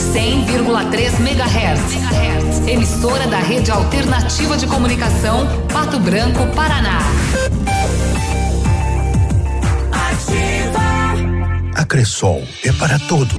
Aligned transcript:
100,3 0.00 1.20
MHz. 1.20 2.66
Emissora 2.66 3.26
da 3.26 3.38
Rede 3.38 3.70
Alternativa 3.70 4.56
de 4.56 4.66
Comunicação, 4.66 5.46
Pato 5.72 5.98
Branco, 6.00 6.46
Paraná. 6.54 6.98
Ativa. 9.92 10.80
A 11.74 11.84
Cressol 11.84 12.42
é 12.64 12.72
para 12.72 12.98
todo 13.00 13.38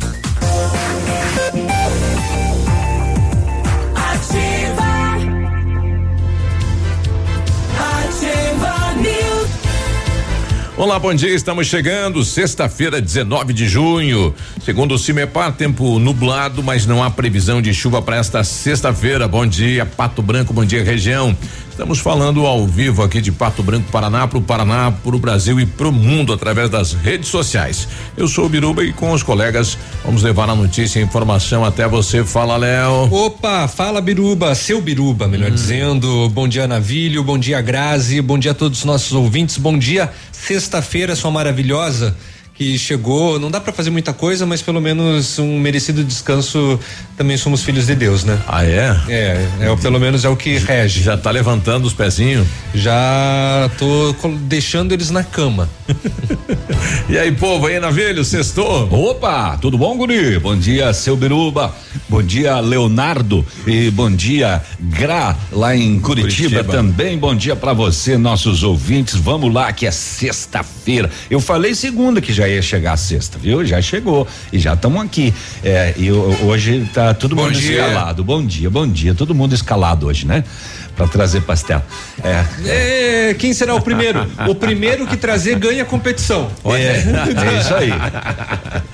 Olá, 10.81 10.97
bom 10.97 11.13
dia. 11.13 11.35
Estamos 11.35 11.67
chegando, 11.67 12.25
sexta-feira, 12.25 12.99
19 12.99 13.53
de 13.53 13.67
junho. 13.67 14.33
Segundo 14.65 14.95
o 14.95 14.97
CIMEPAR, 14.97 15.53
tempo 15.53 15.99
nublado, 15.99 16.63
mas 16.63 16.87
não 16.87 17.03
há 17.03 17.11
previsão 17.11 17.61
de 17.61 17.71
chuva 17.71 18.01
para 18.01 18.15
esta 18.15 18.43
sexta-feira. 18.43 19.27
Bom 19.27 19.45
dia, 19.45 19.85
Pato 19.85 20.23
Branco, 20.23 20.51
bom 20.51 20.65
dia, 20.65 20.83
região. 20.83 21.37
Estamos 21.71 21.99
falando 21.99 22.45
ao 22.45 22.67
vivo 22.67 23.01
aqui 23.01 23.21
de 23.21 23.31
Pato 23.31 23.63
Branco, 23.63 23.89
Paraná, 23.89 24.27
para 24.27 24.37
o 24.37 24.41
Paraná, 24.41 24.91
para 24.91 25.15
o 25.15 25.17
Brasil 25.17 25.57
e 25.57 25.65
para 25.65 25.87
o 25.87 25.91
mundo 25.91 26.33
através 26.33 26.69
das 26.69 26.91
redes 26.91 27.29
sociais. 27.29 27.87
Eu 28.15 28.27
sou 28.27 28.45
o 28.45 28.49
Biruba 28.49 28.83
e 28.83 28.91
com 28.91 29.13
os 29.13 29.23
colegas 29.23 29.77
vamos 30.03 30.21
levar 30.21 30.49
a 30.49 30.55
notícia 30.55 30.99
e 30.99 31.01
a 31.01 31.05
informação 31.05 31.63
até 31.63 31.87
você. 31.87 32.25
Fala, 32.25 32.57
Léo. 32.57 33.11
Opa, 33.11 33.69
fala 33.69 34.01
Biruba, 34.01 34.53
seu 34.53 34.81
Biruba, 34.81 35.29
melhor 35.29 35.49
hum. 35.49 35.55
dizendo. 35.55 36.29
Bom 36.29 36.45
dia, 36.45 36.67
Navilho, 36.67 37.23
bom 37.23 37.37
dia, 37.37 37.61
Grazi, 37.61 38.21
bom 38.21 38.37
dia 38.37 38.51
a 38.51 38.53
todos 38.53 38.79
os 38.79 38.85
nossos 38.85 39.13
ouvintes, 39.13 39.57
bom 39.57 39.79
dia, 39.79 40.11
sexta-feira, 40.31 41.15
sua 41.15 41.31
maravilhosa 41.31 42.15
que 42.61 42.77
chegou. 42.77 43.39
Não 43.39 43.49
dá 43.49 43.59
para 43.59 43.73
fazer 43.73 43.89
muita 43.89 44.13
coisa, 44.13 44.45
mas 44.45 44.61
pelo 44.61 44.79
menos 44.79 45.39
um 45.39 45.59
merecido 45.59 46.03
descanso. 46.03 46.79
Também 47.17 47.35
somos 47.35 47.63
filhos 47.63 47.87
de 47.87 47.95
Deus, 47.95 48.23
né? 48.23 48.39
Ah, 48.47 48.63
é? 48.63 48.95
É, 49.07 49.47
é 49.61 49.75
pelo 49.81 49.99
menos 49.99 50.23
é 50.23 50.29
o 50.29 50.35
que 50.35 50.57
rege. 50.57 51.01
Já 51.01 51.17
tá 51.17 51.31
levantando 51.31 51.85
os 51.85 51.93
pezinhos? 51.93 52.47
Já 52.75 53.69
tô 53.79 54.15
deixando 54.41 54.91
eles 54.91 55.09
na 55.09 55.23
cama. 55.23 55.67
e 57.09 57.17
aí, 57.17 57.31
povo, 57.31 57.65
aí, 57.65 57.79
Navelho, 57.79 58.23
sextou? 58.23 58.87
Opa, 58.91 59.57
tudo 59.57 59.75
bom, 59.75 59.97
guri? 59.97 60.37
Bom 60.37 60.55
dia, 60.55 60.93
seu 60.93 61.17
Biruba. 61.17 61.73
Bom 62.07 62.21
dia, 62.21 62.59
Leonardo. 62.59 63.45
E 63.65 63.89
bom 63.89 64.11
dia, 64.11 64.61
Gra, 64.79 65.35
lá 65.51 65.75
em 65.75 65.99
Curitiba, 65.99 66.61
Curitiba. 66.61 66.63
também. 66.63 67.17
Bom 67.17 67.35
dia 67.35 67.55
para 67.55 67.73
você, 67.73 68.17
nossos 68.17 68.61
ouvintes. 68.61 69.15
Vamos 69.15 69.51
lá, 69.51 69.71
que 69.73 69.87
é 69.87 69.91
sexta-feira. 69.91 71.09
Eu 71.29 71.39
falei 71.39 71.73
segunda 71.73 72.21
que 72.21 72.31
já 72.31 72.50
ia 72.55 72.61
chegar 72.61 72.93
a 72.93 72.97
sexta, 72.97 73.37
viu? 73.37 73.65
Já 73.65 73.81
chegou 73.81 74.27
e 74.51 74.59
já 74.59 74.73
estamos 74.73 75.01
aqui. 75.01 75.33
É, 75.63 75.93
e 75.97 76.11
hoje 76.11 76.89
tá 76.93 77.13
todo 77.13 77.35
bom 77.35 77.43
mundo 77.43 77.53
dia. 77.53 77.81
escalado. 77.81 78.23
Bom 78.23 78.45
dia, 78.45 78.69
bom 78.69 78.87
dia. 78.87 79.13
Todo 79.13 79.33
mundo 79.35 79.53
escalado 79.53 80.07
hoje, 80.07 80.25
né? 80.25 80.43
Para 81.01 81.07
trazer 81.07 81.41
pastel. 81.41 81.81
É. 82.23 82.45
é. 82.67 83.33
Quem 83.33 83.53
será 83.53 83.73
o 83.73 83.81
primeiro? 83.81 84.27
o 84.47 84.53
primeiro 84.53 85.07
que 85.07 85.17
trazer 85.17 85.57
ganha 85.57 85.81
a 85.81 85.85
competição. 85.85 86.49
É, 86.65 86.77
é 86.77 87.59
isso 87.59 87.73
aí. 87.73 87.91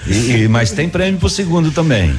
E, 0.07 0.43
e, 0.43 0.47
mas 0.47 0.71
tem 0.71 0.87
prêmio 0.87 1.19
pro 1.19 1.29
segundo 1.29 1.71
também. 1.71 2.15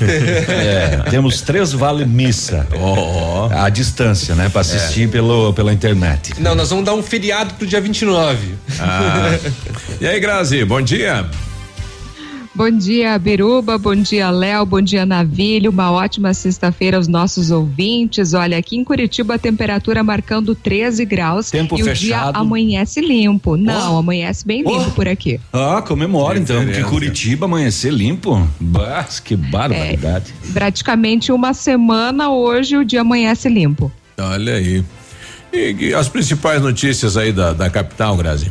É, 0.48 1.02
temos 1.10 1.40
três 1.40 1.72
vale 1.72 2.04
missa. 2.04 2.66
Oh. 2.74 3.48
À 3.50 3.68
distância, 3.68 4.34
né? 4.34 4.48
Para 4.48 4.60
assistir 4.60 5.04
é. 5.04 5.08
pelo, 5.08 5.52
pela 5.54 5.72
internet. 5.72 6.34
Não, 6.38 6.54
nós 6.54 6.68
vamos 6.68 6.84
dar 6.84 6.94
um 6.94 7.02
feriado 7.02 7.54
pro 7.54 7.66
dia 7.66 7.80
29. 7.80 8.54
Ah. 8.80 9.38
E 10.00 10.06
aí, 10.06 10.20
Grazi, 10.20 10.64
bom 10.64 10.80
dia. 10.80 11.26
Bom 12.58 12.72
dia, 12.72 13.16
Beruba. 13.20 13.78
Bom 13.78 13.94
dia, 13.94 14.28
Léo. 14.30 14.66
Bom 14.66 14.80
dia, 14.80 15.06
Navilho. 15.06 15.70
Uma 15.70 15.92
ótima 15.92 16.34
sexta-feira 16.34 16.96
aos 16.96 17.06
nossos 17.06 17.52
ouvintes. 17.52 18.34
Olha, 18.34 18.58
aqui 18.58 18.76
em 18.76 18.82
Curitiba 18.82 19.36
a 19.36 19.38
temperatura 19.38 20.02
marcando 20.02 20.56
13 20.56 21.04
graus. 21.04 21.52
Tempo 21.52 21.76
e 21.76 21.84
fechado. 21.84 21.96
o 21.96 22.32
dia 22.32 22.40
amanhece 22.40 23.00
limpo. 23.00 23.56
Não, 23.56 23.94
oh. 23.94 23.98
amanhece 23.98 24.44
bem 24.44 24.64
limpo 24.64 24.86
oh. 24.88 24.90
por 24.90 25.06
aqui. 25.06 25.38
Ah, 25.52 25.84
comemora 25.86 26.36
então, 26.36 26.66
que 26.66 26.82
Curitiba 26.82 27.46
amanhecer 27.46 27.92
limpo. 27.92 28.44
Bah, 28.58 29.06
que 29.24 29.36
barbaridade. 29.36 30.34
É, 30.48 30.52
praticamente 30.52 31.30
uma 31.30 31.54
semana 31.54 32.28
hoje 32.28 32.76
o 32.76 32.84
dia 32.84 33.02
amanhece 33.02 33.48
limpo. 33.48 33.92
Olha 34.18 34.54
aí. 34.54 34.84
E, 35.52 35.76
e 35.78 35.94
as 35.94 36.08
principais 36.08 36.60
notícias 36.60 37.16
aí 37.16 37.30
da, 37.30 37.52
da 37.52 37.70
capital, 37.70 38.16
Grazi? 38.16 38.50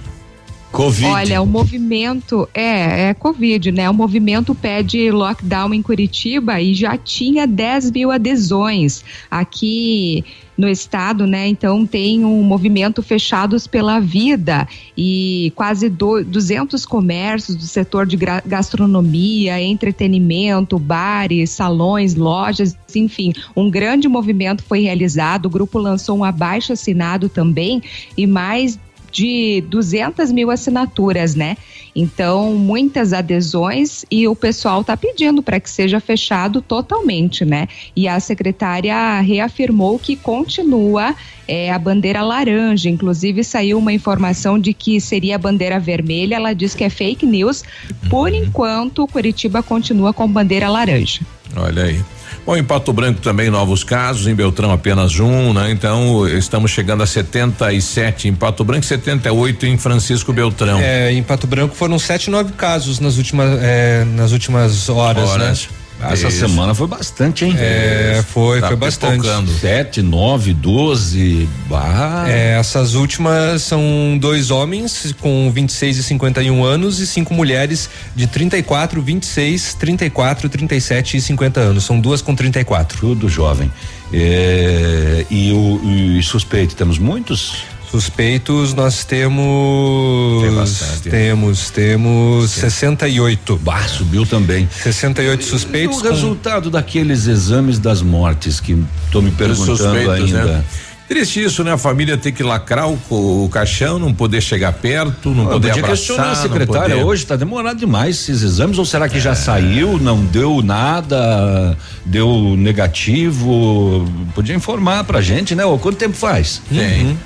Covid. 0.72 1.05
Olha, 1.05 1.41
o 1.41 1.45
movimento 1.45 2.47
é, 2.53 3.09
é 3.09 3.13
Covid, 3.13 3.72
né? 3.72 3.89
O 3.89 3.94
movimento 3.94 4.53
pede 4.53 5.09
lockdown 5.09 5.73
em 5.73 5.81
Curitiba 5.81 6.61
e 6.61 6.73
já 6.73 6.97
tinha 6.97 7.47
10 7.47 7.91
mil 7.91 8.11
adesões 8.11 9.03
aqui 9.31 10.23
no 10.57 10.67
estado, 10.67 11.27
né? 11.27 11.47
Então 11.47 11.85
tem 11.85 12.25
um 12.25 12.41
movimento 12.41 13.03
fechados 13.03 13.67
pela 13.67 14.00
vida 14.00 14.67
e 14.97 15.53
quase 15.56 15.88
do, 15.88 16.23
200 16.23 16.85
comércios 16.85 17.56
do 17.56 17.63
setor 17.63 18.06
de 18.07 18.17
gastronomia, 18.17 19.61
entretenimento, 19.61 20.79
bares, 20.79 21.51
salões, 21.51 22.16
lojas, 22.16 22.75
enfim, 22.95 23.33
um 23.56 23.69
grande 23.69 24.07
movimento 24.07 24.63
foi 24.63 24.81
realizado. 24.81 25.45
O 25.45 25.50
grupo 25.50 25.77
lançou 25.77 26.17
um 26.17 26.23
abaixo 26.23 26.73
assinado 26.73 27.29
também 27.29 27.81
e 28.17 28.25
mais 28.25 28.79
de 29.17 29.61
200 29.61 30.31
mil 30.31 30.51
assinaturas, 30.51 31.33
né? 31.33 31.57
Então, 31.95 32.53
muitas 32.53 33.13
adesões 33.13 34.05
e 34.11 34.28
o 34.28 34.35
pessoal 34.35 34.81
está 34.81 34.95
pedindo 34.95 35.41
para 35.41 35.59
que 35.59 35.67
seja 35.67 36.00
fechado 36.00 36.61
totalmente, 36.61 37.44
né? 37.44 37.67
E 37.95 38.07
a 38.07 38.19
secretária 38.19 39.19
reafirmou 39.22 39.97
que 39.97 40.16
continua 40.16 41.16
é, 41.47 41.72
a 41.72 41.79
bandeira 41.79 42.22
laranja. 42.22 42.91
Inclusive, 42.91 43.44
saiu 43.44 43.79
uma 43.79 43.91
informação 43.91 44.59
de 44.59 44.72
que 44.72 45.01
seria 45.01 45.33
a 45.33 45.39
bandeira 45.39 45.79
vermelha. 45.79 46.35
Ela 46.35 46.53
diz 46.53 46.75
que 46.75 46.83
é 46.83 46.89
fake 46.89 47.25
news. 47.25 47.63
Por 48.11 48.31
enquanto, 48.31 49.07
Curitiba 49.07 49.63
continua 49.63 50.13
com 50.13 50.27
bandeira 50.27 50.69
laranja. 50.69 51.22
Olha 51.56 51.85
aí. 51.85 52.16
Bom, 52.47 52.56
em 52.56 52.63
Pato 52.63 52.94
Branco 52.94 53.19
também 53.19 53.50
novos 53.50 53.84
casos, 53.84 54.25
em 54.25 54.34
Beltrão 54.34 54.72
apenas 54.72 55.19
um, 55.19 55.52
né? 55.52 55.69
Então 55.69 56.25
estamos 56.30 56.72
chegando 56.72 57.03
a 57.03 57.06
77 57.06 58.30
em 58.30 58.34
Pato 58.34 58.63
Branco, 58.63 58.85
78 58.85 59.66
em 59.66 59.78
Francisco 59.78 60.31
Beltrão. 60.31 60.80
É, 60.80 61.12
em 61.12 61.22
Pato 61.22 61.46
Branco 61.46 61.75
foram 61.75 62.00
sete, 62.00 62.30
nove 62.30 62.53
casos 62.53 63.02
nas 63.02 63.18
últimas, 63.18 63.59
é, 63.62 64.06
nas 64.16 64.31
últimas 64.31 64.88
horas, 64.88 65.25
né? 65.25 65.30
horas. 65.30 65.63
né? 65.63 65.87
Essa 66.00 66.28
Isso. 66.28 66.47
semana 66.47 66.75
foi 66.75 66.88
bastante, 66.88 67.44
hein? 67.44 67.56
É, 67.58 68.24
foi, 68.28 68.62
tá 68.62 68.68
foi 68.68 68.75
bastante. 68.75 69.28
Sete, 69.59 70.02
nove, 70.02 70.53
doze. 70.53 71.50
Bah. 71.68 72.25
É, 72.28 72.59
essas 72.59 72.94
últimas 72.94 73.63
são 73.63 74.18
dois 74.19 74.52
homens 74.52 75.13
com 75.19 75.52
26 75.52 75.97
e 75.97 76.03
51 76.03 76.63
anos 76.63 77.00
e 77.00 77.07
cinco 77.07 77.34
mulheres 77.34 77.90
de 78.16 78.28
34, 78.28 79.02
26, 79.02 79.74
34, 79.74 80.50
37 80.50 81.18
e 81.18 81.22
50 81.22 81.59
anos. 81.59 81.84
São 81.84 82.00
duas 82.00 82.22
com 82.22 82.36
34. 82.36 83.00
Tudo 83.00 83.27
jovem. 83.27 83.71
É, 84.13 85.25
e 85.31 85.51
o, 85.51 86.18
o 86.18 86.24
suspeito, 86.24 86.75
temos 86.75 87.00
muitos? 87.00 87.63
Suspeitos 87.89 88.74
nós 88.74 89.06
temos 89.06 90.54
bastante, 90.54 91.10
temos 91.10 91.69
temos 91.69 92.51
Sim. 92.51 92.62
68. 92.62 93.60
Bah, 93.63 93.88
subiu 93.88 94.25
também. 94.25 94.68
68 94.69 95.44
suspeitos. 95.44 95.98
E 95.98 96.00
o 96.00 96.04
com... 96.04 96.10
resultado 96.10 96.69
daqueles 96.69 97.28
exames 97.28 97.80
das 97.80 98.01
mortes 98.01 98.60
que 98.60 98.78
estou 99.06 99.22
me 99.22 99.31
perguntando 99.31 100.12
ainda. 100.12 100.44
Né? 100.44 100.63
Triste 101.07 101.42
isso, 101.42 101.63
né? 101.63 101.72
A 101.72 101.78
família 101.78 102.18
ter 102.18 102.34
que 102.34 102.44
lacrar 102.44 102.89
o, 102.89 103.00
o 103.45 103.48
caixão, 103.48 103.98
não 103.98 104.13
poder 104.13 104.42
chegar 104.42 104.74
perto, 104.74 105.30
não 105.30 105.45
ah, 105.45 105.51
poder 105.51 105.69
podia 105.69 105.83
abraçar. 105.83 105.90
questionar 105.90 106.31
a 106.31 106.36
secretária 106.36 106.95
poder... 106.95 107.04
hoje, 107.06 107.24
está 107.24 107.38
demorando 107.38 107.80
demais 107.80 108.18
esses 108.18 108.42
exames, 108.42 108.78
ou 108.78 108.83
será 108.83 109.07
que 109.07 109.16
é. 109.16 109.22
já 109.22 109.33
saiu, 109.33 109.98
não 109.98 110.25
deu 110.25 110.62
nada, 110.62 111.78
deu 112.06 112.56
negativo? 112.57 114.06
Podia 114.36 114.54
informar 114.54 115.06
pra 115.06 115.22
gente, 115.22 115.56
né? 115.56 115.63
Ou 115.63 115.80
quanto 115.80 115.95
tempo 115.95 116.18
faz? 116.18 116.62
Tem. 116.69 117.06
Uhum. 117.06 117.18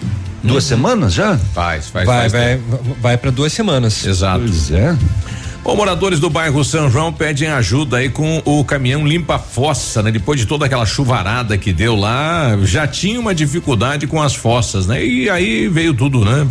Duas 0.43 0.63
uhum. 0.63 0.69
semanas 0.69 1.13
já? 1.13 1.37
Faz, 1.37 1.87
faz. 1.87 2.05
Vai, 2.05 2.29
faz 2.29 2.31
vai, 2.31 2.61
vai 2.99 3.17
para 3.17 3.31
duas 3.31 3.53
semanas. 3.53 4.05
Exato. 4.05 4.39
Pois 4.39 4.71
é. 4.71 4.95
Bom, 5.63 5.75
moradores 5.75 6.19
do 6.19 6.27
bairro 6.27 6.65
São 6.65 6.89
João 6.89 7.13
pedem 7.13 7.47
ajuda 7.47 7.97
aí 7.97 8.09
com 8.09 8.41
o 8.45 8.65
caminhão 8.65 9.07
limpa 9.07 9.37
fossa, 9.37 10.01
né? 10.01 10.11
Depois 10.11 10.39
de 10.39 10.47
toda 10.47 10.65
aquela 10.65 10.87
chuvarada 10.87 11.55
que 11.55 11.71
deu 11.71 11.95
lá, 11.95 12.57
já 12.63 12.87
tinha 12.87 13.19
uma 13.19 13.33
dificuldade 13.33 14.07
com 14.07 14.19
as 14.19 14.33
fossas, 14.33 14.87
né? 14.87 15.05
E 15.05 15.29
aí 15.29 15.67
veio 15.67 15.93
tudo, 15.93 16.25
né? 16.25 16.47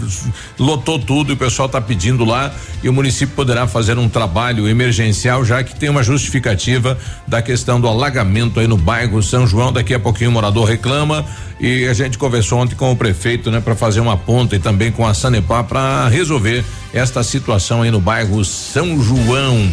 Lotou 0.56 0.96
tudo 0.96 1.32
e 1.32 1.34
o 1.34 1.36
pessoal 1.36 1.68
tá 1.68 1.80
pedindo 1.80 2.24
lá 2.24 2.52
e 2.84 2.88
o 2.88 2.92
município 2.92 3.34
poderá 3.34 3.66
fazer 3.66 3.98
um 3.98 4.08
trabalho 4.08 4.68
emergencial 4.68 5.44
já 5.44 5.64
que 5.64 5.74
tem 5.74 5.88
uma 5.88 6.04
justificativa 6.04 6.96
da 7.26 7.42
questão 7.42 7.80
do 7.80 7.88
alagamento 7.88 8.60
aí 8.60 8.68
no 8.68 8.76
bairro 8.76 9.20
São 9.24 9.44
João. 9.44 9.72
Daqui 9.72 9.92
a 9.92 9.98
pouquinho 9.98 10.30
o 10.30 10.32
morador 10.32 10.68
reclama 10.68 11.26
e 11.58 11.86
a 11.88 11.92
gente 11.92 12.16
conversou 12.16 12.60
ontem 12.60 12.76
com 12.76 12.92
o 12.92 12.96
prefeito, 12.96 13.50
né, 13.50 13.60
para 13.60 13.74
fazer 13.74 14.00
uma 14.00 14.16
ponta 14.16 14.54
e 14.54 14.58
também 14.58 14.92
com 14.92 15.04
a 15.04 15.12
Sanepar 15.12 15.64
para 15.64 16.08
resolver 16.08 16.64
esta 16.92 17.22
situação 17.22 17.82
aí 17.82 17.90
no 17.90 18.00
bairro 18.00 18.44
São 18.44 18.99
João. 19.02 19.68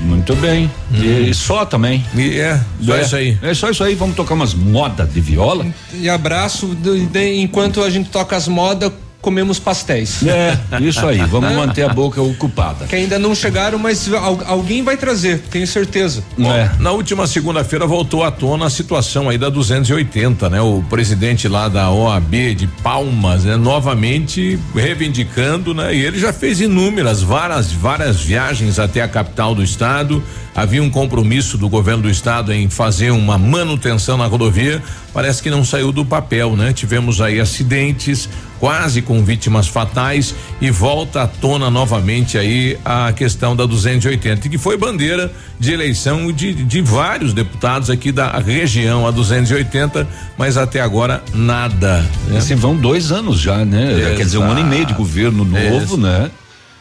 Muito 0.00 0.34
bem. 0.36 0.70
Hum. 0.92 1.02
E 1.02 1.34
só 1.34 1.64
também. 1.64 2.04
E 2.14 2.38
é, 2.38 2.60
só 2.82 2.96
é, 2.96 3.02
isso 3.02 3.16
aí. 3.16 3.38
É 3.42 3.54
só 3.54 3.70
isso 3.70 3.84
aí. 3.84 3.94
Vamos 3.94 4.16
tocar 4.16 4.34
umas 4.34 4.52
modas 4.52 5.12
de 5.12 5.20
viola. 5.20 5.66
E 5.94 6.08
abraço 6.08 6.74
de, 6.74 7.06
de, 7.06 7.40
enquanto 7.40 7.82
a 7.82 7.88
gente 7.88 8.10
toca 8.10 8.36
as 8.36 8.48
modas 8.48 8.92
comemos 9.24 9.58
pastéis. 9.58 10.22
É, 10.22 10.58
isso 10.82 11.04
aí, 11.06 11.18
vamos 11.24 11.50
manter 11.54 11.82
a 11.82 11.88
boca 11.88 12.20
ocupada. 12.20 12.84
Que 12.84 12.94
ainda 12.94 13.18
não 13.18 13.34
chegaram, 13.34 13.78
mas 13.78 14.06
alguém 14.46 14.82
vai 14.82 14.98
trazer, 14.98 15.38
tenho 15.50 15.66
certeza. 15.66 16.22
Bom, 16.36 16.52
é. 16.52 16.70
Na 16.78 16.92
última 16.92 17.26
segunda-feira 17.26 17.86
voltou 17.86 18.22
à 18.22 18.30
tona 18.30 18.66
a 18.66 18.70
situação 18.70 19.30
aí 19.30 19.38
da 19.38 19.48
280, 19.48 20.50
né? 20.50 20.60
O 20.60 20.84
presidente 20.90 21.48
lá 21.48 21.68
da 21.68 21.90
OAB 21.90 22.54
de 22.54 22.66
Palmas, 22.82 23.44
né? 23.44 23.56
Novamente 23.56 24.58
reivindicando, 24.74 25.72
né? 25.72 25.94
E 25.94 26.04
ele 26.04 26.18
já 26.18 26.32
fez 26.32 26.60
inúmeras, 26.60 27.22
várias, 27.22 27.72
várias 27.72 28.20
viagens 28.20 28.78
até 28.78 29.00
a 29.00 29.08
capital 29.08 29.54
do 29.54 29.64
estado. 29.64 30.22
Havia 30.54 30.82
um 30.82 30.88
compromisso 30.88 31.58
do 31.58 31.68
governo 31.68 32.04
do 32.04 32.10
estado 32.10 32.52
em 32.52 32.70
fazer 32.70 33.10
uma 33.10 33.36
manutenção 33.36 34.16
na 34.16 34.26
rodovia. 34.26 34.80
Parece 35.12 35.42
que 35.42 35.50
não 35.50 35.64
saiu 35.64 35.90
do 35.90 36.04
papel, 36.04 36.56
né? 36.56 36.72
Tivemos 36.72 37.20
aí 37.20 37.40
acidentes, 37.40 38.28
quase 38.60 39.02
com 39.02 39.24
vítimas 39.24 39.66
fatais 39.66 40.32
e 40.60 40.70
volta 40.70 41.22
à 41.22 41.26
tona 41.26 41.70
novamente 41.70 42.38
aí 42.38 42.78
a 42.84 43.12
questão 43.12 43.56
da 43.56 43.66
280, 43.66 44.48
que 44.48 44.56
foi 44.56 44.76
bandeira 44.76 45.32
de 45.58 45.72
eleição 45.72 46.30
de, 46.30 46.54
de 46.54 46.80
vários 46.80 47.32
deputados 47.32 47.90
aqui 47.90 48.12
da 48.12 48.30
região, 48.38 49.06
a 49.06 49.10
280, 49.10 50.06
mas 50.38 50.56
até 50.56 50.80
agora 50.80 51.20
nada. 51.34 52.08
Né? 52.28 52.38
Assim, 52.38 52.54
vão 52.54 52.76
dois 52.76 53.10
anos 53.10 53.40
já, 53.40 53.64
né? 53.64 53.98
Exato. 53.98 54.16
Quer 54.16 54.24
dizer, 54.24 54.38
um 54.38 54.50
ano 54.50 54.60
e 54.60 54.64
meio 54.64 54.86
de 54.86 54.94
governo 54.94 55.44
novo, 55.44 55.96
né? 55.96 56.30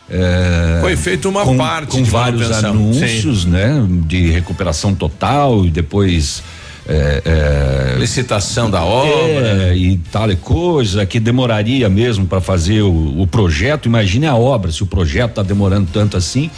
É, 0.10 0.80
Foi 0.82 0.96
feito 0.96 1.30
uma 1.30 1.44
com, 1.44 1.58
parte 1.58 1.92
com 1.92 2.04
vários 2.04 2.52
anúncios, 2.52 3.44
Sim. 3.44 3.50
né? 3.50 3.86
De 4.06 4.30
recuperação 4.32 4.94
total 4.94 5.66
e 5.66 5.72
depois 5.72 6.44
é, 6.88 7.22
é, 7.26 8.00
licitação 8.00 8.70
da 8.70 8.84
obra 8.84 9.70
é, 9.70 9.76
e 9.76 9.98
tal 10.12 10.30
e 10.30 10.36
coisa 10.36 11.06
que 11.06 11.20
demoraria 11.20 11.88
mesmo 11.90 12.26
para 12.26 12.42
fazer 12.42 12.82
o, 12.82 13.22
o, 13.22 13.28
projeto. 13.28 13.86
Imagine 13.86 14.28
a 14.28 14.36
obra, 14.36 14.72
se 14.72 14.84
o 14.84 14.86
projeto 14.86 15.32
está 15.32 15.44
demorando 15.44 15.90
tanto 15.92 16.18
assim, 16.18 16.52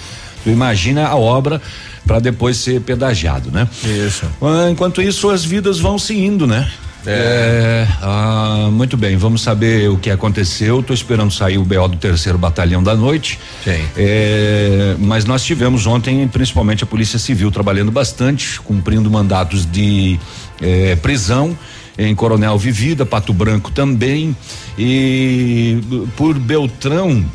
tu 0.44 0.50
imagina 0.50 1.08
a 1.08 1.16
obra 1.16 1.62
para 2.08 2.20
depois 2.20 2.58
ser 2.58 2.82
pedagiado, 2.82 3.52
né? 3.52 3.68
Isso. 3.84 4.26
Ah, 4.42 4.70
enquanto 4.70 5.02
isso, 5.02 5.30
as 5.30 5.44
vidas 5.44 5.80
vão 5.80 5.98
se 5.98 6.16
indo, 6.16 6.48
né? 6.48 6.70
É. 7.06 7.88
é 7.88 7.88
ah, 8.02 8.69
muito 8.72 8.98
bem, 8.98 9.16
vamos 9.18 9.42
saber 9.42 9.90
o 9.90 9.98
que 9.98 10.10
aconteceu. 10.10 10.80
Estou 10.80 10.94
esperando 10.94 11.31
sair 11.31 11.57
o 11.57 11.63
BO 11.63 11.88
do 11.88 11.98
terceiro 11.98 12.38
batalhão 12.38 12.81
da 12.84 12.96
noite. 12.96 13.40
Sim. 13.63 13.84
É, 13.96 14.96
mas 15.00 15.25
nós 15.25 15.44
tivemos 15.44 15.86
ontem, 15.86 16.28
principalmente 16.28 16.84
a 16.84 16.88
Polícia 16.88 17.19
Civil, 17.19 17.52
trabalhando 17.52 17.92
bastante, 17.92 18.60
cumprindo 18.62 19.10
mandatos 19.10 19.66
de 19.66 20.19
é, 20.62 20.96
prisão 20.96 21.57
em 21.98 22.13
Coronel 22.13 22.57
Vivida, 22.57 23.06
Pato 23.06 23.34
Branco 23.34 23.72
também. 23.72 24.36
E 24.78 25.80
por 26.18 26.38
Beltrão, 26.38 27.25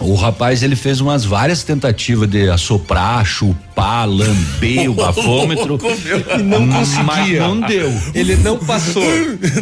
o 0.00 0.14
rapaz 0.14 0.62
ele 0.62 0.74
fez 0.74 1.00
umas 1.00 1.24
várias 1.24 1.62
tentativas 1.62 2.28
de 2.28 2.48
assoprar, 2.48 3.24
chupar, 3.24 4.08
lamber 4.08 4.90
o 4.90 4.94
bafômetro 4.96 5.78
e 6.38 6.42
não 6.42 6.66
conseguia. 6.68 7.04
Mas 7.04 7.38
não 7.38 7.60
deu. 7.60 7.92
Ele 8.14 8.36
não 8.36 8.58
passou. 8.58 9.04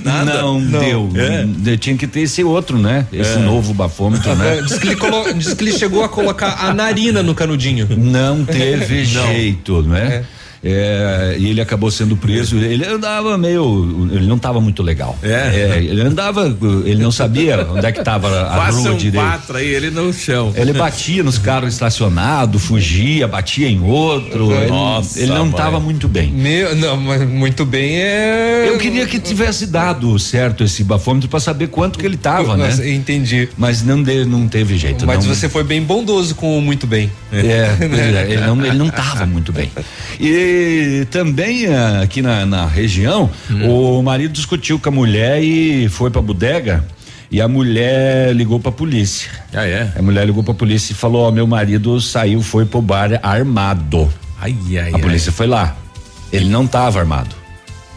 Nada. 0.05 0.40
Não, 0.40 0.61
não. 0.61 0.81
deu. 0.81 1.11
É. 1.17 1.76
Tinha 1.76 1.96
que 1.96 2.06
ter 2.06 2.20
esse 2.20 2.43
outro, 2.44 2.79
né? 2.79 3.06
Esse 3.12 3.38
é. 3.38 3.38
novo 3.38 3.75
bafômetro, 3.75 4.35
né? 4.37 4.62
Diz 4.67 4.79
que, 4.79 4.88
ele 4.88 4.96
colo... 4.96 5.32
Diz 5.35 5.55
que 5.55 5.64
ele 5.64 5.73
chegou 5.73 6.05
a 6.05 6.08
colocar 6.08 6.56
a 6.61 6.73
narina 6.73 7.23
no 7.23 7.34
canudinho. 7.34 7.88
Não 7.96 8.44
teve 8.44 9.05
jeito, 9.05 9.82
não 9.82 9.96
é? 9.96 10.25
É. 10.62 11.37
E 11.38 11.49
ele 11.49 11.60
acabou 11.60 11.90
sendo 11.90 12.16
preso. 12.16 12.56
Ele 12.56 12.84
andava 12.84 13.37
meio. 13.38 14.08
Ele 14.12 14.26
não 14.26 14.37
estava 14.37 14.60
muito 14.60 14.82
legal. 14.82 15.16
É. 15.22 15.76
é. 15.76 15.78
Ele 15.78 16.00
andava. 16.00 16.46
Ele 16.84 17.02
não 17.02 17.12
sabia 17.12 17.66
onde 17.70 17.87
é 17.87 17.93
que 17.93 18.00
estava 18.00 18.43
a 18.43 18.56
Faça 18.56 18.78
rua 18.78 18.90
um 18.93 18.96
direito. 18.96 19.56
aí, 19.56 19.66
ele 19.66 19.90
no 19.90 20.12
chão. 20.12 20.52
Ele 20.56 20.72
batia 20.72 21.22
nos 21.22 21.38
carros 21.38 21.72
estacionados, 21.72 22.62
fugia, 22.62 23.26
batia 23.28 23.69
em 23.69 23.82
outro. 23.82 24.49
Nossa, 24.69 25.19
ele, 25.19 25.31
ele 25.31 25.38
não 25.38 25.50
estava 25.50 25.78
muito 25.78 26.08
bem. 26.08 26.31
Meu, 26.31 26.75
não, 26.75 26.96
mas 26.96 27.28
muito 27.28 27.64
bem 27.64 27.96
é. 27.96 28.69
Eu 28.69 28.78
queria 28.78 29.06
que 29.06 29.19
tivesse 29.19 29.66
dado 29.66 30.19
certo 30.19 30.64
esse 30.64 30.82
bafômetro 30.82 31.28
para 31.28 31.40
saber 31.40 31.69
quanto 31.69 31.99
que 31.99 32.06
ele 32.06 32.16
estava, 32.16 32.56
né? 32.56 32.69
Entendi. 32.88 33.49
Mas 33.56 33.82
não, 33.82 34.02
de, 34.02 34.25
não 34.25 34.49
teve 34.49 34.76
jeito. 34.76 35.06
Mas 35.06 35.25
não. 35.25 35.34
você 35.34 35.49
foi 35.49 35.62
bem 35.62 35.82
bondoso 35.82 36.34
com 36.34 36.58
o 36.58 36.62
muito 36.62 36.87
bem. 36.87 37.10
É, 37.32 37.37
é 37.81 38.26
ele 38.28 38.40
não, 38.43 38.64
ele 38.64 38.76
não 38.76 38.90
tava 38.90 39.26
muito 39.26 39.52
bem. 39.52 39.70
E 40.19 40.48
também 41.11 41.67
eh, 41.67 42.03
aqui 42.03 42.23
na, 42.23 42.45
na 42.47 42.67
região, 42.67 43.31
hum. 43.50 43.99
o 43.99 44.03
marido 44.03 44.33
discutiu 44.33 44.79
com 44.79 44.89
a 44.89 44.93
mulher 44.93 45.43
e 45.43 45.89
foi 45.89 46.11
pra 46.11 46.21
bodega. 46.21 46.85
E 47.31 47.43
a 47.43 47.49
mulher 47.49 48.35
ligou 48.35 48.59
pra 48.59 48.73
polícia. 48.73 49.31
Ah, 49.53 49.67
é? 49.67 49.93
A 49.97 50.00
mulher 50.00 50.25
ligou 50.27 50.43
pra 50.43 50.55
polícia 50.55 50.93
e 50.93 50.97
falou: 50.97 51.29
Ó, 51.29 51.31
meu 51.31 51.47
marido 51.47 52.00
saiu, 52.00 52.41
foi 52.41 52.65
pro 52.65 52.81
bar 52.81 53.21
armado. 53.23 54.11
Ai, 54.41 54.56
ai, 54.79 54.95
a 54.95 54.99
polícia 54.99 55.31
foi 55.31 55.47
lá. 55.47 55.77
Ele 56.33 56.47
não 56.47 56.67
tava 56.67 56.99
armado. 56.99 57.37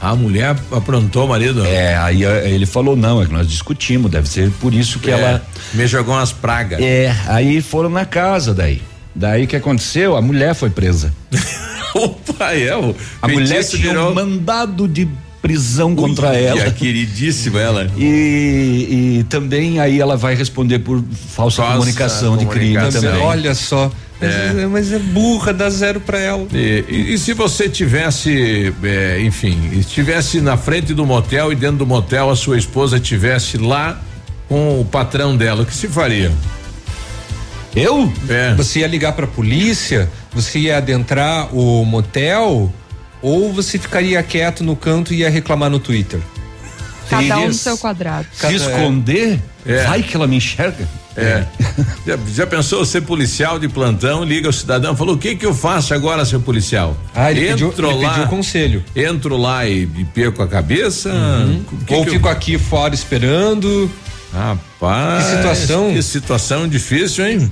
A 0.01 0.15
mulher 0.15 0.55
aprontou 0.71 1.25
o 1.25 1.29
marido? 1.29 1.63
É, 1.63 1.95
aí 1.95 2.25
eh, 2.25 2.49
ele 2.49 2.65
falou: 2.65 2.95
não, 2.95 3.21
é 3.21 3.25
que 3.25 3.31
nós 3.31 3.47
discutimos, 3.47 4.09
deve 4.09 4.27
ser 4.27 4.51
por 4.59 4.73
isso 4.73 4.99
que 4.99 5.11
é, 5.11 5.13
ela. 5.13 5.45
Me 5.73 5.85
jogou 5.85 6.15
umas 6.15 6.33
pragas. 6.33 6.81
É, 6.81 7.15
aí 7.27 7.61
foram 7.61 7.89
na 7.89 8.03
casa 8.03 8.53
daí. 8.53 8.81
Daí 9.13 9.45
que 9.45 9.55
aconteceu? 9.55 10.15
A 10.17 10.21
mulher 10.21 10.55
foi 10.55 10.69
presa. 10.69 11.13
Opa, 11.95 12.53
é, 12.53 12.75
o 12.75 12.95
A 13.21 13.27
mulher 13.27 13.63
tinha 13.63 13.89
virou... 13.89 14.11
um 14.11 14.13
mandado 14.13 14.87
de 14.87 15.07
prisão 15.41 15.95
contra 15.95 16.29
Ui, 16.29 16.43
ela. 16.43 16.71
queridíssima 16.71 17.59
ela. 17.59 17.91
E, 17.97 19.19
e, 19.19 19.25
também 19.27 19.79
aí 19.79 19.99
ela 19.99 20.15
vai 20.15 20.35
responder 20.35 20.79
por 20.79 21.03
falsa, 21.29 21.63
falsa 21.63 21.73
comunicação, 21.73 22.37
de 22.37 22.45
crime 22.45 22.91
também. 22.91 23.21
Olha 23.21 23.55
só. 23.55 23.91
É. 24.21 24.67
Mas 24.67 24.93
é 24.93 24.99
burra, 24.99 25.51
dá 25.51 25.67
zero 25.69 25.99
para 25.99 26.19
ela. 26.19 26.45
E, 26.53 26.85
e, 26.87 27.13
e, 27.13 27.17
se 27.17 27.33
você 27.33 27.67
tivesse, 27.67 28.71
é, 28.83 29.19
enfim, 29.19 29.57
estivesse 29.73 30.39
na 30.39 30.55
frente 30.57 30.93
do 30.93 31.05
motel 31.07 31.51
e 31.51 31.55
dentro 31.55 31.77
do 31.77 31.87
motel 31.87 32.29
a 32.29 32.35
sua 32.35 32.57
esposa 32.57 32.99
tivesse 32.99 33.57
lá 33.57 33.99
com 34.47 34.79
o 34.79 34.85
patrão 34.85 35.35
dela, 35.35 35.63
o 35.63 35.65
que 35.65 35.73
se 35.73 35.87
faria? 35.87 36.31
Eu? 37.75 38.11
É. 38.29 38.53
Você 38.55 38.81
ia 38.81 38.87
ligar 38.87 39.13
pra 39.13 39.25
polícia? 39.25 40.07
Você 40.33 40.59
ia 40.59 40.77
adentrar 40.77 41.53
o 41.55 41.83
motel? 41.85 42.71
Ou 43.21 43.53
você 43.53 43.77
ficaria 43.77 44.21
quieto 44.23 44.63
no 44.63 44.75
canto 44.75 45.13
e 45.13 45.17
ia 45.17 45.29
reclamar 45.29 45.69
no 45.69 45.79
Twitter? 45.79 46.19
Cada 47.09 47.39
um 47.39 47.47
no 47.47 47.53
seu 47.53 47.77
quadrado. 47.77 48.25
Se 48.33 48.55
esconder? 48.55 49.39
É. 49.65 49.83
Vai 49.83 50.01
que 50.01 50.15
ela 50.15 50.25
me 50.25 50.37
enxerga. 50.37 50.87
É. 51.15 51.45
já, 52.07 52.17
já, 52.33 52.47
pensou 52.47 52.85
ser 52.85 53.01
policial 53.01 53.59
de 53.59 53.67
plantão, 53.67 54.23
liga 54.23 54.47
o 54.47 54.53
cidadão, 54.53 54.95
falou: 54.95 55.15
o 55.15 55.17
que 55.17 55.35
que 55.35 55.45
eu 55.45 55.53
faço 55.53 55.93
agora, 55.93 56.23
seu 56.23 56.39
policial? 56.39 56.95
Ah, 57.13 57.29
ele, 57.31 57.49
Entro 57.49 57.69
pediu, 57.69 57.89
ele 57.91 58.01
lá, 58.01 58.09
pediu 58.13 58.27
conselho. 58.27 58.85
Entro 58.95 59.37
lá 59.37 59.67
e, 59.67 59.83
e 59.83 60.05
perco 60.05 60.41
a 60.41 60.47
cabeça? 60.47 61.09
Uhum. 61.09 61.65
Ou 61.89 62.05
fico 62.05 62.27
eu... 62.27 62.31
aqui 62.31 62.57
fora 62.57 62.95
esperando. 62.95 63.91
Rapaz. 64.33 65.25
Que 65.25 65.35
situação. 65.35 65.93
Que 65.93 66.01
situação 66.01 66.67
difícil, 66.67 67.27
hein? 67.27 67.51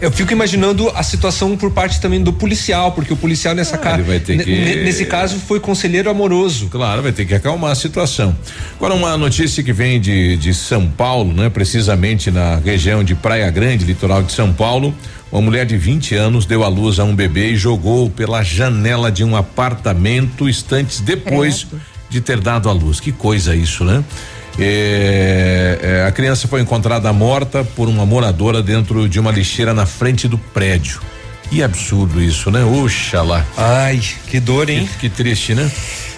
Eu 0.00 0.10
fico 0.10 0.32
imaginando 0.32 0.90
a 0.90 1.02
situação 1.02 1.56
por 1.56 1.70
parte 1.70 2.00
também 2.00 2.22
do 2.22 2.32
policial, 2.32 2.92
porque 2.92 3.12
o 3.12 3.16
policial 3.16 3.54
nessa 3.54 3.76
ah, 3.76 3.78
casa, 3.78 4.02
que... 4.20 4.34
nesse 4.34 5.06
caso 5.06 5.38
foi 5.38 5.60
conselheiro 5.60 6.10
amoroso. 6.10 6.68
Claro, 6.68 7.02
vai 7.02 7.12
ter 7.12 7.24
que 7.24 7.34
acalmar 7.34 7.70
a 7.70 7.74
situação. 7.74 8.36
Agora 8.76 8.94
uma 8.94 9.16
notícia 9.16 9.62
que 9.62 9.72
vem 9.72 10.00
de, 10.00 10.36
de 10.36 10.52
São 10.52 10.88
Paulo, 10.88 11.32
né? 11.32 11.48
Precisamente 11.48 12.30
na 12.30 12.56
região 12.56 13.04
de 13.04 13.14
Praia 13.14 13.50
Grande, 13.50 13.84
litoral 13.84 14.22
de 14.22 14.32
São 14.32 14.52
Paulo, 14.52 14.94
uma 15.30 15.40
mulher 15.40 15.64
de 15.64 15.76
20 15.76 16.14
anos 16.14 16.44
deu 16.44 16.62
à 16.62 16.68
luz 16.68 16.98
a 16.98 17.04
um 17.04 17.14
bebê 17.14 17.50
e 17.50 17.56
jogou 17.56 18.10
pela 18.10 18.42
janela 18.42 19.10
de 19.10 19.24
um 19.24 19.34
apartamento 19.36 20.48
instantes 20.48 21.00
depois 21.00 21.66
de 22.10 22.20
ter 22.20 22.40
dado 22.40 22.68
à 22.68 22.72
luz. 22.72 23.00
Que 23.00 23.10
coisa 23.10 23.54
isso, 23.56 23.84
né? 23.84 24.04
É, 24.58 25.78
é, 25.82 26.06
a 26.06 26.12
criança 26.12 26.46
foi 26.46 26.60
encontrada 26.60 27.12
morta 27.12 27.64
por 27.64 27.88
uma 27.88 28.06
moradora 28.06 28.62
dentro 28.62 29.08
de 29.08 29.18
uma 29.18 29.30
lixeira 29.30 29.74
na 29.74 29.86
frente 29.86 30.28
do 30.28 30.38
prédio. 30.38 31.00
Que 31.50 31.62
absurdo 31.62 32.22
isso, 32.22 32.50
né? 32.50 32.64
Oxalá. 32.64 33.44
Ai, 33.56 34.00
que 34.28 34.40
dor, 34.40 34.70
hein? 34.70 34.88
Que, 34.98 35.08
que 35.08 35.16
triste, 35.16 35.54
né? 35.54 35.70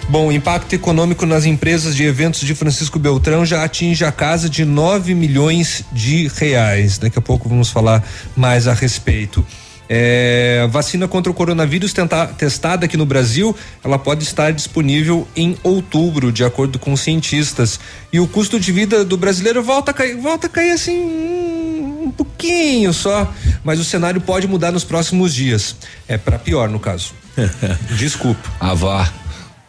Bom, 0.09 0.27
o 0.27 0.31
impacto 0.31 0.73
econômico 0.73 1.25
nas 1.25 1.45
empresas 1.45 1.93
de 1.93 2.03
eventos 2.03 2.39
de 2.41 2.55
Francisco 2.55 2.97
Beltrão 2.97 3.45
já 3.45 3.63
atinge 3.63 4.05
a 4.05 4.11
casa 4.11 4.49
de 4.49 4.63
9 4.63 5.13
milhões 5.13 5.83
de 5.91 6.29
reais. 6.29 6.97
Daqui 6.97 7.19
a 7.19 7.21
pouco 7.21 7.49
vamos 7.49 7.69
falar 7.69 8.01
mais 8.35 8.67
a 8.67 8.73
respeito. 8.73 9.45
É, 9.89 10.67
vacina 10.69 11.07
contra 11.07 11.31
o 11.31 11.35
coronavírus 11.35 11.93
tenta, 11.93 12.27
testada 12.27 12.85
aqui 12.85 12.97
no 12.97 13.05
Brasil, 13.05 13.55
ela 13.83 13.97
pode 13.97 14.23
estar 14.23 14.51
disponível 14.51 15.27
em 15.35 15.57
outubro, 15.63 16.31
de 16.31 16.43
acordo 16.43 16.77
com 16.77 16.95
cientistas. 16.97 17.79
E 18.11 18.19
o 18.19 18.27
custo 18.27 18.59
de 18.59 18.71
vida 18.71 19.05
do 19.05 19.17
brasileiro 19.17 19.63
volta 19.63 19.91
a 19.91 19.93
cair, 19.93 20.15
volta 20.17 20.47
a 20.47 20.49
cair 20.49 20.71
assim 20.71 20.97
um, 20.97 22.03
um 22.05 22.11
pouquinho 22.11 22.93
só, 22.93 23.31
mas 23.63 23.79
o 23.79 23.83
cenário 23.83 24.19
pode 24.19 24.47
mudar 24.47 24.71
nos 24.71 24.83
próximos 24.83 25.33
dias. 25.33 25.75
É 26.07 26.17
para 26.17 26.37
pior 26.37 26.69
no 26.69 26.79
caso. 26.79 27.13
Desculpa. 27.97 28.49
O 28.59 29.26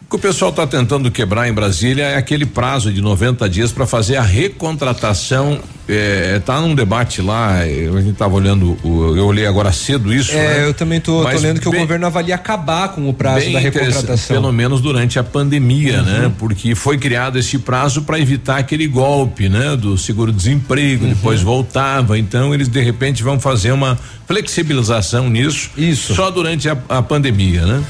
que 0.09 0.15
o 0.15 0.19
pessoal 0.19 0.49
está 0.49 0.65
tentando 0.65 1.11
quebrar 1.11 1.47
em 1.47 1.53
Brasília 1.53 2.03
é 2.03 2.17
aquele 2.17 2.45
prazo 2.45 2.91
de 2.91 2.99
90 2.99 3.47
dias 3.47 3.71
para 3.71 3.85
fazer 3.85 4.15
a 4.15 4.23
recontratação. 4.23 5.59
É, 5.87 6.39
tá 6.45 6.59
num 6.61 6.75
debate 6.75 7.21
lá, 7.21 7.65
é, 7.65 7.87
a 7.87 8.01
gente 8.01 8.11
estava 8.11 8.35
olhando, 8.35 8.77
o, 8.83 9.15
eu 9.15 9.25
olhei 9.25 9.45
agora 9.45 9.71
cedo 9.71 10.13
isso. 10.13 10.31
É, 10.31 10.35
né? 10.35 10.67
eu 10.67 10.73
também 10.73 10.99
tô 10.99 11.21
lendo 11.21 11.59
que 11.59 11.69
bem, 11.69 11.79
o 11.79 11.83
governo 11.83 12.05
avalia 12.05 12.35
acabar 12.35 12.89
com 12.89 13.07
o 13.09 13.13
prazo 13.13 13.51
da 13.51 13.59
recontratação. 13.59 14.35
Pelo 14.35 14.51
menos 14.51 14.81
durante 14.81 15.17
a 15.19 15.23
pandemia, 15.23 16.01
né? 16.01 16.13
uhum. 16.13 16.21
né? 16.21 16.31
Porque 16.37 16.73
foi 16.73 16.97
criado 16.97 17.37
esse 17.37 17.57
prazo 17.59 18.03
para 18.03 18.19
evitar 18.19 18.57
aquele 18.57 18.87
golpe, 18.87 19.49
né? 19.49 19.75
Do 19.75 19.97
seguro-desemprego, 19.97 21.05
uhum. 21.05 21.09
depois 21.11 21.41
voltava. 21.41 22.17
Então 22.17 22.53
eles 22.53 22.67
de 22.67 22.81
repente 22.81 23.23
vão 23.23 23.39
fazer 23.39 23.71
uma 23.71 23.97
flexibilização 24.27 25.29
nisso. 25.29 25.71
Isso. 25.75 26.13
Só 26.13 26.29
durante 26.29 26.69
a, 26.69 26.77
a 26.87 27.01
pandemia, 27.01 27.65
né? 27.65 27.83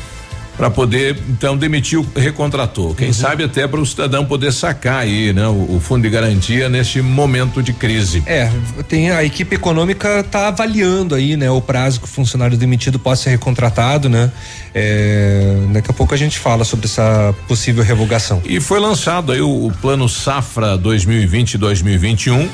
Para 0.59 0.69
poder 0.69 1.17
então 1.29 1.55
demitir 1.55 1.97
o 1.97 2.05
recontrator. 2.13 2.93
Quem 2.93 3.07
uhum. 3.07 3.13
sabe 3.13 3.45
até 3.45 3.65
para 3.65 3.79
o 3.79 3.85
cidadão 3.85 4.25
poder 4.25 4.51
sacar 4.51 5.03
aí, 5.03 5.31
né, 5.31 5.47
o, 5.47 5.77
o, 5.77 5.79
fundo 5.79 6.01
de 6.01 6.09
garantia 6.09 6.67
neste 6.67 7.01
momento 7.01 7.63
de 7.63 7.71
crise. 7.71 8.21
É, 8.25 8.51
tem 8.89 9.09
a 9.09 9.23
equipe 9.23 9.55
econômica 9.55 10.19
está 10.19 10.49
avaliando 10.49 11.15
aí, 11.15 11.37
né, 11.37 11.49
o 11.49 11.61
prazo 11.61 12.01
que 12.01 12.05
o 12.05 12.09
funcionário 12.09 12.57
demitido 12.57 12.99
possa 12.99 13.23
ser 13.23 13.29
recontratado, 13.29 14.09
né? 14.09 14.29
É, 14.75 15.55
daqui 15.71 15.91
a 15.91 15.93
pouco 15.93 16.13
a 16.13 16.17
gente 16.17 16.37
fala 16.37 16.65
sobre 16.65 16.87
essa 16.87 17.33
possível 17.47 17.81
revogação. 17.81 18.41
E 18.43 18.59
foi 18.59 18.81
lançado 18.81 19.31
aí 19.31 19.39
o, 19.39 19.67
o 19.67 19.71
plano 19.81 20.09
Safra 20.09 20.77
2020-2021 20.77 22.49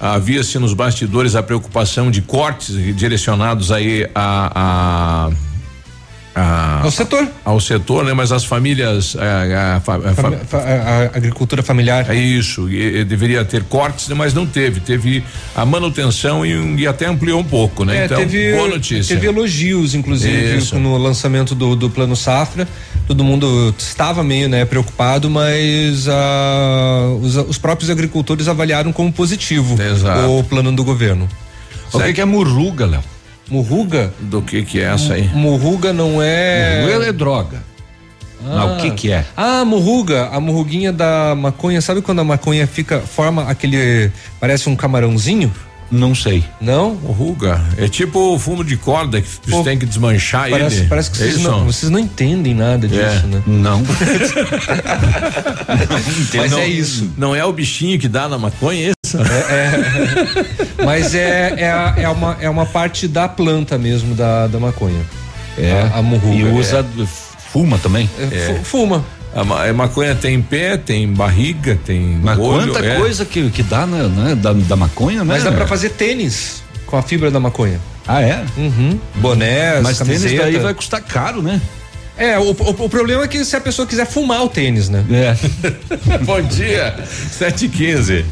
havia-se 0.00 0.58
nos 0.58 0.72
bastidores 0.72 1.36
a 1.36 1.42
preocupação 1.42 2.10
de 2.10 2.22
cortes 2.22 2.74
direcionados 2.96 3.70
aí 3.70 4.08
a, 4.14 5.28
a 5.28 5.49
a, 6.40 6.80
ao 6.82 6.90
setor. 6.90 7.28
Ao 7.44 7.60
setor, 7.60 8.04
né? 8.04 8.14
Mas 8.14 8.32
as 8.32 8.44
famílias. 8.44 9.14
A, 9.16 9.76
a, 9.76 10.56
a, 10.56 10.58
a 10.58 11.16
agricultura 11.16 11.62
familiar. 11.62 12.10
É 12.10 12.14
isso. 12.14 12.68
E, 12.70 13.00
e 13.00 13.04
deveria 13.04 13.44
ter 13.44 13.64
cortes, 13.64 14.08
né? 14.08 14.14
mas 14.14 14.32
não 14.32 14.46
teve. 14.46 14.80
Teve 14.80 15.22
a 15.54 15.66
manutenção 15.66 16.44
e, 16.44 16.80
e 16.80 16.86
até 16.86 17.06
ampliou 17.06 17.40
um 17.40 17.44
pouco, 17.44 17.84
né? 17.84 17.98
É, 17.98 18.04
então, 18.06 18.18
teve, 18.18 18.52
boa 18.52 18.68
notícia. 18.68 19.14
Teve 19.14 19.26
elogios, 19.26 19.94
inclusive, 19.94 20.56
isso. 20.56 20.78
no 20.78 20.96
lançamento 20.96 21.54
do, 21.54 21.76
do 21.76 21.90
plano 21.90 22.16
Safra. 22.16 22.66
Todo 23.06 23.22
mundo 23.22 23.74
estava 23.76 24.22
meio 24.22 24.48
né, 24.48 24.64
preocupado, 24.64 25.28
mas 25.28 26.06
os, 27.20 27.36
os 27.36 27.58
próprios 27.58 27.90
agricultores 27.90 28.48
avaliaram 28.48 28.92
como 28.92 29.12
positivo 29.12 29.80
Exato. 29.80 30.30
o 30.30 30.44
plano 30.44 30.72
do 30.72 30.84
governo. 30.84 31.28
O 31.92 31.98
que, 31.98 32.12
que 32.12 32.20
é 32.20 32.24
murruga, 32.24 32.86
Léo? 32.86 33.02
Murruga? 33.50 34.12
Do 34.20 34.40
que 34.40 34.62
que 34.62 34.80
é 34.80 34.84
essa 34.84 35.14
aí? 35.14 35.28
Murruga 35.34 35.92
não 35.92 36.22
é. 36.22 36.82
Murruga 36.86 37.06
é 37.06 37.12
droga. 37.12 37.70
Ah, 38.46 38.64
o 38.64 38.76
que 38.78 38.90
que 38.92 39.12
é? 39.12 39.24
Ah, 39.36 39.64
murruga, 39.64 40.28
a 40.32 40.40
murruguinha 40.40 40.92
da 40.92 41.34
maconha, 41.34 41.80
sabe 41.82 42.00
quando 42.00 42.20
a 42.20 42.24
maconha 42.24 42.66
fica, 42.66 43.00
forma 43.00 43.42
aquele, 43.44 44.10
parece 44.38 44.68
um 44.68 44.76
camarãozinho? 44.76 45.52
Não 45.90 46.14
sei. 46.14 46.44
Não? 46.60 46.94
Ruga. 46.94 47.60
É 47.76 47.88
tipo 47.88 48.34
o 48.34 48.38
fumo 48.38 48.62
de 48.62 48.76
corda 48.76 49.20
que 49.20 49.28
você 49.44 49.64
tem 49.64 49.76
que 49.76 49.84
desmanchar 49.84 50.48
parece, 50.48 50.76
ele. 50.76 50.86
Parece 50.86 51.10
que 51.10 51.16
vocês, 51.18 51.36
é 51.36 51.42
não, 51.42 51.64
vocês 51.64 51.90
não 51.90 51.98
entendem 51.98 52.54
nada 52.54 52.86
disso, 52.86 53.02
é. 53.02 53.26
né? 53.26 53.42
Não. 53.44 53.82
Mas 56.34 56.52
não, 56.52 56.58
é 56.58 56.68
isso. 56.68 57.10
Não 57.16 57.34
é 57.34 57.44
o 57.44 57.52
bichinho 57.52 57.98
que 57.98 58.06
dá 58.06 58.28
na 58.28 58.38
maconha, 58.38 58.92
é? 59.18 60.80
É. 60.80 60.84
Mas 60.84 61.14
é, 61.14 61.54
é, 61.56 62.02
é, 62.02 62.08
uma, 62.08 62.36
é 62.40 62.50
uma 62.50 62.66
parte 62.66 63.08
da 63.08 63.28
planta 63.28 63.78
mesmo, 63.78 64.14
da, 64.14 64.46
da 64.46 64.58
maconha. 64.58 65.00
É. 65.58 65.88
A, 65.92 65.98
a 65.98 66.02
murruga. 66.02 66.34
E 66.34 66.44
usa, 66.44 66.80
é. 66.80 67.06
fuma 67.52 67.78
também? 67.78 68.08
É, 68.18 68.60
fuma. 68.64 69.04
A, 69.34 69.40
a, 69.68 69.72
maconha 69.72 70.14
tem 70.14 70.40
pé, 70.42 70.76
tem 70.76 71.12
barriga, 71.12 71.78
tem. 71.84 72.18
Mas 72.22 72.38
olho, 72.38 72.72
quanta 72.72 72.84
é. 72.84 72.96
coisa 72.96 73.24
que, 73.24 73.48
que 73.50 73.62
dá 73.62 73.86
né, 73.86 74.08
né, 74.08 74.34
da, 74.34 74.52
da 74.52 74.76
maconha, 74.76 75.18
né? 75.18 75.34
Mas 75.34 75.44
dá 75.44 75.52
pra 75.52 75.66
fazer 75.66 75.90
tênis 75.90 76.62
com 76.86 76.96
a 76.96 77.02
fibra 77.02 77.30
da 77.30 77.38
maconha. 77.38 77.80
Ah, 78.06 78.20
é? 78.20 78.44
Uhum. 78.56 78.98
Bonés, 79.16 79.82
Mas 79.82 79.98
camiseta. 79.98 80.28
tênis 80.28 80.54
daí 80.54 80.62
vai 80.62 80.74
custar 80.74 81.00
caro, 81.00 81.42
né? 81.42 81.60
É, 82.20 82.38
o, 82.38 82.50
o, 82.50 82.84
o, 82.84 82.88
problema 82.90 83.24
é 83.24 83.28
que 83.28 83.42
se 83.46 83.56
a 83.56 83.60
pessoa 83.62 83.88
quiser 83.88 84.06
fumar 84.06 84.44
o 84.44 84.48
tênis, 84.50 84.90
né? 84.90 85.02
É. 85.10 86.18
Bom 86.20 86.42
dia, 86.42 86.94
sete 87.08 87.64
e 87.64 87.68
quinze. 87.70 88.26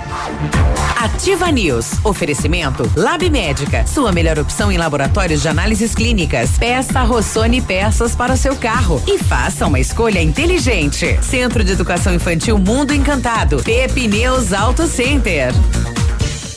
Ativa 0.94 1.50
News. 1.50 1.92
Oferecimento 2.04 2.90
Lab 2.94 3.30
Médica. 3.30 3.86
Sua 3.86 4.12
melhor 4.12 4.38
opção 4.38 4.70
em 4.70 4.76
laboratórios 4.76 5.40
de 5.40 5.48
análises 5.48 5.94
clínicas. 5.94 6.50
Peça 6.58 7.00
Rossoni 7.02 7.62
peças 7.62 8.14
para 8.14 8.34
o 8.34 8.36
seu 8.36 8.54
carro 8.56 9.02
e 9.06 9.16
faça 9.16 9.66
uma 9.66 9.80
escolha 9.80 10.20
inteligente. 10.20 11.18
Centro 11.22 11.64
de 11.64 11.72
Educação 11.72 12.12
Infantil 12.12 12.58
Mundo 12.58 12.92
Encantado. 12.92 13.62
Pepe 13.62 14.06
News 14.06 14.52
Auto 14.52 14.86
Center. 14.86 15.54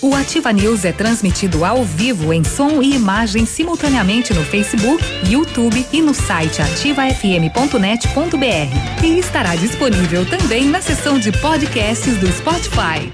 O 0.02 0.16
Ativa 0.16 0.52
News 0.52 0.84
é 0.84 0.92
transmitido 0.92 1.64
ao 1.64 1.84
vivo 1.84 2.34
em 2.34 2.44
som 2.44 2.82
e 2.82 2.96
imagem 2.96 3.46
simultaneamente 3.46 4.34
no 4.34 4.44
Facebook, 4.44 5.04
YouTube 5.30 5.86
e 5.94 6.02
no 6.02 6.12
site 6.12 6.60
ativafm.net.br. 6.60 9.06
E 9.06 9.20
estará 9.20 9.56
disponível 9.56 10.26
também 10.26 10.66
na 10.66 10.82
seção 10.82 11.20
de 11.20 11.32
podcasts 11.32 12.18
do 12.18 12.26
Spotify. 12.34 13.14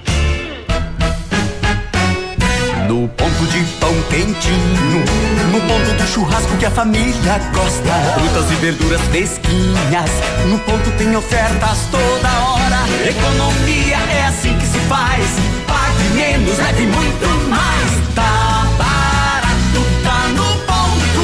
No 2.88 3.06
ponto 3.06 3.44
de 3.52 3.62
pão 3.78 3.92
quentinho, 4.08 5.04
no 5.52 5.60
ponto 5.60 5.92
do 5.94 6.06
churrasco 6.08 6.56
que 6.56 6.64
a 6.64 6.70
família 6.70 7.38
gosta. 7.52 7.92
Frutas 8.14 8.50
e 8.50 8.54
verduras 8.62 9.02
fresquinhas, 9.02 10.10
no 10.48 10.58
ponto 10.60 10.90
tem 10.92 11.14
ofertas 11.14 11.80
toda 11.90 12.30
hora. 12.48 12.78
Economia 13.06 13.98
é 14.10 14.24
assim 14.24 14.56
que 14.56 14.66
se 14.66 14.78
faz 14.88 15.47
menos, 16.38 16.58
leve 16.58 16.86
muito 16.86 17.26
mais. 17.48 17.90
Tá 18.14 18.66
barato, 18.78 19.80
tá 20.02 20.28
no 20.28 20.44
ponto. 20.66 21.22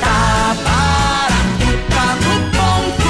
Tá 0.00 0.56
barato, 0.64 1.66
tá 1.90 2.16
no 2.16 2.34
ponto. 2.50 3.08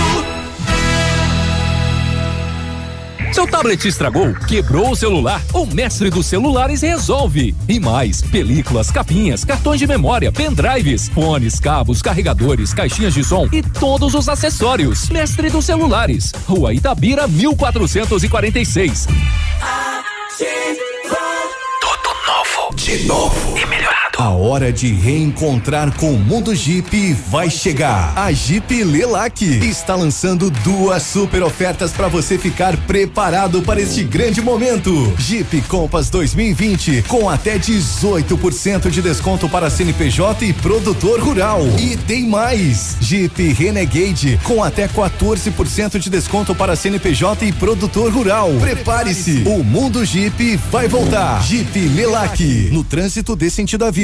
Seu 3.33 3.47
tablet 3.47 3.89
estragou, 3.89 4.35
quebrou 4.47 4.91
o 4.93 4.97
celular? 4.97 5.43
O 5.53 5.67
mestre 5.67 6.11
dos 6.11 6.27
celulares 6.27 6.83
resolve. 6.83 7.55
E 7.69 7.81
mais, 7.81 8.23
películas, 8.23 8.91
capinhas, 8.91 9.45
cartões 9.45 9.79
de 9.81 9.87
memória, 9.87 10.31
pendrives, 10.31 11.09
fones, 11.09 11.59
cabos, 11.59 12.01
carregadores, 12.01 12.73
caixinhas 12.73 13.15
de 13.15 13.25
som 13.25 13.49
e 13.53 13.63
todos 13.63 14.15
os 14.15 14.29
acessórios. 14.29 15.09
Mestre 15.09 15.51
dos 15.51 15.65
celulares, 15.65 16.33
Rua 16.47 16.73
Itabira, 16.73 17.27
1446. 17.27 19.09
Tudo 20.37 22.11
novo. 22.27 22.75
De 22.75 23.05
novo. 23.07 23.57
E 23.57 23.65
melhorado. 23.67 23.84
A 24.17 24.29
hora 24.29 24.73
de 24.73 24.93
reencontrar 24.93 25.93
com 25.97 26.13
o 26.13 26.19
mundo 26.19 26.55
Jeep 26.55 27.13
vai 27.29 27.51
chegar. 27.51 28.13
A 28.17 28.31
Jeep 28.31 28.85
Lelac 28.85 29.45
está 29.45 29.97
lançando 29.97 30.51
duas 30.51 31.03
super 31.03 31.43
ofertas 31.43 31.91
para 31.91 32.07
você 32.07 32.39
ficar 32.39 32.77
preparado 32.87 33.61
para 33.63 33.81
este 33.81 34.05
grande 34.05 34.41
momento. 34.41 35.13
Jeep 35.19 35.61
Compass 35.63 36.11
2020 36.11 37.03
com 37.09 37.29
até 37.29 37.59
18% 37.59 38.89
de 38.89 39.03
desconto 39.03 39.49
para 39.49 39.69
CNPJ 39.69 40.47
e 40.47 40.53
produtor 40.53 41.19
rural. 41.19 41.63
E 41.77 41.97
tem 41.97 42.29
mais. 42.29 42.97
Jeep 43.01 43.53
Renegade 43.53 44.39
com 44.45 44.63
até 44.63 44.87
14% 44.87 45.99
de 45.99 46.09
desconto 46.09 46.55
para 46.55 46.77
CNPJ 46.77 47.47
e 47.47 47.53
produtor 47.53 48.13
rural. 48.13 48.53
Prepare-se. 48.61 49.43
O 49.45 49.65
mundo 49.65 50.05
Jeep 50.05 50.57
vai 50.71 50.87
voltar. 50.87 51.43
Jeep 51.43 51.77
Lelac 51.89 52.71
no 52.71 52.85
trânsito 52.85 53.35
desse 53.35 53.57
sentido 53.57 53.85
à 53.85 53.91
vida 53.91 54.04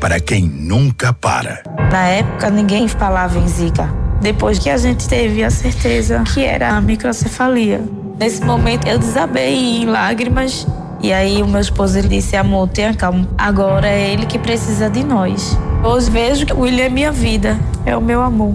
para 0.00 0.18
quem 0.18 0.44
nunca 0.44 1.12
para. 1.12 1.62
Na 1.92 2.06
época, 2.06 2.50
ninguém 2.50 2.88
falava 2.88 3.38
em 3.38 3.46
Zika. 3.46 3.88
Depois 4.22 4.58
que 4.58 4.70
a 4.70 4.76
gente 4.78 5.06
teve 5.06 5.44
a 5.44 5.50
certeza 5.50 6.24
que 6.32 6.42
era 6.42 6.70
a 6.70 6.80
microcefalia. 6.80 7.84
Nesse 8.18 8.42
momento, 8.42 8.88
eu 8.88 8.98
desabei 8.98 9.82
em 9.82 9.86
lágrimas. 9.86 10.66
E 11.02 11.12
aí, 11.12 11.42
o 11.42 11.46
meu 11.46 11.60
esposo 11.60 11.98
ele 11.98 12.08
disse: 12.08 12.36
Amor, 12.36 12.68
tenha 12.68 12.94
calma. 12.94 13.28
Agora 13.36 13.86
é 13.86 14.10
ele 14.12 14.26
que 14.26 14.38
precisa 14.38 14.88
de 14.88 15.04
nós. 15.04 15.56
Hoje 15.84 16.10
vejo 16.10 16.46
que 16.46 16.52
o 16.52 16.60
William 16.60 16.86
é 16.86 16.88
minha 16.88 17.12
vida, 17.12 17.58
é 17.84 17.96
o 17.96 18.00
meu 18.00 18.22
amor. 18.22 18.54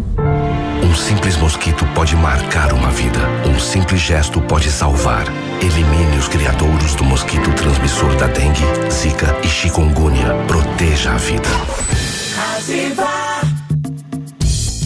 Um 0.96 0.98
simples 0.98 1.36
mosquito 1.36 1.86
pode 1.88 2.16
marcar 2.16 2.72
uma 2.72 2.90
vida. 2.90 3.20
Um 3.46 3.60
simples 3.60 4.00
gesto 4.00 4.40
pode 4.40 4.72
salvar. 4.72 5.26
Elimine 5.62 6.18
os 6.18 6.30
criadouros 6.30 6.96
do 6.96 7.04
mosquito 7.04 7.52
transmissor 7.52 8.16
da 8.16 8.28
dengue, 8.28 8.64
zika 8.90 9.38
e 9.44 9.48
chikungunya. 9.50 10.34
Proteja 10.48 11.12
a 11.12 11.18
vida. 11.18 11.50
Ativa. 12.56 13.10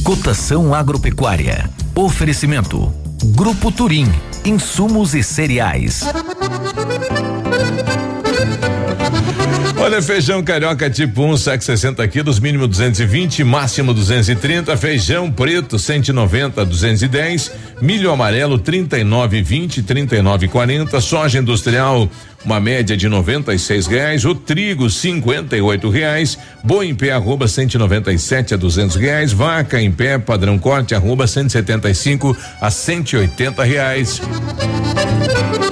Cotação 0.03 0.73
agropecuária. 0.73 1.69
Oferecimento. 1.93 2.91
Grupo 3.25 3.71
Turim. 3.71 4.11
Insumos 4.43 5.13
e 5.13 5.21
cereais. 5.21 6.03
Olha, 9.89 10.03
feijão 10.03 10.43
carioca 10.43 10.87
tipo 10.87 11.23
1, 11.23 11.31
um, 11.31 11.35
saco 11.35 11.63
60 11.63 12.07
quilos, 12.09 12.39
mínimo 12.39 12.67
220, 12.67 13.43
máximo 13.43 13.91
230. 13.91 14.77
Feijão 14.77 15.31
preto 15.31 15.79
190, 15.79 16.63
210. 16.63 17.51
Milho 17.81 18.11
amarelo 18.11 18.59
39,20, 18.59 19.83
39,40. 19.83 21.01
Soja 21.01 21.39
industrial 21.39 22.07
uma 22.45 22.59
média 22.59 22.95
de 22.95 23.09
noventa 23.09 23.53
e 23.53 23.59
seis 23.59 23.85
reais, 23.85 24.23
o 24.23 24.33
trigo 24.33 24.89
cinquenta 24.89 25.57
e 25.57 25.61
oito 25.61 25.89
reais, 25.89 26.37
boi 26.63 26.87
em 26.87 26.95
pé 26.95 27.11
arroba 27.11 27.47
cento 27.47 27.73
e 27.73 27.77
noventa 27.77 28.13
e 28.13 28.19
sete 28.19 28.53
a 28.53 28.57
duzentos 28.57 28.95
reais, 28.95 29.33
vaca 29.33 29.81
em 29.81 29.91
pé 29.91 30.17
padrão 30.17 30.57
corte 30.57 30.95
arroba 30.95 31.27
cento 31.27 31.49
e 31.49 31.51
setenta 31.51 31.89
e 31.89 31.95
cinco 31.95 32.35
a 32.61 32.71
cento 32.71 33.13
e 33.13 33.17
oitenta 33.17 33.63
reais. 33.63 34.21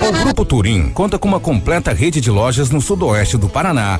O 0.07 0.23
Grupo 0.23 0.45
Turim 0.45 0.89
conta 0.89 1.17
com 1.17 1.27
uma 1.27 1.39
completa 1.39 1.93
rede 1.93 2.19
de 2.19 2.29
lojas 2.29 2.69
no 2.69 2.81
sudoeste 2.81 3.37
do 3.37 3.47
Paraná 3.47 3.99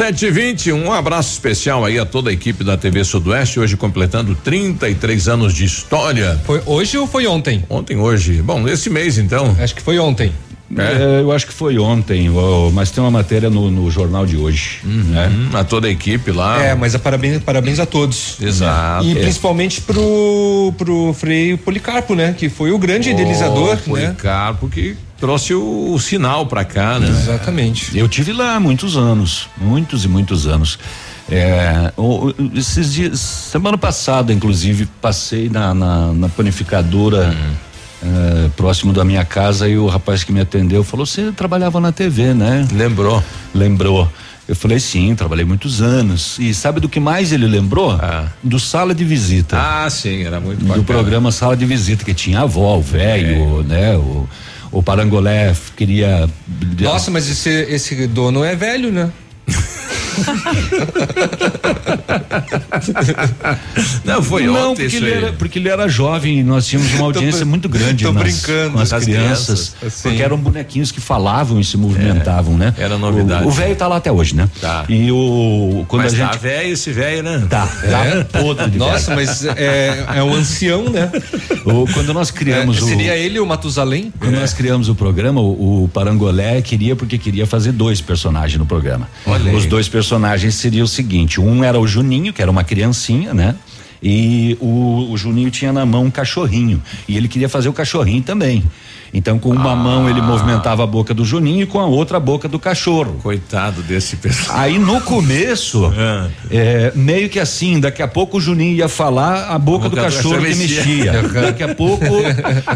Sete 0.00 0.24
e 0.24 0.30
vinte, 0.30 0.72
um 0.72 0.90
abraço 0.90 1.30
especial 1.30 1.84
aí 1.84 1.98
a 1.98 2.06
toda 2.06 2.30
a 2.30 2.32
equipe 2.32 2.64
da 2.64 2.74
TV 2.74 3.04
Sudoeste, 3.04 3.60
hoje 3.60 3.76
completando 3.76 4.34
33 4.34 5.28
anos 5.28 5.52
de 5.52 5.66
história. 5.66 6.40
Foi 6.46 6.62
hoje 6.64 6.96
ou 6.96 7.06
foi 7.06 7.26
ontem? 7.26 7.62
Ontem, 7.68 7.98
hoje. 7.98 8.40
Bom, 8.40 8.66
esse 8.66 8.88
mês 8.88 9.18
então. 9.18 9.54
Acho 9.60 9.74
que 9.74 9.82
foi 9.82 9.98
ontem. 9.98 10.32
É. 10.74 11.18
É, 11.18 11.20
eu 11.20 11.30
acho 11.30 11.46
que 11.46 11.52
foi 11.52 11.78
ontem, 11.78 12.30
mas 12.72 12.90
tem 12.90 13.04
uma 13.04 13.10
matéria 13.10 13.50
no, 13.50 13.70
no 13.70 13.90
jornal 13.90 14.24
de 14.24 14.38
hoje. 14.38 14.80
Uhum, 14.84 15.02
né? 15.10 15.30
A 15.52 15.64
toda 15.64 15.86
a 15.86 15.90
equipe 15.90 16.32
lá. 16.32 16.62
É, 16.62 16.74
mas 16.74 16.94
a 16.94 16.98
parabéns, 16.98 17.42
parabéns 17.42 17.78
a 17.78 17.84
todos. 17.84 18.38
Exato. 18.40 19.04
E 19.04 19.12
é. 19.12 19.20
principalmente 19.20 19.82
pro, 19.82 20.72
pro 20.78 21.12
Frei 21.12 21.58
Policarpo, 21.58 22.14
né? 22.14 22.34
Que 22.38 22.48
foi 22.48 22.72
o 22.72 22.78
grande 22.78 23.10
oh, 23.10 23.12
idealizador. 23.12 23.76
Policarpo 23.76 24.64
né? 24.64 24.72
que 24.72 24.96
trouxe 25.20 25.54
o, 25.54 25.92
o 25.92 26.00
sinal 26.00 26.46
para 26.46 26.64
cá, 26.64 26.98
né? 26.98 27.08
Exatamente. 27.08 27.96
Eu 27.96 28.08
tive 28.08 28.32
lá 28.32 28.56
há 28.56 28.60
muitos 28.60 28.96
anos, 28.96 29.48
muitos 29.56 30.04
e 30.04 30.08
muitos 30.08 30.46
anos. 30.46 30.78
É, 31.30 31.92
esses 32.54 32.92
dias, 32.92 33.20
semana 33.20 33.78
passada, 33.78 34.32
inclusive, 34.32 34.86
passei 35.00 35.48
na, 35.48 35.74
na, 35.74 36.12
na 36.12 36.28
panificadora. 36.28 37.28
Uhum 37.28 37.70
é, 38.02 38.48
próximo 38.56 38.92
da 38.92 39.04
minha 39.04 39.24
casa 39.24 39.68
e 39.68 39.76
o 39.76 39.86
rapaz 39.86 40.24
que 40.24 40.32
me 40.32 40.40
atendeu 40.40 40.82
falou: 40.82 41.04
Você 41.04 41.32
trabalhava 41.32 41.80
na 41.80 41.92
TV, 41.92 42.32
né? 42.34 42.66
Lembrou. 42.72 43.22
Lembrou. 43.54 44.10
Eu 44.48 44.56
falei, 44.56 44.80
sim, 44.80 45.14
trabalhei 45.14 45.44
muitos 45.44 45.80
anos. 45.80 46.36
E 46.40 46.52
sabe 46.52 46.80
do 46.80 46.88
que 46.88 46.98
mais 46.98 47.30
ele 47.30 47.46
lembrou? 47.46 47.92
Ah. 47.92 48.26
Do 48.42 48.58
sala 48.58 48.92
de 48.92 49.04
visita. 49.04 49.56
Ah, 49.56 49.88
sim, 49.88 50.24
era 50.24 50.40
muito 50.40 50.64
bacana. 50.64 50.78
Do 50.78 50.84
programa 50.84 51.30
Sala 51.30 51.56
de 51.56 51.64
Visita, 51.64 52.04
que 52.04 52.12
tinha 52.12 52.40
a 52.40 52.42
avó, 52.42 52.76
o 52.76 52.82
velho, 52.82 53.60
é. 53.60 53.62
né? 53.62 53.96
O, 53.96 54.28
o 54.72 54.82
Parangolé 54.82 55.54
queria. 55.76 56.28
Nossa, 56.80 57.10
mas 57.10 57.28
esse, 57.28 57.50
esse 57.50 58.06
dono 58.06 58.44
é 58.44 58.54
velho, 58.54 58.92
né? 58.92 59.10
não, 64.04 64.22
foi 64.22 64.44
não, 64.44 64.72
ontem 64.72 64.88
porque 64.88 64.96
ele, 64.96 65.10
era, 65.10 65.32
porque 65.32 65.58
ele 65.58 65.68
era 65.68 65.88
jovem 65.88 66.40
e 66.40 66.42
nós 66.42 66.66
tínhamos 66.66 66.92
uma 66.94 67.04
audiência 67.06 67.44
muito 67.44 67.68
grande 67.68 68.04
nas, 68.04 68.14
brincando, 68.14 68.72
com 68.72 68.80
as, 68.80 68.92
as 68.92 69.04
crianças. 69.04 69.74
crianças 69.78 70.02
porque 70.02 70.22
eram 70.22 70.38
bonequinhos 70.38 70.92
que 70.92 71.00
falavam 71.00 71.60
e 71.60 71.64
se 71.64 71.76
movimentavam, 71.76 72.54
é, 72.54 72.58
né? 72.58 72.74
Era 72.78 72.98
novidade. 72.98 73.46
O 73.46 73.50
velho 73.50 73.76
tá 73.76 73.86
lá 73.86 73.96
até 73.96 74.10
hoje, 74.10 74.34
né? 74.34 74.48
Tá. 74.60 74.84
E 74.88 75.10
o. 75.10 75.84
Quando 75.88 76.02
mas 76.02 76.14
a 76.14 76.16
gente. 76.16 76.30
Tá 76.30 76.36
velho 76.36 76.72
esse 76.72 76.92
velho, 76.92 77.22
né? 77.22 77.46
Tá. 77.48 77.68
É. 77.82 78.24
Tá 78.24 78.40
podre 78.40 78.78
Nossa, 78.78 79.14
mas 79.14 79.44
é, 79.44 80.04
é 80.14 80.22
um 80.22 80.34
ancião, 80.34 80.88
né? 80.88 81.10
O, 81.64 81.86
quando 81.92 82.12
nós 82.12 82.30
criamos 82.30 82.78
é, 82.78 82.82
o. 82.82 82.86
Seria 82.86 83.16
ele 83.16 83.38
o 83.38 83.46
Matusalém? 83.46 84.12
Quando 84.18 84.36
nós 84.36 84.52
criamos 84.52 84.88
o 84.88 84.94
programa, 84.94 85.40
o, 85.40 85.84
o 85.84 85.88
Parangolé 85.88 86.60
queria 86.62 86.96
porque 86.96 87.18
queria 87.18 87.46
fazer 87.46 87.72
dois 87.72 88.00
personagens 88.00 88.58
no 88.58 88.66
programa. 88.66 89.08
Olha 89.26 89.54
Os 89.54 89.66
dois 89.66 89.88
personagens 89.88 89.99
seriam 90.52 90.84
o 90.84 90.88
seguinte: 90.88 91.40
um 91.40 91.62
era 91.64 91.78
o 91.78 91.86
Juninho, 91.86 92.32
que 92.32 92.42
era 92.42 92.50
uma 92.50 92.64
criancinha, 92.64 93.34
né? 93.34 93.54
E 94.02 94.56
o, 94.60 95.10
o 95.10 95.16
Juninho 95.16 95.50
tinha 95.50 95.72
na 95.72 95.84
mão 95.84 96.04
um 96.04 96.10
cachorrinho. 96.10 96.82
E 97.06 97.16
ele 97.16 97.28
queria 97.28 97.48
fazer 97.48 97.68
o 97.68 97.72
cachorrinho 97.72 98.22
também. 98.22 98.64
Então, 99.12 99.38
com 99.38 99.50
uma 99.50 99.72
ah. 99.72 99.76
mão 99.76 100.08
ele 100.08 100.20
movimentava 100.20 100.84
a 100.84 100.86
boca 100.86 101.12
do 101.12 101.24
Juninho 101.24 101.62
e 101.62 101.66
com 101.66 101.80
a 101.80 101.86
outra 101.86 102.18
a 102.18 102.20
boca 102.20 102.48
do 102.48 102.58
cachorro. 102.58 103.18
Coitado 103.22 103.82
desse 103.82 104.16
pessoal. 104.16 104.58
Aí 104.58 104.78
no 104.78 105.00
começo, 105.00 105.92
é. 105.96 106.30
É, 106.50 106.92
meio 106.94 107.28
que 107.28 107.40
assim, 107.40 107.80
daqui 107.80 108.02
a 108.02 108.08
pouco 108.08 108.38
o 108.38 108.40
Juninho 108.40 108.76
ia 108.76 108.88
falar 108.88 109.48
a 109.48 109.58
boca, 109.58 109.86
a 109.86 109.88
boca 109.88 109.88
do, 109.88 109.96
do 109.96 110.02
cachorro 110.02 110.42
que 110.42 110.54
mexia. 110.54 111.22
daqui 111.32 111.62
a 111.62 111.74
pouco 111.74 112.04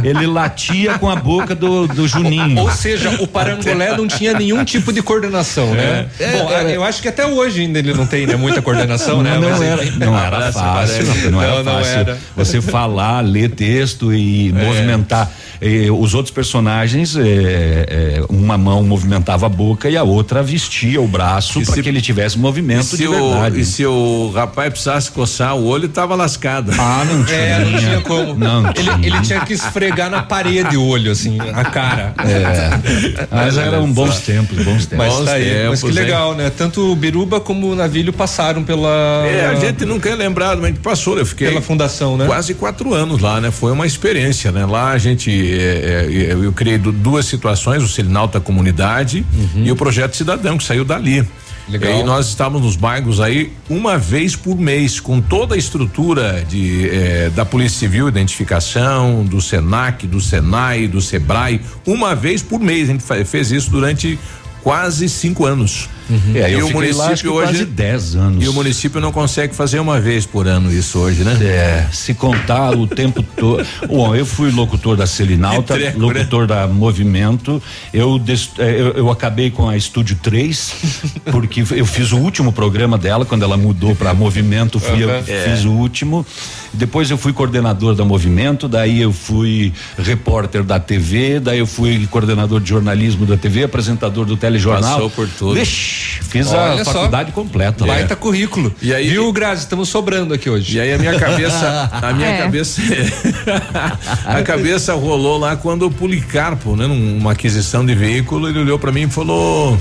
ele 0.03 0.27
latia 0.27 0.99
com 0.99 1.09
a 1.09 1.17
boca 1.17 1.55
do, 1.55 1.87
do 1.87 2.09
Juninho. 2.09 2.59
Ou, 2.59 2.65
ou 2.65 2.71
seja, 2.71 3.11
o 3.21 3.27
parangolé 3.27 3.97
não 3.97 4.07
tinha 4.07 4.33
nenhum 4.33 4.65
tipo 4.65 4.93
de 4.93 5.03
coordenação, 5.03 5.75
né? 5.75 6.07
É, 6.19 6.33
Bom, 6.33 6.51
eu 6.51 6.85
acho 6.85 7.01
que 7.01 7.09
até 7.09 7.27
hoje 7.27 7.63
ainda 7.63 7.79
ele 7.79 7.95
não 7.95 8.07
tem 8.07 8.27
né, 8.27 8.37
muita 8.37 8.61
coordenação, 8.61 9.23
né? 9.23 9.39
Não, 9.39 9.51
Mas, 9.51 9.63
era, 9.63 9.85
não 9.93 10.19
era 10.19 10.53
fácil. 10.53 11.03
época 11.03 11.31
não, 11.31 11.43
era 11.43 11.63
não, 11.63 11.73
fácil. 11.73 11.93
Não 11.93 12.01
era. 12.01 12.19
Você 12.37 12.61
falar, 12.61 13.21
ler 13.21 13.51
texto 13.51 14.13
e 14.13 14.49
é. 14.49 14.53
movimentar. 14.53 15.31
E 15.67 15.91
os 15.91 16.13
outros 16.13 16.31
personagens, 16.31 17.17
é, 17.17 17.23
é, 17.23 18.25
uma 18.29 18.59
mão 18.59 18.83
movimentava 18.83 19.47
a 19.47 19.49
boca 19.49 19.89
e 19.89 19.97
a 19.97 20.03
outra 20.03 20.43
vestia 20.43 21.01
o 21.01 21.09
braço 21.09 21.63
para 21.63 21.83
que 21.83 21.89
ele 21.89 22.03
tivesse 22.03 22.39
movimento 22.39 22.97
de 22.99 23.07
verdade. 23.09 23.57
O, 23.57 23.61
e 23.61 23.65
se 23.65 23.87
o 23.87 24.31
rapaz 24.35 24.69
precisasse 24.69 25.11
coçar 25.11 25.57
o 25.57 25.65
olho, 25.65 25.89
tava 25.89 26.15
lascado. 26.15 26.71
Ah, 26.79 27.03
não 27.11 27.25
tinha. 27.25 27.39
É, 27.39 27.65
não 27.65 27.79
tinha 27.79 28.01
como. 28.03 28.35
Não 28.35 28.67
ele, 28.67 28.75
tinha. 28.75 29.07
ele 29.07 29.21
tinha 29.23 29.41
que 29.41 29.55
esfregar 29.55 30.11
na 30.11 30.23
parede 30.23 30.77
o 30.77 30.85
olho, 30.85 31.11
assim, 31.11 31.39
a 31.41 31.65
cara. 31.65 32.15
É. 32.19 33.27
Mas 33.31 33.57
eram 33.57 33.91
bons 33.91 34.21
tempos, 34.21 34.63
bons 34.63 34.87
tempos. 34.87 35.07
Mas, 35.07 35.25
tá 35.25 35.33
aí, 35.33 35.45
tempos, 35.45 35.83
mas 35.83 35.83
que 35.83 35.91
legal, 35.93 36.35
né? 36.35 36.51
Tanto 36.51 36.93
o 36.93 36.95
Biruba 36.95 37.41
como 37.41 37.71
o 37.71 37.75
Navilho 37.75 38.13
passaram 38.13 38.63
pela. 38.63 39.25
É, 39.27 39.47
a 39.47 39.55
gente 39.55 39.87
nunca 39.87 40.11
é 40.11 40.15
lembrado, 40.15 40.57
mas 40.57 40.65
a 40.65 40.69
gente 40.69 40.81
passou, 40.81 41.19
eu 41.19 41.25
fiquei. 41.25 41.49
Pela 41.49 41.63
fundação, 41.63 42.19
né? 42.19 42.27
Quase 42.27 42.53
quatro 42.53 42.93
anos 42.93 43.21
lá, 43.21 43.41
né? 43.41 43.51
Foi 43.51 43.73
uma 43.73 43.87
experiência, 43.87 44.53
né? 44.53 44.67
Lá 44.67 44.91
a 44.91 44.99
gente, 44.99 45.31
é, 45.59 46.31
é, 46.31 46.33
eu 46.33 46.53
criei 46.53 46.79
duas 46.79 47.27
situações, 47.27 47.83
o 47.83 47.89
Selinalta 47.89 48.41
Comunidade 48.41 49.25
uhum. 49.33 49.65
e 49.65 49.73
o 49.73 49.77
Projeto 49.77 50.17
Cidadão, 50.17 50.57
que 50.59 50.65
saiu 50.65 50.85
dali. 50.85 51.27
Legal. 51.69 51.91
E 51.91 51.95
aí 51.95 52.03
nós 52.03 52.29
estávamos 52.29 52.63
nos 52.63 52.77
bairros 52.77 53.21
aí 53.21 53.51
uma 53.71 53.97
vez 53.97 54.37
por 54.37 54.59
mês, 54.59 55.01
com 55.01 55.21
toda 55.21 55.55
a 55.55 55.59
estrutura 55.59 56.45
de 56.47 56.91
eh, 56.91 57.31
da 57.35 57.45
Polícia 57.45 57.79
Civil, 57.79 58.07
identificação, 58.07 59.25
do 59.25 59.41
Senac, 59.41 60.07
do 60.07 60.21
Senai, 60.21 60.87
do 60.87 61.01
Sebrae, 61.01 61.63
uma 61.87 62.15
vez 62.15 62.43
por 62.43 62.61
mês. 62.61 62.91
A 62.91 62.93
gente 62.93 63.25
fez 63.25 63.51
isso 63.51 63.71
durante 63.71 64.19
quase 64.63 65.09
cinco 65.09 65.47
anos. 65.47 65.89
Uhum. 66.09 66.33
É, 66.35 66.53
e 66.53 66.63
o 66.63 66.71
município 66.71 67.33
hoje 67.33 67.53
quase 67.53 67.65
10 67.65 68.17
anos. 68.17 68.45
E 68.45 68.49
o 68.49 68.53
município 68.53 69.01
não 69.01 69.11
consegue 69.11 69.55
fazer 69.55 69.79
uma 69.81 70.01
vez 70.01 70.27
por 70.27 70.47
ano 70.47 70.73
isso 70.73 70.99
hoje, 70.99 71.25
né? 71.25 71.37
É, 71.43 71.87
se 71.93 72.15
contar 72.15 72.77
o 72.77 72.87
tempo 72.87 73.23
todo. 73.23 73.67
Bom, 73.89 74.15
eu 74.15 74.27
fui 74.27 74.51
locutor 74.51 74.97
da 74.97 75.07
Selinalta, 75.07 75.75
treco, 75.75 75.99
né? 75.99 76.07
locutor 76.07 76.43
né? 76.43 76.47
da 76.49 76.67
Movimento. 76.67 77.63
Eu, 77.93 78.21
é, 78.59 78.71
eu, 78.81 78.93
eu 78.93 79.11
acabei 79.11 79.51
com 79.51 79.69
a 79.69 79.77
Estúdio 79.77 80.19
3, 80.23 80.75
porque 81.31 81.65
eu 81.75 81.87
fiz 81.87 82.13
o 82.13 82.19
último 82.19 82.53
programa 82.53 82.99
dela 82.99 83.25
quando 83.25 83.43
ela 83.43 83.57
mudou 83.57 83.95
para 83.95 84.13
Movimento, 84.13 84.79
fui 84.79 85.05
uhum. 85.05 85.11
eu 85.11 85.11
é. 85.11 85.23
fiz 85.23 85.65
o 85.65 85.71
último. 85.71 86.27
Depois 86.73 87.09
eu 87.11 87.17
fui 87.17 87.33
coordenador 87.33 87.95
da 87.95 88.05
Movimento, 88.05 88.67
daí 88.67 89.01
eu 89.01 89.13
fui 89.13 89.73
repórter 89.97 90.65
da 90.65 90.81
TV, 90.81 91.39
daí 91.39 91.61
eu 91.61 91.67
fui 91.67 92.07
coordenador 92.09 92.61
de 92.61 92.69
jornalismo 92.69 93.25
da 93.25 93.37
TV, 93.37 93.63
apresentador 93.63 94.27
do 94.27 94.37
telejornal. 94.37 94.95
Passou 94.95 95.11
por 95.11 95.29
tudo. 95.29 95.55
Vixe, 95.55 95.94
Fiz 96.23 96.53
Olha 96.53 96.83
a 96.83 96.85
faculdade 96.85 97.31
só. 97.31 97.35
completa. 97.35 97.87
Baita 97.87 98.15
é. 98.15 98.17
currículo. 98.17 98.75
E 98.83 98.93
aí, 98.93 99.09
Viu, 99.09 99.33
Grazi? 99.33 99.63
Estamos 99.63 99.89
sobrando 99.89 100.35
aqui 100.35 100.51
hoje. 100.51 100.77
E 100.77 100.81
aí 100.81 100.93
a 100.93 100.99
minha 100.99 101.19
cabeça, 101.19 101.91
a 101.93 102.13
minha 102.13 102.29
é. 102.29 102.39
cabeça, 102.39 102.83
a 104.27 104.43
cabeça 104.43 104.95
rolou 104.95 105.39
lá 105.39 105.57
quando 105.57 105.87
o 105.87 105.91
Policarpo, 105.91 106.77
né, 106.77 106.87
numa 106.87 107.33
aquisição 107.33 107.85
de 107.85 107.95
veículo, 107.95 108.49
ele 108.49 108.59
olhou 108.59 108.79
para 108.79 108.91
mim 108.93 109.03
e 109.03 109.11
falou: 109.11 109.79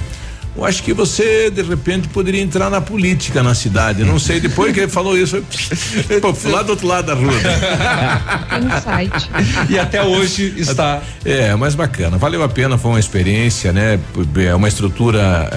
eu 0.55 0.63
acho 0.63 0.83
que 0.83 0.93
você, 0.93 1.49
de 1.49 1.63
repente, 1.63 2.07
poderia 2.07 2.41
entrar 2.41 2.69
na 2.69 2.79
política 2.79 3.41
na 3.41 3.55
cidade. 3.55 4.03
Não 4.03 4.19
sei, 4.19 4.39
depois 4.39 4.71
que 4.73 4.81
ele 4.81 4.91
falou 4.91 5.17
isso, 5.17 5.43
foi 6.35 6.51
lá 6.51 6.61
do 6.61 6.71
outro 6.71 6.87
lado 6.87 7.07
da 7.07 7.13
rua. 7.15 7.33
site. 8.81 9.29
E 9.69 9.79
até 9.79 10.03
hoje 10.03 10.53
está. 10.57 11.01
É, 11.25 11.55
mas 11.55 11.73
bacana. 11.73 12.17
Valeu 12.17 12.43
a 12.43 12.49
pena, 12.49 12.77
foi 12.77 12.91
uma 12.91 12.99
experiência, 12.99 13.73
né? 13.73 13.99
É 14.45 14.53
uma 14.53 14.67
estrutura 14.67 15.49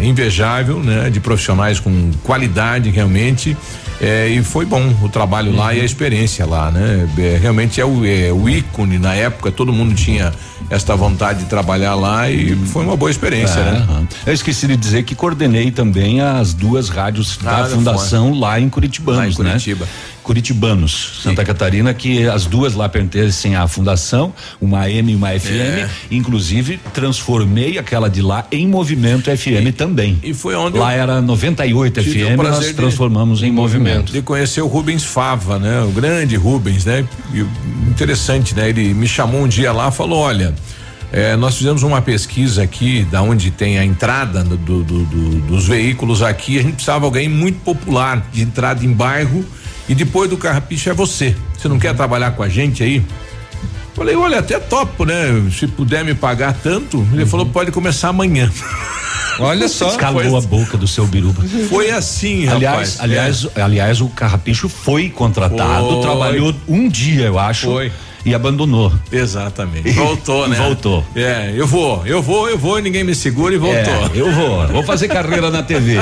é, 0.00 0.04
invejável, 0.04 0.78
né? 0.78 1.10
De 1.10 1.18
profissionais 1.18 1.80
com 1.80 2.12
qualidade 2.22 2.90
realmente. 2.90 3.56
É, 4.04 4.28
e 4.28 4.42
foi 4.42 4.66
bom 4.66 4.94
o 5.02 5.08
trabalho 5.08 5.50
uhum. 5.50 5.56
lá 5.56 5.72
e 5.72 5.76
a 5.76 5.80
uhum. 5.80 5.86
experiência 5.86 6.44
lá, 6.44 6.70
né? 6.70 7.08
É, 7.16 7.38
realmente 7.40 7.80
é 7.80 7.86
o, 7.86 8.04
é 8.04 8.30
o, 8.30 8.46
ícone 8.46 8.98
na 8.98 9.14
época, 9.14 9.50
todo 9.50 9.72
mundo 9.72 9.94
tinha 9.94 10.30
esta 10.68 10.94
vontade 10.94 11.40
de 11.40 11.44
trabalhar 11.46 11.94
lá 11.94 12.30
e 12.30 12.54
foi 12.66 12.84
uma 12.84 12.96
boa 12.98 13.10
experiência, 13.10 13.60
é, 13.60 13.72
né? 13.72 13.86
Uhum. 13.88 14.06
Eu 14.26 14.34
esqueci 14.34 14.66
de 14.66 14.76
dizer 14.76 15.04
que 15.04 15.14
coordenei 15.14 15.70
também 15.70 16.20
as 16.20 16.52
duas 16.52 16.90
rádios 16.90 17.38
ah, 17.46 17.62
da 17.62 17.64
fundação 17.64 18.38
lá 18.38 18.60
em 18.60 18.68
Curitibanos, 18.68 19.38
lá 19.38 19.44
em 19.44 19.46
né? 19.46 19.50
Curitiba. 19.52 19.86
Né? 19.86 19.90
Curitibanos, 20.24 21.20
Santa 21.22 21.42
Sim. 21.42 21.46
Catarina, 21.46 21.92
que 21.92 22.26
as 22.26 22.46
duas 22.46 22.74
lá 22.74 22.88
pertencem 22.88 23.54
à 23.54 23.68
fundação, 23.68 24.32
uma 24.58 24.80
AM 24.80 25.12
e 25.12 25.14
uma 25.14 25.28
FM. 25.28 25.50
É. 25.50 25.90
Inclusive, 26.10 26.80
transformei 26.94 27.78
aquela 27.78 28.08
de 28.08 28.22
lá 28.22 28.46
em 28.50 28.66
movimento 28.66 29.30
FM 29.30 29.68
e, 29.68 29.72
também. 29.72 30.18
E 30.22 30.32
foi 30.32 30.54
onde 30.54 30.78
lá 30.78 30.92
era 30.94 31.20
98 31.20 32.02
FM, 32.02 32.36
nós 32.38 32.72
transformamos 32.72 33.40
de, 33.40 33.46
em 33.46 33.52
movimento. 33.52 34.12
De 34.12 34.22
conhecer 34.22 34.62
o 34.62 34.66
Rubens 34.66 35.04
Fava, 35.04 35.58
né? 35.58 35.82
O 35.82 35.90
grande 35.90 36.36
Rubens, 36.36 36.86
né? 36.86 37.06
E, 37.32 37.40
interessante, 37.90 38.54
né? 38.54 38.70
Ele 38.70 38.94
me 38.94 39.06
chamou 39.06 39.42
um 39.42 39.48
dia 39.48 39.72
lá, 39.72 39.90
falou, 39.90 40.18
olha, 40.18 40.54
é, 41.12 41.36
nós 41.36 41.58
fizemos 41.58 41.82
uma 41.82 42.00
pesquisa 42.00 42.62
aqui, 42.62 43.06
da 43.10 43.20
onde 43.20 43.50
tem 43.50 43.78
a 43.78 43.84
entrada 43.84 44.42
do, 44.42 44.56
do, 44.56 44.82
do, 44.82 45.40
dos 45.42 45.66
veículos 45.66 46.22
aqui. 46.22 46.58
A 46.58 46.62
gente 46.62 46.76
precisava 46.76 47.04
alguém 47.04 47.28
muito 47.28 47.60
popular 47.60 48.26
de 48.32 48.40
entrada 48.40 48.82
em 48.84 48.92
bairro 48.92 49.44
e 49.88 49.94
depois 49.94 50.28
do 50.30 50.36
carrapicho 50.36 50.90
é 50.90 50.94
você. 50.94 51.36
Você 51.56 51.68
não 51.68 51.78
quer 51.78 51.94
trabalhar 51.94 52.32
com 52.32 52.42
a 52.42 52.48
gente 52.48 52.82
aí? 52.82 53.04
Falei, 53.94 54.16
olha, 54.16 54.40
até 54.40 54.58
topo, 54.58 55.04
né? 55.04 55.48
Se 55.56 55.66
puder 55.66 56.04
me 56.04 56.14
pagar 56.14 56.52
tanto. 56.52 57.06
Ele 57.12 57.22
uhum. 57.22 57.28
falou, 57.28 57.46
pode 57.46 57.70
começar 57.70 58.08
amanhã. 58.08 58.50
Olha 59.38 59.68
só. 59.68 59.88
Escalou 59.88 60.36
a 60.36 60.40
boca 60.40 60.76
do 60.76 60.88
seu 60.88 61.06
biruba. 61.06 61.42
Foi 61.68 61.90
assim, 61.90 62.48
aliás, 62.48 62.96
rapaz. 62.96 63.00
Aliás, 63.00 63.46
é. 63.54 63.62
aliás, 63.62 64.00
o 64.00 64.08
Carrapicho 64.08 64.68
foi 64.68 65.10
contratado, 65.10 65.88
foi. 65.88 66.00
trabalhou 66.02 66.54
um 66.66 66.88
dia, 66.88 67.26
eu 67.26 67.38
acho. 67.38 67.66
Foi 67.66 67.92
e 68.24 68.34
abandonou. 68.34 68.92
Exatamente. 69.12 69.90
Voltou, 69.92 70.48
né? 70.48 70.56
Voltou. 70.56 71.04
É, 71.14 71.52
eu 71.54 71.66
vou, 71.66 72.06
eu 72.06 72.22
vou, 72.22 72.48
eu 72.48 72.56
vou, 72.56 72.78
ninguém 72.80 73.04
me 73.04 73.14
segura 73.14 73.54
e 73.54 73.58
voltou. 73.58 73.76
É, 73.76 74.10
eu 74.14 74.32
vou, 74.32 74.66
vou 74.68 74.82
fazer 74.82 75.08
carreira 75.08 75.50
na 75.50 75.62
TV. 75.62 75.98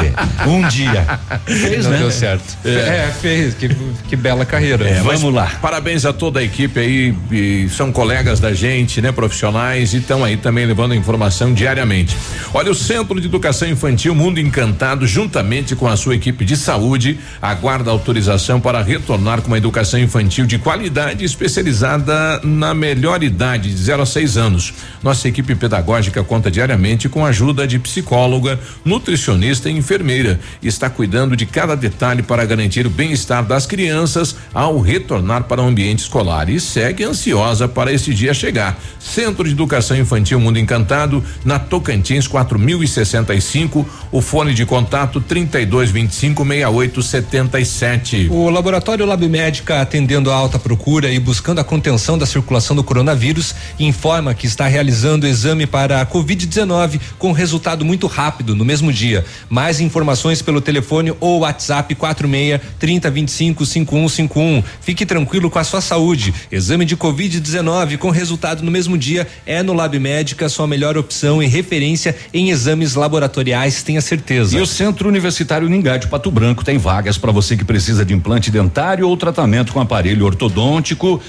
Um 0.46 0.66
dia. 0.68 1.20
Fez, 1.44 1.84
Não 1.84 1.92
né? 1.92 1.98
Deu 1.98 2.10
certo. 2.10 2.56
É, 2.64 2.70
é 2.70 3.14
fez, 3.20 3.54
que, 3.54 3.68
que 4.08 4.14
bela 4.14 4.44
carreira. 4.44 4.88
É, 4.88 5.00
vamos 5.00 5.34
lá. 5.34 5.50
Parabéns 5.60 6.04
a 6.04 6.12
toda 6.12 6.40
a 6.40 6.42
equipe 6.42 6.78
aí, 6.78 7.68
são 7.68 7.90
colegas 7.90 8.38
da 8.38 8.52
gente, 8.52 9.00
né? 9.00 9.10
Profissionais 9.10 9.92
e 9.94 9.98
estão 9.98 10.24
aí 10.24 10.36
também 10.36 10.64
levando 10.64 10.94
informação 10.94 11.52
diariamente. 11.52 12.16
Olha, 12.54 12.70
o 12.70 12.74
Centro 12.74 13.20
de 13.20 13.26
Educação 13.26 13.68
Infantil 13.68 14.14
Mundo 14.14 14.38
Encantado, 14.38 15.06
juntamente 15.06 15.74
com 15.74 15.88
a 15.88 15.96
sua 15.96 16.14
equipe 16.14 16.44
de 16.44 16.56
saúde, 16.56 17.18
aguarda 17.40 17.90
autorização 17.90 18.60
para 18.60 18.82
retornar 18.82 19.40
com 19.40 19.48
uma 19.48 19.58
educação 19.58 19.98
infantil 19.98 20.46
de 20.46 20.58
qualidade 20.58 21.24
especializada 21.24 22.11
na 22.42 22.74
melhor 22.74 23.22
idade, 23.22 23.70
de 23.70 23.76
0 23.76 24.02
a 24.02 24.06
6 24.06 24.36
anos. 24.36 24.74
Nossa 25.02 25.28
equipe 25.28 25.54
pedagógica 25.54 26.22
conta 26.22 26.50
diariamente 26.50 27.08
com 27.08 27.24
a 27.24 27.28
ajuda 27.28 27.66
de 27.66 27.78
psicóloga, 27.78 28.58
nutricionista 28.84 29.70
e 29.70 29.76
enfermeira. 29.76 30.38
E 30.62 30.68
está 30.68 30.90
cuidando 30.90 31.36
de 31.36 31.46
cada 31.46 31.74
detalhe 31.74 32.22
para 32.22 32.44
garantir 32.44 32.86
o 32.86 32.90
bem-estar 32.90 33.44
das 33.44 33.66
crianças 33.66 34.36
ao 34.52 34.80
retornar 34.80 35.44
para 35.44 35.62
o 35.62 35.66
ambiente 35.66 36.00
escolar. 36.00 36.48
E 36.48 36.60
segue 36.60 37.04
ansiosa 37.04 37.66
para 37.66 37.92
esse 37.92 38.12
dia 38.12 38.34
chegar. 38.34 38.78
Centro 38.98 39.44
de 39.44 39.52
Educação 39.52 39.96
Infantil 39.96 40.38
Mundo 40.38 40.58
Encantado, 40.58 41.24
na 41.44 41.58
Tocantins 41.58 42.26
4065. 42.26 43.86
O 44.10 44.20
fone 44.20 44.54
de 44.54 44.66
contato 44.66 45.20
3225 45.20 46.44
6877. 46.44 48.28
O 48.30 48.50
laboratório 48.50 49.06
Lab 49.06 49.26
Médica 49.28 49.80
atendendo 49.80 50.30
a 50.30 50.34
alta 50.34 50.58
procura 50.58 51.10
e 51.10 51.18
buscando 51.18 51.60
a 51.60 51.64
contenção 51.64 52.01
da 52.02 52.26
circulação 52.26 52.74
do 52.74 52.82
coronavírus 52.82 53.54
informa 53.78 54.34
que 54.34 54.46
está 54.46 54.66
realizando 54.66 55.26
exame 55.26 55.66
para 55.66 56.00
a 56.00 56.06
Covid-19 56.06 57.00
com 57.18 57.30
resultado 57.30 57.84
muito 57.84 58.08
rápido 58.08 58.56
no 58.56 58.64
mesmo 58.64 58.92
dia. 58.92 59.24
Mais 59.48 59.80
informações 59.80 60.42
pelo 60.42 60.60
telefone 60.60 61.14
ou 61.20 61.40
WhatsApp 61.40 61.94
46 61.94 62.60
3025 62.78 63.64
5151. 63.64 64.64
Fique 64.80 65.06
tranquilo 65.06 65.48
com 65.48 65.60
a 65.60 65.64
sua 65.64 65.80
saúde. 65.80 66.34
Exame 66.50 66.84
de 66.84 66.96
Covid-19 66.96 67.98
com 67.98 68.10
resultado 68.10 68.62
no 68.64 68.70
mesmo 68.70 68.98
dia 68.98 69.26
é 69.46 69.62
no 69.62 69.72
Lab 69.72 69.96
Médica, 69.98 70.48
sua 70.48 70.66
melhor 70.66 70.96
opção 70.98 71.40
e 71.40 71.46
referência 71.46 72.16
em 72.34 72.50
exames 72.50 72.94
laboratoriais, 72.94 73.82
tenha 73.82 74.00
certeza. 74.00 74.58
E 74.58 74.60
o 74.60 74.66
Centro 74.66 75.08
Universitário 75.08 75.68
Ningá 75.68 75.96
de 75.96 76.08
Pato 76.08 76.30
Branco 76.30 76.64
tem 76.64 76.78
vagas 76.78 77.16
para 77.16 77.30
você 77.30 77.56
que 77.56 77.64
precisa 77.64 78.04
de 78.04 78.12
implante 78.12 78.50
dentário 78.50 79.08
ou 79.08 79.16
tratamento 79.16 79.72
com 79.72 79.80
aparelho 79.80 80.24
ortodôntico, 80.24 81.20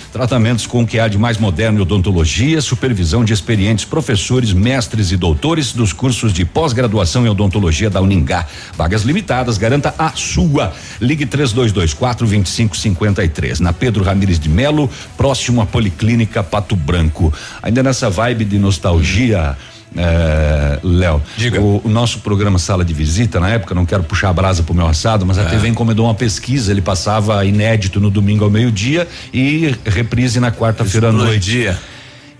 tratamento 0.63 0.69
com 0.69 0.84
o 0.84 0.88
que 0.88 0.99
há 0.99 1.08
de 1.08 1.17
mais 1.17 1.38
moderno 1.38 1.80
em 1.80 1.82
odontologia, 1.82 2.62
supervisão 2.62 3.23
de 3.23 3.34
experientes 3.34 3.86
professores, 3.86 4.54
mestres 4.54 5.12
e 5.12 5.17
doutores 5.17 5.73
dos 5.73 5.93
cursos 5.93 6.34
de 6.34 6.45
pós-graduação 6.45 7.26
em 7.26 7.30
odontologia 7.30 7.89
da 7.89 8.02
Uningá. 8.02 8.45
Vagas 8.76 9.04
limitadas, 9.04 9.58
garanta 9.58 9.93
a 9.97 10.12
sua. 10.12 10.73
Ligue 10.99 11.26
3224 11.26 12.28
2553. 12.28 13.60
Na 13.60 13.73
Pedro 13.73 14.04
Ramires 14.04 14.39
de 14.39 14.49
Melo, 14.49 14.89
próximo 15.17 15.62
à 15.62 15.65
Policlínica 15.65 16.43
Pato 16.43 16.76
Branco. 16.76 17.34
Ainda 17.62 17.84
nessa 17.84 18.10
vibe 18.10 18.45
de 18.45 18.58
nostalgia. 18.58 19.58
É, 19.96 20.80
Léo. 20.84 21.22
Diga. 21.38 21.62
O, 21.62 21.82
o, 21.84 21.90
nosso 21.90 22.20
programa 22.20 22.58
Sala 22.58 22.84
de 22.84 22.94
Visita, 22.94 23.40
na 23.40 23.50
época, 23.50 23.76
não 23.76 23.86
quero 23.86 24.04
puxar 24.04 24.30
a 24.30 24.34
brasa 24.34 24.64
pro 24.64 24.74
meu 24.74 24.88
assado, 24.88 25.26
mas 25.26 25.38
a 25.38 25.44
é. 25.44 25.46
TV 25.46 25.68
encomendou 25.68 26.06
uma 26.06 26.16
pesquisa. 26.16 26.72
Ele 26.72 26.82
passava 26.82 27.44
inédito 27.46 28.00
no 28.00 28.10
domingo 28.10 28.44
ao 28.44 28.50
meio-dia 28.50 29.08
e 29.34 29.76
reprise 29.86 30.40
na 30.40 30.52
quarta-feira 30.52 31.10
à 31.10 31.12
noite. 31.12 31.52
Dia. 31.52 31.80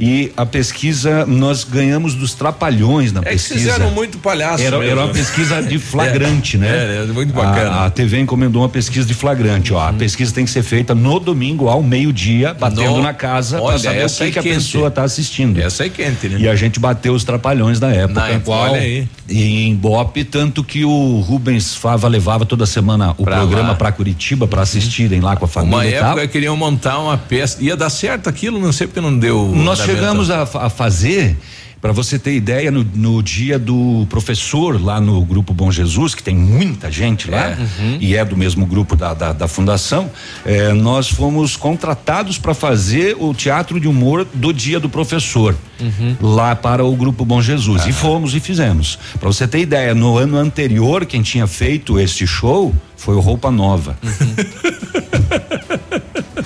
E 0.04 0.34
a 0.36 0.46
pesquisa, 0.46 1.26
nós 1.26 1.64
ganhamos 1.64 2.14
dos 2.14 2.34
trapalhões 2.34 3.14
na 3.14 3.22
é 3.22 3.24
pesquisa. 3.24 3.54
Que 3.54 3.60
fizeram 3.62 3.90
muito 3.92 4.18
palhaço. 4.18 4.62
Era, 4.62 4.84
era 4.86 5.00
uma 5.00 5.14
pesquisa 5.14 5.64
de 5.64 5.80
flagrante, 5.80 6.58
é, 6.58 6.60
né? 6.60 6.68
É, 6.68 7.04
é, 7.04 7.06
muito 7.06 7.34
bacana. 7.34 7.70
A, 7.70 7.86
a, 7.86 7.90
TV 7.90 8.20
encomendou 8.20 8.64
uma 8.64 8.68
pesquisa 8.68 9.08
de 9.08 9.14
flagrante, 9.14 9.74
ó. 9.74 9.80
A 9.80 9.92
uhum. 9.92 9.98
pesquisa 9.98 10.34
tem 10.34 10.44
que 10.44 10.52
ser 10.52 10.62
feita 10.62 10.94
no 10.94 11.22
domingo, 11.22 11.70
ao 11.70 11.82
meio-dia, 11.82 12.54
batendo 12.54 12.98
no, 12.98 13.02
na 13.02 13.14
casa, 13.14 13.62
para 13.62 13.80
saber 13.80 14.06
o 14.06 14.10
que, 14.10 14.32
que 14.32 14.40
a 14.40 14.44
pessoa 14.44 14.90
está 14.90 15.04
assistindo. 15.04 15.58
Essa 15.62 15.86
é 15.86 15.90
quente, 15.90 16.28
né? 16.28 16.38
E 16.38 16.50
a 16.50 16.56
gente 16.56 16.82
bateu 16.82 17.14
os 17.14 17.24
trapalhões 17.24 17.80
da 17.80 17.90
época. 17.90 18.20
Na, 18.20 18.40
qual, 18.42 18.72
olha 18.72 18.82
aí. 18.82 19.08
E 19.30 19.68
em 19.68 19.74
Bop, 19.74 20.22
tanto 20.26 20.66
que 20.66 20.84
o 20.84 21.22
Rubens 21.22 21.76
Fava 21.76 22.10
levava 22.10 22.46
toda 22.46 22.66
semana 22.66 23.16
o 23.18 23.24
pra 23.24 23.38
programa 23.38 23.74
para 23.74 23.90
Curitiba 23.92 24.48
para 24.48 24.64
assistirem 24.64 25.22
lá 25.22 25.38
com 25.38 25.46
a 25.46 25.48
família. 25.48 26.02
Uma 26.02 26.10
época 26.10 26.28
queriam 26.28 26.58
montar 26.58 27.00
uma 27.00 27.18
peça. 27.18 27.64
Ia 27.64 27.78
dar 27.78 27.90
certo 27.90 28.28
aquilo, 28.28 28.60
não 28.60 28.74
sei 28.74 28.86
porque 28.86 29.00
não 29.00 29.18
deu. 29.18 29.50
Nós 29.56 29.80
chegamos 29.96 30.30
a, 30.30 30.44
a 30.44 30.70
fazer 30.70 31.38
para 31.84 31.92
você 31.92 32.18
ter 32.18 32.34
ideia, 32.34 32.72
no, 32.72 32.82
no, 32.96 33.22
dia 33.22 33.60
do 33.60 34.08
professor 34.10 34.82
lá 34.82 35.02
no 35.02 35.22
Grupo 35.26 35.54
Bom 35.54 35.70
Jesus, 35.70 36.16
que 36.16 36.24
tem 36.24 36.34
muita 36.34 36.90
gente 36.90 37.30
lá, 37.30 37.50
é. 37.50 37.58
uhum. 37.60 37.98
e 38.00 38.16
é 38.16 38.24
do 38.24 38.38
mesmo 38.38 38.66
grupo 38.66 38.96
da, 38.96 39.14
da, 39.14 39.34
da 39.34 39.50
fundação, 39.50 40.10
é, 40.46 40.72
nós 40.72 41.10
fomos 41.10 41.58
contratados 41.58 42.38
para 42.38 42.54
fazer 42.54 43.18
o 43.20 43.34
teatro 43.34 43.82
de 43.82 43.88
humor 43.90 44.26
do 44.34 44.54
dia 44.54 44.80
do 44.80 44.88
professor, 44.88 45.58
uhum. 45.78 46.16
lá 46.22 46.56
para 46.56 46.86
o 46.86 46.96
Grupo 46.96 47.26
Bom 47.26 47.42
Jesus. 47.42 47.82
Ah. 47.84 47.90
E 47.90 47.92
fomos 47.92 48.34
e 48.34 48.40
fizemos. 48.40 48.98
Para 49.20 49.28
você 49.28 49.46
ter 49.46 49.60
ideia, 49.60 49.94
no 49.94 50.18
ano 50.18 50.38
anterior, 50.38 51.06
quem 51.06 51.22
tinha 51.22 51.48
feito 51.48 52.00
este 52.00 52.26
show 52.26 52.74
foi 52.96 53.16
o 53.16 53.20
Roupa 53.20 53.52
Nova. 53.52 53.98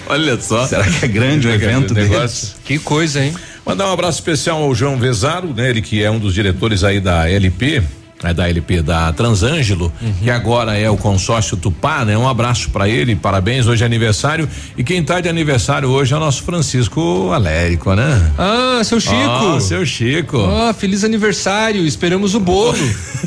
Olha 0.10 0.40
só. 0.40 0.66
Será 0.66 0.84
que 0.84 1.06
é 1.06 1.08
grande 1.08 1.48
o 1.48 1.52
evento 1.54 1.98
é 1.98 2.02
negócio? 2.02 2.56
Que 2.64 2.80
coisa, 2.80 3.24
hein? 3.24 3.34
Mandar 3.66 3.88
um 3.90 3.94
abraço 3.94 4.20
especial 4.20 4.62
ao 4.62 4.74
João 4.74 4.98
Vezaro, 4.98 5.54
né? 5.54 5.70
Ele 5.70 5.82
que 5.82 6.04
é 6.04 6.10
um 6.10 6.20
dos 6.20 6.34
diretores 6.34 6.84
aí 6.84 7.00
da 7.00 7.30
LP, 7.30 7.84
é 8.24 8.34
da 8.34 8.50
LP 8.50 8.82
da 8.82 9.14
Transângelo, 9.14 9.92
uhum. 10.02 10.14
que 10.24 10.32
agora 10.32 10.78
é 10.78 10.90
o 10.90 10.98
consórcio 10.98 11.56
Tupá, 11.56 12.04
né? 12.04 12.18
Um 12.18 12.28
abraço 12.28 12.72
para 12.72 12.90
ele, 12.90 13.16
parabéns, 13.16 13.68
hoje 13.68 13.84
é 13.84 13.86
aniversário. 13.86 14.50
E 14.76 14.84
quem 14.84 15.04
tá 15.04 15.22
de 15.22 15.30
aniversário 15.30 15.90
hoje 15.90 16.14
é 16.14 16.18
o 16.18 16.20
nosso 16.20 16.42
Francisco 16.44 17.32
Alérico, 17.32 17.94
né? 17.94 18.32
Ah, 18.38 18.82
seu 18.84 19.00
Chico. 19.00 19.56
Oh, 19.56 19.60
seu 19.60 19.86
Chico. 19.86 20.38
Oh, 20.38 20.74
feliz 20.74 21.04
aniversário, 21.04 21.86
esperamos 21.86 22.34
o 22.34 22.40
bolo. 22.40 22.78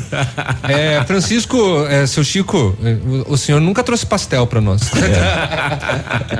é, 0.67 1.01
Francisco, 1.05 1.85
é, 1.87 2.05
seu 2.05 2.23
Chico, 2.23 2.75
é, 2.83 2.97
o, 3.29 3.33
o, 3.33 3.37
senhor 3.37 3.61
nunca 3.61 3.83
trouxe 3.83 4.05
pastel 4.05 4.45
para 4.45 4.59
nós. 4.59 4.81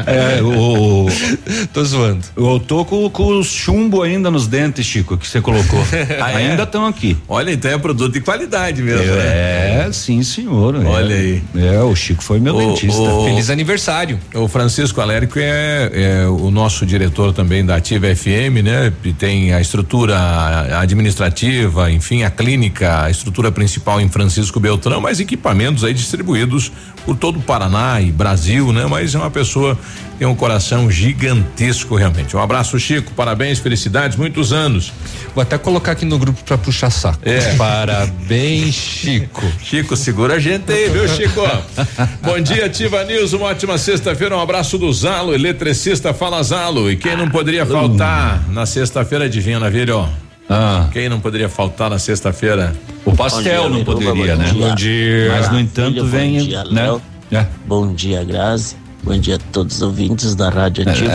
É. 0.05 0.39
é, 0.39 0.43
o. 0.43 1.07
tô 1.73 1.83
zoando. 1.85 2.25
Eu 2.35 2.59
tô 2.59 2.83
com, 2.83 3.09
com 3.09 3.39
o 3.39 3.43
chumbo 3.43 4.03
ainda 4.03 4.29
nos 4.29 4.45
dentes, 4.45 4.85
Chico, 4.85 5.17
que 5.17 5.25
você 5.25 5.39
colocou. 5.39 5.79
ah, 6.19 6.25
ainda 6.25 6.63
estão 6.63 6.85
aqui. 6.85 7.17
Olha, 7.29 7.51
então 7.51 7.71
é 7.71 7.77
produto 7.77 8.11
de 8.11 8.19
qualidade 8.19 8.40
qualidade 8.41 8.81
mesmo. 8.81 9.05
Né? 9.05 9.27
É, 9.27 9.85
é 9.87 9.91
sim, 9.91 10.23
senhor. 10.23 10.75
Olha 10.75 11.13
é, 11.13 11.17
aí. 11.17 11.43
É, 11.55 11.79
o 11.81 11.95
Chico 11.95 12.23
foi 12.23 12.39
meu 12.39 12.55
o, 12.55 12.59
dentista. 12.59 13.01
O, 13.01 13.25
Feliz 13.25 13.49
aniversário. 13.49 14.19
O 14.33 14.47
Francisco 14.47 14.99
Alérico 15.01 15.37
é, 15.39 15.91
é, 15.93 16.27
o 16.27 16.49
nosso 16.49 16.85
diretor 16.85 17.33
também 17.33 17.65
da 17.65 17.75
Ativa 17.75 18.13
FM, 18.13 18.63
né? 18.63 18.91
E 19.03 19.13
tem 19.13 19.53
a 19.53 19.61
estrutura 19.61 20.79
administrativa, 20.79 21.91
enfim, 21.91 22.23
a 22.23 22.31
clínica, 22.31 23.03
a 23.03 23.09
estrutura 23.09 23.51
principal 23.51 24.01
em 24.01 24.09
Francisco 24.09 24.59
Beltrão, 24.59 24.99
mas 24.99 25.19
equipamentos 25.19 25.83
aí 25.83 25.93
distribuídos 25.93 26.71
por 27.05 27.15
todo 27.15 27.39
o 27.39 27.41
Paraná 27.41 28.01
e 28.01 28.11
Brasil, 28.11 28.71
né? 28.71 28.85
Mas 28.87 29.15
é 29.15 29.17
uma 29.17 29.31
pessoa 29.31 29.77
tem 30.21 30.27
um 30.27 30.35
coração 30.35 30.91
gigantesco 30.91 31.95
realmente. 31.95 32.37
Um 32.37 32.39
abraço, 32.39 32.79
Chico, 32.79 33.11
parabéns, 33.13 33.57
felicidades, 33.57 34.15
muitos 34.15 34.53
anos. 34.53 34.93
Vou 35.33 35.41
até 35.41 35.57
colocar 35.57 35.93
aqui 35.93 36.05
no 36.05 36.19
grupo 36.19 36.43
para 36.43 36.59
puxar 36.59 36.91
saco. 36.91 37.17
É. 37.23 37.39
Parabéns, 37.57 38.75
Chico. 38.75 39.41
Chico, 39.59 39.97
segura 39.97 40.35
a 40.35 40.39
gente 40.39 40.71
aí, 40.71 40.89
viu, 40.89 41.07
Chico? 41.07 41.41
Bom 42.21 42.39
dia, 42.39 42.67
Ativa 42.67 43.03
News, 43.03 43.33
uma 43.33 43.47
ótima 43.47 43.79
sexta-feira, 43.79 44.37
um 44.37 44.39
abraço 44.39 44.77
do 44.77 44.93
Zalo, 44.93 45.33
eletricista 45.33 46.13
fala 46.13 46.43
Zalo. 46.43 46.91
E 46.91 46.97
quem 46.97 47.17
não 47.17 47.27
poderia 47.27 47.65
faltar 47.65 48.47
na 48.49 48.67
sexta-feira, 48.67 49.25
adivinha, 49.25 49.59
Navírio? 49.59 50.07
Ah. 50.47 50.87
Quem 50.93 51.09
não 51.09 51.19
poderia 51.19 51.49
faltar 51.49 51.89
na 51.89 51.97
sexta-feira? 51.97 52.75
O 53.03 53.15
pastel 53.15 53.61
dia, 53.61 53.69
não 53.69 53.83
poderia, 53.83 54.35
né? 54.35 54.53
Bom 54.53 54.75
dia. 54.75 55.31
Mas, 55.31 55.51
no 55.51 55.59
entanto, 55.59 55.93
Filho, 55.93 56.05
vem. 56.05 56.37
Bom 56.37 56.45
dia, 56.45 56.63
né? 56.65 57.01
É. 57.31 57.47
Bom 57.65 57.91
dia, 57.91 58.23
Grazi. 58.23 58.80
Bom 59.03 59.17
dia 59.17 59.35
a 59.35 59.39
todos 59.51 59.77
os 59.77 59.81
ouvintes 59.81 60.35
da 60.35 60.49
Rádio 60.49 60.87
Ativa. 60.87 61.11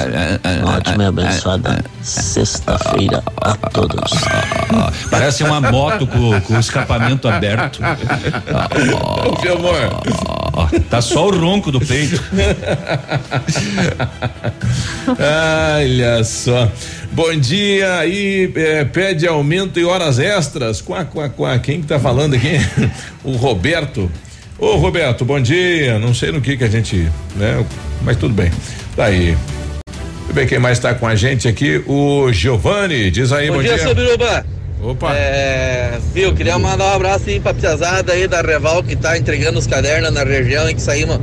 Uma 0.63 0.77
ótima 0.77 1.05
e 1.05 1.07
abençoada 1.07 1.85
sexta-feira 2.03 3.23
a 3.41 3.55
todos. 3.71 4.11
Parece 5.09 5.45
uma 5.45 5.61
moto 5.61 6.05
com, 6.07 6.41
com 6.41 6.55
o 6.55 6.61
escapamento 6.61 7.29
aberto. 7.29 7.81
Ô, 7.83 9.43
meu 9.43 9.57
amor. 9.57 10.81
Tá 10.91 11.01
só 11.01 11.29
o 11.29 11.39
ronco 11.39 11.71
do 11.71 11.81
peito. 11.81 12.21
Olha 15.79 16.25
só. 16.25 16.69
Bom 17.13 17.35
dia 17.39 17.99
aí, 17.99 18.53
é, 18.57 18.85
pede 18.85 19.29
aumento 19.29 19.79
e 19.79 19.85
horas 19.85 20.19
extras. 20.19 20.81
Quá, 20.81 21.05
quá, 21.05 21.29
quá. 21.29 21.59
Quem 21.59 21.81
que 21.81 21.87
tá 21.87 22.01
falando 22.01 22.35
aqui? 22.35 22.59
O 23.23 23.37
Roberto. 23.37 24.11
Ô 24.59 24.77
Roberto, 24.77 25.25
bom 25.25 25.39
dia. 25.39 25.99
Não 25.99 26.15
sei 26.15 26.33
no 26.33 26.41
que 26.41 26.57
que 26.57 26.65
a 26.65 26.69
gente, 26.69 27.11
né? 27.37 27.65
Mas 28.03 28.17
tudo 28.17 28.33
bem. 28.33 28.51
Tá 28.95 29.07
aí. 29.07 29.37
Eu 30.29 30.35
ver 30.35 30.49
quem 30.49 30.59
mais 30.59 30.79
tá 30.79 30.95
com 30.95 31.07
a 31.07 31.15
gente 31.15 31.47
aqui. 31.47 31.83
O 31.87 32.33
Giovanni, 32.33 33.11
diz 33.11 33.33
aí, 33.33 33.49
bom, 33.49 33.57
bom 33.57 33.63
dia. 33.63 33.77
dia. 33.77 33.95
Biruba. 33.95 34.47
Opa. 34.83 35.13
É, 35.15 35.99
viu, 36.15 36.35
queria 36.35 36.59
mandar 36.59 36.85
um 36.87 36.95
abraço 36.95 37.29
aí 37.29 37.39
pra 37.39 37.53
piazada 37.53 38.13
aí 38.13 38.27
da 38.27 38.41
Reval 38.41 38.83
que 38.83 38.97
tá 38.97 39.19
entregando 39.19 39.59
os 39.59 39.67
cadernos 39.67 40.13
na 40.13 40.23
região 40.23 40.69
e 40.71 40.75
que 40.75 40.81
saímos, 40.81 41.19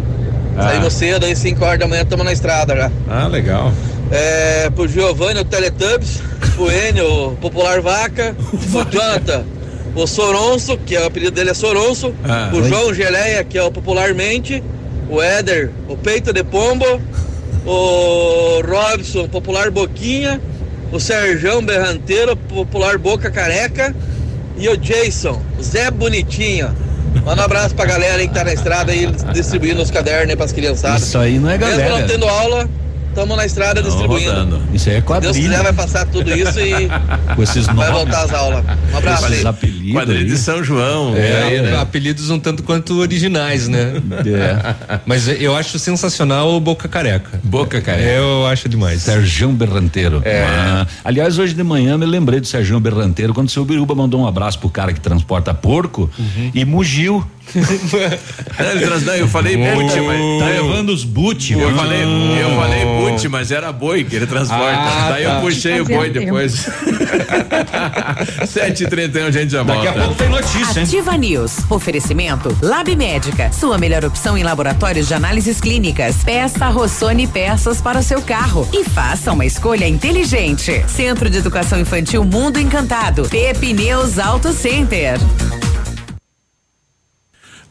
ah. 0.58 0.64
saímos 0.64 0.94
cedo 0.94 1.26
aí, 1.26 1.36
5 1.36 1.64
horas 1.64 1.80
da 1.80 1.88
manhã, 1.88 2.04
estamos 2.04 2.26
na 2.26 2.34
estrada 2.34 2.76
já. 2.76 2.92
Ah, 3.10 3.28
legal. 3.28 3.74
É, 4.12 4.70
pro 4.70 4.88
Giovanni, 4.88 5.40
o 5.40 5.46
Teletubbies, 5.46 6.22
pro 6.56 6.72
Enio, 6.72 7.30
o 7.30 7.36
Popular 7.38 7.82
Vaca, 7.82 8.36
o 8.52 8.92
Jonathan 8.92 9.44
o 9.96 10.08
Soronso, 10.08 10.78
que 10.78 10.96
é 10.96 11.02
o 11.02 11.06
apelido 11.06 11.32
dele 11.32 11.52
é 11.52 11.54
Soronso, 11.54 12.14
ah, 12.24 12.52
o 12.54 12.64
João 12.64 12.94
Geleia, 12.94 13.44
que 13.44 13.58
é 13.58 13.64
o 13.64 13.72
popularmente, 13.72 14.64
o 15.10 15.22
Éder, 15.22 15.70
o 15.88 15.96
Peito 15.96 16.34
de 16.34 16.44
Pombo, 16.44 17.02
o 17.66 18.62
Robson, 18.62 19.28
popular 19.28 19.70
Boquinha, 19.70 20.42
o 20.92 21.00
Serjão 21.00 21.64
Berranteiro, 21.64 22.36
popular 22.36 22.98
Boca 22.98 23.30
Careca, 23.30 23.96
e 24.58 24.68
o 24.68 24.78
Jason, 24.78 25.42
Zé 25.62 25.90
Bonitinho. 25.90 26.74
Manda 27.26 27.42
um 27.42 27.46
abraço 27.46 27.76
pra 27.76 27.86
galera 27.86 28.22
aí 28.22 28.28
que 28.28 28.34
tá 28.34 28.44
na 28.44 28.54
estrada 28.54 28.92
aí 28.92 29.08
distribuindo 29.34 29.82
os 29.82 29.92
cadernos 29.92 30.30
aí 30.30 30.36
pras 30.36 30.52
criançadas. 30.52 31.04
Isso 31.04 31.18
aí 31.18 31.40
não 31.40 31.50
é 31.50 31.58
galera. 31.58 31.84
Mesmo 31.84 32.00
não 32.00 32.08
tendo 32.08 32.28
aula, 32.28 32.70
Estamos 33.14 33.38
na 33.38 33.46
estrada 33.46 33.80
Não, 33.80 33.88
distribuindo. 33.88 34.32
Rodando. 34.32 34.62
Isso 34.74 34.90
aí 34.90 34.96
é 34.96 35.02
quadrilha. 35.02 35.34
Deus 35.34 35.46
quiser 35.46 35.62
vai 35.62 35.74
passar 35.74 36.06
tudo 36.08 36.36
isso 36.36 36.60
e 36.60 36.90
Com 37.36 37.44
esses 37.44 37.68
vai 37.68 37.92
voltar 37.92 38.24
às 38.24 38.34
aulas. 38.34 38.66
Um 38.92 38.98
abraço 38.98 39.26
aí. 39.28 39.46
Apelidos 39.46 39.94
quadrilha 39.94 40.26
de 40.26 40.38
São 40.38 40.64
João. 40.64 41.16
É, 41.16 41.56
é 41.56 41.62
né? 41.62 41.80
apelidos 41.80 42.32
um 42.32 42.40
tanto 42.40 42.64
quanto 42.64 43.00
originais, 43.00 43.68
né? 43.68 44.02
É. 44.26 45.00
Mas 45.06 45.28
eu 45.28 45.56
acho 45.56 45.78
sensacional 45.78 46.56
o 46.56 46.60
Boca 46.60 46.88
Careca. 46.88 47.40
Boca 47.44 47.80
Careca. 47.80 48.10
Eu 48.10 48.48
acho 48.48 48.68
demais. 48.68 49.04
Sergião 49.04 49.54
Berranteiro. 49.54 50.20
É. 50.26 50.44
Ah, 50.44 50.88
aliás, 51.04 51.38
hoje 51.38 51.54
de 51.54 51.64
manhã 51.64 52.00
me 52.00 52.08
lembrei 52.08 52.40
do 52.40 52.48
Sergião 52.48 52.82
Berranteiro 52.82 53.32
quando 53.32 53.48
o 53.48 53.52
seu 53.52 53.64
Biruba 53.64 53.94
mandou 53.94 54.22
um 54.22 54.28
abraço 54.28 54.58
pro 54.58 54.70
cara 54.70 54.92
que 54.92 55.00
transporta 55.00 55.54
porco 55.54 56.10
uhum. 56.18 56.52
e 56.52 56.66
mugiu 56.66 57.24
eu 59.18 59.28
falei 59.28 59.58
boot, 59.58 60.00
mas 60.02 60.40
tá 60.40 60.46
levando 60.46 60.90
os 60.90 61.04
boot. 61.04 61.54
Eu 61.54 61.76
falei, 61.76 62.04
eu 62.04 62.56
falei 62.56 62.86
boot, 62.86 63.28
mas 63.28 63.52
era 63.52 63.72
boi 63.72 64.04
que 64.04 64.16
ele 64.16 64.26
transporta. 64.26 64.66
Ah, 64.66 65.10
Daí 65.12 65.24
tá. 65.26 65.36
eu 65.36 65.42
puxei 65.42 65.82
o 65.82 65.86
boi 65.86 66.10
depois. 66.10 66.66
7h31, 68.44 69.28
a 69.28 69.32
gente 69.32 69.52
já 69.52 69.64
volta. 69.64 69.84
Daqui 69.84 70.00
a 70.00 70.02
pouco 70.04 70.16
tem 70.16 70.30
notícia, 70.30 70.80
hein? 70.80 70.86
Ativa 70.86 71.18
News. 71.18 71.58
Oferecimento 71.70 72.56
Lab 72.62 72.96
Médica. 72.96 73.52
Sua 73.52 73.78
melhor 73.78 74.04
opção 74.06 74.38
em 74.38 74.44
laboratórios 74.44 75.08
de 75.08 75.14
análises 75.14 75.60
clínicas. 75.62 76.24
Peça 76.24 76.68
Rossoni 76.70 77.28
peças 77.28 77.82
para 77.82 78.00
o 78.00 78.04
seu 78.04 78.22
carro 78.22 78.68
e 78.74 78.84
faça 78.84 79.32
uma 79.32 79.46
escolha 79.46 79.88
inteligente. 79.88 80.84
Centro 80.88 81.30
de 81.30 81.38
Educação 81.38 81.80
Infantil 81.80 82.24
Mundo 82.24 82.60
Encantado. 82.60 83.28
Pepineus 83.30 84.18
Auto 84.18 84.52
Center. 84.54 85.20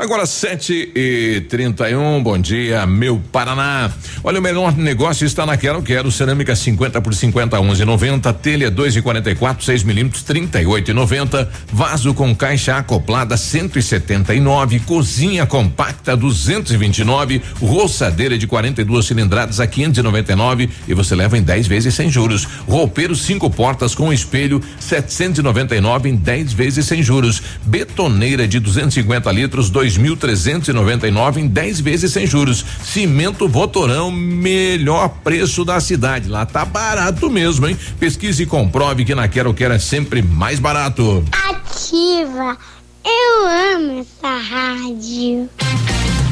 Agora 0.02 0.26
sete 0.26 0.90
e 0.96 1.42
trinta 1.48 1.88
e 1.88 1.94
um, 1.94 2.20
bom 2.20 2.36
dia, 2.36 2.84
meu 2.84 3.22
Paraná. 3.30 3.88
Olha, 4.24 4.40
o 4.40 4.42
melhor 4.42 4.76
negócio 4.76 5.24
está 5.24 5.46
na 5.46 5.56
Quero 5.56 5.80
Quero, 5.80 6.10
cerâmica 6.10 6.56
50 6.56 7.00
por 7.00 7.14
50, 7.14 7.56
11,90, 7.56 8.34
telha 8.34 8.68
2 8.68 8.96
e 8.96 9.02
44, 9.02 9.64
6 9.64 9.84
milímetros, 9.84 10.24
38 10.24 10.90
e 10.90 10.94
90, 10.94 11.48
vaso 11.72 12.12
com 12.14 12.34
caixa 12.34 12.78
acoplada 12.78 13.36
179, 13.36 14.80
cozinha 14.80 15.46
compacta 15.46 16.16
229, 16.16 17.40
roçadeira 17.60 18.36
de 18.36 18.48
42 18.48 19.06
cilindradas 19.06 19.60
a 19.60 19.68
599 19.68 20.68
e 20.88 20.94
você 20.94 21.14
leva 21.14 21.38
em 21.38 21.42
10 21.44 21.68
vezes 21.68 21.94
sem 21.94 22.10
juros. 22.10 22.44
Roupeiro 22.66 23.14
cinco 23.14 23.48
portas 23.48 23.94
com 23.94 24.12
espelho 24.12 24.60
799 24.80 26.08
em 26.08 26.16
10 26.16 26.52
vezes 26.54 26.86
sem 26.86 27.04
juros. 27.04 27.40
Betoneira 27.64 28.48
de 28.48 28.58
250 28.58 29.30
litros 29.30 29.70
2.399 29.98 31.36
em 31.38 31.46
10 31.46 31.80
vezes 31.80 32.12
sem 32.12 32.26
juros. 32.26 32.64
Cimento 32.84 33.48
Votorão, 33.48 34.10
melhor 34.10 35.08
preço 35.22 35.64
da 35.64 35.80
cidade. 35.80 36.28
Lá 36.28 36.46
tá 36.46 36.64
barato 36.64 37.30
mesmo, 37.30 37.68
hein? 37.68 37.76
Pesquise 37.98 38.42
e 38.42 38.46
comprove 38.46 39.04
que 39.04 39.14
na 39.14 39.28
Quero 39.28 39.54
Quero 39.54 39.74
é 39.74 39.78
sempre 39.78 40.22
mais 40.22 40.58
barato. 40.58 41.24
Ativa. 41.48 42.56
Eu 43.04 43.76
amo 43.76 44.00
essa 44.00 44.38
rádio. 44.38 45.48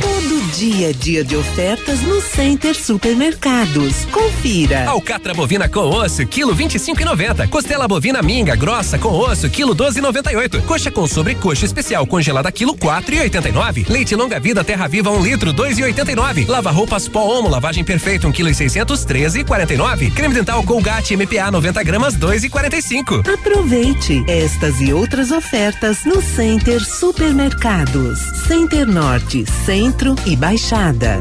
Todo 0.01 0.41
dia 0.53 0.89
a 0.89 0.93
dia 0.93 1.23
de 1.23 1.37
ofertas 1.37 2.01
no 2.01 2.21
Center 2.23 2.75
Supermercados. 2.75 4.07
Confira. 4.07 4.89
Alcatra 4.89 5.35
bovina 5.35 5.69
com 5.69 5.91
osso, 5.91 6.27
quilo 6.27 6.57
25,90. 6.57 7.49
Costela 7.49 7.87
bovina 7.87 8.23
minga 8.23 8.57
grossa 8.57 8.99
com 8.99 9.11
osso, 9.11 9.51
quilo 9.51 9.77
12,98. 9.77 10.63
Coxa 10.65 10.91
com 10.91 11.07
sobrecoxa 11.07 11.67
especial 11.67 12.07
congelada, 12.07 12.51
quilo 12.51 12.75
4,89. 12.75 13.89
Leite 13.91 14.17
longa 14.17 14.41
vida 14.41 14.65
Terra 14.65 14.89
Viva, 14.89 15.11
um 15.11 15.23
litro, 15.23 15.53
2,89. 15.53 16.49
Lava 16.49 16.71
roupas 16.71 17.07
pó 17.07 17.39
Omo, 17.39 17.49
lavagem 17.49 17.85
perfeita, 17.85 18.27
um 18.27 18.33
quilo 18.33 18.49
e 18.49 18.55
600, 18.55 19.05
13,49. 19.05 20.13
Creme 20.15 20.35
dental 20.35 20.63
Colgate 20.63 21.15
MPA 21.15 21.51
90 21.51 21.83
gramas, 21.83 22.17
2,45. 22.17 23.29
Aproveite 23.33 24.25
estas 24.27 24.81
e 24.81 24.93
outras 24.93 25.31
ofertas 25.31 26.05
no 26.05 26.23
Center 26.23 26.83
Supermercados. 26.83 28.19
Center 28.47 28.87
Norte, 28.87 29.45
Centro 29.67 29.90
Centro 29.91 30.15
e 30.25 30.37
Baixada. 30.37 31.19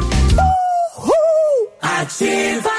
Uhul. 0.95 1.71
Ativa! 1.81 2.78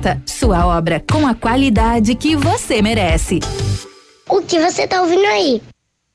Sua 0.25 0.65
obra 0.65 1.03
com 1.11 1.27
a 1.27 1.33
qualidade 1.33 2.15
que 2.15 2.35
você 2.35 2.81
merece. 2.81 3.39
O 4.29 4.41
que 4.41 4.59
você 4.59 4.87
tá 4.87 5.01
ouvindo 5.01 5.25
aí? 5.25 5.61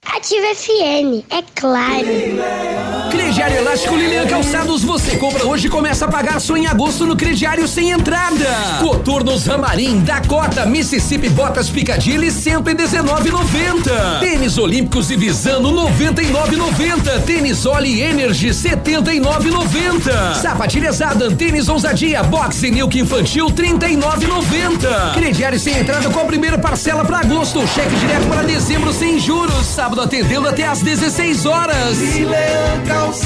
Ativa 0.05 0.55
FM, 0.55 1.25
é 1.31 1.42
claro. 1.55 2.07
Crediário 3.37 3.59
Elástico 3.59 3.94
Lilian 3.94 4.27
Calçados, 4.27 4.83
você 4.83 5.18
compra 5.18 5.44
hoje 5.44 5.66
e 5.66 5.70
começa 5.70 6.07
a 6.07 6.09
pagar 6.09 6.40
só 6.40 6.57
em 6.57 6.66
agosto 6.66 7.05
no 7.05 7.14
crediário 7.14 7.68
sem 7.68 7.90
entrada. 7.90 8.46
Coturnos 8.81 9.44
Ramarim, 9.44 10.01
Dakota, 10.01 10.64
Mississippi 10.64 11.29
Botas 11.29 11.68
Picadilly, 11.68 12.29
119,90. 12.29 14.20
Tênis 14.20 14.57
Olímpicos 14.57 15.11
e 15.11 15.16
Visano, 15.18 15.70
99,90. 15.70 17.25
Tênis 17.27 17.66
Oli 17.66 18.01
Energy, 18.01 18.49
79,90. 18.49 20.40
Sapatilhas 20.40 21.03
Adam, 21.03 21.37
tênis 21.37 21.68
Ousadia, 21.68 22.22
Boxe 22.22 22.70
Milk 22.70 22.99
Infantil, 22.99 23.49
39,90. 23.49 25.12
Crediário 25.12 25.61
sem 25.61 25.77
entrada 25.77 26.09
com 26.09 26.20
a 26.20 26.25
primeira 26.25 26.57
parcela 26.57 27.05
para 27.05 27.18
agosto, 27.18 27.66
cheque 27.68 27.96
direto 27.96 28.27
para 28.29 28.44
dezembro 28.44 28.94
sem 28.94 29.20
juros. 29.20 29.66
Sábado 29.66 30.01
atendendo 30.01 30.49
até 30.49 30.66
às 30.66 30.81
16 30.81 31.44
horas. 31.44 31.99
Leão 31.99 32.83
Calçados. 32.87 33.25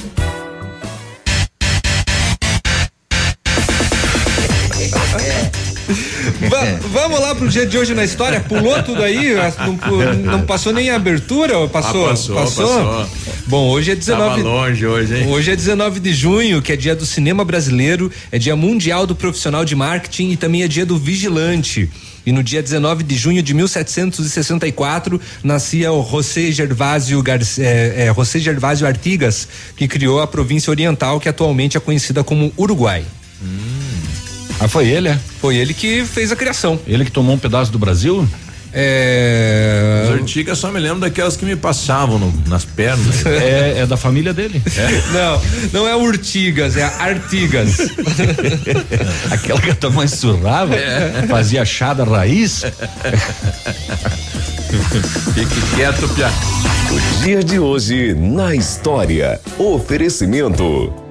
Vamos 6.91 7.19
lá 7.19 7.33
pro 7.33 7.47
dia 7.47 7.65
de 7.65 7.77
hoje 7.77 7.93
na 7.93 8.03
história? 8.03 8.41
Pulou 8.41 8.83
tudo 8.83 9.01
aí? 9.01 9.33
Não, 10.15 10.37
não 10.37 10.45
passou 10.45 10.73
nem 10.73 10.89
a 10.89 10.97
abertura? 10.97 11.67
Passou? 11.69 12.05
Ah, 12.05 12.09
passou, 12.09 12.35
passou, 12.35 12.85
passou. 12.85 13.09
Bom, 13.47 13.69
hoje 13.69 13.91
é 13.91 13.95
19. 13.95 14.29
Tava 14.29 14.41
longe 14.43 14.85
hoje, 14.85 15.15
hein? 15.15 15.27
Hoje 15.27 15.51
é 15.51 15.55
19 15.55 15.99
de 15.99 16.13
junho, 16.13 16.61
que 16.61 16.71
é 16.71 16.75
dia 16.75 16.95
do 16.95 17.05
cinema 17.05 17.43
brasileiro, 17.43 18.11
é 18.31 18.37
dia 18.37 18.55
mundial 18.55 19.07
do 19.07 19.15
profissional 19.15 19.63
de 19.63 19.75
marketing 19.75 20.31
e 20.31 20.37
também 20.37 20.63
é 20.63 20.67
dia 20.67 20.85
do 20.85 20.97
vigilante. 20.97 21.89
E 22.25 22.31
no 22.31 22.43
dia 22.43 22.61
19 22.61 23.03
de 23.03 23.15
junho 23.15 23.41
de 23.41 23.53
1764 23.53 25.19
nascia 25.43 25.91
o 25.91 26.07
José 26.07 26.51
Gervásio, 26.51 27.21
Garcia, 27.23 27.65
é, 27.65 28.07
é, 28.07 28.13
José 28.13 28.39
Gervásio 28.39 28.85
Artigas, 28.85 29.47
que 29.75 29.87
criou 29.87 30.21
a 30.21 30.27
província 30.27 30.69
oriental 30.69 31.19
que 31.19 31.29
atualmente 31.29 31.77
é 31.77 31.79
conhecida 31.79 32.23
como 32.23 32.53
Uruguai. 32.57 33.03
Hum. 33.41 33.70
Ah, 34.61 34.67
foi 34.67 34.87
ele, 34.87 35.09
é? 35.09 35.17
Foi 35.39 35.55
ele 35.55 35.73
que 35.73 36.05
fez 36.05 36.31
a 36.31 36.35
criação. 36.35 36.79
Ele 36.85 37.03
que 37.03 37.11
tomou 37.11 37.33
um 37.33 37.39
pedaço 37.39 37.71
do 37.71 37.79
Brasil? 37.79 38.29
É. 38.71 40.03
As 40.05 40.21
antigas 40.21 40.59
só 40.59 40.71
me 40.71 40.79
lembro 40.79 40.99
daquelas 40.99 41.35
que 41.35 41.43
me 41.43 41.55
passavam 41.55 42.19
no, 42.19 42.31
nas 42.47 42.63
pernas. 42.63 43.25
é, 43.25 43.79
é, 43.79 43.85
da 43.87 43.97
família 43.97 44.35
dele. 44.35 44.61
É. 44.77 45.01
Não, 45.11 45.41
não 45.73 45.87
é 45.87 45.95
Urtigas, 45.95 46.77
é 46.77 46.83
Artigas. 46.83 47.77
Aquela 49.31 49.59
que 49.59 49.71
a 49.71 49.75
tua 49.75 49.89
mãe 49.89 50.07
surrava, 50.07 50.75
é. 50.75 51.25
fazia 51.27 51.65
chá 51.65 51.95
da 51.95 52.03
raiz. 52.03 52.63
Fique 55.33 55.75
quieto, 55.75 56.07
Pia. 56.09 56.29
O 56.91 57.23
dia 57.23 57.43
de 57.43 57.57
hoje 57.57 58.13
na 58.13 58.53
história. 58.53 59.41
Oferecimento. 59.57 61.10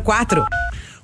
quatro. 0.01 0.45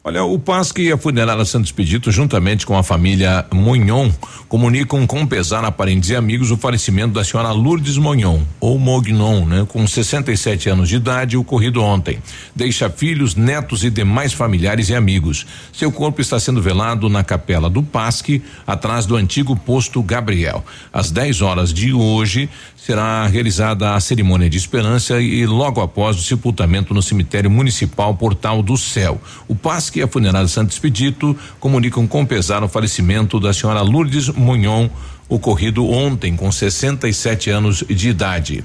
Olha, 0.08 0.24
o 0.24 0.40
PASC 0.40 0.78
e 0.78 0.90
a 0.94 0.98
Funerária 0.98 1.44
Santos 1.44 1.74
Pedito, 1.74 2.10
juntamente 2.14 2.66
com 2.66 2.78
a 2.78 2.82
família 2.82 3.46
Monhon, 3.54 4.10
comunicam 4.48 5.06
com 5.06 5.28
pesar 5.28 5.66
a 5.66 5.70
parentes 5.70 6.12
e 6.12 6.16
amigos 6.16 6.50
o 6.50 6.56
falecimento 6.56 7.16
da 7.16 7.26
senhora 7.26 7.52
Lourdes 7.52 7.98
Monhon, 7.98 8.42
ou 8.62 8.80
Mognon, 8.80 9.46
né? 9.46 9.68
Com 9.68 9.86
67 9.86 10.70
anos 10.70 10.88
de 10.88 10.96
idade, 10.96 11.36
ocorrido 11.36 11.84
ontem. 11.84 12.20
Deixa 12.56 12.90
filhos, 12.90 13.36
netos 13.36 13.84
e 13.84 13.90
demais 13.90 14.32
familiares 14.32 14.88
e 14.88 14.96
amigos. 14.96 15.46
Seu 15.74 15.92
corpo 15.92 16.22
está 16.22 16.40
sendo 16.40 16.62
velado 16.62 17.10
na 17.10 17.22
capela 17.22 17.70
do 17.70 17.84
PASC, 17.84 18.42
atrás 18.66 19.06
do 19.06 19.18
antigo 19.18 19.58
posto 19.58 20.02
Gabriel. 20.02 20.64
Às 20.94 21.12
10 21.12 21.42
horas 21.42 21.74
de 21.74 21.92
hoje, 21.92 22.50
será 22.78 23.28
realizada 23.28 23.96
a 23.96 24.00
cerimônia 24.00 24.50
de 24.50 24.58
esperança 24.58 25.20
e 25.20 25.46
logo 25.46 25.82
após 25.82 26.18
o 26.18 26.24
sepultamento 26.24 26.94
no 26.94 27.02
cemitério 27.02 27.52
municipal 27.52 28.16
Portal 28.16 28.64
do 28.64 28.78
Céu. 28.78 29.20
O 29.46 29.54
PASC 29.54 29.97
e 29.98 30.04
a 30.04 30.08
funerária 30.08 30.48
Santo 30.48 30.72
Expedito 30.72 31.36
comunicam 31.60 32.08
com 32.08 32.26
pesar 32.26 32.64
o 32.64 32.70
falecimento 32.70 33.40
da 33.40 33.52
senhora 33.52 33.82
Lourdes 33.82 34.30
Munhon, 34.30 34.90
ocorrido 35.28 35.86
ontem 35.86 36.36
com 36.36 36.52
67 36.52 37.50
anos 37.50 37.84
de 37.88 38.10
idade. 38.10 38.64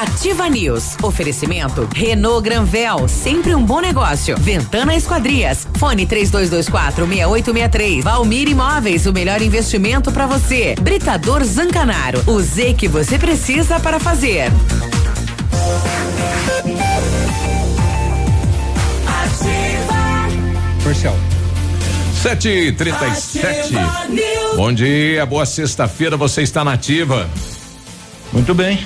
Ativa 0.00 0.48
News. 0.48 0.96
Oferecimento 1.02 1.88
Renault 1.94 2.42
Granvel, 2.42 3.08
sempre 3.08 3.54
um 3.54 3.64
bom 3.64 3.80
negócio. 3.80 4.36
Ventana 4.38 4.94
Esquadrias. 4.94 5.66
Fone 5.78 6.06
3224 6.06 7.06
6863. 7.06 8.04
Valmir 8.04 8.48
Imóveis, 8.48 9.06
o 9.06 9.12
melhor 9.12 9.40
investimento 9.40 10.12
para 10.12 10.26
você. 10.26 10.74
Britador 10.80 11.42
Zancanaro. 11.44 12.22
O 12.26 12.40
Z 12.40 12.74
que 12.74 12.88
você 12.88 13.18
precisa 13.18 13.80
para 13.80 13.98
fazer. 13.98 14.50
Comercial. 21.04 21.16
Sete 22.14 22.48
e 22.48 22.72
trinta 22.72 23.06
e 23.06 23.14
sete. 23.14 23.74
Bom 24.56 24.72
dia, 24.72 25.26
boa 25.26 25.44
sexta-feira, 25.44 26.16
você 26.16 26.42
está 26.42 26.64
nativa. 26.64 27.28
Muito 28.32 28.54
bem. 28.54 28.84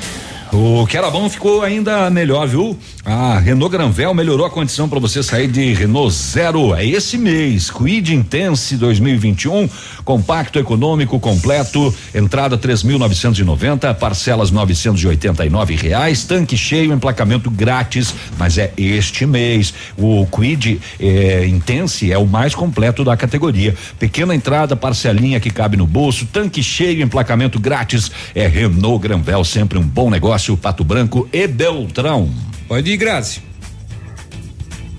O 0.52 0.86
que 0.86 0.96
era 0.96 1.10
bom 1.10 1.28
ficou 1.28 1.62
ainda 1.62 2.08
melhor, 2.08 2.48
viu? 2.48 2.78
A 3.04 3.38
Renault 3.38 3.70
Granvel 3.70 4.14
melhorou 4.14 4.46
a 4.46 4.50
condição 4.50 4.88
para 4.88 4.98
você 4.98 5.22
sair 5.22 5.48
de 5.48 5.72
Renault 5.74 6.10
Zero. 6.10 6.74
É 6.74 6.84
esse 6.86 7.18
mês. 7.18 7.70
Quid 7.70 8.14
Intense 8.14 8.76
2021, 8.76 9.68
compacto, 10.04 10.58
econômico, 10.58 11.20
completo. 11.20 11.94
Entrada 12.14 12.56
3.990, 12.56 13.94
parcelas 13.94 14.50
989 14.50 15.74
reais, 15.74 16.24
tanque 16.24 16.56
cheio, 16.56 16.92
emplacamento 16.92 17.50
grátis. 17.50 18.14
Mas 18.38 18.56
é 18.56 18.72
este 18.76 19.26
mês. 19.26 19.74
O 19.98 20.26
Quid 20.26 20.80
eh, 20.98 21.46
Intense 21.46 22.10
é 22.10 22.18
o 22.18 22.26
mais 22.26 22.54
completo 22.54 23.04
da 23.04 23.16
categoria. 23.16 23.74
Pequena 23.98 24.34
entrada, 24.34 24.76
parcelinha 24.76 25.40
que 25.40 25.50
cabe 25.50 25.76
no 25.76 25.86
bolso, 25.86 26.26
tanque 26.26 26.62
cheio, 26.62 27.02
emplacamento 27.02 27.58
grátis. 27.58 28.10
É 28.34 28.46
Renault 28.46 29.02
Granvel, 29.02 29.44
sempre 29.44 29.78
um 29.78 29.82
bom 29.82 30.10
negócio. 30.10 30.37
Pato 30.56 30.84
Branco 30.84 31.28
e 31.32 31.46
Beltrão. 31.46 32.30
Pode 32.68 32.90
ir, 32.90 32.96
Grazi. 32.96 33.48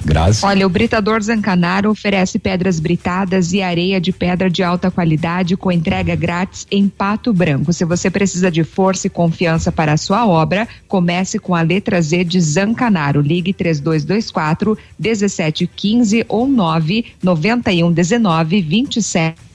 Grazi. 0.04 0.46
Olha, 0.46 0.66
o 0.66 0.70
Britador 0.70 1.22
Zancanaro 1.22 1.90
oferece 1.90 2.40
pedras 2.40 2.80
britadas 2.80 3.52
e 3.54 3.62
areia 3.62 4.00
de 4.00 4.12
pedra 4.12 4.50
de 4.50 4.64
alta 4.64 4.90
qualidade 4.90 5.58
com 5.58 5.72
entrega 5.72 6.16
grátis 6.16 6.66
em 6.72 6.88
Pato 6.88 7.34
Branco. 7.34 7.74
Se 7.74 7.84
você 7.86 8.10
precisa 8.10 8.50
de 8.50 8.64
força 8.64 9.08
e 9.08 9.10
confiança 9.10 9.72
para 9.72 9.94
a 9.94 9.98
sua 9.98 10.26
obra, 10.26 10.68
comece 10.88 11.38
com 11.38 11.54
a 11.54 11.62
letra 11.62 12.02
Z 12.02 12.24
de 12.24 12.40
Zancanaro. 12.40 13.22
Ligue 13.22 13.54
3224 13.54 14.78
1715 14.98 16.26
ou 16.28 16.48
991 16.48 17.92
19 17.92 18.62
27 18.62 19.49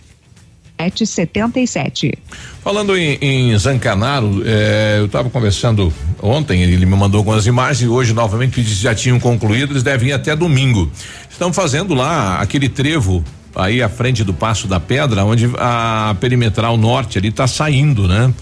77. 1.07 2.19
Falando 2.63 2.97
em, 2.97 3.19
em 3.21 3.59
Zancanaro, 3.59 4.43
eh, 4.45 4.97
eu 4.99 5.07
estava 5.07 5.31
conversando 5.31 5.93
ontem, 6.21 6.63
ele 6.63 6.85
me 6.85 6.97
mandou 6.97 7.19
algumas 7.19 7.47
imagens 7.47 7.83
e 7.83 7.89
hoje 7.89 8.13
novamente 8.13 8.61
eles 8.61 8.79
já 8.79 8.95
tinham 8.95 9.21
concluído, 9.21 9.73
eles 9.73 9.83
devem 9.83 10.09
ir 10.09 10.13
até 10.13 10.35
domingo. 10.35 10.91
Estão 11.31 11.53
fazendo 11.53 11.95
lá 11.95 12.39
aquele 12.39 12.69
trevo 12.69 13.25
aí 13.55 13.83
à 13.83 13.89
frente 13.89 14.25
do 14.25 14.35
Passo 14.35 14.67
da 14.67 14.81
Pedra, 14.81 15.25
onde 15.25 15.49
a 15.59 16.17
perimetral 16.21 16.77
norte 16.77 17.19
ali 17.19 17.29
está 17.29 17.47
saindo, 17.47 18.09
né? 18.09 18.33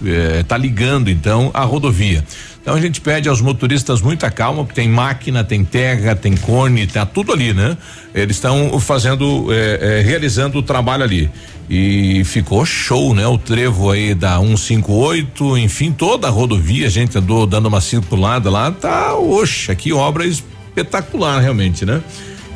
está 0.41 0.57
ligando 0.57 1.11
então 1.11 1.51
a 1.53 1.65
rodovia. 1.65 2.25
Então 2.63 2.75
a 2.75 2.81
gente 2.81 3.01
pede 3.01 3.29
aos 3.29 3.41
motoristas 3.41 4.01
muita 4.01 4.31
calma, 4.31 4.65
porque 4.65 4.81
tem 4.81 4.89
máquina, 4.89 5.43
tem 5.43 5.65
terra, 5.65 6.15
tem 6.15 6.37
cone, 6.37 6.87
tá 6.87 7.05
tudo 7.05 7.33
ali, 7.33 7.53
né? 7.53 7.77
Eles 8.15 8.37
estão 8.37 8.79
fazendo, 8.79 9.53
eh, 9.53 9.79
eh, 9.99 10.03
realizando 10.03 10.59
o 10.59 10.63
trabalho 10.63 11.03
ali. 11.03 11.29
E 11.69 12.23
ficou 12.25 12.65
show, 12.65 13.15
né? 13.15 13.27
O 13.27 13.37
trevo 13.37 13.91
aí 13.91 14.15
da 14.15 14.39
158, 14.39 15.59
enfim, 15.59 15.91
toda 15.91 16.29
a 16.29 16.31
rodovia, 16.31 16.87
a 16.87 16.91
gente 16.91 17.19
andou 17.19 17.49
dando 17.49 17.67
uma 17.67 17.81
circulada 17.81 18.49
lá, 18.49 18.71
tá, 18.71 19.17
oxa, 19.17 19.75
que 19.75 19.93
obra 19.93 20.25
espetacular 20.25 21.41
realmente, 21.41 21.85
né? 21.85 22.01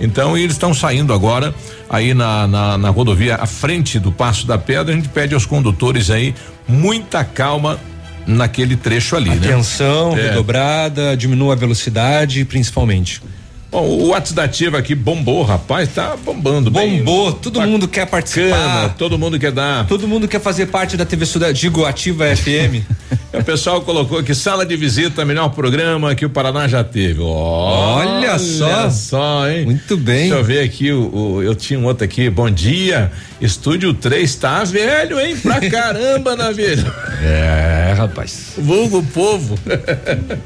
Então 0.01 0.37
eles 0.37 0.53
estão 0.53 0.73
saindo 0.73 1.13
agora 1.13 1.53
aí 1.91 2.15
na, 2.15 2.47
na, 2.47 2.79
na 2.79 2.91
rodovia 2.91 3.37
à 3.37 3.47
frente 3.47 3.99
do 3.99 4.13
Passo 4.13 4.47
da 4.47 4.59
Pedra, 4.59 4.93
a 4.93 4.97
gente 4.97 5.09
pede 5.09 5.35
aos 5.35 5.47
condutores 5.47 6.11
aí 6.11 6.35
muita 6.69 7.25
calma 7.25 7.79
naquele 8.27 8.77
trecho 8.77 9.17
ali, 9.17 9.31
Atenção, 9.31 10.15
né? 10.15 10.23
É. 10.23 10.29
redobrada, 10.31 11.17
diminua 11.17 11.53
a 11.53 11.57
velocidade, 11.57 12.45
principalmente. 12.45 13.23
Bom, 13.71 13.83
o 13.83 14.07
WhatsApp 14.09 14.35
da 14.37 14.45
Ativa 14.45 14.79
aqui 14.79 14.95
bombou, 14.95 15.43
rapaz, 15.43 15.89
tá 15.93 16.17
bombando. 16.25 16.71
Bombou, 16.71 17.33
todo 17.33 17.61
mundo 17.61 17.89
quer 17.89 18.07
participar. 18.07 18.95
todo 18.97 19.19
mundo 19.19 19.39
quer 19.39 19.51
dar. 19.53 19.87
Todo 19.87 20.07
mundo 20.07 20.29
quer 20.29 20.41
fazer 20.41 20.67
parte 20.67 20.97
da 20.97 21.05
TV 21.05 21.27
Cidade, 21.27 21.61
digo 21.61 21.85
Ativa 21.85 22.25
FM. 22.35 22.85
o 23.35 23.43
pessoal 23.45 23.81
colocou 23.83 24.19
aqui 24.19 24.35
sala 24.37 24.65
de 24.65 24.77
visita, 24.77 25.25
melhor 25.25 25.49
programa 25.51 26.15
que 26.15 26.25
o 26.25 26.31
Paraná 26.31 26.69
já 26.69 26.85
teve. 26.85 27.21
Olha, 27.21 28.09
Olha 28.31 28.39
só. 28.39 28.89
só, 28.89 29.51
hein? 29.51 29.65
Muito 29.65 29.97
bem. 29.97 30.29
Deixa 30.29 30.35
eu 30.37 30.45
ver 30.45 30.61
aqui, 30.61 30.93
o, 30.93 31.15
o- 31.15 31.43
eu 31.43 31.55
tinha 31.55 31.79
um 31.79 31.85
outro 31.85 32.05
aqui, 32.05 32.31
bom 32.31 32.49
dia, 32.49 33.11
estúdio 33.41 33.93
3 33.95 34.35
tá 34.37 34.65
velho, 34.65 35.21
hein? 35.21 35.37
Pra 35.37 35.61
caramba, 35.71 36.35
Navilho. 36.37 36.91
É, 37.23 37.95
rapaz. 37.97 38.53
Vulgo 38.59 39.03
povo. 39.03 39.59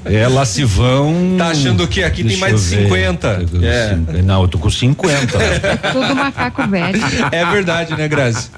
É, 0.04 0.26
lá 0.28 0.44
se 0.44 0.64
vão. 0.64 1.36
Tá 1.38 1.48
achando 1.48 1.86
que 1.86 2.02
aqui 2.02 2.18
tem 2.18 2.28
Deixa 2.28 2.40
mais 2.40 2.68
de 2.68 2.74
eu 2.74 2.78
ver. 2.80 2.84
50? 2.84 3.46
É. 3.62 4.22
Não, 4.22 4.42
eu 4.42 4.48
tô 4.48 4.58
com 4.58 4.70
50. 4.70 5.38
Tudo 5.92 6.14
macaco 6.16 6.66
velho. 6.68 7.00
É 7.32 7.44
verdade, 7.44 7.96
né, 7.96 8.08
Grazi? 8.08 8.50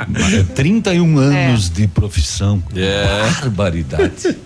31 0.55 1.19
anos 1.19 1.69
de 1.71 1.87
profissão. 1.87 2.63
É. 2.77 3.31
Barbaridade. 3.41 4.37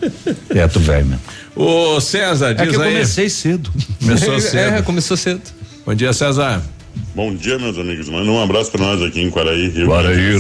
É, 0.50 0.66
tu 0.68 0.80
velho, 0.80 1.06
mesmo. 1.06 1.22
Ô, 1.54 2.00
César, 2.00 2.54
diz 2.54 2.66
É 2.66 2.70
que 2.70 2.76
eu 2.76 2.82
aí. 2.82 2.92
comecei 2.92 3.28
cedo. 3.30 3.70
Começou 4.00 4.40
cedo. 4.40 4.74
É, 4.74 4.82
começou 4.82 5.16
cedo. 5.16 5.40
Bom 5.86 5.94
dia, 5.94 6.12
César. 6.12 6.62
Bom 7.14 7.34
dia, 7.34 7.58
meus 7.58 7.78
amigos. 7.78 8.08
Manda 8.08 8.30
um 8.30 8.42
abraço 8.42 8.70
para 8.70 8.82
nós 8.84 9.02
aqui 9.02 9.22
em 9.22 9.30
Quaraí, 9.30 9.68
Rio 9.68 9.86
Quaraí, 9.86 10.36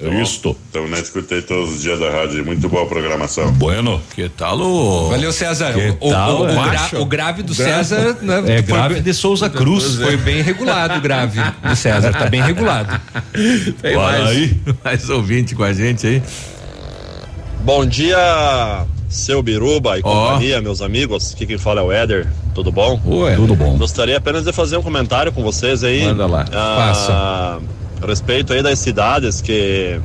é 0.00 0.22
isto. 0.22 0.56
Estamos 0.66 0.90
na 0.90 0.98
escuta 1.00 1.34
aí 1.34 1.42
todos 1.42 1.74
os 1.74 1.82
dias 1.82 1.98
da 1.98 2.08
rádio. 2.10 2.44
Muito 2.44 2.68
boa 2.68 2.86
programação. 2.86 3.50
Bueno. 3.52 4.00
Que 4.14 4.28
tal 4.28 4.60
o. 4.60 5.08
Valeu, 5.08 5.32
César. 5.32 5.72
Que 5.72 5.96
O, 6.00 6.10
tal, 6.10 6.42
o, 6.42 6.44
o, 6.44 6.48
é? 6.50 6.54
gra- 6.70 7.00
o 7.00 7.04
grave 7.04 7.42
do 7.42 7.52
César, 7.52 8.16
né? 8.22 8.38
É 8.46 8.62
foi 8.62 8.62
grave 8.62 8.94
bem- 8.94 9.02
de 9.02 9.12
Souza 9.14 9.50
Cruz. 9.50 9.96
Foi 9.96 10.16
bem 10.16 10.40
regulado 10.40 10.94
o 10.98 11.00
grave 11.00 11.40
do 11.64 11.74
César, 11.74 12.12
tá 12.12 12.26
bem 12.26 12.40
regulado. 12.42 13.00
Tem 13.82 13.94
Bora 13.96 14.18
mais, 14.22 14.28
aí. 14.36 14.56
mais 14.84 15.10
ouvinte 15.10 15.56
com 15.56 15.64
a 15.64 15.72
gente 15.72 16.06
aí. 16.06 16.22
Bom 17.64 17.84
dia, 17.84 18.86
seu 19.08 19.42
Biruba 19.42 19.98
e 19.98 20.00
Ó. 20.04 20.28
companhia, 20.28 20.60
meus 20.62 20.80
amigos. 20.80 21.32
Aqui 21.34 21.44
quem 21.44 21.58
fala 21.58 21.80
é 21.80 21.84
o 21.84 21.90
Éder. 21.90 22.28
Tudo 22.58 22.72
bom? 22.72 23.00
Ué. 23.06 23.36
Tudo 23.36 23.54
bom. 23.54 23.78
Gostaria 23.78 24.16
apenas 24.16 24.42
de 24.42 24.52
fazer 24.52 24.76
um 24.76 24.82
comentário 24.82 25.30
com 25.30 25.44
vocês 25.44 25.84
aí. 25.84 26.04
Manda 26.04 26.26
lá. 26.26 26.44
Ah, 26.52 27.58
a 28.02 28.06
respeito 28.06 28.52
aí 28.52 28.64
das 28.64 28.80
cidades 28.80 29.40
que 29.40 30.00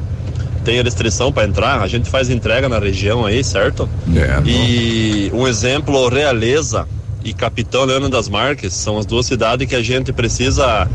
tem 0.64 0.80
restrição 0.84 1.32
para 1.32 1.47
entrar. 1.47 1.82
A 1.82 1.88
gente 1.88 2.08
faz 2.12 2.30
entrega 2.30 2.70
na 2.70 2.78
região 2.78 3.26
aí, 3.26 3.43
certo? 3.43 3.89
É, 4.16 4.47
E 4.47 5.32
um 5.34 5.47
exemplo, 5.47 6.08
Realeza 6.10 6.88
e 7.24 7.34
Capitão 7.34 7.86
Leandro 7.86 8.08
das 8.10 8.30
Marques 8.30 8.72
são 8.76 8.99
as 8.99 9.06
duas 9.08 9.26
cidades 9.26 9.68
que 9.68 9.76
a 9.76 9.82
gente 9.82 10.14
precisa. 10.14 10.88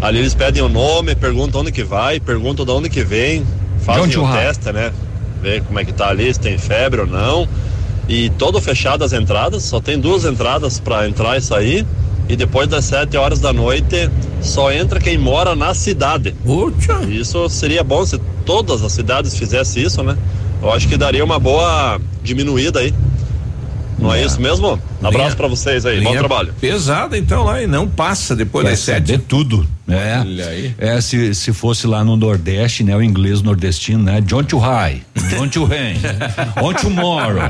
Ali 0.00 0.20
eles 0.20 0.32
pedem 0.32 0.62
o 0.62 0.70
nome, 0.70 1.14
perguntam 1.14 1.60
onde 1.60 1.70
que 1.70 1.84
vai, 1.84 2.18
perguntam 2.18 2.64
de 2.64 2.72
onde 2.72 2.88
que 2.88 3.04
vem, 3.04 3.44
fazem 3.80 4.04
o 4.16 4.32
teste, 4.32 4.72
né? 4.72 4.90
Ver 5.42 5.62
como 5.64 5.78
é 5.78 5.84
que 5.84 5.92
tá 5.92 6.08
ali, 6.08 6.32
se 6.32 6.40
tem 6.40 6.56
febre 6.56 7.02
ou 7.02 7.06
não. 7.06 7.46
E 8.08 8.30
todo 8.30 8.60
fechado 8.60 9.02
as 9.04 9.12
entradas, 9.12 9.62
só 9.62 9.80
tem 9.80 9.98
duas 9.98 10.24
entradas 10.24 10.78
para 10.78 11.08
entrar 11.08 11.36
e 11.36 11.40
sair. 11.40 11.86
E 12.28 12.36
depois 12.36 12.68
das 12.68 12.86
7 12.86 13.16
horas 13.16 13.38
da 13.38 13.52
noite, 13.52 14.10
só 14.40 14.72
entra 14.72 14.98
quem 14.98 15.18
mora 15.18 15.54
na 15.54 15.74
cidade. 15.74 16.34
Isso 17.08 17.48
seria 17.50 17.84
bom 17.84 18.04
se 18.06 18.18
todas 18.46 18.82
as 18.82 18.92
cidades 18.92 19.36
fizessem 19.36 19.82
isso, 19.82 20.02
né? 20.02 20.16
Eu 20.62 20.72
acho 20.72 20.88
que 20.88 20.96
daria 20.96 21.22
uma 21.22 21.38
boa 21.38 22.00
diminuída 22.22 22.80
aí. 22.80 22.94
Não 23.98 24.12
é, 24.12 24.24
isso 24.24 24.40
mesmo? 24.40 24.78
Abraço 25.08 25.24
Linha- 25.26 25.36
pra 25.36 25.48
vocês 25.48 25.84
aí, 25.86 26.00
bom 26.00 26.12
trabalho. 26.16 26.54
Pesada 26.60 27.16
então 27.18 27.44
lá 27.44 27.62
e 27.62 27.66
não 27.66 27.88
passa 27.88 28.34
depois 28.34 28.62
Vai 28.64 28.72
das 28.72 28.80
sete. 28.80 29.08
saber 29.12 29.22
tudo. 29.26 29.66
É. 29.86 30.18
Olha 30.20 30.46
aí. 30.48 30.74
É, 30.78 30.98
se, 31.00 31.34
se 31.34 31.52
fosse 31.52 31.86
lá 31.86 32.02
no 32.02 32.16
Nordeste, 32.16 32.82
né? 32.82 32.96
O 32.96 33.02
inglês 33.02 33.42
nordestino, 33.42 34.02
né? 34.02 34.18
John 34.22 34.42
to 34.42 34.56
high, 34.58 35.02
John 35.28 35.46
to 35.48 35.64
rain, 35.66 35.96
on 36.62 36.72
tomorrow. 36.72 37.42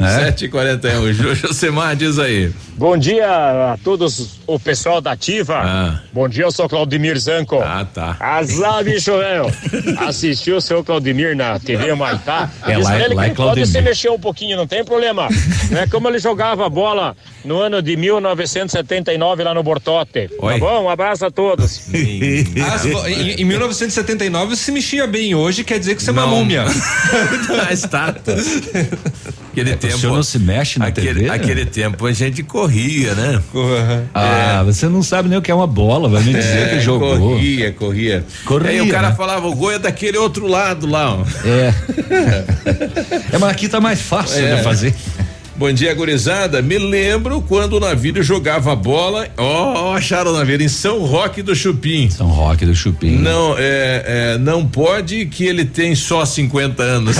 É? 0.00 0.30
7h41. 0.32 1.12
Júlio 1.14 1.54
Semar 1.54 1.96
diz 1.96 2.18
aí. 2.18 2.52
Bom 2.76 2.98
dia 2.98 3.26
a 3.72 3.78
todos, 3.82 4.40
o 4.46 4.58
pessoal 4.58 5.00
da 5.00 5.12
Ativa. 5.12 5.54
Ah. 5.64 6.00
Bom 6.12 6.28
dia, 6.28 6.44
eu 6.44 6.50
sou 6.52 6.68
Claudemir 6.68 7.18
Zanco. 7.18 7.58
Ah, 7.62 7.86
tá. 7.86 8.16
Azar, 8.20 8.84
bicho, 8.84 9.12
velho. 9.16 9.46
Assistiu 10.06 10.56
o 10.56 10.60
seu 10.60 10.82
Claudemir 10.84 11.36
na 11.36 11.58
TV 11.58 11.94
Maitá. 11.94 12.50
É, 12.66 12.74
Diz 12.74 12.84
lá 12.84 12.98
é- 12.98 13.04
ele 13.04 13.14
lá 13.14 13.22
que 13.22 13.28
é 13.28 13.30
ele 13.30 13.36
pode 13.36 13.66
se 13.66 13.80
mexer 13.80 14.10
um 14.10 14.18
pouquinho, 14.18 14.56
não 14.58 14.66
tem 14.66 14.84
problema. 14.84 15.28
Não 15.70 15.80
é 15.80 15.86
como 15.86 16.08
ele 16.08 16.18
jogar 16.18 16.33
jogava 16.34 16.68
bola 16.68 17.16
no 17.44 17.60
ano 17.60 17.80
de 17.80 17.96
1979 17.96 19.44
lá 19.44 19.54
no 19.54 19.62
Bortote. 19.62 20.28
Oi. 20.40 20.54
Tá 20.54 20.58
bom? 20.58 20.84
Um 20.84 20.88
abraço 20.90 21.24
a 21.24 21.30
todos. 21.30 21.82
As- 22.74 22.84
em, 23.06 23.40
em 23.40 23.44
1979 23.44 24.56
se 24.56 24.72
mexia 24.72 25.06
bem, 25.06 25.32
hoje 25.34 25.62
quer 25.62 25.78
dizer 25.78 25.94
que 25.94 26.02
você 26.02 26.10
é 26.10 26.12
uma 26.12 26.26
múmia. 26.26 26.64
A 27.68 27.72
estátua. 27.72 28.34
Aquele 29.52 29.76
tempo. 29.76 29.94
O 29.94 29.98
senhor 29.98 30.16
não 30.16 30.22
se 30.24 30.38
mexe 30.40 30.80
na 30.80 30.86
aquele, 30.86 31.14
TV? 31.14 31.30
Aquele 31.30 31.64
tempo 31.66 32.04
a 32.06 32.12
gente 32.12 32.42
corria, 32.42 33.14
né? 33.14 33.40
Ah, 34.12 34.64
você 34.64 34.88
não 34.88 35.00
sabe 35.02 35.28
nem 35.28 35.38
o 35.38 35.42
que 35.42 35.52
é 35.52 35.54
uma 35.54 35.68
bola, 35.68 36.08
vai 36.08 36.20
me 36.24 36.32
dizer 36.34 36.70
que 36.70 36.80
jogou. 36.80 37.16
Corria, 37.16 37.70
corria. 37.72 38.24
Corria, 38.44 38.70
Aí 38.70 38.80
o 38.80 38.90
cara 38.90 39.10
né? 39.10 39.14
falava, 39.14 39.46
o 39.46 39.54
gol 39.54 39.70
é 39.70 39.78
daquele 39.78 40.18
outro 40.18 40.48
lado 40.48 40.88
lá, 40.88 41.14
ó. 41.14 41.22
É. 41.46 41.72
é, 43.32 43.38
mas 43.38 43.50
aqui 43.50 43.68
tá 43.68 43.80
mais 43.80 44.00
fácil 44.00 44.44
É. 44.44 44.56
de 44.56 44.62
fazer. 44.64 44.92
Bom 45.56 45.72
dia, 45.72 45.94
gurizada. 45.94 46.60
Me 46.60 46.76
lembro 46.78 47.40
quando 47.40 47.74
o 47.74 47.80
Navírio 47.80 48.24
jogava 48.24 48.74
bola. 48.74 49.28
Ó, 49.36 49.90
ó, 49.90 49.94
acharam 49.94 50.32
o 50.32 50.34
Navírio 50.36 50.64
em 50.66 50.68
São 50.68 50.98
Roque 51.04 51.42
do 51.42 51.54
Chupim. 51.54 52.10
São 52.10 52.26
Roque 52.26 52.66
do 52.66 52.74
Chupim. 52.74 53.12
Não, 53.18 53.54
é, 53.56 54.32
é, 54.34 54.38
não 54.38 54.66
pode 54.66 55.26
que 55.26 55.44
ele 55.44 55.64
tem 55.64 55.94
só 55.94 56.24
50 56.24 56.82
anos. 56.82 57.16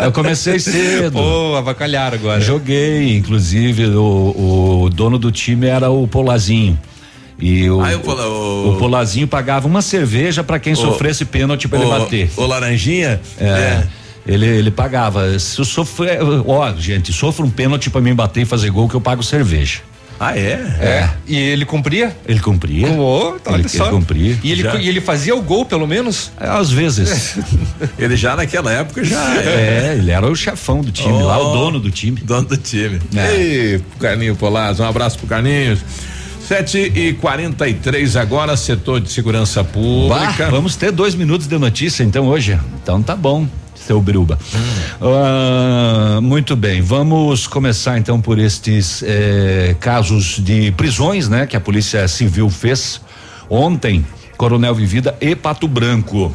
Eu 0.00 0.12
comecei 0.12 0.60
cedo. 0.60 1.12
Pô, 1.12 1.56
avacalharam 1.56 2.16
agora. 2.16 2.40
Joguei, 2.40 3.16
inclusive, 3.16 3.86
o, 3.86 4.84
o 4.84 4.90
dono 4.90 5.18
do 5.18 5.32
time 5.32 5.66
era 5.66 5.90
o 5.90 6.06
Polazinho. 6.06 6.78
E 7.40 7.68
o, 7.68 7.80
Ah, 7.80 7.96
o 7.96 8.00
Pola- 8.00 8.28
o- 8.28 8.74
o 8.74 8.76
Polazinho 8.78 9.26
pagava 9.26 9.66
uma 9.66 9.82
cerveja 9.82 10.44
pra 10.44 10.60
quem 10.60 10.74
O- 10.74 10.76
sofresse 10.76 11.24
pênalti 11.24 11.66
pra 11.66 11.80
ele 11.80 11.88
bater. 11.88 12.30
O 12.36 12.46
Laranjinha? 12.46 13.20
É. 13.40 13.82
Ele, 14.26 14.46
ele 14.46 14.70
pagava. 14.70 15.38
Se 15.38 15.58
eu 15.58 15.64
sofrer, 15.64 16.18
ó, 16.46 16.72
gente, 16.76 17.12
sofra 17.12 17.44
um 17.44 17.50
pênalti 17.50 17.90
pra 17.90 18.00
mim 18.00 18.14
bater 18.14 18.42
e 18.42 18.44
fazer 18.44 18.70
gol 18.70 18.88
que 18.88 18.94
eu 18.94 19.00
pago 19.00 19.22
cerveja. 19.22 19.80
Ah, 20.20 20.38
é? 20.38 20.52
É. 20.80 21.10
E 21.26 21.36
ele 21.36 21.64
cumpria? 21.64 22.16
Ele 22.28 22.38
cumpria. 22.38 22.86
Oh, 22.92 23.34
ele, 23.52 23.66
ele 23.74 23.90
cumpria. 23.90 24.38
E 24.44 24.52
ele, 24.52 24.62
e 24.80 24.88
ele 24.88 25.00
fazia 25.00 25.34
o 25.34 25.42
gol, 25.42 25.64
pelo 25.64 25.84
menos? 25.84 26.30
É, 26.40 26.46
Às 26.48 26.70
vezes. 26.70 27.36
Ele 27.98 28.14
já 28.14 28.36
naquela 28.36 28.70
época 28.72 29.02
já 29.02 29.34
É, 29.40 29.96
ele 29.98 30.12
era 30.12 30.24
o 30.30 30.36
chefão 30.36 30.80
do 30.80 30.92
time 30.92 31.20
lá, 31.22 31.38
o 31.42 31.50
Oh. 31.50 31.52
dono 31.56 31.80
do 31.80 31.90
time. 31.90 32.20
Dono 32.22 32.46
do 32.46 32.56
time. 32.56 33.00
É. 33.16 33.34
Ei, 33.34 33.78
pro 33.78 33.98
Carlinho 33.98 34.36
Polazzo, 34.36 34.84
um 34.84 34.86
abraço 34.86 35.18
pro 35.18 35.26
Carlinhos. 35.26 35.80
7 36.46 36.78
e 36.94 37.12
43 37.14 38.14
agora, 38.16 38.56
setor 38.56 39.00
de 39.00 39.10
segurança 39.10 39.62
Bah, 39.64 39.70
pública. 39.70 40.50
vamos 40.50 40.76
ter 40.76 40.92
dois 40.92 41.16
minutos 41.16 41.48
de 41.48 41.58
notícia 41.58 42.04
então 42.04 42.26
hoje. 42.28 42.56
Então 42.80 43.02
tá 43.02 43.16
bom, 43.16 43.46
seu 43.86 44.00
Biruba. 44.00 44.38
Ah, 45.00 46.20
muito 46.22 46.54
bem, 46.56 46.80
vamos 46.80 47.46
começar 47.46 47.98
então 47.98 48.20
por 48.20 48.38
estes 48.38 49.02
eh, 49.04 49.76
casos 49.80 50.38
de 50.38 50.70
prisões, 50.72 51.28
né? 51.28 51.46
Que 51.46 51.56
a 51.56 51.60
Polícia 51.60 52.06
Civil 52.08 52.48
fez 52.48 53.00
ontem, 53.48 54.04
Coronel 54.36 54.74
Vivida 54.74 55.16
e 55.20 55.34
Pato 55.34 55.68
Branco. 55.68 56.32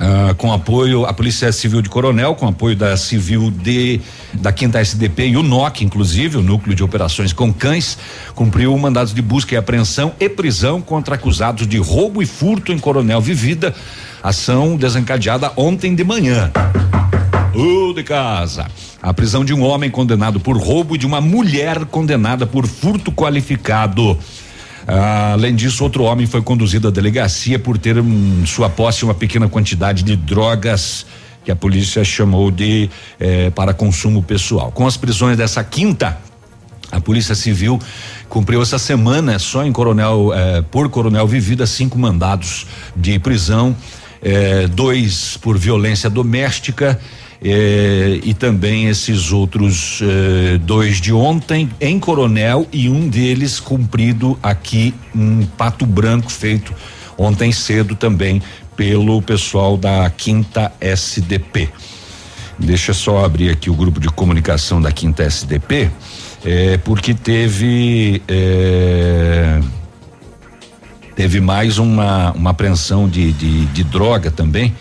Ah, 0.00 0.32
com 0.38 0.52
apoio, 0.52 1.04
a 1.04 1.12
Polícia 1.12 1.50
Civil 1.50 1.82
de 1.82 1.88
Coronel, 1.88 2.36
com 2.36 2.46
apoio 2.46 2.76
da 2.76 2.96
Civil 2.96 3.50
de 3.50 4.00
da 4.32 4.52
Quinta 4.52 4.78
SDP 4.78 5.30
e 5.30 5.36
o 5.36 5.42
NOC, 5.42 5.82
inclusive, 5.82 6.36
o 6.36 6.42
Núcleo 6.42 6.76
de 6.76 6.84
Operações 6.84 7.32
com 7.32 7.52
Cães, 7.52 7.98
cumpriu 8.32 8.76
mandados 8.78 9.12
de 9.12 9.20
busca 9.20 9.54
e 9.54 9.58
apreensão 9.58 10.12
e 10.20 10.28
prisão 10.28 10.80
contra 10.80 11.16
acusados 11.16 11.66
de 11.66 11.78
roubo 11.78 12.22
e 12.22 12.26
furto 12.26 12.72
em 12.72 12.78
Coronel 12.78 13.20
Vivida. 13.20 13.74
Ação 14.22 14.76
desencadeada 14.76 15.50
ontem 15.56 15.96
de 15.96 16.04
manhã. 16.04 16.52
Ô 17.52 17.92
de 17.92 18.04
casa. 18.04 18.68
A 19.02 19.12
prisão 19.12 19.44
de 19.44 19.52
um 19.52 19.64
homem 19.64 19.90
condenado 19.90 20.38
por 20.38 20.56
roubo 20.56 20.94
e 20.94 20.98
de 20.98 21.06
uma 21.06 21.20
mulher 21.20 21.84
condenada 21.86 22.46
por 22.46 22.68
furto 22.68 23.10
qualificado. 23.10 24.16
Ah, 24.90 25.32
além 25.34 25.54
disso, 25.54 25.84
outro 25.84 26.04
homem 26.04 26.26
foi 26.26 26.40
conduzido 26.40 26.88
à 26.88 26.90
delegacia 26.90 27.58
por 27.58 27.76
ter 27.76 27.98
em 27.98 28.46
sua 28.46 28.70
posse 28.70 29.04
uma 29.04 29.12
pequena 29.12 29.46
quantidade 29.46 30.02
de 30.02 30.16
drogas 30.16 31.04
que 31.44 31.50
a 31.50 31.56
polícia 31.56 32.02
chamou 32.02 32.50
de 32.50 32.88
eh, 33.20 33.50
para 33.50 33.74
consumo 33.74 34.22
pessoal. 34.22 34.72
Com 34.72 34.86
as 34.86 34.96
prisões 34.96 35.36
dessa 35.36 35.62
quinta, 35.62 36.16
a 36.90 37.00
Polícia 37.00 37.34
Civil 37.34 37.78
cumpriu 38.30 38.62
essa 38.62 38.78
semana 38.78 39.38
só 39.38 39.62
em 39.62 39.72
Coronel 39.72 40.32
eh, 40.34 40.64
por 40.70 40.88
Coronel 40.88 41.26
Vivida 41.26 41.66
cinco 41.66 41.98
mandados 41.98 42.66
de 42.96 43.18
prisão, 43.18 43.76
eh, 44.22 44.66
dois 44.68 45.36
por 45.36 45.58
violência 45.58 46.08
doméstica 46.08 46.98
eh, 47.42 48.20
e 48.24 48.34
também 48.34 48.86
esses 48.86 49.30
outros 49.30 50.00
eh, 50.02 50.58
dois 50.58 51.00
de 51.00 51.12
ontem 51.12 51.70
em 51.80 51.98
Coronel 52.00 52.66
e 52.72 52.88
um 52.88 53.08
deles 53.08 53.60
cumprido 53.60 54.36
aqui 54.42 54.92
em 55.14 55.48
Pato 55.56 55.86
Branco 55.86 56.32
feito 56.32 56.74
ontem 57.16 57.52
cedo 57.52 57.94
também 57.94 58.42
pelo 58.76 59.22
pessoal 59.22 59.76
da 59.76 60.08
Quinta 60.10 60.72
SDP. 60.80 61.68
Deixa 62.58 62.92
só 62.92 63.24
abrir 63.24 63.50
aqui 63.50 63.70
o 63.70 63.74
grupo 63.74 64.00
de 64.00 64.08
comunicação 64.08 64.80
da 64.82 64.90
Quinta 64.90 65.22
SDP, 65.22 65.90
é, 66.44 66.76
porque 66.78 67.14
teve 67.14 68.20
é, 68.26 69.60
teve 71.14 71.40
mais 71.40 71.78
uma 71.78 72.32
uma 72.32 72.50
apreensão 72.50 73.08
de, 73.08 73.32
de, 73.32 73.66
de 73.66 73.84
droga 73.84 74.28
também, 74.28 74.74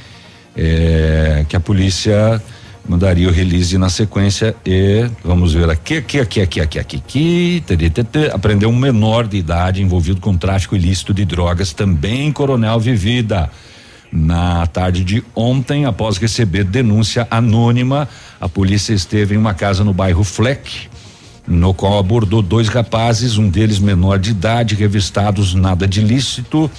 é, 0.57 1.45
que 1.47 1.55
a 1.55 1.59
polícia 1.59 2.41
mandaria 2.87 3.27
o 3.27 3.31
release 3.31 3.77
na 3.77 3.89
sequência 3.89 4.55
e 4.65 5.09
vamos 5.23 5.53
ver 5.53 5.69
aqui, 5.69 5.97
aqui, 5.97 6.19
aqui, 6.19 6.41
aqui, 6.41 6.61
aqui, 6.61 6.79
aqui, 6.79 6.97
aqui, 6.97 7.63
tê, 7.67 7.77
tê, 7.77 8.03
tê, 8.03 8.31
apreendeu 8.33 8.69
um 8.69 8.75
menor 8.75 9.27
de 9.27 9.37
idade 9.37 9.81
envolvido 9.81 10.21
com 10.21 10.35
tráfico 10.37 10.75
ilícito 10.75 11.13
de 11.13 11.25
drogas 11.25 11.73
também 11.73 12.27
em 12.27 12.31
Coronel 12.31 12.79
Vivida. 12.79 13.51
Na 14.09 14.65
tarde 14.67 15.03
de 15.03 15.21
ontem, 15.35 15.85
após 15.85 16.17
receber 16.17 16.63
denúncia 16.63 17.27
anônima, 17.29 18.07
a 18.39 18.47
polícia 18.47 18.93
esteve 18.93 19.35
em 19.35 19.37
uma 19.37 19.53
casa 19.53 19.83
no 19.83 19.93
bairro 19.93 20.23
Fleck, 20.23 20.87
no 21.45 21.73
qual 21.73 21.99
abordou 21.99 22.41
dois 22.41 22.69
rapazes, 22.69 23.37
um 23.37 23.49
deles 23.49 23.79
menor 23.79 24.17
de 24.17 24.31
idade, 24.31 24.75
revistados 24.75 25.53
nada 25.53 25.85
de 25.85 25.99
ilícito. 25.99 26.71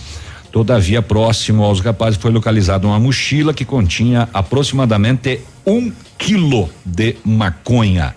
Todavia, 0.50 1.02
próximo 1.02 1.62
aos 1.62 1.80
rapazes 1.80 2.18
foi 2.18 2.30
localizada 2.30 2.86
uma 2.86 2.98
mochila 2.98 3.52
que 3.52 3.64
continha 3.64 4.28
aproximadamente 4.32 5.40
um 5.66 5.92
quilo 6.16 6.68
de 6.84 7.16
maconha. 7.24 8.14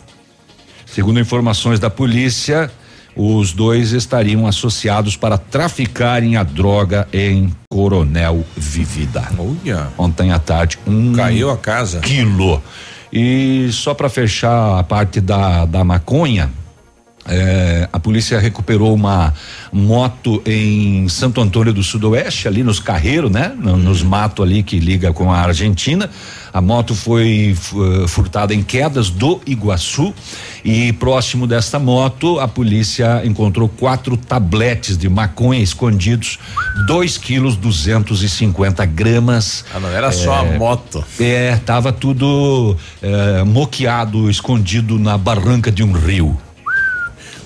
Segundo 0.86 1.20
informações 1.20 1.80
da 1.80 1.90
polícia, 1.90 2.72
os 3.16 3.52
dois 3.52 3.92
estariam 3.92 4.48
associados 4.48 5.18
para 5.18 5.38
traficarem 5.38 6.38
a 6.38 6.44
droga 6.44 7.08
em 7.12 7.54
Coronel 7.70 8.44
Vivida. 8.56 9.30
Olha. 9.38 9.88
Ontem 9.98 10.32
à 10.32 10.40
tarde, 10.40 10.80
um 10.88 11.14
Caiu 11.14 11.50
a 11.50 11.58
casa. 11.58 12.00
quilo. 12.00 12.62
E 13.12 13.70
só 13.74 13.94
para 13.94 14.08
fechar 14.10 14.80
a 14.80 14.84
parte 14.84 15.20
da, 15.20 15.66
da 15.66 15.84
maconha, 15.84 16.50
é, 17.28 17.88
a 17.94 18.00
polícia 18.00 18.40
recuperou 18.40 18.94
uma 18.96 19.34
moto 19.72 20.42
em 20.46 21.08
Santo 21.08 21.40
Antônio 21.40 21.72
do 21.74 21.84
Sudoeste, 21.84 22.48
ali 22.48 22.64
nos 22.64 22.80
Carreiros, 22.80 23.30
né? 23.32 23.54
No- 23.58 23.78
Nos 23.78 24.02
matos 24.04 24.44
ali 24.46 24.64
que 24.64 24.80
liga 24.80 25.14
com 25.14 25.32
a 25.32 25.38
Argentina. 25.40 26.10
A 26.54 26.60
moto 26.60 26.94
foi 26.96 27.56
fu- 27.58 28.08
furtada 28.08 28.54
em 28.54 28.62
quedas 28.62 29.10
do 29.10 29.40
Iguaçu 29.46 30.14
e 30.66 30.92
próximo 30.94 31.48
desta 31.48 31.80
moto 31.80 32.40
a 32.40 32.48
polícia 32.48 33.22
encontrou 33.26 33.70
quatro 33.70 34.18
tabletes 34.18 34.98
de 34.98 35.08
maconha 35.08 35.62
escondidos, 35.62 36.38
2 36.88 37.18
quilos 37.18 37.56
250 37.56 38.86
gramas. 38.86 39.64
Ah, 39.74 39.80
não 39.80 39.90
era 39.90 40.12
só 40.12 40.34
a 40.40 40.44
moto. 40.58 41.04
É, 41.20 41.56
tava 41.58 41.92
tudo 41.94 42.76
é, 43.02 43.44
moqueado, 43.44 44.30
escondido 44.30 45.00
na 45.00 45.18
barranca 45.18 45.72
de 45.72 45.84
um 45.84 45.92
rio. 45.94 46.38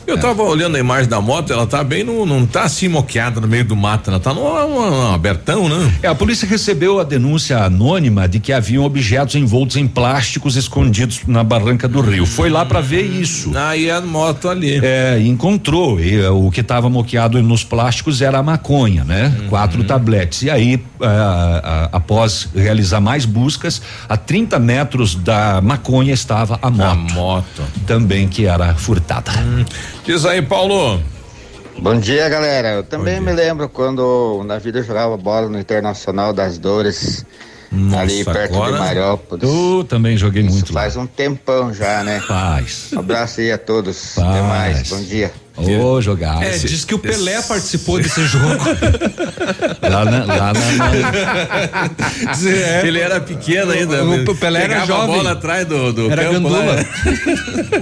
Eu 0.08 0.20
tava 0.20 0.44
olhando 0.44 0.76
a 0.76 0.80
imagem 0.80 1.10
da 1.10 1.20
moto, 1.20 1.52
ela 1.52 1.66
tá 1.66 1.84
bem 1.84 2.04
no, 2.04 2.26
não 2.26 2.46
tá 2.46 2.64
assim 2.64 2.88
moqueada 2.88 3.42
no 3.42 3.48
meio 3.48 3.66
do 3.66 3.76
mato, 3.76 4.10
ela 4.12 4.20
tá 4.20 4.34
no, 4.34 4.44
no- 4.44 4.92
no 4.92 5.14
abertão, 5.14 5.68
né? 5.68 5.92
É, 6.04 6.08
a 6.08 6.14
polícia 6.16 6.48
recebeu 6.48 7.00
a 7.00 7.04
denúncia 7.04 7.58
anônima 7.64 8.28
de 8.28 8.40
que 8.40 8.54
haviam 8.54 8.84
objetos 8.84 9.36
envoltos 9.36 9.78
em 9.78 9.88
plásticos 9.88 10.56
escondidos 10.56 11.22
na 11.28 11.44
barranca 11.44 11.88
do 11.88 12.02
rio. 12.02 12.26
Foi 12.26 12.50
lá 12.50 12.64
para 12.66 12.82
ver 12.82 13.02
isso. 13.04 13.52
Aí 13.58 13.90
a 13.90 14.00
moto 14.02 14.48
ali. 14.48 14.80
É, 14.84 15.20
encontrou. 15.22 16.00
E, 16.00 16.16
eh, 16.22 16.30
o 16.30 16.52
que 16.52 16.62
estava 16.62 16.90
moqueado 16.90 17.42
nos 17.42 17.64
plásticos 17.64 18.22
era 18.22 18.38
a 18.38 18.44
maconha, 18.44 19.04
né? 19.04 19.34
Uhum. 19.40 19.48
Quatro 19.48 19.84
tabletes. 19.84 20.44
E 20.44 20.50
aí, 20.50 20.80
ah, 21.02 21.62
ah, 21.64 21.90
após 21.92 22.48
realizar 22.56 23.02
mais 23.02 23.26
buscas, 23.26 23.82
a 24.08 24.16
30 24.16 24.60
metros 24.60 25.16
da 25.16 25.62
maconha 25.62 26.14
estava 26.14 26.60
a 26.62 26.70
moto. 26.70 26.84
A 26.92 26.96
moto. 27.14 27.62
Também 27.88 28.28
que 28.28 28.46
era 28.46 28.76
furtada. 28.76 29.32
Diz 30.06 30.26
aí, 30.26 30.42
Paulo. 30.42 31.02
Bom 31.80 32.00
dia, 32.00 32.30
galera. 32.30 32.70
Eu 32.74 32.84
também 32.84 33.20
me 33.20 33.32
lembro 33.34 33.68
quando 33.68 34.44
na 34.46 34.58
vida 34.58 34.80
eu 34.80 34.84
jogava 34.84 35.18
bola 35.18 35.50
no 35.50 35.60
Internacional 35.60 36.32
das 36.32 36.58
Dores. 36.58 37.26
Nossa, 37.72 38.02
ali 38.04 38.24
perto 38.24 38.54
agora- 38.56 38.74
de 38.74 38.80
Mariópolis. 38.80 39.44
Eu 39.50 39.84
também 39.84 40.16
joguei 40.16 40.44
Isso 40.44 40.52
muito 40.54 40.74
lá. 40.74 40.82
faz 40.82 40.96
um 40.96 41.06
tempão 41.08 41.74
já, 41.74 42.04
né? 42.04 42.22
Faz. 42.22 42.92
Um 42.94 43.00
abraço 43.00 43.42
aí 43.42 43.52
a 43.52 43.58
todos. 43.58 44.18
Até 44.18 44.40
Faz. 44.40 44.48
mais. 44.48 44.90
Bom 44.90 45.02
dia. 45.02 45.34
Ô, 45.58 46.02
jogar. 46.02 46.44
É, 46.44 46.58
diz 46.58 46.84
que 46.84 46.94
o 46.94 47.00
Pelé 47.00 47.42
participou 47.42 47.98
desse 48.00 48.26
jogo. 48.26 48.46
Lá 49.82 50.04
na. 50.04 50.26
Lá 50.26 50.54
na, 50.54 50.60
Ele 52.84 53.00
era 53.00 53.22
pequeno 53.22 53.72
ainda. 53.72 54.04
O- 54.04 54.32
o 54.32 54.36
Pelé 54.36 54.64
era 54.64 54.86
jovem. 54.86 55.16
a 55.16 55.18
bola 55.18 55.32
atrás 55.32 55.66
do, 55.66 55.94
do 55.94 56.12
Era 56.12 56.26
campo 56.26 56.50
gandula. 56.50 56.76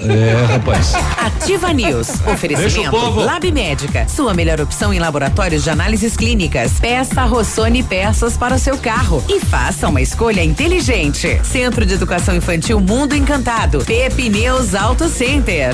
É, 0.03 0.45
rapaz. 0.53 0.93
Ativa 1.17 1.71
News. 1.73 2.09
Oferecimento. 2.27 2.95
Lab 3.21 3.51
Médica. 3.51 4.07
Sua 4.07 4.33
melhor 4.33 4.59
opção 4.61 4.93
em 4.93 4.99
laboratórios 4.99 5.63
de 5.63 5.69
análises 5.69 6.15
clínicas. 6.17 6.73
Peça 6.79 7.23
Rossoni 7.23 7.83
peças 7.83 8.35
para 8.37 8.55
o 8.55 8.59
seu 8.59 8.77
carro 8.77 9.23
e 9.29 9.39
faça 9.39 9.87
uma 9.87 10.01
escolha 10.01 10.43
inteligente. 10.43 11.39
Centro 11.43 11.85
de 11.85 11.93
Educação 11.93 12.35
Infantil 12.35 12.79
Mundo 12.79 13.15
Encantado. 13.15 13.83
Pepineus 13.85 14.75
Auto 14.75 15.07
Center. 15.07 15.73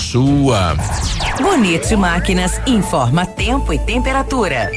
sua. 0.00 0.74
Bonito 1.40 1.96
Máquinas 1.96 2.60
informa 2.66 3.26
tempo 3.26 3.72
e 3.72 3.78
temperatura. 3.78 4.70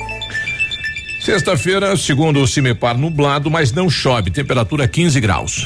Sexta-feira, 1.22 1.96
segundo 1.96 2.42
o 2.42 2.48
Cimepar, 2.48 2.98
nublado, 2.98 3.50
mas 3.50 3.72
não 3.72 3.90
chove. 3.90 4.30
Temperatura 4.30 4.88
15 4.88 5.20
graus. 5.22 5.66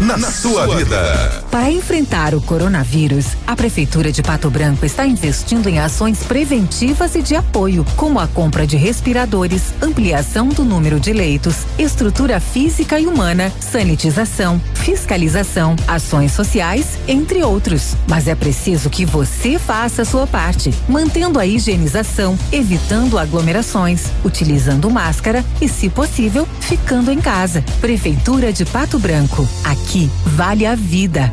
Na, 0.00 0.18
sua 0.30 0.66
vida. 0.76 1.44
Para 1.50 1.70
enfrentar 1.70 2.34
o 2.34 2.40
coronavírus, 2.42 3.28
a 3.46 3.56
Prefeitura 3.56 4.12
de 4.12 4.22
Pato 4.22 4.50
Branco 4.50 4.84
está 4.84 5.06
investindo 5.06 5.70
em 5.70 5.78
ações 5.78 6.18
preventivas 6.18 7.14
e 7.14 7.22
de 7.22 7.34
apoio, 7.34 7.84
como 7.96 8.20
a 8.20 8.26
compra 8.26 8.66
de 8.66 8.76
respiradores, 8.76 9.72
ampliação 9.80 10.48
do 10.48 10.64
número 10.66 11.00
de 11.00 11.14
leitos, 11.14 11.60
estrutura 11.78 12.38
física 12.40 13.00
e 13.00 13.06
humana, 13.06 13.50
sanitização, 13.58 14.60
fiscalização, 14.74 15.74
ações 15.88 16.32
sociais, 16.32 16.98
entre 17.08 17.42
outros. 17.42 17.94
Mas 18.06 18.28
é 18.28 18.34
preciso 18.34 18.90
que 18.90 19.06
você 19.06 19.58
faça 19.58 20.02
a 20.02 20.04
sua 20.04 20.26
parte, 20.26 20.74
mantendo 20.86 21.38
a 21.38 21.46
higienização, 21.46 22.38
evitando 22.52 23.18
aglomerações, 23.18 24.02
utilizando 24.22 24.90
máscara 24.90 25.42
e, 25.58 25.68
se 25.70 25.88
possível, 25.88 26.46
ficando 26.60 27.10
em 27.10 27.18
casa. 27.18 27.64
Prefeitura 27.80 28.52
de 28.52 28.66
Pato 28.66 28.98
Branco. 28.98 29.48
Aqui 29.64 29.85
vale 30.24 30.66
a 30.66 30.74
vida. 30.74 31.32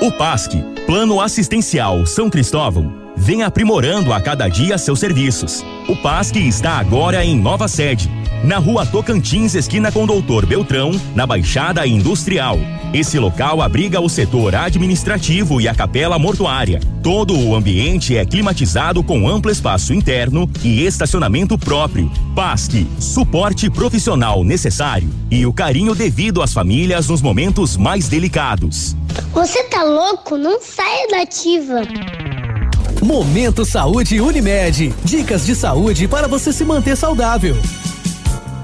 O 0.00 0.10
PASC, 0.12 0.54
Plano 0.86 1.20
Assistencial 1.20 2.04
São 2.06 2.28
Cristóvão, 2.28 3.12
vem 3.16 3.42
aprimorando 3.42 4.12
a 4.12 4.20
cada 4.20 4.48
dia 4.48 4.76
seus 4.76 5.00
serviços. 5.00 5.64
O 5.88 5.96
PASC 5.96 6.36
está 6.36 6.78
agora 6.78 7.24
em 7.24 7.38
nova 7.38 7.68
sede, 7.68 8.10
na 8.42 8.58
rua 8.58 8.84
Tocantins, 8.84 9.54
esquina 9.54 9.92
com 9.92 10.06
Doutor 10.06 10.46
Beltrão, 10.46 10.90
na 11.14 11.26
Baixada 11.26 11.86
Industrial. 11.86 12.58
Esse 12.92 13.18
local 13.18 13.60
abriga 13.60 14.00
o 14.00 14.08
setor 14.08 14.54
administrativo 14.54 15.60
e 15.60 15.66
a 15.66 15.74
capela 15.74 16.18
mortuária. 16.18 16.80
Todo 17.02 17.38
o 17.38 17.54
ambiente 17.54 18.16
é 18.16 18.24
climatizado 18.24 19.02
com 19.02 19.28
amplo 19.28 19.50
espaço 19.50 19.92
interno 19.92 20.48
e 20.62 20.84
estacionamento 20.84 21.58
próprio. 21.58 22.10
PASC, 22.34 22.86
suporte 23.00 23.68
profissional 23.68 24.44
necessário 24.44 25.08
e 25.30 25.44
o 25.44 25.52
carinho 25.52 25.94
devido 25.94 26.40
às 26.40 26.52
famílias 26.52 27.08
nos 27.08 27.20
momentos 27.20 27.76
mais 27.76 28.08
delicados. 28.08 28.96
Você 29.32 29.64
tá 29.64 29.82
louco? 29.82 30.36
Não 30.36 30.60
saia 30.62 31.08
da 31.08 31.22
ativa. 31.22 31.82
Momento 33.02 33.64
Saúde 33.64 34.20
Unimed. 34.20 34.94
Dicas 35.04 35.44
de 35.44 35.54
saúde 35.54 36.08
para 36.08 36.26
você 36.26 36.52
se 36.52 36.64
manter 36.64 36.96
saudável. 36.96 37.56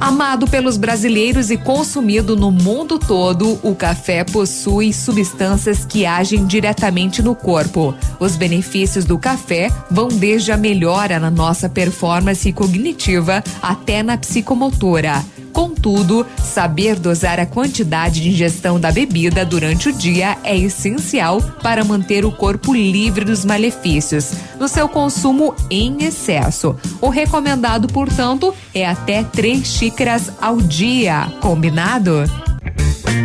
Amado 0.00 0.46
pelos 0.46 0.78
brasileiros 0.78 1.50
e 1.50 1.58
consumido 1.58 2.34
no 2.34 2.50
mundo 2.50 2.98
todo, 2.98 3.60
o 3.62 3.74
café 3.74 4.24
possui 4.24 4.94
substâncias 4.94 5.84
que 5.84 6.06
agem 6.06 6.46
diretamente 6.46 7.22
no 7.22 7.34
corpo. 7.34 7.94
Os 8.18 8.34
benefícios 8.34 9.04
do 9.04 9.18
café 9.18 9.68
vão 9.90 10.08
desde 10.08 10.52
a 10.52 10.56
melhora 10.56 11.20
na 11.20 11.30
nossa 11.30 11.68
performance 11.68 12.50
cognitiva 12.50 13.44
até 13.60 14.02
na 14.02 14.16
psicomotora. 14.16 15.22
Contudo, 15.52 16.26
saber 16.42 16.98
dosar 16.98 17.40
a 17.40 17.46
quantidade 17.46 18.20
de 18.20 18.28
ingestão 18.28 18.78
da 18.78 18.90
bebida 18.90 19.44
durante 19.44 19.88
o 19.88 19.92
dia 19.92 20.36
é 20.44 20.56
essencial 20.56 21.40
para 21.62 21.84
manter 21.84 22.24
o 22.24 22.32
corpo 22.32 22.74
livre 22.74 23.24
dos 23.24 23.44
malefícios 23.44 24.32
no 24.58 24.68
seu 24.68 24.88
consumo 24.88 25.54
em 25.70 26.04
excesso. 26.04 26.76
O 27.00 27.08
recomendado, 27.08 27.88
portanto, 27.88 28.54
é 28.74 28.86
até 28.86 29.22
três 29.22 29.66
xícaras 29.66 30.30
ao 30.40 30.56
dia. 30.56 31.32
Combinado? 31.40 32.49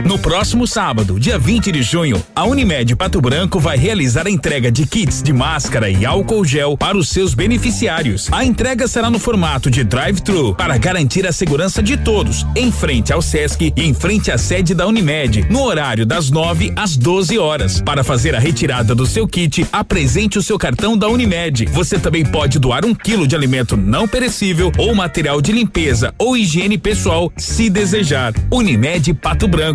No 0.06 0.20
próximo 0.20 0.68
sábado, 0.68 1.20
dia 1.20 1.38
20 1.38 1.72
de 1.72 1.82
junho, 1.82 2.24
a 2.36 2.46
Unimed 2.46 2.96
Pato 2.96 3.20
Branco 3.20 3.60
vai 3.60 3.78
realizar 3.78 4.28
a 4.28 4.30
entrega 4.30 4.72
de 4.72 4.86
kits 4.86 5.22
de 5.22 5.34
máscara 5.34 5.90
e 5.90 6.06
álcool 6.06 6.46
gel 6.46 6.78
para 6.78 6.98
os 6.98 7.10
seus 7.10 7.34
beneficiários. 7.34 8.30
A 8.32 8.46
entrega 8.46 8.88
será 8.88 9.10
no 9.10 9.20
formato 9.20 9.70
de 9.70 9.84
drive-thru 9.84 10.56
para 10.56 10.78
garantir 10.78 11.28
a 11.28 11.32
segurança 11.32 11.84
de 11.84 11.98
todos, 11.98 12.46
em 12.56 12.72
frente 12.72 13.12
ao 13.12 13.22
SESC 13.22 13.74
e 13.76 13.84
em 13.84 13.94
frente 13.94 14.32
à 14.32 14.38
sede 14.38 14.74
da 14.74 14.88
Unimed, 14.88 15.48
no 15.50 15.64
horário 15.64 16.06
das 16.06 16.30
9 16.30 16.72
às 16.76 16.96
12 16.96 17.38
horas. 17.38 17.82
Para 17.82 18.04
fazer 18.04 18.36
a 18.36 18.40
retirada 18.40 18.96
do 18.96 19.06
seu 19.06 19.28
kit, 19.28 19.68
apresente 19.72 20.38
o 20.38 20.44
seu 20.44 20.58
cartão 20.58 20.98
da 20.98 21.08
Unimed. 21.08 21.66
Você 21.66 22.00
também 22.00 22.24
pode 22.24 22.60
doar 22.60 22.86
um 22.86 22.94
quilo 22.94 23.28
de 23.28 23.36
alimento 23.36 23.76
não 23.76 24.08
perecível 24.08 24.72
ou 24.78 24.96
material 24.96 25.42
de 25.42 25.52
limpeza 25.52 26.14
ou 26.18 26.38
higiene 26.38 26.78
pessoal, 26.78 27.32
se 27.36 27.70
desejar. 27.70 28.34
Unimed 28.52 29.14
Pato 29.16 29.48
Branco, 29.48 29.75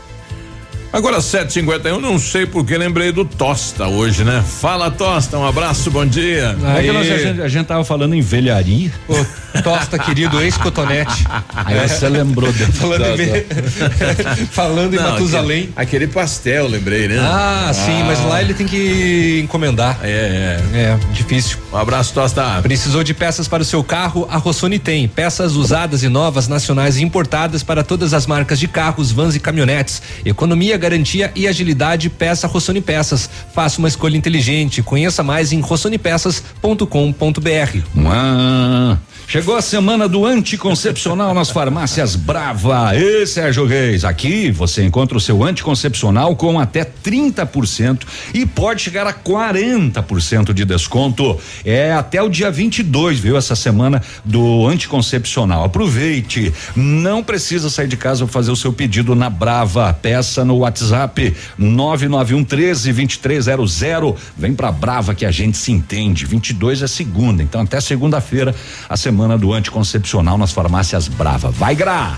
Agora 0.93 1.21
751, 1.21 2.01
não 2.01 2.19
sei 2.19 2.45
porque 2.45 2.77
lembrei 2.77 3.13
do 3.13 3.23
Tosta 3.23 3.87
hoje, 3.87 4.25
né? 4.25 4.43
Fala 4.45 4.91
Tosta, 4.91 5.37
um 5.37 5.47
abraço, 5.47 5.89
bom 5.89 6.05
dia. 6.05 6.53
É 6.77 6.81
que 6.81 6.91
nós, 6.91 7.09
a, 7.09 7.17
gente, 7.17 7.41
a 7.41 7.47
gente 7.47 7.65
tava 7.65 7.85
falando 7.85 8.13
em 8.13 8.19
velharia. 8.19 8.91
Ô, 9.07 9.61
Tosta, 9.63 9.97
querido, 9.97 10.41
ex-cotonete. 10.41 11.25
Aí 11.55 11.87
você 11.87 12.09
lembrou 12.09 12.51
de, 12.51 12.65
Falando 12.73 13.21
em, 13.21 13.45
falando 14.51 14.93
em 14.93 14.97
Não, 14.97 15.11
Matusalém. 15.11 15.69
Aquele, 15.77 16.03
aquele 16.03 16.07
pastel, 16.07 16.67
lembrei, 16.67 17.07
né? 17.07 17.19
Ah, 17.19 17.71
sim, 17.73 18.03
mas 18.03 18.19
lá 18.25 18.41
ele 18.41 18.53
tem 18.53 18.67
que 18.67 19.39
encomendar. 19.45 19.97
É, 20.03 20.59
é. 20.73 20.77
É, 20.77 20.99
difícil. 21.13 21.57
Um 21.71 21.77
abraço, 21.77 22.13
Tosta. 22.13 22.61
Precisou 22.61 23.01
de 23.01 23.13
peças 23.13 23.47
para 23.47 23.61
o 23.61 23.65
seu 23.65 23.81
carro? 23.81 24.27
A 24.29 24.35
Rossoni 24.35 24.77
tem. 24.77 25.07
Peças 25.07 25.55
usadas 25.55 26.03
e 26.03 26.09
novas, 26.09 26.49
nacionais 26.49 26.97
e 26.97 27.03
importadas 27.03 27.63
para 27.63 27.81
todas 27.81 28.13
as 28.13 28.27
marcas 28.27 28.59
de 28.59 28.67
carros, 28.67 29.09
vans 29.11 29.35
e 29.35 29.39
caminhonetes. 29.39 30.01
Economia, 30.25 30.80
garantia 30.81 31.31
e 31.35 31.47
agilidade. 31.47 32.09
Peça 32.09 32.47
Rossoni 32.47 32.81
Peças. 32.81 33.29
Faça 33.53 33.79
uma 33.79 33.87
escolha 33.87 34.17
inteligente. 34.17 34.83
Conheça 34.83 35.23
mais 35.23 35.53
em 35.53 35.61
rossonipeças.com.br. 35.61 37.77
Chegou 39.31 39.55
a 39.55 39.61
semana 39.61 40.09
do 40.09 40.25
anticoncepcional 40.25 41.33
nas 41.33 41.49
farmácias 41.49 42.17
Brava. 42.17 42.93
E 42.97 43.25
Sérgio 43.25 43.65
Reis, 43.65 44.03
aqui 44.03 44.51
você 44.51 44.83
encontra 44.83 45.17
o 45.17 45.21
seu 45.21 45.41
anticoncepcional 45.41 46.35
com 46.35 46.59
até 46.59 46.83
30% 46.83 48.01
e 48.33 48.45
pode 48.45 48.81
chegar 48.81 49.07
a 49.07 49.13
40% 49.13 50.51
de 50.51 50.65
desconto. 50.65 51.39
É 51.63 51.93
até 51.93 52.21
o 52.21 52.27
dia 52.27 52.51
22, 52.51 53.19
viu? 53.19 53.37
Essa 53.37 53.55
semana 53.55 54.01
do 54.25 54.67
anticoncepcional. 54.67 55.63
Aproveite. 55.63 56.53
Não 56.75 57.23
precisa 57.23 57.69
sair 57.69 57.87
de 57.87 57.95
casa 57.95 58.25
para 58.25 58.33
fazer 58.33 58.51
o 58.51 58.55
seu 58.57 58.73
pedido 58.73 59.15
na 59.15 59.29
Brava. 59.29 59.93
Peça 59.93 60.43
no 60.43 60.57
WhatsApp 60.57 61.33
991 61.57 62.43
13 62.43 62.91
2300. 62.91 63.81
Vem 64.37 64.53
pra 64.53 64.73
Brava 64.73 65.15
que 65.15 65.25
a 65.25 65.31
gente 65.31 65.57
se 65.57 65.71
entende. 65.71 66.25
22 66.25 66.81
é 66.81 66.87
segunda, 66.87 67.41
então 67.41 67.61
até 67.61 67.79
segunda-feira 67.79 68.53
a 68.89 68.97
semana 68.97 69.20
do 69.37 69.53
anticoncepcional 69.53 70.37
nas 70.37 70.51
farmácias 70.51 71.07
Brava. 71.07 71.51
Vai 71.51 71.75
Gra! 71.75 72.17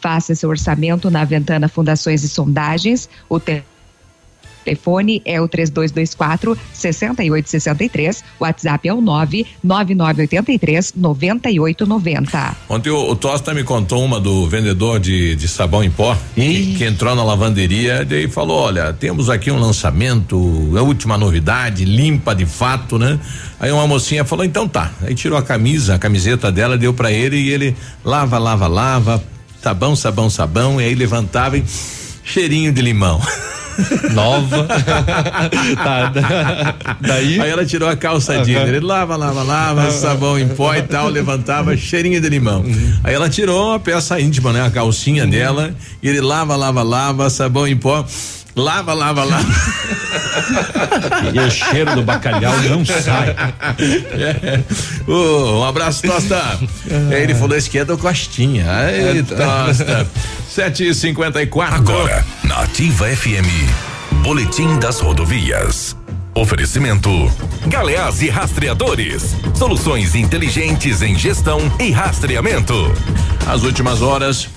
Faça 0.00 0.34
seu 0.34 0.48
orçamento 0.48 1.10
na 1.10 1.24
Ventana 1.24 1.68
Fundações 1.68 2.22
e 2.22 2.28
Sondagens. 2.28 3.08
O 3.28 3.40
telefone 4.68 5.22
é 5.24 5.40
o 5.40 5.48
3224 5.48 6.58
6863. 6.72 8.24
O 8.38 8.44
WhatsApp 8.44 8.88
é 8.88 8.92
o 8.92 9.00
99983 9.00 10.92
9890. 10.94 12.56
Ontem 12.68 12.90
o, 12.90 13.10
o 13.10 13.16
Tosta 13.16 13.54
me 13.54 13.64
contou 13.64 14.04
uma 14.04 14.20
do 14.20 14.46
vendedor 14.46 15.00
de, 15.00 15.34
de 15.34 15.48
sabão 15.48 15.82
em 15.82 15.90
pó 15.90 16.16
que, 16.34 16.74
que 16.76 16.84
entrou 16.84 17.14
na 17.14 17.24
lavanderia 17.24 18.06
e 18.10 18.28
falou: 18.28 18.58
Olha, 18.58 18.92
temos 18.92 19.30
aqui 19.30 19.50
um 19.50 19.58
lançamento, 19.58 20.36
a 20.76 20.82
última 20.82 21.16
novidade, 21.16 21.84
limpa 21.84 22.34
de 22.34 22.44
fato, 22.44 22.98
né? 22.98 23.18
Aí 23.58 23.72
uma 23.72 23.86
mocinha 23.86 24.24
falou: 24.24 24.44
Então 24.44 24.68
tá. 24.68 24.92
Aí 25.02 25.14
tirou 25.14 25.38
a 25.38 25.42
camisa, 25.42 25.94
a 25.94 25.98
camiseta 25.98 26.52
dela, 26.52 26.76
deu 26.76 26.92
pra 26.92 27.10
ele 27.10 27.36
e 27.36 27.48
ele 27.48 27.76
lava, 28.04 28.38
lava, 28.38 28.66
lava, 28.66 29.22
sabão, 29.62 29.96
sabão, 29.96 30.30
sabão, 30.30 30.80
e 30.80 30.84
aí 30.84 30.94
levantava 30.94 31.60
cheirinho 32.24 32.72
de 32.72 32.82
limão. 32.82 33.20
Nova. 34.12 34.66
Tá, 35.78 36.12
daí. 37.00 37.40
Aí 37.40 37.50
ela 37.50 37.64
tirou 37.64 37.88
a 37.88 37.96
calça 37.96 38.42
jeans. 38.44 38.68
Ele 38.68 38.80
lava, 38.80 39.16
lava, 39.16 39.42
lava, 39.42 39.90
sabão 39.92 40.38
em 40.38 40.48
pó 40.48 40.74
e 40.74 40.82
tal, 40.82 41.08
levantava 41.08 41.76
cheirinho 41.76 42.20
de 42.20 42.28
limão. 42.28 42.64
Aí 43.04 43.14
ela 43.14 43.28
tirou 43.28 43.74
a 43.74 43.78
peça 43.78 44.20
íntima, 44.20 44.52
né? 44.52 44.62
A 44.66 44.70
calcinha 44.70 45.26
dela. 45.26 45.72
E 46.02 46.08
ele 46.08 46.20
lava, 46.20 46.56
lava, 46.56 46.82
lava, 46.82 47.30
sabão 47.30 47.66
em 47.66 47.76
pó. 47.76 48.04
Lava, 48.56 48.92
lava, 48.92 49.24
lava. 49.24 49.46
E 51.32 51.38
o 51.38 51.50
cheiro 51.50 51.94
do 51.94 52.02
bacalhau 52.02 52.56
não 52.62 52.84
sai. 52.84 53.34
É. 53.78 54.60
Ô, 55.10 55.60
um 55.60 55.64
abraço, 55.64 56.02
Tosta. 56.02 56.58
Aí 57.10 57.22
ele 57.22 57.34
falou: 57.34 57.56
é 57.56 57.84
do 57.84 57.96
Costinha. 57.96 58.66
Aí, 58.70 59.22
Tosta. 59.22 60.06
7h54. 60.54 61.72
Agora, 61.72 62.24
na 62.44 62.62
Ativa 62.62 63.06
FM, 63.06 63.46
Boletim 64.22 64.78
das 64.78 64.98
Rodovias. 65.00 65.96
Oferecimento: 66.34 67.10
Galeás 67.66 68.22
e 68.22 68.28
Rastreadores. 68.28 69.36
Soluções 69.54 70.14
inteligentes 70.14 71.02
em 71.02 71.16
gestão 71.16 71.60
e 71.80 71.90
rastreamento. 71.90 72.74
As 73.46 73.62
últimas 73.62 74.02
horas. 74.02 74.48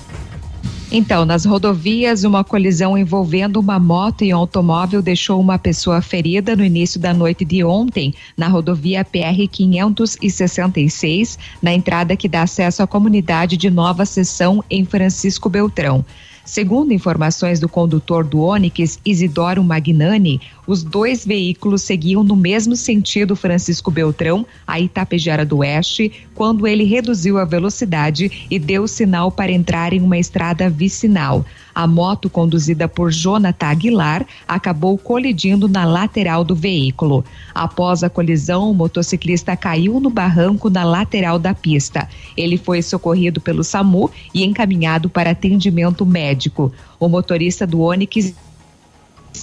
Então, 0.94 1.24
nas 1.24 1.46
rodovias, 1.46 2.26
uma 2.26 2.44
colisão 2.44 2.98
envolvendo 2.98 3.62
uma 3.62 3.80
moto 3.80 4.26
e 4.26 4.34
um 4.34 4.38
automóvel 4.38 5.02
deixou 5.02 5.40
uma 5.40 5.58
pessoa 5.58 6.02
ferida 6.02 6.54
no 6.54 6.66
início 6.66 7.00
da 7.00 7.14
noite 7.14 7.46
de 7.46 7.64
ontem, 7.64 8.14
na 8.36 8.50
rodovia 8.50 9.06
PR 9.06 9.48
566, 9.50 11.40
na 11.62 11.72
entrada 11.74 12.18
que 12.18 12.28
dá 12.28 12.42
acesso 12.42 12.84
à 12.84 12.88
comunidade 12.88 13.56
de 13.56 13.70
Nova 13.70 14.06
Seção, 14.06 14.62
em 14.70 14.84
Francisco 14.84 15.48
Beltrão. 15.48 16.04
Segundo 16.44 16.92
informações 16.92 17.60
do 17.60 17.70
condutor 17.70 18.24
do 18.24 18.42
Onix, 18.42 19.00
Isidoro 19.06 19.64
Magnani, 19.64 20.42
os 20.66 20.84
dois 20.84 21.26
veículos 21.26 21.84
seguiam 21.84 22.24
no 22.24 22.36
mesmo 22.36 22.76
sentido 22.76 23.36
Francisco 23.36 23.92
Beltrão, 23.92 24.46
a 24.66 24.80
Itapejara 24.80 25.46
do 25.46 25.58
Oeste, 25.58 26.12
quando 26.34 26.66
ele 26.66 26.84
reduziu 26.84 27.38
a 27.38 27.46
velocidade 27.46 28.48
e 28.50 28.58
deu 28.58 28.88
sinal 28.88 29.32
para 29.32 29.52
entrar 29.52 29.94
em 29.94 30.02
uma 30.02 30.18
estrada 30.18 30.70
vicinal. 30.70 31.46
A 31.74 31.88
moto, 31.88 32.30
conduzida 32.30 32.88
por 32.88 33.12
Jonathan 33.12 33.68
Aguilar, 33.68 34.26
acabou 34.48 34.98
colidindo 34.98 35.68
na 35.68 35.86
lateral 35.86 36.44
do 36.44 36.56
veículo. 36.56 37.24
Após 37.54 38.04
a 38.04 38.10
colisão, 38.10 38.70
o 38.70 38.74
motociclista 38.74 39.56
caiu 39.56 40.00
no 40.00 40.10
barranco 40.10 40.70
na 40.70 40.84
lateral 40.84 41.40
da 41.40 41.54
pista. 41.54 42.08
Ele 42.36 42.58
foi 42.58 42.82
socorrido 42.82 43.40
pelo 43.40 43.64
SAMU 43.64 44.12
e 44.34 44.44
encaminhado 44.44 45.10
para 45.10 45.32
atendimento 45.32 46.06
médico. 46.06 46.72
O 47.00 47.08
motorista 47.08 47.66
do 47.66 47.82
Onix 47.82 48.34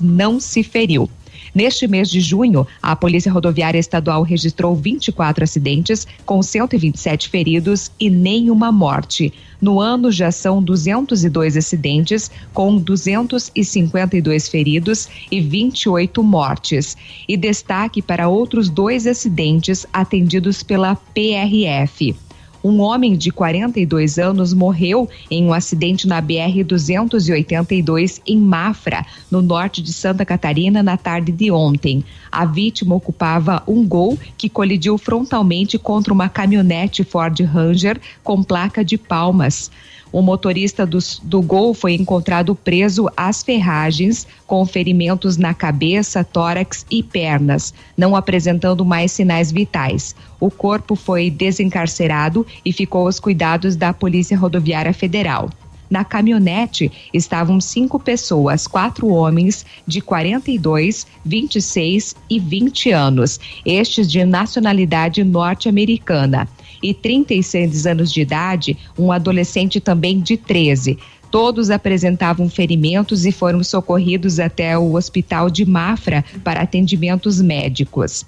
não 0.01 0.39
se 0.39 0.63
feriu. 0.63 1.09
Neste 1.55 1.87
mês 1.87 2.11
de 2.11 2.21
junho, 2.21 2.67
a 2.83 2.95
Polícia 2.95 3.33
Rodoviária 3.33 3.79
Estadual 3.79 4.23
registrou 4.23 4.75
24 4.75 5.45
acidentes, 5.45 6.07
com 6.25 6.43
127 6.43 7.29
feridos 7.29 7.91
e 7.99 8.11
nenhuma 8.11 8.71
morte. 8.71 9.33
No 9.61 9.81
ano 9.81 10.13
já 10.13 10.31
são 10.31 10.63
202 10.63 11.57
acidentes, 11.57 12.31
com 12.53 12.77
252 12.77 14.49
feridos 14.49 15.09
e 15.31 15.41
28 15.41 16.23
mortes. 16.23 16.97
E 17.29 17.37
destaque 17.37 18.01
para 18.01 18.29
outros 18.29 18.69
dois 18.69 19.07
acidentes 19.07 19.87
atendidos 19.93 20.63
pela 20.63 20.95
PRF. 20.95 22.15
Um 22.63 22.81
homem 22.81 23.17
de 23.17 23.31
42 23.31 24.19
anos 24.19 24.53
morreu 24.53 25.09
em 25.31 25.45
um 25.45 25.53
acidente 25.53 26.09
na 26.09 26.21
BR-282 26.21 28.21
em 28.27 28.39
Mafra, 28.39 29.07
no 29.31 29.41
norte 29.41 29.81
de 29.81 29.93
Santa 29.93 30.25
Catarina, 30.25 30.83
na 30.83 30.97
tarde 30.97 31.31
de 31.31 31.51
ontem. 31.51 32.05
A 32.33 32.45
vítima 32.45 32.95
ocupava 32.95 33.63
um 33.67 33.87
Gol 33.87 34.19
que 34.37 34.49
colidiu 34.49 34.99
frontalmente 34.99 35.79
contra 35.79 36.13
uma 36.13 36.29
caminhonete 36.29 37.05
Ford 37.05 37.39
Ranger 37.41 38.01
com 38.25 38.43
placa 38.43 38.85
de 38.85 38.99
palmas. 38.99 39.71
O 40.11 40.23
motorista 40.23 40.87
do, 40.87 40.99
do 41.23 41.43
Gol 41.43 41.75
foi 41.75 41.95
encontrado 41.95 42.55
preso 42.55 43.09
às 43.17 43.43
ferragens, 43.43 44.27
com 44.47 44.65
ferimentos 44.65 45.37
na 45.37 45.53
cabeça, 45.53 46.25
tórax 46.25 46.87
e 46.91 47.03
pernas, 47.03 47.75
não 47.97 48.17
apresentando 48.17 48.85
mais 48.85 49.13
sinais 49.13 49.53
vitais. 49.53 50.15
O 50.41 50.51
corpo 50.51 50.95
foi 50.97 51.31
desencarcerado 51.31 52.47
e 52.65 52.73
ficou 52.73 53.07
aos 53.07 53.21
cuidados 53.21 53.77
da 53.77 53.93
Polícia 53.93 54.37
Rodoviária 54.37 54.95
Federal. 54.95 55.51
Na 55.91 56.05
caminhonete 56.05 56.93
estavam 57.15 57.61
cinco 57.61 57.99
pessoas, 57.99 58.67
quatro 58.67 59.09
homens 59.09 59.65
de 59.87 60.01
42, 60.01 61.07
26 61.25 62.15
e 62.29 62.39
20 62.39 62.91
anos, 62.91 63.41
estes 63.65 64.11
de 64.11 64.25
nacionalidade 64.25 65.25
norte-americana. 65.25 66.47
E 66.83 66.95
36 66.95 67.87
anos 67.87 68.13
de 68.13 68.21
idade, 68.21 68.77
um 68.99 69.11
adolescente 69.11 69.81
também 69.81 70.21
de 70.21 70.37
13. 70.37 70.99
Todos 71.31 71.71
apresentavam 71.71 72.49
ferimentos 72.49 73.27
e 73.27 73.33
foram 73.33 73.63
socorridos 73.63 74.41
até 74.41 74.79
o 74.79 74.95
hospital 74.95 75.51
de 75.51 75.67
Mafra 75.67 76.25
para 76.43 76.63
atendimentos 76.63 77.41
médicos. 77.41 78.25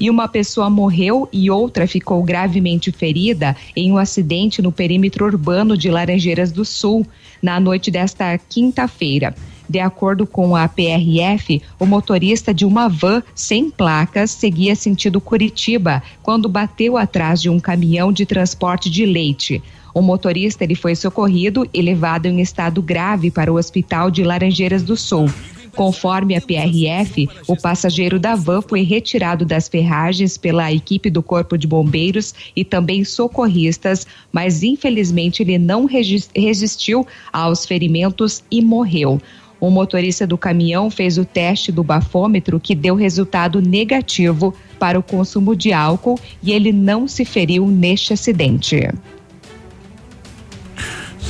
E 0.00 0.10
uma 0.10 0.26
pessoa 0.26 0.68
morreu 0.68 1.28
e 1.32 1.48
outra 1.48 1.86
ficou 1.86 2.22
gravemente 2.24 2.90
ferida 2.90 3.56
em 3.76 3.92
um 3.92 3.98
acidente 3.98 4.60
no 4.60 4.72
perímetro 4.72 5.24
urbano 5.24 5.76
de 5.76 5.90
Laranjeiras 5.90 6.50
do 6.50 6.64
Sul, 6.64 7.06
na 7.40 7.60
noite 7.60 7.90
desta 7.90 8.36
quinta-feira. 8.36 9.34
De 9.70 9.78
acordo 9.78 10.26
com 10.26 10.56
a 10.56 10.66
PRF, 10.66 11.62
o 11.78 11.86
motorista 11.86 12.52
de 12.52 12.64
uma 12.64 12.88
van 12.88 13.22
sem 13.36 13.70
placas 13.70 14.32
seguia 14.32 14.74
sentido 14.74 15.20
Curitiba 15.20 16.02
quando 16.24 16.48
bateu 16.48 16.96
atrás 16.96 17.40
de 17.40 17.48
um 17.48 17.60
caminhão 17.60 18.12
de 18.12 18.26
transporte 18.26 18.90
de 18.90 19.06
leite. 19.06 19.62
O 19.94 20.02
motorista 20.02 20.64
ele 20.64 20.74
foi 20.74 20.96
socorrido 20.96 21.64
e 21.72 21.80
levado 21.80 22.26
em 22.26 22.40
estado 22.40 22.82
grave 22.82 23.30
para 23.30 23.52
o 23.52 23.56
hospital 23.56 24.10
de 24.10 24.24
Laranjeiras 24.24 24.82
do 24.82 24.96
Sul. 24.96 25.30
Conforme 25.76 26.36
a 26.36 26.40
PRF, 26.40 27.28
o 27.46 27.56
passageiro 27.56 28.18
da 28.18 28.34
van 28.34 28.60
foi 28.60 28.82
retirado 28.82 29.44
das 29.44 29.68
ferragens 29.68 30.36
pela 30.36 30.72
equipe 30.72 31.08
do 31.08 31.22
Corpo 31.22 31.56
de 31.56 31.68
Bombeiros 31.68 32.34
e 32.56 32.64
também 32.64 33.04
socorristas, 33.04 34.04
mas 34.32 34.64
infelizmente 34.64 35.44
ele 35.44 35.58
não 35.58 35.86
resistiu 35.86 37.06
aos 37.32 37.64
ferimentos 37.64 38.42
e 38.50 38.60
morreu. 38.60 39.20
O 39.60 39.70
motorista 39.70 40.26
do 40.26 40.38
caminhão 40.38 40.90
fez 40.90 41.18
o 41.18 41.24
teste 41.24 41.70
do 41.70 41.84
bafômetro 41.84 42.58
que 42.58 42.74
deu 42.74 42.94
resultado 42.94 43.60
negativo 43.60 44.54
para 44.78 44.98
o 44.98 45.02
consumo 45.02 45.54
de 45.54 45.72
álcool 45.72 46.18
e 46.42 46.52
ele 46.52 46.72
não 46.72 47.06
se 47.06 47.24
feriu 47.24 47.66
neste 47.66 48.14
acidente. 48.14 48.88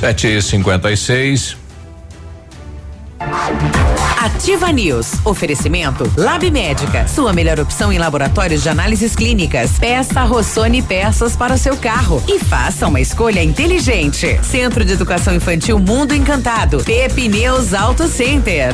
7h56. 0.01 1.60
Ativa 4.19 4.71
News. 4.71 5.13
Oferecimento 5.23 6.11
Lab 6.17 6.49
Médica. 6.49 7.07
Sua 7.07 7.31
melhor 7.31 7.59
opção 7.59 7.91
em 7.91 7.97
laboratórios 7.97 8.63
de 8.63 8.69
análises 8.69 9.15
clínicas. 9.15 9.71
Peça 9.79 10.23
Rossoni 10.23 10.81
peças 10.81 11.35
para 11.35 11.53
o 11.53 11.57
seu 11.57 11.77
carro 11.77 12.23
e 12.27 12.39
faça 12.39 12.87
uma 12.87 12.99
escolha 12.99 13.43
inteligente. 13.43 14.39
Centro 14.43 14.83
de 14.83 14.93
Educação 14.93 15.35
Infantil 15.35 15.77
Mundo 15.77 16.15
Encantado. 16.15 16.83
Pepineus 16.83 17.73
Auto 17.73 18.07
Center. 18.07 18.73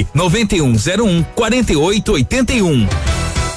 9101 0.13 1.23
4881. 1.35 2.87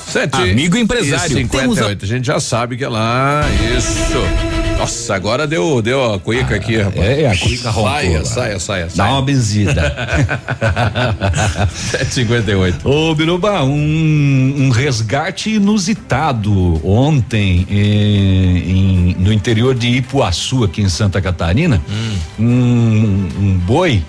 Sete 0.06 0.36
Amigo 0.36 0.76
empresário. 0.76 1.38
E 1.38 1.42
58. 1.42 2.02
A... 2.02 2.04
a 2.04 2.08
gente 2.08 2.26
já 2.26 2.38
sabe 2.38 2.76
que 2.76 2.84
é 2.84 2.88
lá. 2.88 3.42
Isso. 3.76 4.54
Nossa, 4.78 5.14
agora 5.14 5.46
deu, 5.46 5.80
deu 5.80 6.12
a 6.14 6.20
cuica 6.20 6.56
aqui, 6.56 6.76
rapaz. 6.76 7.04
É, 7.04 7.28
a 7.28 7.36
cuica 7.36 7.70
roncou. 7.70 7.90
Saia, 7.90 8.24
saia, 8.24 8.58
saia, 8.58 8.88
Dá 8.94 9.10
uma 9.10 9.22
benzida. 9.22 9.82
758. 11.72 12.88
Ô, 12.88 13.14
Biruba, 13.14 13.64
um, 13.64 14.54
um 14.58 14.70
resgate 14.70 15.50
inusitado 15.54 16.80
ontem 16.86 17.66
em, 17.70 18.58
em, 18.58 19.16
no 19.18 19.32
interior 19.32 19.74
de 19.74 19.88
Ipuaçu, 19.88 20.64
aqui 20.64 20.82
em 20.82 20.88
Santa 20.88 21.20
Catarina. 21.20 21.80
Hum. 21.88 22.16
Um, 22.38 23.28
um 23.40 23.58
boi 23.58 24.02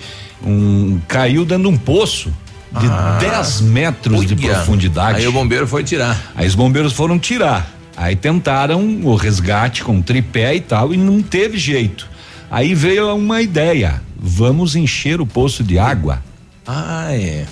um, 0.46 1.00
caiu 1.08 1.44
dentro 1.46 1.64
de 1.64 1.70
um 1.70 1.78
poço 1.78 2.32
de 2.72 2.88
ah, 2.88 3.18
10 3.20 3.62
metros 3.62 4.20
uia. 4.20 4.28
de 4.28 4.36
profundidade. 4.36 5.20
Aí 5.20 5.28
o 5.28 5.32
bombeiro 5.32 5.68
foi 5.68 5.84
tirar. 5.84 6.20
Aí 6.36 6.48
os 6.48 6.56
bombeiros 6.56 6.94
foram 6.94 7.18
tirar. 7.18 7.72
Aí 7.98 8.16
tentaram 8.16 8.82
o 9.04 9.16
resgate 9.16 9.84
com 9.84 10.02
tripé 10.02 10.56
e 10.56 10.62
tal 10.62 10.94
e 10.94 10.98
não 10.98 11.22
teve 11.22 11.58
jeito. 11.58 12.08
Aí 12.52 12.76
veio 12.76 13.16
uma 13.16 13.42
ideia: 13.42 14.02
vamos 14.18 14.76
encher 14.76 15.22
o 15.22 15.26
poço 15.26 15.64
de 15.64 15.80
água. 15.80 16.22
Ah, 16.68 17.08
é. 17.12 17.46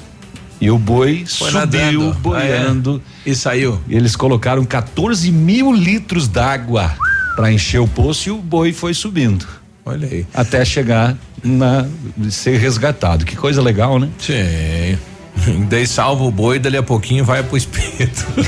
E 0.60 0.70
o 0.72 0.78
boi 0.78 1.26
Foi 1.28 1.52
subiu 1.52 1.60
nadando. 1.60 2.14
boiando. 2.20 3.02
Ah, 3.06 3.12
é. 3.26 3.30
E 3.32 3.36
saiu. 3.36 3.80
Eles 3.89 4.16
colocaram 4.16 4.64
14 4.66 5.32
mil 5.32 5.74
litros 5.74 6.28
d'água 6.28 6.94
para 7.36 7.52
encher 7.52 7.80
o 7.80 7.88
poço 7.88 8.30
e 8.30 8.32
o 8.32 8.38
boi 8.38 8.72
foi 8.72 8.94
subindo. 8.94 9.46
Olha 9.86 10.08
aí. 10.08 10.26
Até 10.34 10.64
chegar 10.64 11.18
na 11.44 11.86
ser 12.30 12.58
resgatado. 12.58 13.26
Que 13.26 13.36
coisa 13.36 13.62
legal, 13.62 14.00
né? 14.00 14.08
Sim. 14.18 14.98
Daí 15.70 15.86
salva 15.88 16.24
o 16.24 16.32
boi, 16.32 16.58
dali 16.60 16.78
a 16.78 16.84
pouquinho 16.84 17.26
vai 17.26 17.44
pro 17.44 17.58
espeto. 17.58 18.26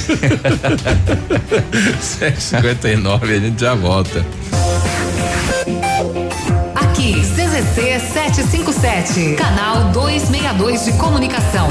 759, 2.00 3.34
a 3.34 3.40
gente 3.40 3.60
já 3.60 3.74
volta. 3.74 4.24
Aqui, 6.76 7.16
CZC 7.22 8.00
757, 8.14 9.34
canal 9.36 9.92
262 9.92 10.86
de 10.86 10.94
comunicação. 10.94 11.68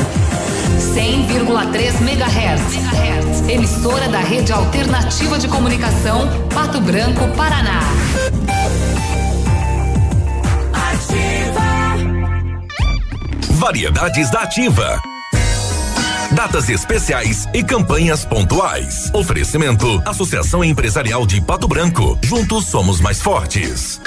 100,3 0.94 2.02
MHz. 2.02 3.48
Emissora 3.48 4.08
da 4.08 4.20
Rede 4.20 4.52
Alternativa 4.52 5.38
de 5.38 5.48
Comunicação, 5.48 6.28
Pato 6.52 6.80
Branco, 6.80 7.28
Paraná. 7.36 7.80
Variedades 13.64 14.30
da 14.30 14.40
Ativa. 14.40 15.00
Datas 16.32 16.68
especiais 16.68 17.48
e 17.54 17.64
campanhas 17.64 18.22
pontuais. 18.22 19.10
Oferecimento: 19.14 20.02
Associação 20.04 20.62
Empresarial 20.62 21.26
de 21.26 21.40
Pato 21.40 21.66
Branco. 21.66 22.18
Juntos 22.22 22.66
somos 22.66 23.00
mais 23.00 23.22
fortes. 23.22 24.02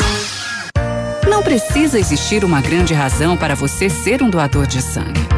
Não 1.27 1.41
precisa 1.41 1.97
existir 1.97 2.45
uma 2.45 2.61
grande 2.61 2.93
razão 2.93 3.35
para 3.35 3.55
você 3.55 3.89
ser 3.89 4.21
um 4.21 4.29
doador 4.29 4.67
de 4.67 4.79
sangue. 4.79 5.27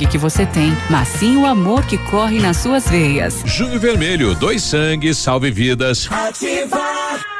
sangue 0.00 0.06
que 0.06 0.18
você 0.18 0.46
tem, 0.46 0.72
mas 0.88 1.08
sim 1.08 1.36
o 1.36 1.46
amor 1.46 1.84
que 1.86 1.98
corre 1.98 2.38
nas 2.38 2.58
suas 2.58 2.88
veias. 2.88 3.42
Junho 3.44 3.78
Vermelho, 3.78 4.34
dois 4.34 4.62
sangues, 4.62 5.18
salve 5.18 5.50
vidas. 5.50 6.08
Ativar. 6.10 7.39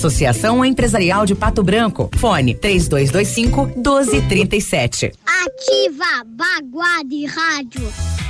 Associação 0.00 0.64
Empresarial 0.64 1.26
de 1.26 1.34
Pato 1.34 1.62
Branco. 1.62 2.08
Fone 2.16 2.54
3225 2.54 3.66
1237. 3.76 5.12
Ativa 5.26 6.24
Baguá 6.24 7.02
de 7.06 7.26
Rádio. 7.26 8.29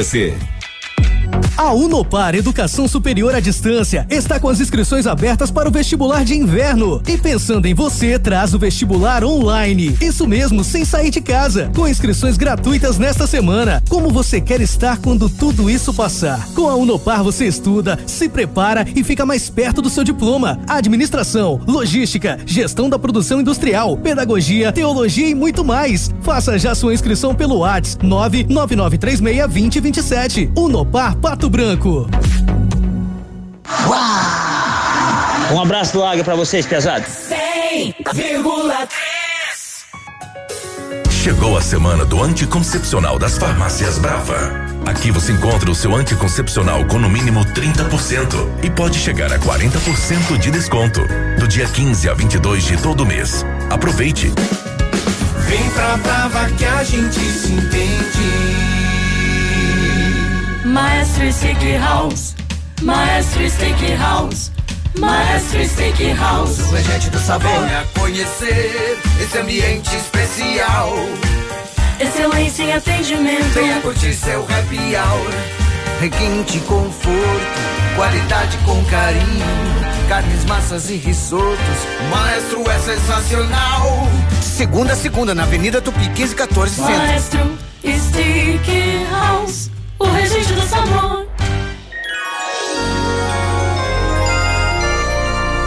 Você. 0.01 0.33
A 1.57 1.73
Unopar 1.73 2.33
Educação 2.33 2.87
Superior 2.87 3.35
à 3.35 3.39
Distância 3.39 4.07
está 4.09 4.39
com 4.39 4.49
as 4.49 4.59
inscrições 4.59 5.05
abertas 5.05 5.51
para 5.51 5.69
o 5.69 5.71
vestibular 5.71 6.25
de 6.25 6.33
inverno. 6.33 6.99
E 7.07 7.15
pensando 7.17 7.67
em 7.67 7.75
você, 7.75 8.17
traz 8.17 8.55
o 8.55 8.59
vestibular 8.59 9.23
online. 9.23 9.95
Isso 10.01 10.27
mesmo, 10.27 10.63
sem 10.63 10.83
sair 10.83 11.11
de 11.11 11.21
casa. 11.21 11.69
Com 11.75 11.87
inscrições 11.87 12.35
gratuitas 12.35 12.97
nesta 12.97 13.27
semana. 13.27 13.83
Como 13.87 14.09
você 14.09 14.41
quer 14.41 14.59
estar 14.59 14.97
quando 14.97 15.29
tudo 15.29 15.69
isso 15.69 15.93
passar? 15.93 16.47
Com 16.55 16.67
a 16.67 16.73
Unopar 16.75 17.23
você 17.23 17.45
estuda, 17.45 17.99
se 18.07 18.27
prepara 18.27 18.83
e 18.95 19.03
fica 19.03 19.23
mais 19.25 19.47
perto 19.49 19.83
do 19.83 19.89
seu 19.89 20.03
diploma. 20.03 20.59
Administração, 20.67 21.61
logística, 21.67 22.39
gestão 22.45 22.89
da 22.89 22.97
produção 22.97 23.39
industrial, 23.39 23.95
pedagogia, 23.97 24.71
teologia 24.71 25.27
e 25.27 25.35
muito 25.35 25.63
mais. 25.63 26.09
Faça 26.21 26.57
já 26.57 26.73
sua 26.73 26.93
inscrição 26.93 27.35
pelo 27.35 27.59
WhatsApp 27.59 28.03
999362027. 28.03 30.49
Unopar 30.57 31.15
Pato 31.21 31.49
Branco. 31.49 32.09
Um 35.51 35.61
abraço 35.61 35.93
do 35.93 36.03
Águia 36.03 36.23
pra 36.23 36.35
vocês, 36.35 36.65
pesados. 36.65 37.07
100,3 37.29 38.91
Chegou 41.09 41.55
a 41.55 41.61
semana 41.61 42.03
do 42.03 42.23
anticoncepcional 42.23 43.19
das 43.19 43.37
farmácias 43.37 43.99
Brava. 43.99 44.51
Aqui 44.87 45.11
você 45.11 45.31
encontra 45.31 45.69
o 45.69 45.75
seu 45.75 45.95
anticoncepcional 45.95 46.83
com 46.85 46.97
no 46.97 47.07
mínimo 47.07 47.45
30% 47.45 48.63
e 48.63 48.71
pode 48.71 48.97
chegar 48.97 49.31
a 49.31 49.37
40% 49.37 50.39
de 50.39 50.49
desconto. 50.49 51.01
Do 51.39 51.47
dia 51.47 51.67
15 51.67 52.09
a 52.09 52.15
22 52.15 52.63
de 52.63 52.77
todo 52.81 53.05
mês. 53.05 53.45
Aproveite! 53.69 54.33
Vem 55.47 55.69
pra 55.69 55.97
Brava 55.97 56.49
que 56.57 56.65
a 56.65 56.83
gente 56.83 57.19
se 57.19 57.53
entende. 57.53 58.60
Maestro 60.65 61.31
Steakhouse, 61.33 62.35
Maestro 62.83 63.49
Steakhouse, 63.49 64.51
Maestro 64.99 65.65
Steakhouse. 65.65 66.61
O 66.61 66.71
regente 66.71 67.09
do 67.09 67.17
sabor. 67.17 67.49
Venha 67.51 67.83
conhecer 67.97 68.99
esse 69.19 69.37
ambiente 69.39 69.89
especial. 69.95 70.93
Excelência 71.99 72.63
em 72.63 72.73
atendimento. 72.73 73.53
Venha 73.53 73.81
curtir 73.81 74.13
seu 74.13 74.43
happy 74.43 74.95
hour. 74.95 75.31
Requinte 75.99 76.59
conforto, 76.61 77.59
qualidade 77.95 78.55
com 78.59 78.83
carinho. 78.85 79.45
Carnes, 80.07 80.45
massas 80.45 80.91
e 80.91 80.95
risotos. 80.95 81.57
Maestro 82.11 82.69
é 82.69 82.79
sensacional. 82.79 84.07
Segunda 84.41 84.93
a 84.93 84.95
segunda 84.95 85.33
na 85.33 85.41
Avenida 85.43 85.81
Tupi 85.81 86.07
1514 86.09 86.75
Centro. 86.75 86.97
Maestro 86.97 87.57
Steakhouse, 87.83 89.71
o 90.01 90.11
regente 90.11 90.53
do 90.53 90.61
sabor. 90.61 91.27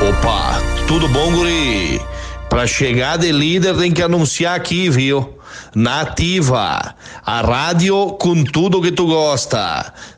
Opa, 0.09 0.61
tudo 0.87 1.09
bom, 1.09 1.33
guri? 1.33 2.01
Pra 2.49 2.67
chegar 2.67 3.17
de 3.17 3.33
líder 3.33 3.77
tem 3.77 3.93
que 3.93 4.03
anunciar 4.03 4.55
aqui, 4.55 4.91
viu? 4.91 5.39
Nativa, 5.75 6.95
a 7.25 7.41
rádio 7.41 8.13
com 8.13 8.45
tudo 8.45 8.83
que 8.83 8.93
tu 8.93 9.07
gosta. 9.07 9.93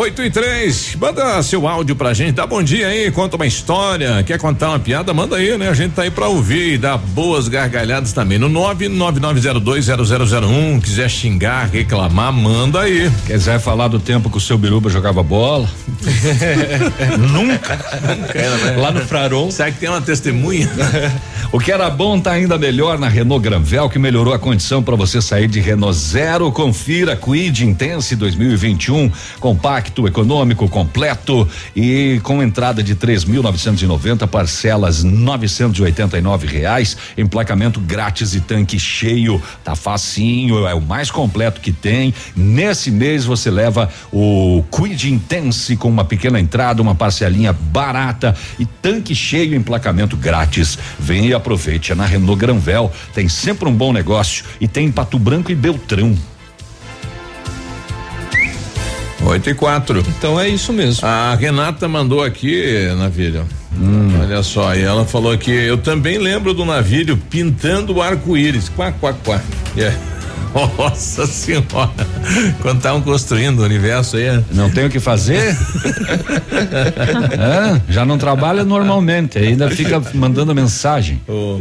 8 0.00 0.22
e 0.22 0.30
3, 0.30 0.96
manda 0.98 1.42
seu 1.42 1.68
áudio 1.68 1.94
pra 1.94 2.14
gente, 2.14 2.32
dá 2.32 2.46
bom 2.46 2.62
dia 2.62 2.86
aí, 2.86 3.10
conta 3.10 3.36
uma 3.36 3.46
história, 3.46 4.22
quer 4.22 4.38
contar 4.38 4.70
uma 4.70 4.78
piada, 4.78 5.12
manda 5.12 5.36
aí, 5.36 5.58
né? 5.58 5.68
A 5.68 5.74
gente 5.74 5.92
tá 5.92 6.00
aí 6.00 6.10
pra 6.10 6.26
ouvir 6.26 6.72
e 6.72 6.78
dar 6.78 6.96
boas 6.96 7.48
gargalhadas 7.48 8.14
também. 8.14 8.38
No 8.38 8.48
999020001, 8.48 10.80
quiser 10.80 11.10
xingar, 11.10 11.68
reclamar, 11.70 12.32
manda 12.32 12.80
aí. 12.80 13.12
Quiser 13.26 13.60
falar 13.60 13.88
do 13.88 14.00
tempo 14.00 14.30
que 14.30 14.38
o 14.38 14.40
seu 14.40 14.56
Biruba 14.56 14.88
jogava 14.88 15.22
bola? 15.22 15.68
Nunca. 17.20 17.78
Nunca 18.00 18.32
né? 18.32 18.76
Lá 18.78 18.90
no 18.92 19.02
Fraron. 19.02 19.50
Será 19.50 19.70
que 19.70 19.80
tem 19.80 19.90
uma 19.90 20.00
testemunha? 20.00 20.66
o 21.52 21.60
que 21.60 21.70
era 21.70 21.90
bom 21.90 22.18
tá 22.18 22.30
ainda 22.30 22.56
melhor 22.56 22.98
na 22.98 23.06
Renault 23.06 23.44
Granvel, 23.44 23.90
que 23.90 23.98
melhorou 23.98 24.32
a 24.32 24.38
condição 24.38 24.82
para 24.82 24.96
você 24.96 25.20
sair 25.20 25.46
de 25.46 25.60
Renault 25.60 25.94
Zero. 25.94 26.50
Confira 26.50 27.14
Quid 27.16 27.66
Intense 27.66 28.16
2021, 28.16 29.12
compacto, 29.38 29.89
econômico, 30.06 30.68
completo 30.68 31.48
e 31.74 32.20
com 32.22 32.42
entrada 32.42 32.82
de 32.82 32.94
3.990, 32.94 34.26
parcelas 34.26 35.02
989 35.02 36.46
reais, 36.46 36.96
emplacamento 37.16 37.80
grátis 37.80 38.34
e 38.34 38.40
tanque 38.40 38.78
cheio. 38.78 39.42
Tá 39.64 39.74
facinho, 39.74 40.66
é 40.66 40.74
o 40.74 40.80
mais 40.80 41.10
completo 41.10 41.60
que 41.60 41.72
tem. 41.72 42.14
Nesse 42.34 42.90
mês 42.90 43.24
você 43.24 43.50
leva 43.50 43.88
o 44.12 44.64
Quid 44.70 45.10
Intense 45.10 45.76
com 45.76 45.88
uma 45.88 46.04
pequena 46.04 46.40
entrada, 46.40 46.82
uma 46.82 46.94
parcelinha 46.94 47.52
barata 47.52 48.34
e 48.58 48.66
tanque 48.66 49.14
cheio, 49.14 49.54
emplacamento 49.54 50.16
grátis. 50.16 50.78
Vem 50.98 51.28
e 51.28 51.34
aproveite. 51.34 51.92
É 51.92 51.94
na 51.94 52.06
Renault 52.06 52.38
Granvel. 52.38 52.90
Tem 53.14 53.28
sempre 53.28 53.68
um 53.68 53.74
bom 53.74 53.92
negócio 53.92 54.44
e 54.60 54.68
tem 54.68 54.86
em 54.86 54.92
Pato 54.92 55.18
Branco 55.18 55.50
e 55.50 55.54
Beltrão. 55.54 56.16
8 59.24 59.50
e 59.50 59.54
4. 59.54 60.04
Então 60.08 60.40
é 60.40 60.48
isso 60.48 60.72
mesmo. 60.72 61.06
A 61.06 61.34
Renata 61.34 61.88
mandou 61.88 62.22
aqui, 62.22 62.88
Navilho. 62.96 63.46
Olha 64.20 64.42
só, 64.42 64.74
e 64.74 64.82
ela 64.82 65.04
falou 65.04 65.36
que 65.38 65.50
eu 65.50 65.78
também 65.78 66.18
lembro 66.18 66.52
do 66.52 66.64
Navilho 66.64 67.16
pintando 67.16 67.94
o 67.94 68.02
arco-íris. 68.02 68.68
Quá, 68.68 68.92
quá, 68.92 69.12
quá. 69.12 69.40
É. 69.76 69.94
Nossa 70.54 71.26
senhora. 71.26 71.90
Quando 72.60 72.78
estavam 72.78 73.00
construindo 73.00 73.60
o 73.60 73.64
universo 73.64 74.16
aí. 74.16 74.42
Não 74.52 74.70
tem 74.70 74.86
o 74.86 74.90
que 74.90 75.00
fazer? 75.00 75.56
Hã? 77.38 77.80
já 77.88 78.04
não 78.04 78.18
trabalha 78.18 78.64
normalmente, 78.64 79.38
ainda 79.38 79.70
fica 79.70 80.02
mandando 80.14 80.54
mensagem. 80.54 81.20
O, 81.28 81.60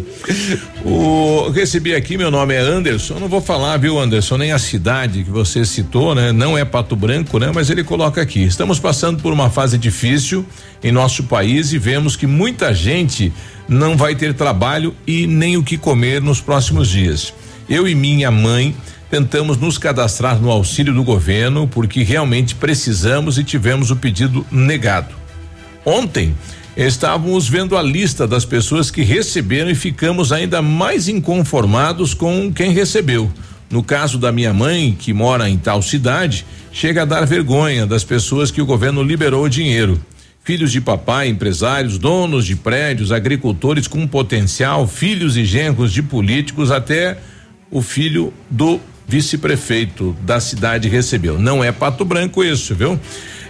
o 0.84 1.50
recebi 1.52 1.94
aqui, 1.94 2.18
meu 2.18 2.32
nome 2.32 2.54
é 2.54 2.60
Anderson. 2.60 3.20
Não 3.20 3.28
vou 3.28 3.42
falar, 3.42 3.78
viu, 3.78 4.00
Anderson, 4.00 4.38
nem 4.38 4.52
a 4.52 4.60
cidade 4.60 5.24
que 5.24 5.32
você 5.32 5.66
citou, 5.66 6.16
né? 6.16 6.32
Não 6.32 6.58
é 6.58 6.66
Pato 6.66 6.96
Branco, 6.96 7.40
né? 7.40 7.52
Mas 7.54 7.70
ele 7.70 7.84
coloca 7.84 8.22
aqui. 8.22 8.44
Estamos 8.44 8.80
passando 8.80 9.22
por 9.22 9.34
uma 9.34 9.50
fase 9.50 9.78
difícil 9.78 10.46
em 10.84 10.92
nosso 10.92 11.24
país 11.24 11.74
e 11.74 11.78
vemos 11.78 12.16
que 12.16 12.28
muita 12.28 12.74
gente 12.74 13.32
não 13.68 13.96
vai 13.96 14.16
ter 14.16 14.34
trabalho 14.34 14.96
e 15.06 15.28
nem 15.28 15.58
o 15.58 15.64
que 15.64 15.78
comer 15.78 16.22
nos 16.22 16.42
próximos 16.42 16.90
dias. 16.90 17.34
Eu 17.70 17.88
e 17.88 17.94
minha 17.94 18.32
mãe 18.32 18.76
tentamos 19.12 19.56
nos 19.58 19.78
cadastrar 19.78 20.42
no 20.42 20.50
auxílio 20.50 20.92
do 20.92 21.04
governo 21.04 21.68
porque 21.68 22.02
realmente 22.02 22.56
precisamos 22.56 23.38
e 23.38 23.44
tivemos 23.44 23.92
o 23.92 23.96
pedido 23.96 24.44
negado. 24.52 25.14
Ontem 25.86 26.36
estávamos 26.76 27.48
vendo 27.48 27.78
a 27.78 27.84
lista 27.84 28.28
das 28.28 28.44
pessoas 28.44 28.90
que 28.90 29.04
receberam 29.04 29.70
e 29.70 29.76
ficamos 29.76 30.32
ainda 30.32 30.64
mais 30.64 31.08
inconformados 31.08 32.16
com 32.16 32.52
quem 32.52 32.72
recebeu. 32.72 33.32
No 33.70 33.84
caso 33.84 34.18
da 34.18 34.32
minha 34.32 34.52
mãe, 34.52 34.96
que 34.98 35.14
mora 35.14 35.48
em 35.48 35.58
tal 35.58 35.80
cidade, 35.84 36.48
chega 36.72 37.04
a 37.04 37.06
dar 37.06 37.24
vergonha 37.28 37.86
das 37.86 38.04
pessoas 38.04 38.50
que 38.50 38.64
o 38.64 38.66
governo 38.66 39.04
liberou 39.04 39.44
o 39.44 39.50
dinheiro. 39.50 40.02
Filhos 40.44 40.72
de 40.72 40.82
papai, 40.82 41.28
empresários, 41.28 42.00
donos 42.00 42.48
de 42.48 42.56
prédios, 42.56 43.12
agricultores 43.12 43.88
com 43.88 44.08
potencial, 44.08 44.88
filhos 44.88 45.38
e 45.38 45.46
genros 45.46 45.94
de 45.94 46.02
políticos, 46.02 46.72
até 46.72 47.20
o 47.72 47.82
filho 47.82 48.34
do 48.50 48.80
vice-prefeito 49.08 50.16
da 50.22 50.40
cidade 50.40 50.88
recebeu. 50.88 51.40
Não 51.40 51.64
é 51.64 51.72
Pato 51.72 52.06
Branco 52.06 52.44
isso, 52.44 52.76
viu? 52.76 53.00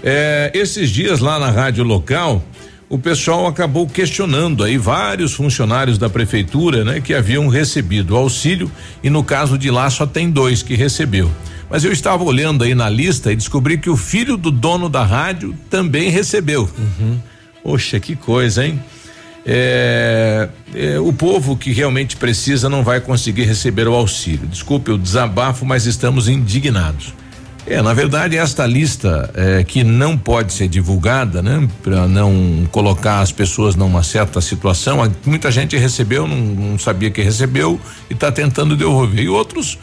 É, 0.02 0.52
esses 0.54 0.90
dias 0.90 1.20
lá 1.20 1.38
na 1.38 1.52
rádio 1.52 1.84
local, 1.84 2.42
o 2.88 2.98
pessoal 2.98 3.46
acabou 3.46 3.86
questionando 3.86 4.64
aí 4.64 4.78
vários 4.78 5.34
funcionários 5.34 5.98
da 5.98 6.10
prefeitura, 6.10 6.84
né, 6.84 7.02
que 7.02 7.14
haviam 7.14 7.48
recebido 7.48 8.16
auxílio 8.16 8.72
e 9.04 9.10
no 9.10 9.24
caso 9.24 9.58
de 9.58 9.70
lá 9.70 9.90
só 9.90 10.06
tem 10.06 10.30
dois 10.30 10.64
que 10.64 10.76
recebeu. 10.76 11.30
Mas 11.70 11.84
eu 11.84 11.92
estava 11.92 12.24
olhando 12.24 12.64
aí 12.64 12.74
na 12.74 12.90
lista 12.90 13.32
e 13.32 13.36
descobri 13.36 13.78
que 13.78 13.90
o 13.90 13.98
filho 13.98 14.36
do 14.38 14.50
dono 14.50 14.90
da 14.90 15.04
rádio 15.04 15.56
também 15.70 16.10
recebeu. 16.10 16.68
Uhum. 16.78 17.20
Poxa, 17.62 18.00
que 18.00 18.16
coisa, 18.16 18.66
hein? 18.66 18.82
É, 19.52 20.48
é, 20.76 21.00
o 21.00 21.12
povo 21.12 21.58
que 21.58 21.72
realmente 21.72 22.16
precisa 22.16 22.70
não 22.70 22.84
vai 22.84 23.02
conseguir 23.02 23.46
receber 23.46 23.88
o 23.88 23.96
auxílio. 23.96 24.46
Desculpe 24.46 24.92
o 24.92 24.98
desabafo, 24.98 25.66
mas 25.66 25.88
estamos 25.88 26.28
indignados. 26.28 27.16
É, 27.66 27.82
na 27.82 27.92
verdade, 27.92 28.38
esta 28.38 28.64
lista 28.68 29.32
é, 29.34 29.64
que 29.64 29.84
não 29.84 30.16
pode 30.16 30.54
ser 30.54 30.68
divulgada, 30.68 31.42
né? 31.42 31.68
Para 31.82 32.08
não 32.08 32.68
colocar 32.72 33.22
as 33.22 33.32
pessoas 33.32 33.76
numa 33.76 34.04
certa 34.04 34.40
situação. 34.40 35.00
Muita 35.26 35.50
gente 35.50 35.76
recebeu, 35.76 36.28
não, 36.28 36.38
não 36.38 36.78
sabia 36.78 37.10
que 37.10 37.24
recebeu 37.24 37.82
e 38.08 38.14
está 38.14 38.32
tentando 38.32 38.78
devolver. 38.78 39.24
E 39.24 39.30
outros 39.30 39.80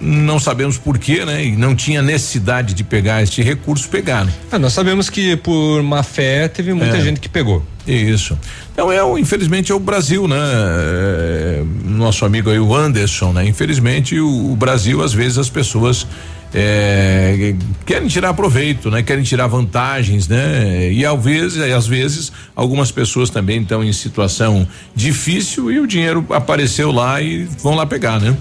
não 0.00 0.38
sabemos 0.38 0.76
por 0.78 0.98
quê, 0.98 1.24
né? 1.24 1.44
E 1.46 1.56
não 1.56 1.74
tinha 1.74 2.02
necessidade 2.02 2.74
de 2.74 2.84
pegar 2.84 3.22
este 3.22 3.42
recurso, 3.42 3.88
pegaram. 3.88 4.28
Ah, 4.52 4.58
nós 4.58 4.72
sabemos 4.72 5.08
que 5.08 5.36
por 5.36 5.82
má 5.82 6.02
fé 6.02 6.48
teve 6.48 6.72
muita 6.74 6.96
É. 6.98 7.00
gente 7.00 7.20
que 7.20 7.28
pegou. 7.28 7.62
Isso. 7.86 8.36
Então 8.72 8.90
é, 8.92 9.02
o- 9.02 9.16
infelizmente 9.16 9.70
é 9.70 9.74
o 9.74 9.78
Brasil, 9.80 10.26
né? 10.28 10.36
É, 10.38 11.62
nosso 11.84 12.24
amigo 12.24 12.50
aí 12.50 12.58
o 12.58 12.74
Anderson, 12.74 13.32
né? 13.32 13.46
Infelizmente 13.46 14.18
o, 14.18 14.52
o 14.52 14.56
Brasil 14.56 15.02
às 15.02 15.12
vezes 15.12 15.38
as 15.38 15.48
pessoas 15.48 16.06
é, 16.54 17.54
querem 17.84 18.08
tirar 18.08 18.32
proveito, 18.34 18.90
né? 18.90 19.02
Querem 19.02 19.22
tirar 19.22 19.46
vantagens, 19.46 20.26
né? 20.28 20.90
E 20.92 21.04
às 21.04 21.22
vezes, 21.22 21.58
às 21.72 21.86
vezes 21.86 22.32
algumas 22.54 22.90
pessoas 22.90 23.30
também 23.30 23.62
estão 23.62 23.84
em 23.84 23.92
situação 23.92 24.66
difícil 24.94 25.70
e 25.70 25.78
o 25.78 25.86
dinheiro 25.86 26.24
apareceu 26.30 26.90
lá 26.90 27.20
e 27.20 27.44
vão 27.62 27.74
lá 27.74 27.86
pegar, 27.86 28.20
né? 28.20 28.36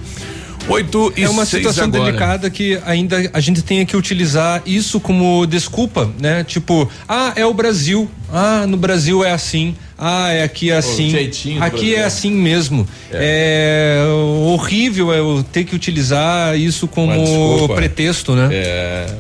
Oito 0.68 1.14
e 1.16 1.24
é 1.24 1.30
uma 1.30 1.46
situação 1.46 1.86
agora. 1.86 2.06
delicada 2.06 2.50
que 2.50 2.80
ainda 2.86 3.30
a 3.34 3.40
gente 3.40 3.62
tem 3.62 3.86
que 3.86 3.96
utilizar 3.96 4.64
isso 4.66 5.00
como 5.00 5.46
desculpa, 5.46 6.10
né? 6.20 6.44
Tipo, 6.44 6.90
ah, 7.08 7.34
é 7.36 7.46
o 7.46 7.54
Brasil. 7.54 8.10
Ah, 8.34 8.66
no 8.68 8.76
Brasil 8.76 9.24
é 9.24 9.32
assim. 9.32 9.76
Ah, 9.98 10.32
é 10.32 10.44
aqui 10.44 10.72
é 10.72 10.78
assim. 10.78 11.14
Aqui 11.60 11.94
é 11.94 12.04
assim 12.04 12.32
mesmo. 12.32 12.88
É. 13.12 14.04
horrível 14.48 15.14
eu 15.14 15.46
ter 15.52 15.64
que 15.66 15.76
utilizar 15.76 16.58
isso 16.58 16.88
como 16.88 17.68
pretexto, 17.76 18.34
né? 18.34 18.50
É, 18.52 19.16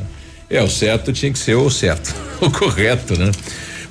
é, 0.49 0.63
o 0.63 0.69
certo 0.69 1.13
tinha 1.13 1.31
que 1.31 1.37
ser 1.39 1.55
o 1.55 1.69
certo, 1.69 2.13
o 2.41 2.49
correto, 2.49 3.17
né? 3.17 3.29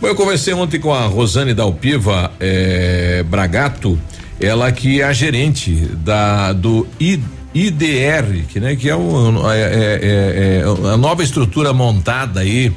Bom, 0.01 0.09
eu 0.09 0.15
conversei 0.17 0.53
ontem 0.55 0.81
com 0.81 0.93
a 0.93 1.07
Rosane 1.07 1.55
Dalpiva 1.55 2.33
eh, 2.41 3.25
Bragato, 3.29 3.99
ela 4.41 4.71
que 4.73 5.01
é 5.01 5.05
a 5.05 5.13
gerente 5.13 5.71
da 6.05 6.53
do 6.53 6.87
I- 7.01 7.21
IDR, 7.55 8.45
que, 8.49 8.59
né, 8.61 8.75
que 8.77 8.89
é, 8.91 8.97
o, 8.97 9.51
é- 9.51 9.61
é- 9.61 10.63
é 10.63 10.65
a 10.93 10.97
nova 10.97 11.23
estrutura 11.23 11.73
montada 11.73 12.41
aí 12.41 12.73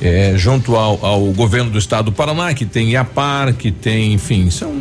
eh, 0.00 0.32
junto 0.36 0.74
ao, 0.74 1.04
ao 1.04 1.20
governo 1.32 1.70
do 1.70 1.78
estado 1.78 2.06
do 2.06 2.12
Paraná, 2.12 2.52
que 2.54 2.64
tem 2.66 2.90
IAPAR, 2.92 3.54
que 3.54 3.70
tem, 3.70 4.14
enfim, 4.14 4.50
são, 4.50 4.72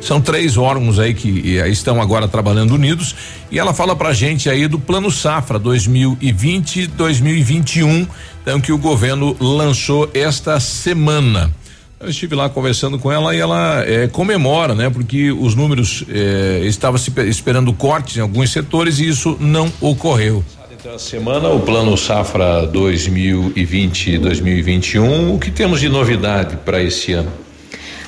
são 0.00 0.20
três 0.20 0.56
órgãos 0.56 0.98
aí 0.98 1.14
que 1.14 1.28
estão 1.68 2.00
agora 2.02 2.26
trabalhando 2.26 2.74
unidos. 2.74 3.14
E 3.50 3.58
ela 3.60 3.72
fala 3.72 3.94
pra 3.94 4.12
gente 4.12 4.50
aí 4.50 4.66
do 4.66 4.76
Plano 4.78 5.08
Safra 5.10 5.60
2020-2021, 5.60 8.08
então 8.42 8.60
que 8.60 8.72
o 8.72 8.78
governo 8.78 9.36
lançou 9.38 10.10
esta 10.14 10.58
semana. 10.58 11.52
Eu 11.98 12.10
estive 12.10 12.34
lá 12.34 12.46
conversando 12.48 12.98
com 12.98 13.10
ela 13.10 13.34
e 13.34 13.40
ela 13.40 13.82
eh, 13.86 14.06
comemora, 14.08 14.74
né? 14.74 14.90
Porque 14.90 15.30
os 15.32 15.54
números 15.54 16.04
eh, 16.10 16.60
estavam 16.64 16.98
se 16.98 17.10
pe- 17.10 17.26
esperando 17.26 17.72
cortes 17.72 18.18
em 18.18 18.20
alguns 18.20 18.52
setores 18.52 18.98
e 18.98 19.08
isso 19.08 19.36
não 19.40 19.72
ocorreu. 19.80 20.44
Então, 20.78 20.94
a 20.94 20.98
semana, 20.98 21.48
o 21.48 21.60
Plano 21.60 21.96
Safra 21.96 22.70
2020-2021, 22.70 25.34
o 25.34 25.38
que 25.38 25.50
temos 25.50 25.80
de 25.80 25.88
novidade 25.88 26.56
para 26.64 26.82
esse 26.82 27.12
ano? 27.14 27.32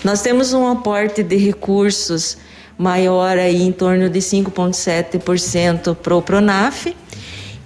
Nós 0.04 0.20
temos 0.22 0.52
um 0.52 0.66
aporte 0.70 1.22
de 1.22 1.36
recursos 1.36 2.36
maior 2.76 3.38
aí 3.38 3.62
em 3.62 3.72
torno 3.72 4.08
de 4.10 4.18
5,7% 4.20 5.96
para 5.96 6.14
o 6.14 6.20
Pronaf 6.22 6.94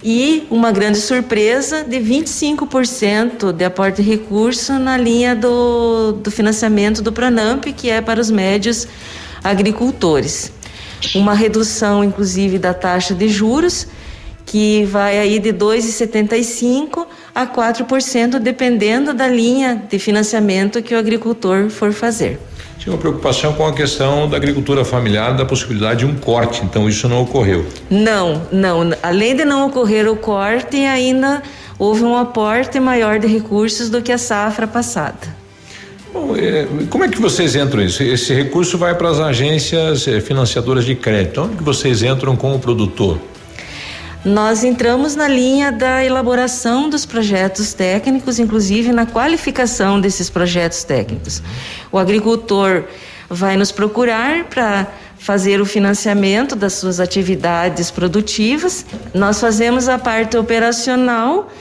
e 0.03 0.45
uma 0.49 0.71
grande 0.71 0.97
surpresa 0.97 1.83
de 1.83 1.97
25% 1.97 3.53
de 3.53 3.63
aporte 3.63 4.01
de 4.01 4.09
recurso 4.09 4.73
na 4.73 4.97
linha 4.97 5.33
do, 5.33 6.11
do 6.11 6.29
financiamento 6.29 7.01
do 7.01 7.11
Pronamp, 7.11 7.63
que 7.65 7.89
é 7.89 8.01
para 8.01 8.19
os 8.19 8.29
médios 8.29 8.85
agricultores. 9.41 10.51
Uma 11.15 11.33
redução, 11.33 12.03
inclusive, 12.03 12.59
da 12.59 12.73
taxa 12.73 13.13
de 13.13 13.29
juros, 13.29 13.87
que 14.45 14.83
vai 14.85 15.19
aí 15.19 15.39
de 15.39 15.53
2,75% 15.53 17.07
a 17.33 17.47
4%, 17.47 18.39
dependendo 18.39 19.13
da 19.13 19.27
linha 19.27 19.83
de 19.89 19.97
financiamento 19.97 20.81
que 20.81 20.93
o 20.93 20.97
agricultor 20.97 21.69
for 21.69 21.91
fazer. 21.91 22.39
Tinha 22.77 22.93
uma 22.93 22.99
preocupação 22.99 23.53
com 23.53 23.65
a 23.65 23.73
questão 23.73 24.27
da 24.27 24.35
agricultura 24.35 24.83
familiar, 24.83 25.35
da 25.35 25.45
possibilidade 25.45 25.99
de 25.99 26.05
um 26.05 26.15
corte, 26.15 26.63
então 26.63 26.87
isso 26.89 27.07
não 27.07 27.21
ocorreu. 27.21 27.65
Não, 27.89 28.41
não. 28.51 28.91
Além 29.01 29.35
de 29.35 29.45
não 29.45 29.67
ocorrer 29.67 30.09
o 30.11 30.17
corte, 30.17 30.77
ainda 30.77 31.41
houve 31.79 32.03
um 32.03 32.17
aporte 32.17 32.79
maior 32.79 33.19
de 33.19 33.27
recursos 33.27 33.89
do 33.89 34.01
que 34.01 34.11
a 34.11 34.17
safra 34.17 34.67
passada. 34.67 35.43
Bom, 36.13 36.35
eh, 36.35 36.67
como 36.89 37.03
é 37.03 37.07
que 37.07 37.19
vocês 37.19 37.55
entram 37.55 37.81
isso? 37.81 38.03
Esse 38.03 38.33
recurso 38.33 38.77
vai 38.77 38.93
para 38.93 39.09
as 39.09 39.19
agências 39.19 40.07
eh, 40.07 40.19
financiadoras 40.19 40.85
de 40.85 40.93
crédito. 40.93 41.41
Onde 41.41 41.55
que 41.55 41.63
vocês 41.63 42.03
entram 42.03 42.35
com 42.35 42.53
o 42.53 42.59
produtor? 42.59 43.17
Nós 44.25 44.63
entramos 44.63 45.15
na 45.15 45.27
linha 45.27 45.69
da 45.69 46.03
elaboração 46.03 46.89
dos 46.89 47.05
projetos 47.05 47.73
técnicos, 47.73 48.39
inclusive 48.39 48.93
na 48.93 49.05
qualificação 49.05 49.99
desses 49.99 50.29
projetos 50.29 50.85
técnicos. 50.85 51.43
O 51.91 51.99
agricultor 51.99 52.85
vai 53.29 53.57
nos 53.57 53.69
procurar 53.69 54.45
para 54.45 54.87
fazer 55.17 55.59
o 55.59 55.65
financiamento 55.65 56.55
das 56.55 56.73
suas 56.73 57.01
atividades 57.01 57.91
produtivas. 57.91 58.85
Nós 59.13 59.41
fazemos 59.41 59.89
a 59.89 59.97
parte 59.97 60.37
operacional, 60.37 61.51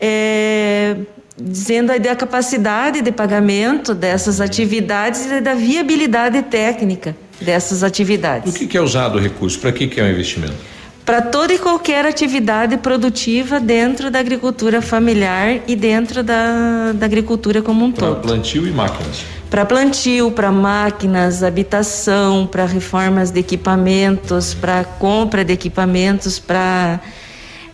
eh, 0.00 0.96
dizendo 1.38 1.92
aí 1.92 2.00
da 2.00 2.16
capacidade 2.16 3.02
de 3.02 3.12
pagamento 3.12 3.94
dessas 3.94 4.40
atividades 4.40 5.26
e 5.30 5.40
da 5.42 5.54
viabilidade 5.54 6.40
técnica 6.42 7.14
dessas 7.38 7.82
atividades. 7.82 8.54
O 8.54 8.58
que, 8.58 8.66
que 8.66 8.78
é 8.78 8.80
usado 8.80 9.18
o 9.18 9.20
recurso? 9.20 9.58
Para 9.58 9.72
que, 9.72 9.86
que 9.86 10.00
é 10.00 10.04
o 10.04 10.10
investimento? 10.10 10.77
Para 11.08 11.22
toda 11.22 11.54
e 11.54 11.58
qualquer 11.58 12.04
atividade 12.04 12.76
produtiva 12.76 13.58
dentro 13.58 14.10
da 14.10 14.18
agricultura 14.18 14.82
familiar 14.82 15.62
e 15.66 15.74
dentro 15.74 16.22
da, 16.22 16.92
da 16.92 17.06
agricultura 17.06 17.62
como 17.62 17.82
um 17.82 17.90
Para 17.90 18.08
todo. 18.08 18.20
plantio 18.20 18.66
e 18.66 18.70
máquinas. 18.70 19.24
Para 19.48 19.64
plantio, 19.64 20.30
para 20.30 20.52
máquinas, 20.52 21.42
habitação, 21.42 22.46
para 22.46 22.66
reformas 22.66 23.30
de 23.30 23.40
equipamentos, 23.40 24.52
para 24.52 24.84
compra 24.84 25.42
de 25.42 25.54
equipamentos, 25.54 26.38
para 26.38 27.00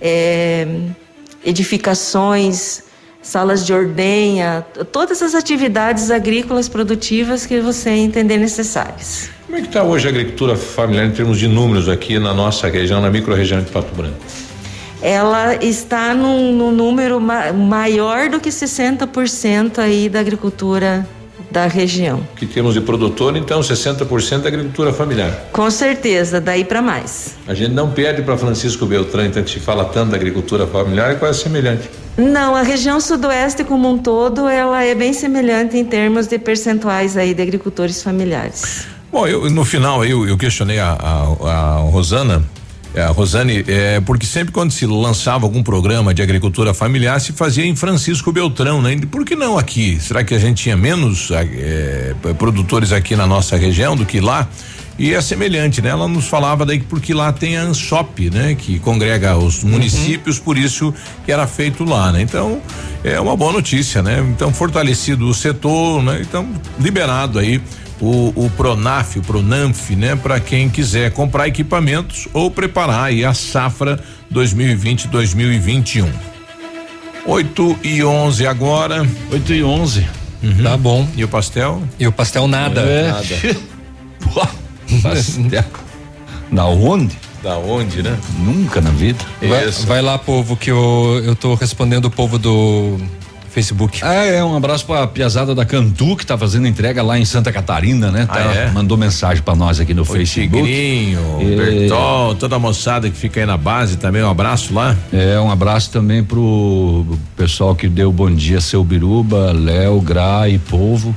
eh, 0.01 0.68
edificações, 1.45 2.85
salas 3.20 3.66
de 3.66 3.72
ordenha, 3.72 4.64
todas 4.93 5.20
as 5.22 5.35
atividades 5.35 6.09
agrícolas 6.09 6.68
produtivas 6.68 7.47
que 7.47 7.59
você 7.61 7.91
entender 7.91 8.39
necessárias. 8.39 9.28
Como 9.55 9.62
é 9.62 9.68
que 9.68 9.70
está 9.70 9.84
hoje 9.84 10.09
a 10.09 10.11
agricultura 10.11 10.57
familiar 10.57 11.07
em 11.07 11.12
termos 11.12 11.38
de 11.38 11.46
números 11.46 11.88
aqui 11.88 12.18
na 12.18 12.34
nossa 12.34 12.68
região, 12.68 13.00
na 13.00 13.09
micro-região 13.09 13.62
de 13.62 13.70
Pato 13.70 13.94
Branco? 13.94 14.16
ela 15.00 15.55
está 15.64 16.12
num, 16.12 16.52
num 16.52 16.72
número 16.72 17.20
ma 17.20 17.52
maior 17.52 18.28
do 18.28 18.40
que 18.40 18.48
60% 18.48 19.78
aí 19.78 20.09
da 20.09 20.18
agricultura 20.18 21.07
da 21.52 21.68
região. 21.68 22.26
Que 22.34 22.46
temos 22.46 22.74
de 22.74 22.80
produtor, 22.80 23.36
então 23.36 23.61
60% 23.61 24.40
da 24.40 24.48
agricultura 24.48 24.92
familiar. 24.92 25.50
Com 25.52 25.70
certeza, 25.70 26.40
daí 26.40 26.64
para 26.64 26.82
mais. 26.82 27.36
A 27.46 27.55
gente 27.55 27.74
não 27.74 27.92
perde 27.92 28.22
para 28.22 28.36
Francisco 28.36 28.84
Beltrão, 28.86 29.24
então 29.24 29.40
a 29.40 29.46
gente 29.46 29.61
fala 29.61 29.84
tanto 29.84 30.11
da 30.11 30.16
agricultura 30.16 30.66
familiar, 30.66 31.12
é 31.12 31.14
quase 31.14 31.44
semelhante. 31.44 31.88
Não, 32.16 32.57
a 32.57 32.62
região 32.62 32.98
sudoeste 32.98 33.62
como 33.62 33.88
um 33.88 33.98
todo, 33.98 34.48
ela 34.48 34.82
é 34.82 34.96
bem 34.96 35.12
semelhante 35.12 35.76
em 35.76 35.84
termos 35.84 36.26
de 36.26 36.40
percentuais 36.40 37.16
aí 37.16 37.32
de 37.32 37.42
agricultores 37.42 38.02
familiares. 38.02 38.93
Bom, 39.14 39.28
eu, 39.28 39.48
no 39.48 39.64
final 39.64 40.04
eu, 40.04 40.26
eu 40.26 40.36
questionei 40.36 40.80
a, 40.80 40.88
a, 40.90 41.48
a 41.48 41.76
Rosana, 41.82 42.42
é, 42.92 43.06
Rosane, 43.06 43.64
é, 43.68 44.00
porque 44.00 44.26
sempre 44.26 44.52
quando 44.52 44.72
se 44.72 44.84
lançava 44.86 45.46
algum 45.46 45.62
programa 45.62 46.12
de 46.12 46.20
agricultura 46.20 46.74
familiar 46.74 47.20
se 47.20 47.32
fazia 47.32 47.64
em 47.64 47.76
Francisco 47.76 48.32
Beltrão, 48.32 48.82
né? 48.82 48.94
E 48.94 49.06
Por 49.06 49.24
que 49.24 49.36
não 49.36 49.56
aqui? 49.56 50.00
Será 50.00 50.24
que 50.24 50.34
a 50.34 50.38
gente 50.40 50.64
tinha 50.64 50.76
menos 50.76 51.30
é, 51.30 52.12
produtores 52.36 52.90
aqui 52.90 53.14
na 53.14 53.24
nossa 53.24 53.56
região 53.56 53.94
do 53.94 54.04
que 54.04 54.20
lá? 54.20 54.48
E 54.98 55.14
é 55.14 55.20
semelhante, 55.20 55.80
né? 55.80 55.90
Ela 55.90 56.08
nos 56.08 56.26
falava 56.26 56.66
daí 56.66 56.80
que 56.80 56.86
porque 56.86 57.14
lá 57.14 57.32
tem 57.32 57.56
a 57.56 57.62
Ansop, 57.62 58.30
né? 58.30 58.56
Que 58.56 58.80
congrega 58.80 59.36
os 59.36 59.62
municípios, 59.62 60.40
por 60.40 60.58
isso 60.58 60.92
que 61.24 61.30
era 61.30 61.46
feito 61.46 61.84
lá, 61.84 62.10
né? 62.10 62.20
Então, 62.20 62.60
é 63.04 63.20
uma 63.20 63.36
boa 63.36 63.52
notícia, 63.52 64.02
né? 64.02 64.24
Então, 64.30 64.52
fortalecido 64.52 65.28
o 65.28 65.34
setor, 65.34 66.02
né? 66.02 66.20
Então, 66.20 66.48
liberado 66.80 67.38
aí 67.38 67.60
o, 68.05 68.32
o 68.36 68.50
Pronaf, 68.50 69.18
o 69.18 69.22
Pronanf, 69.22 69.90
né? 69.90 70.14
Para 70.14 70.38
quem 70.38 70.68
quiser 70.68 71.11
comprar 71.12 71.48
equipamentos 71.48 72.28
ou 72.32 72.50
preparar 72.50 73.05
aí 73.05 73.24
a 73.24 73.32
safra 73.32 73.98
2020-2021. 74.32 76.07
8 77.26 77.78
e 77.82 78.05
11 78.05 78.46
agora. 78.46 79.07
8 79.32 79.55
e 79.55 79.64
11. 79.64 80.07
Uhum. 80.42 80.62
Tá 80.62 80.76
bom. 80.76 81.09
E 81.16 81.24
o 81.24 81.28
pastel? 81.28 81.82
E 81.98 82.07
o 82.07 82.12
pastel 82.12 82.46
nada. 82.46 82.82
É. 82.82 83.11
Nada. 83.11 83.74
Pastel. 85.02 85.64
Da 86.52 86.66
onde? 86.66 87.16
Da 87.43 87.56
onde, 87.56 88.02
né? 88.02 88.18
Nunca 88.39 88.81
na 88.82 88.90
vida. 88.90 89.24
Vai, 89.40 89.70
vai 89.70 90.02
lá, 90.02 90.18
povo, 90.18 90.56
que 90.56 90.70
eu, 90.70 91.22
eu 91.24 91.35
tô 91.35 91.55
respondendo 91.55 92.05
o 92.06 92.10
povo 92.10 92.39
do 92.39 92.98
Facebook. 93.55 94.01
Ah, 94.02 94.12
é, 94.24 94.43
um 94.43 94.56
abraço 94.56 94.85
pra 94.85 95.06
piazada 95.06 95.55
da 95.55 95.64
Cantu, 95.64 96.16
que 96.16 96.26
tá 96.26 96.36
fazendo 96.36 96.66
entrega 96.66 97.02
lá 97.02 97.16
em 97.18 97.24
Santa 97.24 97.52
Catarina, 97.52 98.10
né? 98.10 98.26
Tá, 98.26 98.35
Ah, 98.35 98.55
é? 98.55 98.70
Mandou 98.72 98.98
mensagem 98.98 99.43
pra 99.43 99.55
nós 99.55 99.78
aqui 99.78 99.94
no 99.94 100.02
O 100.02 100.05
Facebook. 100.05 100.51
Tigrinho, 100.64 101.39
E- 101.40 101.56
Bertol, 101.56 102.35
toda 102.35 102.56
a 102.56 102.59
moçada 102.59 103.09
que 103.09 103.16
fica 103.16 103.39
aí 103.40 103.47
na 103.47 103.56
base 103.56 103.97
também, 103.97 104.22
um 104.24 104.28
abraço 104.31 104.74
lá. 104.74 104.97
É, 105.12 105.39
um 105.39 105.51
abraço 105.51 105.90
também 105.93 106.24
pro 106.24 107.06
pessoal 107.36 107.76
que 107.76 107.89
deu 107.89 108.10
bom 108.12 108.31
dia, 108.31 108.60
seu 108.60 108.82
Biruba, 108.82 109.52
Léo, 109.52 110.01
Gra 110.01 110.48
e 110.48 110.59
Povo. 110.59 111.14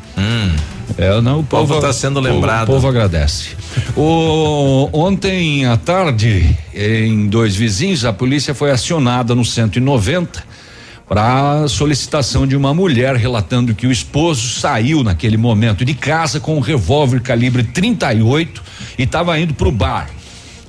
É, 0.98 1.20
não, 1.22 1.40
o 1.40 1.44
povo 1.44 1.68
povo 1.68 1.82
tá 1.82 1.92
sendo 1.92 2.20
lembrado. 2.20 2.70
O 2.70 2.74
povo 2.74 2.88
agradece. 2.88 3.50
O, 3.96 4.90
ontem 4.94 5.66
à 5.66 5.76
tarde, 5.76 6.56
em 6.74 7.28
dois 7.28 7.56
vizinhos, 7.56 8.06
a 8.06 8.14
polícia 8.14 8.54
foi 8.54 8.72
acionada 8.72 9.34
no 9.36 9.44
190 9.44 10.44
para 11.08 11.68
solicitação 11.70 12.46
de 12.46 12.56
uma 12.56 12.74
mulher 12.74 13.16
relatando 13.16 13.74
que 13.74 13.88
o 13.88 13.92
esposo 13.92 14.60
saiu 14.60 15.04
naquele 15.04 15.38
momento 15.38 15.86
de 15.86 15.94
casa 15.94 16.40
com 16.40 16.58
um 16.58 16.60
revólver 16.60 17.22
calibre 17.22 17.64
38 17.64 18.62
e 18.98 19.04
estava 19.04 19.40
indo 19.40 19.54
para 19.54 19.70
o 19.70 19.72
bar. 19.72 20.10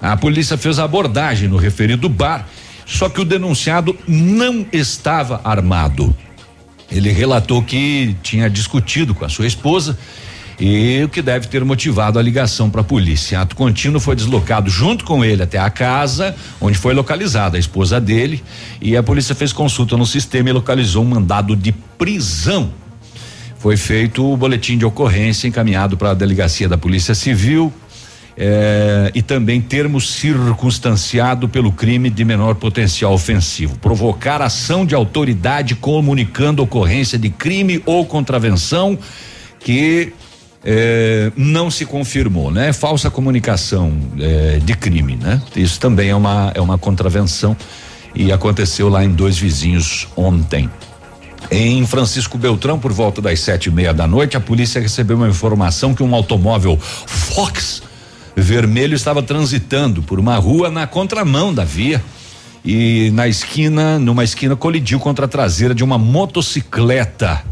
A 0.01 0.17
polícia 0.17 0.57
fez 0.57 0.79
a 0.79 0.85
abordagem 0.85 1.49
no 1.49 1.57
referido 1.57 2.09
bar, 2.09 2.49
só 2.87 3.09
que 3.09 3.21
o 3.21 3.25
denunciado 3.25 3.99
não 4.07 4.65
estava 4.73 5.41
armado. 5.43 6.15
Ele 6.91 7.11
relatou 7.11 7.63
que 7.63 8.17
tinha 8.23 8.49
discutido 8.49 9.15
com 9.15 9.25
a 9.25 9.29
sua 9.29 9.47
esposa 9.47 9.99
e 10.61 11.03
o 11.05 11.09
que 11.09 11.23
deve 11.23 11.47
ter 11.47 11.65
motivado 11.65 12.19
a 12.19 12.23
ligação 12.23 12.69
para 12.69 12.81
a 12.81 12.85
polícia. 12.85 13.41
Ato 13.41 13.55
contínuo 13.55 14.01
foi 14.01 14.17
deslocado 14.17 14.69
junto 14.69 15.05
com 15.05 15.25
ele 15.25 15.43
até 15.43 15.59
a 15.59 15.71
casa, 15.71 16.35
onde 16.61 16.77
foi 16.77 16.95
localizada 16.95 17.57
a 17.57 17.61
esposa 17.61 18.01
dele, 18.01 18.43
e 18.81 18.97
a 18.97 19.03
polícia 19.03 19.35
fez 19.35 19.53
consulta 19.53 19.97
no 19.97 20.05
sistema 20.05 20.51
e 20.51 20.53
localizou 20.53 21.05
um 21.05 21.09
mandado 21.09 21.55
de 21.55 21.73
prisão. 21.73 22.73
Foi 23.59 23.77
feito 23.77 24.25
o 24.25 24.37
boletim 24.37 24.77
de 24.77 24.85
ocorrência 24.85 25.47
encaminhado 25.47 25.97
para 25.97 26.11
a 26.11 26.15
delegacia 26.15 26.69
da 26.69 26.79
Polícia 26.79 27.15
Civil. 27.15 27.73
eh, 28.41 29.11
e 29.17 29.21
também 29.21 29.61
termo 29.61 30.01
circunstanciado 30.01 31.49
pelo 31.49 31.73
crime 31.73 32.09
de 32.09 32.25
menor 32.25 32.55
potencial 32.55 33.13
ofensivo. 33.13 33.77
Provocar 33.81 34.41
ação 34.41 34.87
de 34.87 34.95
autoridade 34.95 35.75
comunicando 35.75 36.63
ocorrência 36.63 37.19
de 37.19 37.31
crime 37.31 37.83
ou 37.85 38.07
contravenção 38.07 38.97
que 39.59 40.13
eh, 40.65 41.31
não 41.37 41.71
se 41.71 41.85
confirmou, 41.85 42.51
né? 42.51 42.73
Falsa 42.73 43.11
comunicação 43.11 43.93
eh, 44.21 44.61
de 44.63 44.75
crime, 44.75 45.17
né? 45.17 45.41
Isso 45.57 45.79
também 45.79 46.11
é 46.11 46.17
uma 46.17 46.53
é 46.55 46.61
uma 46.61 46.79
contravenção 46.79 47.57
e 48.15 48.33
aconteceu 48.33 48.89
lá 48.89 49.05
em 49.05 49.11
dois 49.11 49.39
vizinhos 49.39 50.09
ontem. 50.17 50.69
Em 51.51 51.87
Francisco 51.87 52.37
Beltrão, 52.37 52.79
por 52.79 52.93
volta 52.93 53.23
das 53.23 53.41
sete 53.41 53.67
e 53.67 53.73
meia 53.73 53.95
da 53.95 54.07
noite, 54.07 54.37
a 54.37 54.41
polícia 54.41 54.81
recebeu 54.81 55.17
uma 55.17 55.29
informação 55.29 55.95
que 55.95 56.03
um 56.03 56.15
automóvel 56.15 56.79
Fox 56.79 57.83
vermelho 58.37 58.95
estava 58.95 59.23
transitando 59.23 60.03
por 60.03 60.21
uma 60.21 60.37
rua 60.37 60.71
na 60.71 60.87
contramão 60.87 61.55
da 61.55 61.65
via 61.65 62.03
e 62.65 63.11
na 63.15 63.27
esquina, 63.27 63.99
numa 63.99 64.25
esquina, 64.25 64.55
colidiu 64.57 64.99
contra 64.99 65.25
a 65.25 65.29
traseira 65.29 65.75
de 65.75 65.83
uma 65.83 65.97
motocicleta 65.97 67.43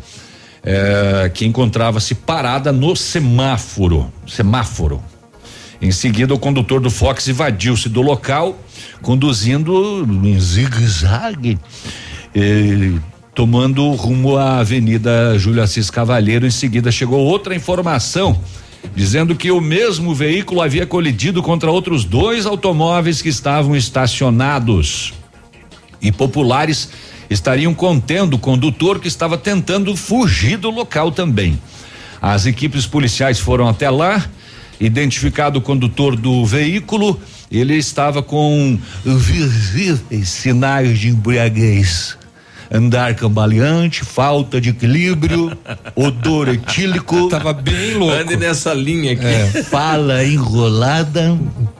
eh, 0.66 1.30
que 1.32 1.46
encontrava-se 1.46 2.12
parada 2.12 2.72
no 2.72 2.96
semáforo. 2.96 4.12
Semáforo. 4.26 5.00
Em 5.80 5.92
seguida, 5.92 6.34
o 6.34 6.38
condutor 6.38 6.80
do 6.80 6.90
Fox 6.90 7.28
evadiu-se 7.28 7.88
do 7.88 8.02
local, 8.02 8.58
conduzindo 9.00 10.04
em 10.24 10.40
zigue-zague, 10.40 11.58
tomando 13.34 13.90
rumo 13.92 14.36
à 14.36 14.58
Avenida 14.58 15.38
Júlio 15.38 15.62
Assis 15.62 15.88
Cavalheiro. 15.90 16.46
Em 16.46 16.50
seguida, 16.50 16.90
chegou 16.90 17.20
outra 17.20 17.54
informação 17.54 18.40
dizendo 18.94 19.34
que 19.34 19.50
o 19.50 19.60
mesmo 19.60 20.14
veículo 20.14 20.60
havia 20.60 20.86
colidido 20.86 21.42
contra 21.42 21.70
outros 21.70 22.04
dois 22.04 22.46
automóveis 22.46 23.20
que 23.20 23.28
estavam 23.28 23.76
estacionados 23.76 25.12
e 26.00 26.12
populares 26.12 26.90
estariam 27.28 27.74
contendo 27.74 28.34
o 28.34 28.38
condutor 28.38 29.00
que 29.00 29.08
estava 29.08 29.36
tentando 29.36 29.96
fugir 29.96 30.56
do 30.56 30.70
local 30.70 31.10
também. 31.10 31.58
As 32.20 32.46
equipes 32.46 32.86
policiais 32.86 33.38
foram 33.38 33.68
até 33.68 33.90
lá, 33.90 34.24
identificado 34.80 35.58
o 35.58 35.62
condutor 35.62 36.16
do 36.16 36.44
veículo, 36.44 37.20
ele 37.50 37.74
estava 37.74 38.22
com 38.22 38.78
visíveis 39.04 40.28
sinais 40.28 40.98
de 40.98 41.08
embriaguez. 41.08 42.16
Andar 42.68 43.14
cambaleante, 43.14 44.04
falta 44.04 44.60
de 44.60 44.70
equilíbrio, 44.70 45.56
odor 45.94 46.48
etílico. 46.48 47.28
Tava 47.28 47.52
bem 47.52 47.94
louco. 47.94 48.12
Ande 48.12 48.36
nessa 48.36 48.74
linha 48.74 49.12
aqui. 49.12 49.24
É, 49.24 49.62
fala 49.62 50.24
enrolada, 50.24 51.38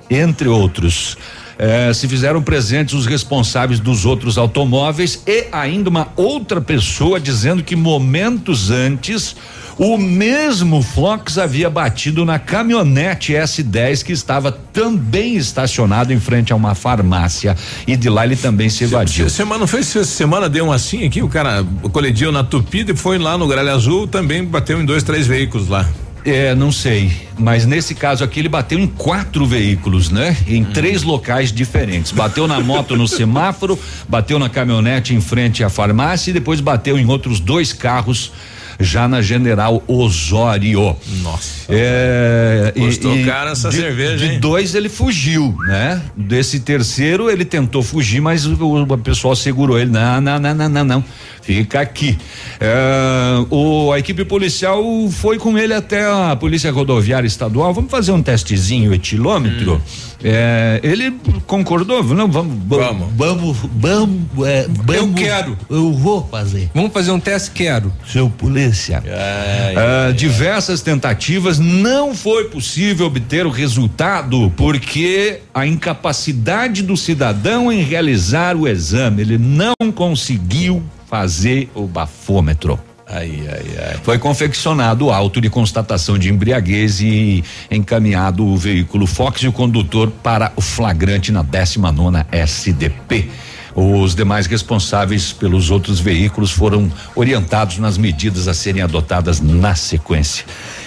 entre 0.09 0.47
outros. 0.47 1.17
É, 1.59 1.93
se 1.93 2.07
fizeram 2.07 2.43
presentes 2.43 2.95
os 2.95 3.07
responsáveis 3.07 3.81
dos 3.81 4.05
outros 4.05 4.37
automóveis 4.37 5.23
e 5.27 5.47
ainda 5.51 5.89
uma 5.89 6.09
outra 6.15 6.61
pessoa 6.61 7.19
dizendo 7.19 7.63
que 7.63 7.75
momentos 7.75 8.71
antes 8.71 9.35
o 9.79 9.99
mesmo 9.99 10.83
Fox 10.83 11.37
havia 11.37 11.69
batido 11.69 12.25
na 12.25 12.39
caminhonete 12.39 13.35
S10 13.35 14.05
que 14.05 14.13
estava 14.13 14.51
também 14.51 15.37
estacionado 15.37 16.13
em 16.13 16.21
frente 16.21 16.53
a 16.53 16.57
uma 16.57 16.75
farmácia 16.75 17.55
e 17.87 17.97
de 17.97 18.09
lá 18.09 18.25
ele 18.25 18.37
também 18.37 18.71
se 18.71 18.85
evadiu. 18.85 19.29
Semana, 19.29 19.61
não 19.61 19.67
foi 19.67 19.81
essa 19.81 20.05
semana 20.05 20.49
deu 20.49 20.67
um 20.67 20.73
assim 20.73 21.05
aqui, 21.07 21.23
o 21.23 21.29
cara 21.29 21.65
colidiu 21.93 22.33
na 22.33 22.43
Tupi 22.43 22.87
e 22.89 22.97
foi 22.97 23.19
lá 23.19 23.37
no 23.37 23.47
Gralha 23.47 23.73
Azul, 23.73 24.07
também 24.07 24.45
bateu 24.45 24.81
em 24.81 24.85
dois, 24.85 25.03
três 25.03 25.27
veículos 25.27 25.69
lá. 25.69 25.87
É, 26.27 26.57
não 26.57 26.73
sei, 26.73 27.13
mas 27.39 27.65
nesse 27.65 27.95
caso 27.95 28.25
aqui 28.25 28.41
ele 28.41 28.49
bateu 28.49 28.81
em 28.81 28.87
quatro 28.89 29.47
veículos, 29.47 30.11
né? 30.11 30.37
Em 30.49 30.65
três 30.65 31.05
locais 31.05 31.53
diferentes. 31.53 32.11
Bateu 32.11 32.49
na 32.49 32.59
moto 32.59 32.97
no 32.97 33.07
semáforo, 33.07 33.79
bateu 34.09 34.37
na 34.37 34.49
caminhonete 34.49 35.15
em 35.15 35.21
frente 35.21 35.63
à 35.63 35.71
farmácia 35.71 36.31
e 36.31 36.35
depois 36.35 36.61
bateu 36.61 36.99
em 36.99 37.07
outros 37.07 37.39
dois 37.39 37.73
carros 37.73 38.33
já 38.81 39.07
na 39.07 39.23
General 39.23 39.81
Osório. 39.87 40.97
Nossa. 41.23 41.66
É, 41.69 42.73
Gostou, 42.77 43.25
cara, 43.25 43.51
essa 43.51 43.71
de, 43.71 43.77
cerveja, 43.77 44.17
De 44.27 44.35
hein? 44.35 44.41
dois 44.41 44.75
ele 44.75 44.89
fugiu, 44.89 45.57
né? 45.67 46.01
Desse 46.17 46.61
terceiro 46.61 47.31
ele 47.31 47.45
tentou 47.45 47.83
fugir, 47.83 48.21
mas 48.21 48.47
o, 48.47 48.55
o 48.55 48.99
pessoal 48.99 49.35
segurou 49.35 49.79
ele. 49.79 49.91
Não, 49.91 50.21
não, 50.21 50.39
não, 50.39 50.55
não, 50.55 50.69
não, 50.69 50.85
não. 50.85 51.05
Fica 51.43 51.81
aqui. 51.81 52.19
É, 52.59 53.45
o, 53.51 53.93
a 53.93 54.01
equipe 54.01 54.25
policial 54.25 54.83
foi 55.13 55.39
com 55.39 55.57
ele 55.57 55.73
até 55.73 56.05
a 56.05 56.35
Polícia 56.35 56.73
Rodoviária 56.73 57.27
Estadual. 57.27 57.73
Vamos 57.73 57.89
fazer 57.89 58.11
um 58.11 58.21
testezinho 58.21 58.93
etilômetro. 58.93 59.75
Hum. 59.75 59.81
É, 60.25 60.81
ele 60.83 61.15
concordou? 61.47 62.03
Não, 62.03 62.27
vamos, 62.29 62.55
vamos, 62.67 63.07
vamos, 63.17 63.57
vamos, 63.77 64.49
é, 64.49 64.65
Eu 64.65 65.03
vamos. 65.07 65.21
quero. 65.21 65.57
Eu 65.71 65.93
vou 65.93 66.27
fazer. 66.29 66.69
Vamos 66.75 66.93
fazer 66.93 67.13
um 67.13 67.21
teste, 67.21 67.53
quero. 67.53 67.93
Seu 68.11 68.29
polícia. 68.29 69.05
Ah, 69.07 70.11
diversas 70.13 70.81
tentativas, 70.81 71.56
não 71.59 72.15
foi 72.15 72.45
possível 72.45 73.07
obter 73.07 73.47
o 73.47 73.51
resultado 73.51 74.53
porque 74.57 75.41
a 75.55 75.67
incapacidade 75.67 76.83
do 76.83 76.97
cidadão 76.97 77.71
em 77.73 77.83
realizar 77.83 78.57
o 78.57 78.67
exame, 78.67 79.23
ele 79.23 79.39
não 79.39 79.75
conseguiu 79.95 80.83
fazer 81.09 81.71
o 81.75 81.87
bafômetro. 81.87 82.79
Ai, 83.09 83.47
ai, 83.49 83.91
ai. 83.91 84.01
Foi 84.03 84.19
confeccionado 84.19 85.07
o 85.07 85.13
auto 85.13 85.41
de 85.41 85.49
constatação 85.49 86.19
de 86.19 86.29
embriaguez 86.29 87.01
e 87.01 87.45
encaminhado 87.71 88.45
o 88.45 88.57
veículo 88.57 89.07
Fox 89.07 89.43
e 89.43 89.49
o 89.49 89.53
condutor 89.53 90.11
para 90.11 90.53
o 90.57 90.61
flagrante 90.61 91.31
na 91.31 91.43
19 91.43 92.27
SDP. 92.33 93.31
Os 93.77 94.15
demais 94.15 94.47
responsáveis 94.47 95.35
pelos 95.35 95.71
outros 95.71 96.01
veículos 96.01 96.51
foram 96.51 96.91
orientados 97.15 97.77
nas 97.77 97.99
medidas 97.99 98.49
a 98.49 98.55
serem 98.55 98.83
adotadas 98.83 99.39
na 99.39 99.75
sequência. 99.75 100.47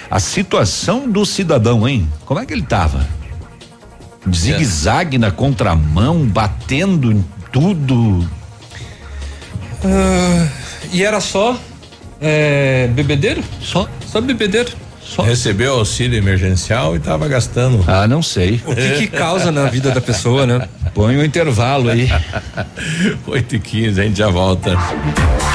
A 0.09 0.19
situação 0.19 1.09
do 1.09 1.25
cidadão, 1.25 1.87
hein? 1.87 2.07
Como 2.25 2.39
é 2.39 2.45
que 2.45 2.53
ele 2.53 2.63
tava? 2.63 3.05
Zigue-zague 4.33 5.17
na 5.17 5.31
contramão, 5.31 6.25
batendo 6.25 7.11
em 7.11 7.23
tudo. 7.51 8.27
Ah, 9.83 10.47
e 10.91 11.03
era 11.03 11.19
só 11.21 11.57
é, 12.21 12.87
bebedeiro? 12.87 13.43
Só? 13.61 13.87
Só 14.05 14.19
bebedeiro. 14.19 14.71
Só. 15.01 15.23
Recebeu 15.23 15.73
auxílio 15.73 16.17
emergencial 16.17 16.95
e 16.95 16.99
tava 16.99 17.27
gastando. 17.27 17.83
Ah, 17.87 18.07
não 18.07 18.21
sei. 18.21 18.61
O 18.65 18.75
que, 18.75 18.91
que 18.99 19.07
causa 19.07 19.51
na 19.51 19.65
vida 19.65 19.89
da 19.89 20.01
pessoa, 20.01 20.45
né? 20.45 20.67
Põe 20.93 21.17
um 21.17 21.23
intervalo 21.23 21.89
aí. 21.89 22.09
8 23.25 23.55
e 23.55 23.59
15 23.59 24.01
a 24.01 24.03
gente 24.03 24.17
já 24.17 24.29
volta. 24.29 24.77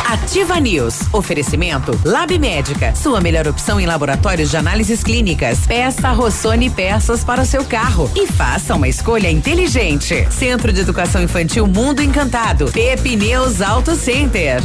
Ativa 0.07 0.61
News. 0.61 1.01
Oferecimento 1.13 1.99
Lab 2.05 2.39
Médica. 2.39 2.95
Sua 2.95 3.21
melhor 3.21 3.49
opção 3.49 3.81
em 3.81 3.87
laboratórios 3.87 4.51
de 4.51 4.57
análises 4.57 5.03
clínicas. 5.03 5.67
Peça 5.67 6.11
Rossoni 6.13 6.71
peças 6.71 7.25
para 7.25 7.43
o 7.43 7.47
seu 7.47 7.65
carro 7.65 8.11
e 8.15 8.27
faça 8.27 8.75
uma 8.75 8.89
escolha 8.89 9.31
inteligente. 9.31 10.27
Centro 10.31 10.73
de 10.73 10.81
Educação 10.81 11.23
Infantil 11.23 11.67
Mundo 11.67 12.03
Encantado. 12.03 12.71
Pepineus 12.73 13.61
Auto 13.61 13.97
Center. 13.97 14.61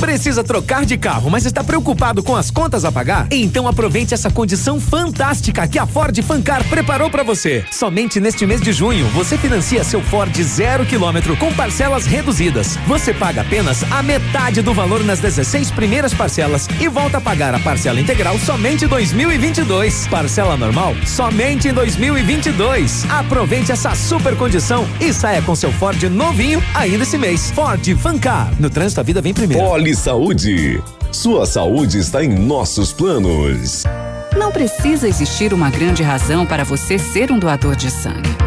Precisa 0.00 0.44
trocar 0.44 0.84
de 0.84 0.98
carro, 0.98 1.30
mas 1.30 1.46
está 1.46 1.64
preocupado 1.64 2.22
com 2.22 2.36
as 2.36 2.50
contas 2.50 2.84
a 2.84 2.92
pagar? 2.92 3.26
Então 3.30 3.66
aproveite 3.66 4.12
essa 4.12 4.30
condição 4.30 4.78
fantástica 4.78 5.66
que 5.66 5.78
a 5.78 5.86
Ford 5.86 6.16
Fancar 6.22 6.62
preparou 6.68 7.10
para 7.10 7.22
você. 7.22 7.64
Somente 7.72 8.20
neste 8.20 8.46
mês 8.46 8.60
de 8.60 8.72
junho, 8.72 9.06
você 9.08 9.38
financia 9.38 9.82
seu 9.82 10.02
Ford 10.02 10.34
zero 10.42 10.84
quilômetro 10.84 11.36
com 11.36 11.52
parcelas 11.54 12.04
reduzidas. 12.04 12.76
Você 12.86 13.14
paga 13.14 13.40
apenas 13.40 13.82
a 13.90 14.02
metade 14.02 14.60
do 14.60 14.74
valor 14.74 15.02
nas 15.02 15.18
16 15.18 15.70
primeiras 15.70 16.12
parcelas 16.12 16.68
e 16.78 16.88
volta 16.88 17.18
a 17.18 17.20
pagar 17.20 17.54
a 17.54 17.58
parcela 17.58 18.00
integral 18.00 18.38
somente 18.38 18.84
em 18.84 18.88
2022. 18.88 20.08
Parcela 20.08 20.56
normal 20.56 20.94
somente 21.06 21.68
em 21.68 21.72
2022. 21.72 23.06
Aproveite 23.10 23.72
essa 23.72 23.94
super 23.94 24.36
condição 24.36 24.86
e 25.00 25.12
saia 25.12 25.40
com 25.40 25.54
seu 25.54 25.72
Ford 25.72 26.02
novinho 26.04 26.62
ainda 26.74 27.02
esse 27.02 27.16
mês. 27.16 27.50
Ford 27.52 27.96
Fancar. 27.96 28.52
No 28.60 28.68
trânsito 28.68 29.00
a 29.00 29.02
vida 29.02 29.22
vem 29.22 29.32
primeiro. 29.32 29.64
Saúde. 29.94 30.82
Sua 31.12 31.46
saúde 31.46 31.98
está 31.98 32.24
em 32.24 32.28
nossos 32.28 32.92
planos. 32.92 33.84
Não 34.36 34.50
precisa 34.50 35.08
existir 35.08 35.52
uma 35.54 35.70
grande 35.70 36.02
razão 36.02 36.44
para 36.44 36.64
você 36.64 36.98
ser 36.98 37.30
um 37.30 37.38
doador 37.38 37.76
de 37.76 37.90
sangue. 37.90 38.45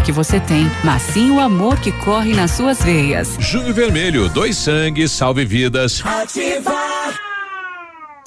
que 0.00 0.12
você 0.12 0.40
tem, 0.40 0.70
mas 0.82 1.02
sim 1.02 1.30
o 1.30 1.40
amor 1.40 1.78
que 1.78 1.92
corre 1.92 2.32
nas 2.34 2.52
suas 2.52 2.82
veias. 2.82 3.36
Junho 3.38 3.72
Vermelho, 3.72 4.28
dois 4.28 4.56
sangues, 4.56 5.10
salve 5.12 5.44
vidas. 5.44 6.02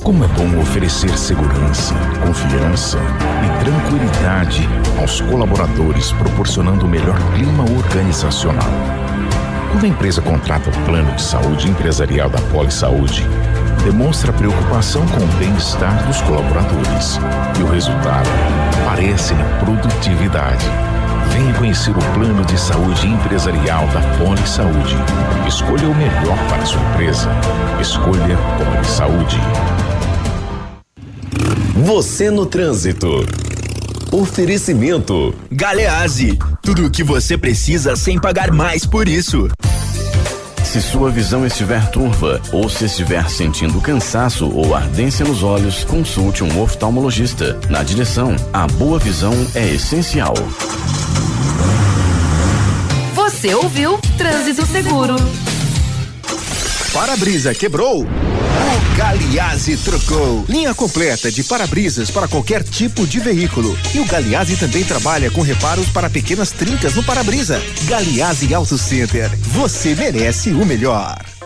Como 0.02 0.24
é 0.24 0.28
bom 0.30 0.62
oferecer 0.62 1.18
segurança, 1.18 1.94
confiança 2.26 2.98
e 3.44 3.64
tranquilidade 3.64 4.68
aos 5.00 5.20
colaboradores, 5.22 6.12
proporcionando 6.14 6.86
o 6.86 6.88
melhor 6.88 7.18
clima 7.34 7.64
organizacional. 7.64 8.70
Quando 9.72 9.84
a 9.84 9.88
empresa 9.88 10.22
contrata 10.22 10.70
o 10.70 10.86
plano 10.86 11.12
de 11.14 11.22
saúde 11.22 11.70
empresarial 11.70 12.30
da 12.30 12.40
Poli 12.54 12.72
Saúde, 12.72 13.26
demonstra 13.84 14.32
preocupação 14.32 15.06
com 15.08 15.24
o 15.24 15.28
bem-estar 15.40 16.06
dos 16.08 16.22
colaboradores 16.22 17.20
e 17.60 17.64
o 17.64 17.68
resultado 17.68 18.30
aparece 18.86 19.34
na 19.34 19.46
produtividade. 19.60 20.66
Venha 21.32 21.54
conhecer 21.54 21.92
o 21.92 22.14
plano 22.14 22.44
de 22.46 22.60
saúde 22.60 23.08
empresarial 23.08 23.88
da 23.88 24.02
Poli 24.18 24.48
Saúde. 24.48 24.96
Escolha 25.48 25.90
o 25.90 25.96
melhor 25.96 26.38
para 26.50 26.64
a 26.64 26.66
sua 26.66 26.82
empresa. 26.92 27.30
Escolha 27.80 28.38
Poli 28.58 28.86
Saúde. 28.86 29.38
Você 31.86 32.30
no 32.30 32.46
trânsito. 32.46 33.26
Oferecimento. 34.12 35.34
Galeazzi, 35.52 36.38
tudo 36.62 36.86
o 36.86 36.92
que 36.92 37.04
você 37.04 37.38
precisa 37.38 37.96
sem 37.96 38.20
pagar 38.20 38.52
mais 38.52 38.86
por 38.86 39.08
isso. 39.08 39.48
Se 40.64 40.82
sua 40.82 41.10
visão 41.10 41.46
estiver 41.46 41.90
turva 41.92 42.42
ou 42.52 42.68
se 42.68 42.86
estiver 42.86 43.30
sentindo 43.30 43.80
cansaço 43.80 44.50
ou 44.54 44.76
ardência 44.76 45.26
nos 45.26 45.42
olhos, 45.42 45.86
consulte 45.86 46.44
um 46.44 46.62
oftalmologista. 46.62 47.58
Na 47.70 47.84
direção, 47.84 48.36
a 48.52 48.68
boa 48.68 49.00
visão 49.00 49.34
é 49.56 49.66
essencial. 49.74 50.34
Você 53.38 53.54
ouviu 53.54 54.00
Trânsito 54.18 54.66
Seguro. 54.66 55.16
Para-brisa 56.92 57.54
quebrou? 57.54 58.02
O 58.04 58.98
Galiase 58.98 59.78
trocou. 59.78 60.44
Linha 60.50 60.74
completa 60.74 61.32
de 61.32 61.44
para-brisas 61.44 62.10
para 62.10 62.28
qualquer 62.28 62.64
tipo 62.64 63.06
de 63.06 63.20
veículo. 63.20 63.78
E 63.94 64.00
o 64.00 64.06
Galiase 64.06 64.58
também 64.58 64.84
trabalha 64.84 65.30
com 65.30 65.44
reparos 65.44 65.88
para 65.90 66.10
pequenas 66.10 66.50
trincas 66.50 66.96
no 66.96 67.04
para-brisa. 67.04 67.62
Galiase 67.84 68.52
Auto 68.56 68.76
Center. 68.76 69.30
Você 69.54 69.94
merece 69.94 70.50
o 70.50 70.66
melhor. 70.66 71.37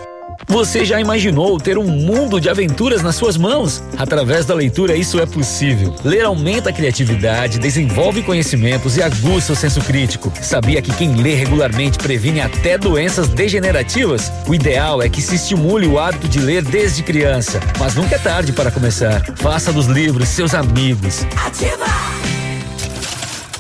Você 0.48 0.84
já 0.84 1.00
imaginou 1.00 1.60
ter 1.60 1.78
um 1.78 1.88
mundo 1.88 2.40
de 2.40 2.50
aventuras 2.50 3.02
nas 3.02 3.16
suas 3.16 3.38
mãos? 3.38 3.82
Através 3.98 4.46
da 4.46 4.54
leitura, 4.54 4.96
isso 4.96 5.20
é 5.20 5.26
possível. 5.26 5.96
Ler 6.04 6.26
aumenta 6.26 6.70
a 6.70 6.74
criatividade, 6.74 7.60
desenvolve 7.60 8.22
conhecimentos 8.22 8.98
e 8.98 9.04
aguça 9.04 9.54
o 9.54 9.56
senso 9.56 9.82
crítico. 9.82 10.32
Sabia 10.42 10.82
que 10.82 10.94
quem 10.94 11.16
lê 11.16 11.36
regularmente 11.36 11.98
previne 11.98 12.42
até 12.42 12.78
doenças 12.78 13.30
degenerativas? 13.30 14.32
O 14.48 14.54
ideal 14.54 15.02
é 15.02 15.10
que 15.10 15.22
se 15.22 15.36
estimule 15.36 15.88
o 15.88 16.00
hábito 16.00 16.28
de 16.28 16.40
ler 16.40 16.64
desde 16.64 17.04
criança. 17.04 17.60
Mas 17.80 17.96
nunca 17.96 18.16
é 18.16 18.20
tarde 18.20 18.52
para 18.52 18.72
começar. 18.72 19.24
Faça 19.38 19.72
dos 19.72 19.86
livros 19.86 20.28
seus 20.30 20.54
amigos. 20.54 21.26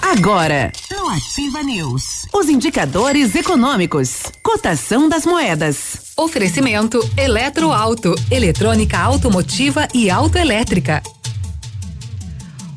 Agora, 0.02 0.72
no 0.92 1.10
Ativa 1.10 1.64
News, 1.64 2.28
os 2.34 2.50
indicadores 2.50 3.34
econômicos, 3.34 4.24
cotação 4.44 5.08
das 5.08 5.26
moedas. 5.26 6.11
Oferecimento 6.22 7.00
Eletroauto, 7.18 8.14
eletrônica 8.30 8.96
automotiva 8.96 9.88
e 9.92 10.08
autoelétrica. 10.08 11.02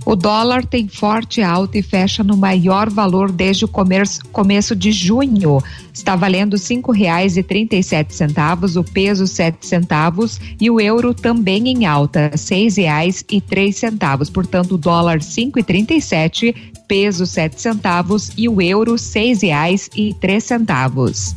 O 0.07 0.17
dólar 0.17 0.65
tem 0.65 0.89
forte 0.89 1.43
alta 1.43 1.77
e 1.77 1.83
fecha 1.83 2.25
no 2.25 2.39
maior 2.39 2.89
valor 2.89 3.31
desde 3.31 3.67
o 3.67 3.69
começo, 3.69 4.25
começo 4.33 4.75
de 4.75 4.91
junho. 4.91 5.63
Está 5.93 6.17
valendo 6.17 6.57
cinco 6.57 6.91
reais 6.91 7.37
e 7.37 7.43
trinta 7.43 7.77
e 7.77 7.83
sete 7.83 8.15
centavos, 8.15 8.77
o 8.77 8.83
peso 8.83 9.27
sete 9.27 9.67
centavos 9.67 10.41
e 10.59 10.71
o 10.71 10.81
euro 10.81 11.13
também 11.13 11.69
em 11.69 11.85
alta, 11.85 12.31
seis 12.39 12.79
reais 12.79 13.23
e 13.31 13.43
três 13.43 13.77
centavos. 13.77 14.31
Portanto, 14.31 14.77
o 14.77 14.79
dólar 14.79 15.21
cinco 15.23 15.59
e 15.59 15.63
trinta 15.63 15.93
e 15.93 16.01
sete, 16.01 16.73
peso 16.89 17.27
sete 17.27 17.61
centavos 17.61 18.33
e 18.39 18.49
o 18.49 18.63
euro 18.63 18.97
seis 18.97 19.43
reais 19.43 19.91
e 19.95 20.15
três 20.15 20.45
centavos. 20.45 21.37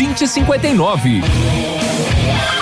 2059. 0.00 2.59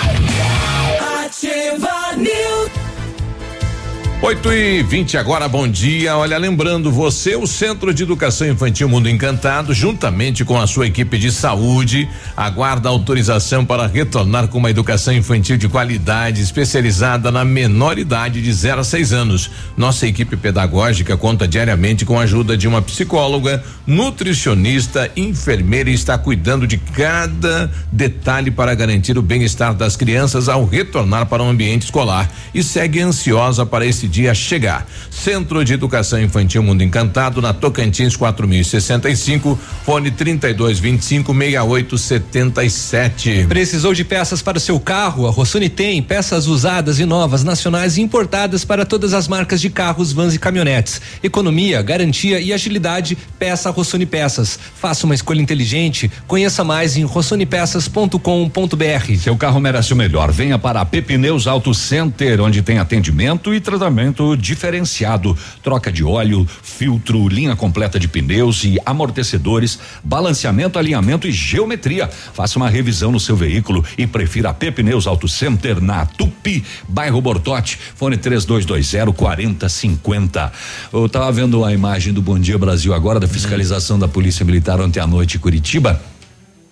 8 4.21 4.51
e 4.51 4.83
20 4.83 5.17
agora, 5.17 5.47
bom 5.47 5.65
dia. 5.65 6.17
Olha, 6.17 6.37
lembrando 6.37 6.91
você, 6.91 7.37
o 7.37 7.47
Centro 7.47 7.93
de 7.93 8.03
Educação 8.03 8.49
Infantil 8.49 8.89
Mundo 8.89 9.07
Encantado, 9.07 9.73
juntamente 9.73 10.43
com 10.43 10.59
a 10.59 10.67
sua 10.67 10.87
equipe 10.87 11.17
de 11.17 11.31
saúde, 11.31 12.05
aguarda 12.35 12.89
autorização 12.89 13.63
para 13.63 13.87
retornar 13.87 14.49
com 14.49 14.57
uma 14.57 14.69
educação 14.69 15.13
infantil 15.13 15.55
de 15.55 15.69
qualidade, 15.69 16.41
especializada 16.41 17.31
na 17.31 17.45
menor 17.45 17.97
idade 17.97 18.41
de 18.41 18.51
0 18.51 18.81
a 18.81 18.83
6 18.83 19.13
anos. 19.13 19.49
Nossa 19.77 20.05
equipe 20.05 20.35
pedagógica 20.35 21.15
conta 21.15 21.47
diariamente 21.47 22.05
com 22.05 22.19
a 22.19 22.23
ajuda 22.23 22.57
de 22.57 22.67
uma 22.67 22.81
psicóloga, 22.81 23.63
nutricionista, 23.87 25.09
enfermeira 25.15 25.89
e 25.89 25.93
está 25.93 26.17
cuidando 26.17 26.67
de 26.67 26.77
cada 26.77 27.71
detalhe 27.89 28.51
para 28.51 28.75
garantir 28.75 29.17
o 29.17 29.21
bem-estar 29.21 29.73
das 29.73 29.95
crianças 29.95 30.49
ao 30.49 30.65
retornar 30.65 31.25
para 31.27 31.41
o 31.41 31.47
ambiente 31.47 31.83
escolar 31.83 32.29
e 32.53 32.61
segue 32.61 32.99
ansiosa 32.99 33.65
para 33.65 33.85
esse 33.85 34.08
dia 34.09 34.33
chegar. 34.33 34.87
Centro 35.09 35.63
de 35.63 35.73
Educação 35.73 36.21
Infantil 36.21 36.63
Mundo 36.63 36.81
Encantado, 36.81 37.41
na 37.41 37.53
Tocantins 37.53 38.15
4065, 38.15 39.59
fone 39.85 40.09
3225 40.09 41.33
6877. 41.33 43.45
Precisou 43.47 43.93
de 43.93 44.03
peças 44.03 44.41
para 44.41 44.57
o 44.57 44.61
seu 44.61 44.79
carro? 44.79 45.27
A 45.27 45.29
Rossoni 45.29 45.69
tem 45.69 46.01
peças 46.01 46.47
usadas 46.47 46.99
e 46.99 47.05
novas, 47.05 47.43
nacionais 47.43 47.97
e 47.97 48.01
importadas 48.01 48.65
para 48.65 48.85
todas 48.85 49.13
as 49.13 49.27
marcas 49.27 49.61
de 49.61 49.69
carros, 49.69 50.11
vans 50.11 50.33
e 50.33 50.39
caminhonetes. 50.39 51.01
Economia, 51.21 51.81
garantia 51.81 52.39
e 52.39 52.51
agilidade, 52.51 53.17
peça 53.37 53.69
Rossoni 53.69 54.05
Peças. 54.05 54.57
Faça 54.75 55.05
uma 55.05 55.13
escolha 55.13 55.41
inteligente. 55.41 56.09
Conheça 56.27 56.63
mais 56.63 56.97
em 56.97 57.03
rossonipeças.com.br. 57.03 59.15
Seu 59.19 59.37
carro 59.37 59.59
merece 59.59 59.93
o 59.93 59.95
melhor. 59.95 60.31
Venha 60.31 60.57
para 60.57 60.81
a 60.81 60.85
Pepineus 60.85 61.45
Auto 61.45 61.73
Center, 61.73 62.41
onde 62.41 62.61
tem 62.61 62.79
atendimento 62.79 63.53
e 63.53 63.59
tratamento 63.59 63.98
diferenciado. 64.37 65.37
Troca 65.63 65.91
de 65.91 66.03
óleo, 66.03 66.47
filtro, 66.63 67.27
linha 67.27 67.55
completa 67.55 67.99
de 67.99 68.07
pneus 68.07 68.63
e 68.63 68.77
amortecedores, 68.85 69.79
balanceamento, 70.03 70.77
alinhamento 70.79 71.27
e 71.27 71.31
geometria. 71.31 72.07
Faça 72.33 72.57
uma 72.57 72.69
revisão 72.69 73.11
no 73.11 73.19
seu 73.19 73.35
veículo 73.35 73.83
e 73.97 74.05
prefira 74.07 74.49
a 74.49 74.53
Pepineus 74.53 75.07
Auto 75.07 75.27
Center 75.27 75.81
na 75.81 76.05
Tupi, 76.05 76.63
bairro 76.87 77.21
Bortote, 77.21 77.77
fone 77.95 78.17
3220 78.17 79.13
4050. 79.15 80.51
Eu 80.93 81.09
tava 81.09 81.31
vendo 81.31 81.63
a 81.65 81.73
imagem 81.73 82.13
do 82.13 82.21
Bom 82.21 82.39
Dia 82.39 82.57
Brasil 82.57 82.93
agora 82.93 83.19
da 83.19 83.27
fiscalização 83.27 83.97
da 83.99 84.07
Polícia 84.07 84.45
Militar 84.45 84.79
ontem 84.81 84.99
à 84.99 85.07
noite 85.07 85.37
em 85.37 85.39
Curitiba, 85.39 86.01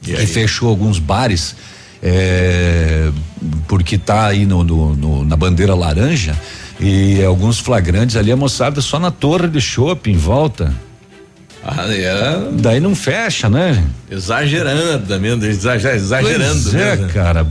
que 0.01 0.15
fechou 0.27 0.69
alguns 0.69 0.99
bares. 0.99 1.55
é, 2.01 3.09
porque 3.67 3.97
tá 3.97 4.27
aí 4.27 4.45
no, 4.45 4.63
no- 4.63 4.95
no- 4.95 5.25
na 5.25 5.35
bandeira 5.35 5.73
laranja 5.73 6.37
e 6.79 7.23
alguns 7.23 7.59
flagrantes 7.59 8.15
ali, 8.15 8.31
a 8.31 8.35
moçada 8.37 8.81
só 8.81 8.99
na 8.99 9.11
torre 9.11 9.47
de 9.47 9.59
shopping 9.61 10.11
em 10.11 10.17
volta. 10.17 10.73
Ah, 11.69 11.85
é. 11.89 12.49
Daí 12.53 12.79
não 12.79 12.95
fecha, 12.95 13.49
né? 13.49 13.83
Exagerando 14.09 15.05
também, 15.05 15.31
exager- 15.43 15.95
exagerando. 15.95 16.61
Pois 16.63 16.73
é, 16.75 16.95
mesmo. 16.95 17.11
cara. 17.11 17.45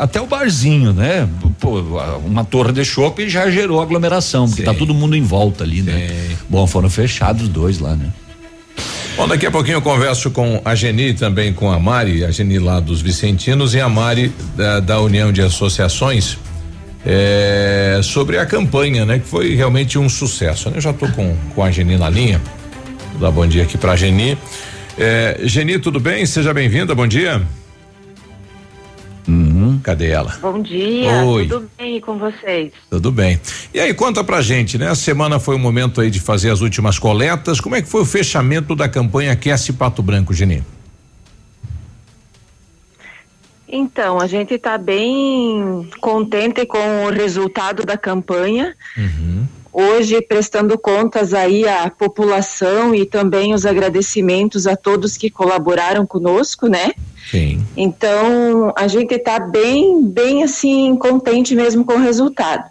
Até 0.00 0.18
o 0.20 0.26
barzinho, 0.26 0.92
né? 0.94 1.28
Pô, 1.60 1.80
uma 2.24 2.42
torre 2.44 2.72
de 2.72 2.84
shopping 2.84 3.28
já 3.28 3.50
gerou 3.50 3.82
aglomeração, 3.82 4.46
porque 4.48 4.62
tá 4.62 4.72
todo 4.72 4.94
mundo 4.94 5.14
em 5.14 5.22
volta 5.22 5.62
ali, 5.62 5.82
né? 5.82 6.08
Bom, 6.48 6.66
foram 6.66 6.88
fechados 6.88 7.48
dois 7.48 7.80
lá, 7.80 7.94
né? 7.94 8.06
Bom, 9.16 9.28
daqui 9.28 9.46
a 9.46 9.50
pouquinho 9.50 9.76
eu 9.76 9.82
converso 9.82 10.30
com 10.30 10.60
a 10.64 10.74
Geni 10.74 11.12
também 11.12 11.52
com 11.52 11.70
a 11.70 11.78
Mari, 11.78 12.24
a 12.24 12.30
Geni 12.30 12.58
lá 12.58 12.80
dos 12.80 13.00
Vicentinos 13.02 13.74
e 13.74 13.80
a 13.80 13.88
Mari 13.88 14.32
da, 14.56 14.80
da 14.80 15.00
União 15.00 15.30
de 15.30 15.42
Associações. 15.42 16.38
É, 17.06 18.00
sobre 18.02 18.38
a 18.38 18.46
campanha, 18.46 19.04
né? 19.04 19.18
Que 19.18 19.26
foi 19.26 19.54
realmente 19.54 19.98
um 19.98 20.08
sucesso. 20.08 20.70
né? 20.70 20.76
Eu 20.76 20.80
já 20.80 20.92
tô 20.92 21.08
com, 21.08 21.36
com 21.54 21.62
a 21.62 21.70
Geni 21.70 21.96
na 21.96 22.08
linha. 22.08 22.40
Vou 23.12 23.20
dar 23.20 23.30
bom 23.30 23.46
dia 23.46 23.62
aqui 23.62 23.76
pra 23.78 23.96
Geni. 23.96 24.38
É, 24.98 25.38
Geni, 25.42 25.78
tudo 25.78 25.98
bem? 26.00 26.24
Seja 26.26 26.54
bem-vinda, 26.54 26.94
bom 26.94 27.06
dia. 27.06 27.42
Cadê 29.84 30.08
ela? 30.08 30.34
Bom 30.40 30.62
dia, 30.62 31.12
Oi. 31.24 31.46
tudo 31.46 31.70
bem 31.76 32.00
com 32.00 32.18
vocês? 32.18 32.72
Tudo 32.88 33.12
bem. 33.12 33.38
E 33.72 33.78
aí, 33.78 33.92
conta 33.92 34.24
pra 34.24 34.40
gente, 34.40 34.78
né? 34.78 34.88
A 34.88 34.94
semana 34.94 35.38
foi 35.38 35.54
o 35.54 35.58
momento 35.58 36.00
aí 36.00 36.10
de 36.10 36.18
fazer 36.18 36.50
as 36.50 36.62
últimas 36.62 36.98
coletas. 36.98 37.60
Como 37.60 37.76
é 37.76 37.82
que 37.82 37.88
foi 37.88 38.00
o 38.00 38.06
fechamento 38.06 38.74
da 38.74 38.88
campanha 38.88 39.32
Aquece 39.32 39.74
Pato 39.74 40.02
Branco, 40.02 40.32
Geni? 40.32 40.62
Então, 43.76 44.20
a 44.20 44.28
gente 44.28 44.54
está 44.54 44.78
bem 44.78 45.90
contente 46.00 46.64
com 46.64 47.06
o 47.06 47.10
resultado 47.10 47.84
da 47.84 47.98
campanha. 47.98 48.72
Hoje, 49.72 50.22
prestando 50.22 50.78
contas 50.78 51.34
aí 51.34 51.66
à 51.66 51.90
população 51.90 52.94
e 52.94 53.04
também 53.04 53.52
os 53.52 53.66
agradecimentos 53.66 54.68
a 54.68 54.76
todos 54.76 55.16
que 55.16 55.28
colaboraram 55.28 56.06
conosco, 56.06 56.68
né? 56.68 56.92
Sim. 57.28 57.66
Então, 57.76 58.72
a 58.76 58.86
gente 58.86 59.12
está 59.12 59.40
bem, 59.40 60.06
bem 60.06 60.44
assim, 60.44 60.94
contente 60.94 61.56
mesmo 61.56 61.84
com 61.84 61.94
o 61.94 62.00
resultado. 62.00 62.70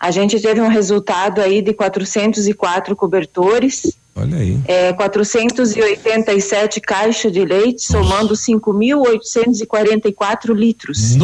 A 0.00 0.10
gente 0.10 0.40
teve 0.40 0.62
um 0.62 0.68
resultado 0.68 1.42
aí 1.42 1.60
de 1.60 1.74
404 1.74 2.96
cobertores, 2.96 3.94
Olha 4.20 4.38
aí. 4.38 4.58
é, 4.66 4.92
487 4.92 6.80
caixas 6.80 7.30
de 7.32 7.44
leite, 7.44 7.82
somando 7.82 8.34
5.844 8.34 10.52
litros 10.54 11.16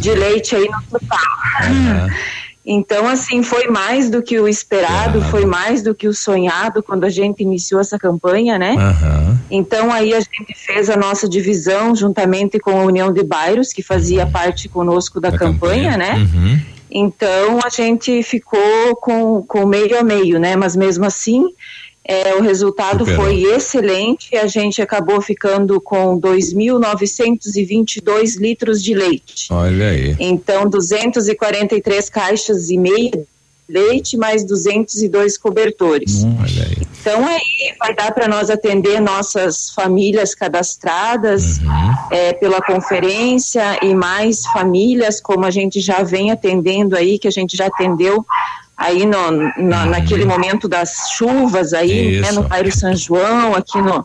de 0.00 0.14
leite 0.14 0.54
aí 0.54 0.68
no 0.68 0.82
total. 0.90 1.18
Então, 2.68 3.06
assim, 3.06 3.44
foi 3.44 3.68
mais 3.68 4.10
do 4.10 4.20
que 4.20 4.40
o 4.40 4.48
esperado, 4.48 5.22
foi 5.22 5.46
mais 5.46 5.82
do 5.82 5.94
que 5.94 6.08
o 6.08 6.12
sonhado 6.12 6.82
quando 6.82 7.04
a 7.04 7.08
gente 7.08 7.40
iniciou 7.40 7.80
essa 7.80 7.96
campanha, 7.96 8.58
né? 8.58 8.74
Então, 9.48 9.92
aí 9.92 10.12
a 10.12 10.18
gente 10.18 10.52
fez 10.56 10.90
a 10.90 10.96
nossa 10.96 11.28
divisão 11.28 11.94
juntamente 11.94 12.58
com 12.58 12.72
a 12.72 12.82
União 12.82 13.12
de 13.12 13.22
Bairros, 13.22 13.72
que 13.72 13.84
fazia 13.84 14.26
parte 14.26 14.68
conosco 14.68 15.20
da, 15.20 15.30
campanha, 15.30 15.96
né? 15.96 16.16
Uhum. 16.16 16.60
Então 16.90 17.60
a 17.64 17.68
gente 17.68 18.22
ficou 18.22 18.96
com, 18.96 19.42
com 19.42 19.66
meio 19.66 19.98
a 19.98 20.02
meio, 20.02 20.40
né? 20.40 20.56
Mas 20.56 20.74
mesmo 20.74 21.04
assim, 21.04 21.44
é, 22.08 22.34
o 22.34 22.40
resultado 22.40 23.04
Superou. 23.04 23.24
foi 23.24 23.42
excelente. 23.42 24.36
A 24.36 24.46
gente 24.46 24.80
acabou 24.80 25.20
ficando 25.20 25.80
com 25.80 26.20
2.922 26.20 28.38
litros 28.38 28.80
de 28.82 28.94
leite. 28.94 29.52
Olha 29.52 29.88
aí. 29.88 30.14
Então, 30.20 30.70
243 30.70 32.08
caixas 32.08 32.70
e 32.70 32.78
meia 32.78 33.10
de 33.10 33.26
leite, 33.68 34.16
mais 34.16 34.44
202 34.44 35.36
cobertores. 35.36 36.22
Olha 36.24 36.64
aí. 36.64 36.86
Então 37.00 37.24
aí 37.24 37.74
vai 37.78 37.94
dar 37.94 38.12
para 38.12 38.26
nós 38.26 38.50
atender 38.50 39.00
nossas 39.00 39.70
famílias 39.70 40.34
cadastradas 40.34 41.60
é, 42.10 42.32
pela 42.32 42.60
conferência 42.60 43.78
e 43.80 43.94
mais 43.94 44.44
famílias, 44.46 45.20
como 45.20 45.44
a 45.44 45.50
gente 45.52 45.80
já 45.80 46.02
vem 46.02 46.32
atendendo 46.32 46.96
aí, 46.96 47.16
que 47.16 47.28
a 47.28 47.30
gente 47.30 47.56
já 47.56 47.66
atendeu 47.66 48.26
aí 48.76 49.06
no, 49.06 49.30
na, 49.56 49.86
naquele 49.86 50.24
momento 50.24 50.68
das 50.68 51.10
chuvas 51.16 51.72
aí, 51.72 52.20
né, 52.20 52.32
no 52.32 52.42
bairro 52.42 52.70
São 52.70 52.94
João, 52.94 53.54
aqui 53.54 53.80
no, 53.80 54.04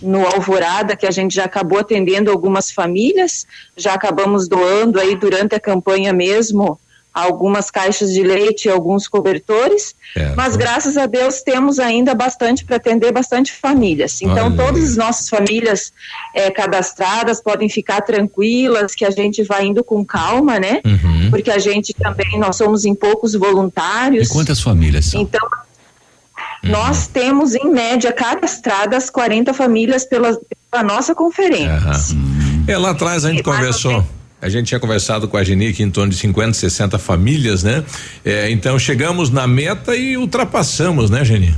no 0.00 0.26
Alvorada, 0.26 0.94
que 0.94 1.06
a 1.06 1.10
gente 1.10 1.34
já 1.34 1.44
acabou 1.44 1.80
atendendo 1.80 2.30
algumas 2.30 2.70
famílias, 2.70 3.46
já 3.76 3.94
acabamos 3.94 4.48
doando 4.48 5.00
aí 5.00 5.16
durante 5.16 5.54
a 5.54 5.60
campanha 5.60 6.12
mesmo 6.12 6.78
algumas 7.12 7.70
caixas 7.70 8.12
de 8.12 8.22
leite 8.22 8.66
e 8.66 8.70
alguns 8.70 9.06
cobertores, 9.06 9.94
Certo. 10.14 10.34
mas 10.36 10.56
graças 10.56 10.96
a 10.96 11.06
Deus 11.06 11.42
temos 11.42 11.78
ainda 11.78 12.14
bastante 12.14 12.64
para 12.64 12.76
atender 12.76 13.12
bastante 13.12 13.52
famílias. 13.52 14.20
Então 14.22 14.46
Olha 14.46 14.56
todas 14.56 14.84
as 14.90 14.96
nossas 14.96 15.28
famílias 15.28 15.92
eh, 16.34 16.50
cadastradas 16.50 17.42
podem 17.42 17.68
ficar 17.68 18.00
tranquilas 18.00 18.94
que 18.94 19.04
a 19.04 19.10
gente 19.10 19.42
vai 19.42 19.66
indo 19.66 19.84
com 19.84 20.04
calma, 20.04 20.58
né? 20.58 20.80
Uhum. 20.84 21.30
Porque 21.30 21.50
a 21.50 21.58
gente 21.58 21.92
também 21.94 22.38
nós 22.38 22.56
somos 22.56 22.84
em 22.84 22.94
poucos 22.94 23.34
voluntários. 23.34 24.28
E 24.28 24.32
quantas 24.32 24.60
famílias 24.60 25.06
são? 25.06 25.20
Então, 25.20 25.48
nós 26.62 27.08
temos, 27.08 27.54
em 27.54 27.70
média, 27.70 28.12
cadastradas 28.12 29.10
40 29.10 29.52
famílias 29.52 30.04
pela, 30.04 30.38
pela 30.70 30.82
nossa 30.82 31.14
conferência. 31.14 31.82
É, 32.68 32.78
lá 32.78 32.90
atrás 32.90 33.24
a 33.24 33.30
gente 33.30 33.42
conversou. 33.42 34.04
A 34.42 34.48
gente 34.48 34.66
tinha 34.66 34.80
conversado 34.80 35.28
com 35.28 35.36
a 35.36 35.44
Geni 35.44 35.72
que 35.72 35.84
em 35.84 35.90
torno 35.90 36.10
de 36.10 36.18
50, 36.18 36.54
60 36.54 36.98
famílias, 36.98 37.62
né? 37.62 37.84
É, 38.24 38.50
então 38.50 38.76
chegamos 38.76 39.30
na 39.30 39.46
meta 39.46 39.94
e 39.94 40.16
ultrapassamos, 40.16 41.08
né, 41.08 41.24
Geni? 41.24 41.54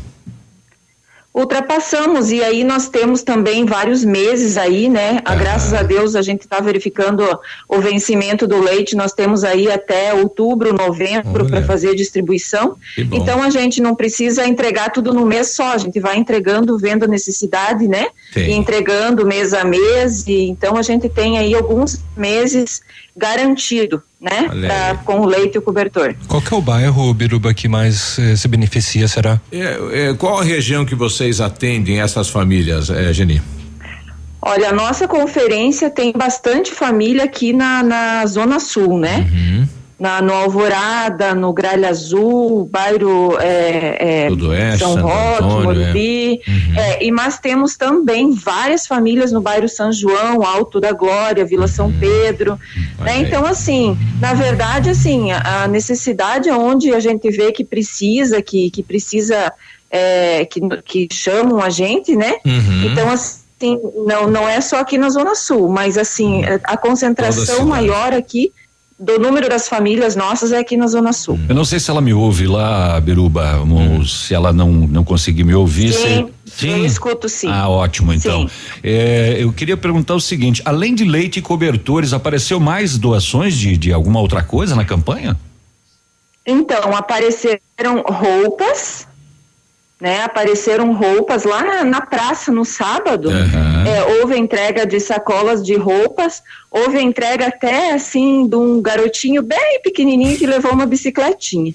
Ultrapassamos 1.35 2.31
e 2.31 2.45
aí 2.45 2.63
nós 2.63 2.89
temos 2.89 3.25
também 3.25 3.65
vários 3.65 4.05
meses 4.05 4.57
aí, 4.57 4.89
né? 4.89 5.21
A, 5.25 5.35
graças 5.35 5.75
a 5.75 5.83
Deus 5.83 6.15
a 6.15 6.23
gente 6.23 6.43
está 6.43 6.61
verificando 6.61 7.25
o 7.69 7.81
vencimento 7.81 8.47
do 8.47 8.61
leite. 8.61 8.95
Nós 8.95 9.13
temos 9.13 9.43
aí 9.43 9.69
até 9.69 10.15
outubro, 10.15 10.73
novembro 10.73 11.45
para 11.47 11.61
fazer 11.65 11.91
a 11.91 11.95
distribuição. 11.97 12.77
Então 13.11 13.43
a 13.43 13.51
gente 13.51 13.83
não 13.83 13.97
precisa 13.97 14.47
entregar 14.47 14.93
tudo 14.93 15.13
no 15.13 15.27
mês 15.27 15.49
só. 15.57 15.73
A 15.73 15.79
gente 15.79 15.99
vai 15.99 16.17
entregando, 16.17 16.79
vendo 16.79 17.05
a 17.05 17.09
necessidade, 17.09 17.89
né? 17.89 18.07
E 18.37 18.53
entregando 18.53 19.27
mês 19.27 19.53
a 19.53 19.65
mês. 19.65 20.29
E 20.29 20.45
então 20.49 20.77
a 20.77 20.83
gente 20.83 21.09
tem 21.09 21.37
aí 21.37 21.53
alguns 21.53 21.99
meses 22.17 22.81
garantido, 23.17 24.03
né? 24.25 24.49
Pra, 24.67 24.95
com 25.05 25.21
o 25.21 25.27
leite 25.27 25.57
e 25.57 25.59
o 25.59 25.63
cobertor. 25.63 26.15
Qual 26.27 26.41
que 26.41 26.53
é 26.53 26.57
o 26.57 26.63
bairro, 26.63 27.13
Biruba, 27.13 27.53
que 27.53 27.69
mais 27.69 28.19
eh, 28.19 28.35
se 28.35 28.49
beneficia, 28.49 29.07
será? 29.07 29.39
É, 29.53 30.09
é, 30.09 30.15
qual 30.15 30.41
a 30.41 30.43
região 30.43 30.85
que 30.85 30.95
vocês 30.95 31.41
atendem 31.41 32.01
essas 32.01 32.31
famílias, 32.31 32.89
é, 32.89 33.13
Geni? 33.13 33.43
Olha, 34.41 34.71
a 34.71 34.73
nossa 34.73 35.07
conferência 35.07 35.91
tem 35.91 36.13
bastante 36.13 36.73
família 36.73 37.25
aqui 37.25 37.53
na, 37.53 37.83
na 37.83 38.27
Zona 38.27 38.61
Sul, 38.61 38.99
né? 38.99 39.27
Uhum. 39.31 39.69
Na, 39.99 40.21
no 40.21 40.33
Alvorada, 40.33 41.35
no 41.35 41.53
Gralha 41.53 41.89
Azul, 41.89 42.69
bairro 42.71 43.39
é, 43.41 44.25
é, 44.25 44.29
Sudoeste, 44.29 44.79
São 44.81 45.01
Roque, 45.01 45.45
Antônio, 45.45 45.63
Morumbi. 45.63 46.41
É, 46.77 47.05
e 47.05 47.13
mas 47.13 47.39
temos 47.39 47.77
também 47.77 48.33
várias 48.33 48.87
famílias 48.87 49.31
no 49.31 49.41
bairro 49.41 49.69
São 49.69 49.93
João, 49.93 50.43
Alto 50.43 50.81
da 50.81 50.93
Glória, 50.93 51.45
Vila 51.45 51.69
São 51.69 51.93
Pedro. 51.93 52.59
né? 52.99 53.19
Então, 53.19 53.47
assim, 53.47 53.97
na 54.21 54.35
verdade, 54.35 54.91
assim, 54.91 55.31
a, 55.31 55.63
a 55.63 55.69
necessidade 55.69 56.49
é 56.49 56.57
onde 56.57 56.93
a 56.93 56.99
gente 56.99 57.31
vê 57.31 57.53
que 57.53 57.65
precisa, 57.65 58.43
que, 58.43 58.71
que 58.71 58.83
precisa, 58.83 59.53
é, 59.89 60.45
que, 60.45 60.61
que 60.85 61.09
chamam 61.13 61.61
a 61.61 61.71
gente, 61.71 62.17
né? 62.17 62.35
Uhum. 62.45 62.91
Então, 62.91 63.09
assim, 63.11 63.79
não, 64.05 64.29
não 64.29 64.49
é 64.49 64.61
só 64.61 64.81
aqui 64.81 64.99
na 64.99 65.09
Zona 65.09 65.35
Sul, 65.35 65.69
mas 65.69 65.97
assim, 65.97 66.45
a 66.45 66.59
Toda 66.59 66.61
a 66.65 66.77
concentração 66.77 67.67
maior 67.67 68.13
aqui 68.13 68.53
do 68.99 69.19
número 69.19 69.49
das 69.49 69.69
famílias 69.69 70.15
nossas 70.15 70.53
é 70.53 70.59
aqui 70.59 70.77
na 70.77 70.87
Zona 70.87 71.13
Sul. 71.13 71.39
Eu 71.49 71.55
não 71.55 71.65
sei 71.65 71.81
se 71.81 71.91
ela 71.91 72.01
me 72.01 72.15
ouve 72.15 72.47
lá, 72.47 73.01
Biruba, 73.01 73.61
ou 73.61 74.05
se 74.07 74.33
ela 74.35 74.53
não, 74.53 74.71
não 74.73 75.03
conseguir 75.05 75.43
me 75.45 75.55
ouvir. 75.55 75.93
Sim, 75.93 76.29
se- 76.47 76.69
eu 76.69 76.85
escuto 76.87 77.29
sim. 77.29 77.49
Ah, 77.51 77.69
ótimo, 77.69 78.13
então. 78.13 78.47
Sim. 78.49 78.55
É, 78.85 79.37
eu 79.41 79.53
queria 79.53 79.77
perguntar 79.77 80.15
o 80.15 80.21
seguinte: 80.21 80.63
além 80.65 80.95
de 80.95 81.05
leite 81.05 81.39
e 81.41 81.43
cobertores, 81.43 82.13
apareceu 82.13 82.61
mais 82.61 82.97
doações 82.97 83.55
de, 83.57 83.77
de 83.77 83.93
alguma 83.93 84.21
outra 84.21 84.43
coisa 84.43 84.77
na 84.77 84.85
campanha? 84.85 85.37
Então, 86.47 86.95
apareceram 86.95 88.03
roupas, 88.07 89.07
né? 90.05 90.21
Apareceram 90.23 90.93
roupas 90.93 91.45
lá 91.45 91.63
na, 91.65 91.83
na 91.85 92.01
praça 92.03 92.53
no 92.53 92.63
sábado. 92.63 93.31
É, 93.33 94.21
houve 94.21 94.37
entrega 94.37 94.85
de 94.87 95.01
sacolas 95.01 95.65
de 95.65 95.77
roupas, 95.77 96.43
houve 96.71 97.01
entrega 97.01 97.47
até 97.47 97.93
assim 97.95 98.47
de 98.47 98.55
um 98.55 98.83
garotinho 98.83 99.43
bem 99.43 99.81
pequenininho 99.83 100.37
que 100.37 100.47
levou 100.47 100.73
uma 100.73 100.85
bicicletinha. 100.85 101.73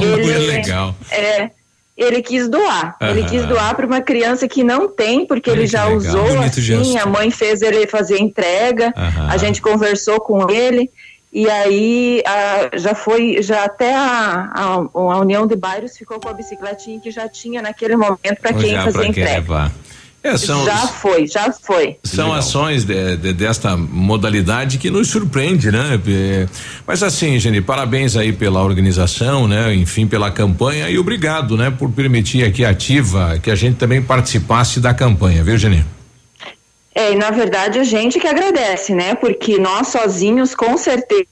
Ele- 0.00 0.46
legal. 0.46 0.94
É, 1.10 1.50
ele 1.96 2.22
quis 2.22 2.48
doar. 2.48 2.96
Ele 3.00 3.20
Aham. 3.20 3.28
quis 3.28 3.44
doar 3.44 3.74
para 3.74 3.86
uma 3.86 4.00
criança 4.00 4.48
que 4.48 4.64
não 4.64 4.88
tem, 4.88 5.26
porque 5.26 5.50
Olha 5.50 5.58
ele 5.58 5.66
que 5.66 5.72
já 5.72 5.84
legal. 5.84 5.98
usou 5.98 6.24
Bonito 6.28 6.44
assim, 6.46 6.62
gesto. 6.62 6.98
a 6.98 7.06
mãe 7.06 7.30
fez 7.30 7.60
ele 7.60 7.86
fazer 7.86 8.18
entrega, 8.18 8.92
Aham. 8.96 9.28
a 9.30 9.36
gente 9.36 9.60
conversou 9.60 10.18
com 10.20 10.50
ele. 10.50 10.90
E 11.32 11.48
aí 11.50 12.22
a- 12.26 12.76
já 12.78 12.94
foi, 12.94 13.42
já 13.42 13.64
até 13.64 13.94
a, 13.94 14.50
a, 14.54 14.64
a 14.94 15.18
União 15.20 15.46
de 15.46 15.54
Bairros 15.56 15.96
ficou 15.96 16.18
com 16.20 16.28
a 16.28 16.32
bicicletinha 16.32 16.98
que 17.00 17.10
já 17.10 17.28
tinha 17.28 17.60
naquele 17.60 17.96
momento 17.96 18.40
para 18.40 18.52
quem 18.54 18.70
Já 18.70 18.84
fazer 18.84 18.92
pra 18.92 19.02
quem 19.02 19.10
entrega. 19.10 19.32
levar. 19.32 19.72
É, 20.22 20.36
são, 20.36 20.64
Já 20.64 20.76
foi, 20.88 21.26
já 21.28 21.52
foi. 21.52 21.98
São 22.02 22.32
ações 22.32 22.84
de- 22.84 23.16
de- 23.16 23.32
desta 23.32 23.76
modalidade 23.76 24.76
que 24.78 24.90
nos 24.90 25.08
surpreende, 25.08 25.70
né? 25.70 26.00
É, 26.08 26.46
Mas 26.84 27.00
assim, 27.04 27.38
Geni, 27.38 27.60
parabéns 27.60 28.16
aí 28.16 28.32
pela 28.32 28.60
organização, 28.64 29.46
né? 29.46 29.72
Enfim, 29.74 30.04
pela 30.06 30.28
campanha 30.30 30.88
e 30.90 30.98
obrigado, 30.98 31.56
né? 31.56 31.70
Por 31.70 31.90
permitir 31.92 32.44
aqui 32.44 32.64
ativa 32.64 33.38
que 33.40 33.50
a 33.52 33.54
gente 33.54 33.76
também 33.76 34.02
participasse 34.02 34.80
da 34.80 34.92
campanha, 34.92 35.44
viu, 35.44 35.56
Geni? 35.56 35.84
É, 36.96 37.12
e 37.12 37.14
na 37.14 37.30
verdade 37.30 37.78
a 37.78 37.84
gente 37.84 38.18
que 38.18 38.26
agradece, 38.26 38.94
né? 38.94 39.14
Porque 39.14 39.58
nós 39.58 39.88
sozinhos, 39.88 40.54
com 40.54 40.78
certeza, 40.78 41.26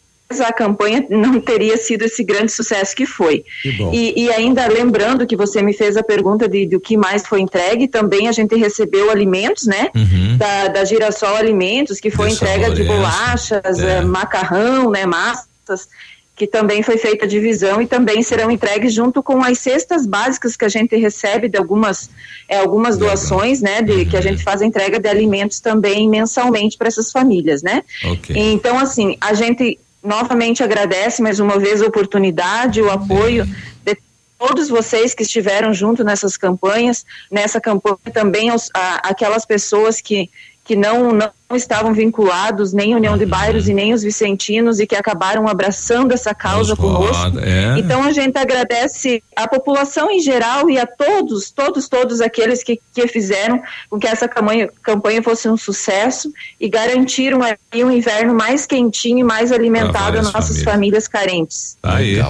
a 0.46 0.52
campanha 0.52 1.06
não 1.08 1.40
teria 1.40 1.76
sido 1.78 2.02
esse 2.02 2.22
grande 2.22 2.52
sucesso 2.52 2.94
que 2.94 3.06
foi. 3.06 3.44
Que. 3.62 3.70
E, 3.92 4.24
e 4.24 4.30
ainda 4.30 4.66
lembrando 4.66 5.26
que 5.26 5.34
você 5.36 5.62
me 5.62 5.72
fez 5.72 5.96
a 5.96 6.02
pergunta 6.02 6.46
de, 6.46 6.66
do 6.66 6.78
que 6.78 6.98
mais 6.98 7.26
foi 7.26 7.40
entregue, 7.40 7.88
também 7.88 8.28
a 8.28 8.32
gente 8.32 8.54
recebeu 8.56 9.10
alimentos, 9.10 9.66
né? 9.66 9.88
Uhum. 9.94 10.36
Da, 10.36 10.68
da 10.68 10.84
Girassol 10.84 11.34
Alimentos, 11.36 11.98
que 11.98 12.10
foi 12.10 12.30
entrega 12.30 12.70
de 12.70 12.84
bolachas, 12.84 13.78
É. 13.78 13.98
eh, 13.98 14.00
macarrão, 14.02 14.90
né? 14.90 15.06
Massas 15.06 15.88
que 16.36 16.46
também 16.46 16.82
foi 16.82 16.98
feita 16.98 17.24
a 17.24 17.28
divisão 17.28 17.80
e 17.80 17.86
também 17.86 18.22
serão 18.22 18.50
entregues 18.50 18.92
junto 18.92 19.22
com 19.22 19.42
as 19.42 19.58
cestas 19.58 20.04
básicas 20.06 20.56
que 20.56 20.64
a 20.64 20.68
gente 20.68 20.96
recebe 20.96 21.48
de 21.48 21.56
algumas 21.56 22.10
é, 22.48 22.58
algumas 22.58 22.98
doações, 22.98 23.60
né, 23.60 23.80
de 23.82 24.04
que 24.04 24.16
a 24.16 24.20
gente 24.20 24.42
faz 24.42 24.60
a 24.60 24.66
entrega 24.66 24.98
de 24.98 25.08
alimentos 25.08 25.60
também 25.60 26.08
mensalmente 26.08 26.76
para 26.76 26.88
essas 26.88 27.10
famílias, 27.10 27.62
né? 27.62 27.82
Ok. 28.04 28.34
Então, 28.36 28.78
assim, 28.78 29.16
a 29.20 29.32
gente 29.32 29.78
novamente 30.02 30.62
agradece 30.62 31.22
mais 31.22 31.40
uma 31.40 31.58
vez 31.58 31.80
a 31.80 31.86
oportunidade, 31.86 32.82
o 32.82 32.90
apoio 32.90 33.46
de 33.84 33.96
todos 34.38 34.68
vocês 34.68 35.14
que 35.14 35.22
estiveram 35.22 35.72
junto 35.72 36.04
nessas 36.04 36.36
campanhas, 36.36 37.06
nessa 37.30 37.60
campanha 37.60 37.96
também 38.12 38.50
aos, 38.50 38.68
a, 38.74 39.08
aquelas 39.08 39.46
pessoas 39.46 40.00
que 40.00 40.28
que 40.64 40.74
não, 40.74 41.12
não 41.12 41.30
estavam 41.54 41.92
vinculados 41.92 42.72
nem 42.72 42.94
União 42.94 43.18
de 43.18 43.26
Bairros 43.26 43.68
e 43.68 43.74
nem 43.74 43.92
os 43.92 44.02
vicentinos 44.02 44.80
e 44.80 44.86
que 44.86 44.96
acabaram 44.96 45.46
abraçando 45.46 46.12
essa 46.12 46.34
causa 46.34 46.74
conosco. 46.74 47.38
é. 47.38 47.78
Então 47.78 48.02
a 48.02 48.12
gente 48.12 48.36
agradece 48.38 49.22
a 49.36 49.46
população 49.46 50.10
em 50.10 50.20
geral 50.20 50.70
e 50.70 50.78
a 50.78 50.86
todos, 50.86 51.50
todos, 51.50 51.86
todos 51.86 52.20
aqueles 52.22 52.62
que, 52.62 52.80
que 52.94 53.06
fizeram 53.06 53.62
com 53.90 53.98
que 53.98 54.06
essa 54.06 54.26
campanha, 54.26 54.70
campanha 54.82 55.22
fosse 55.22 55.48
um 55.48 55.56
sucesso 55.56 56.32
e 56.58 56.68
garantiram 56.68 57.40
aí 57.42 57.84
um 57.84 57.90
inverno 57.90 58.34
mais 58.34 58.64
quentinho 58.64 59.18
e 59.18 59.24
mais 59.24 59.52
alimentado 59.52 60.18
às 60.18 60.32
nossas 60.32 60.62
famílias. 60.62 60.64
famílias 60.64 61.08
carentes. 61.08 61.76
Tá 61.82 61.96
aí. 61.96 62.20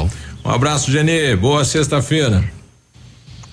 Um 0.44 0.51
abraço, 0.51 0.90
Geni. 0.90 1.36
Boa 1.36 1.65
sexta-feira. 1.65 2.44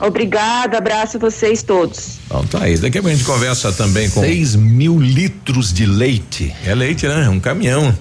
Obrigada, 0.02 0.80
abraço 0.80 1.18
a 1.18 1.20
vocês 1.20 1.62
todos. 1.62 2.18
Então 2.26 2.44
tá 2.46 2.64
aí. 2.64 2.78
Daqui 2.78 2.98
a 2.98 3.02
pouco 3.02 3.14
a 3.14 3.18
gente 3.18 3.26
conversa 3.26 3.72
também 3.72 4.10
com. 4.10 4.22
6 4.22 4.56
mil 4.56 5.00
litros 5.00 5.72
de 5.72 5.86
leite. 5.86 6.54
É 6.66 6.74
leite, 6.74 7.08
né? 7.08 7.30
Um 7.30 7.40
caminhão. 7.40 7.96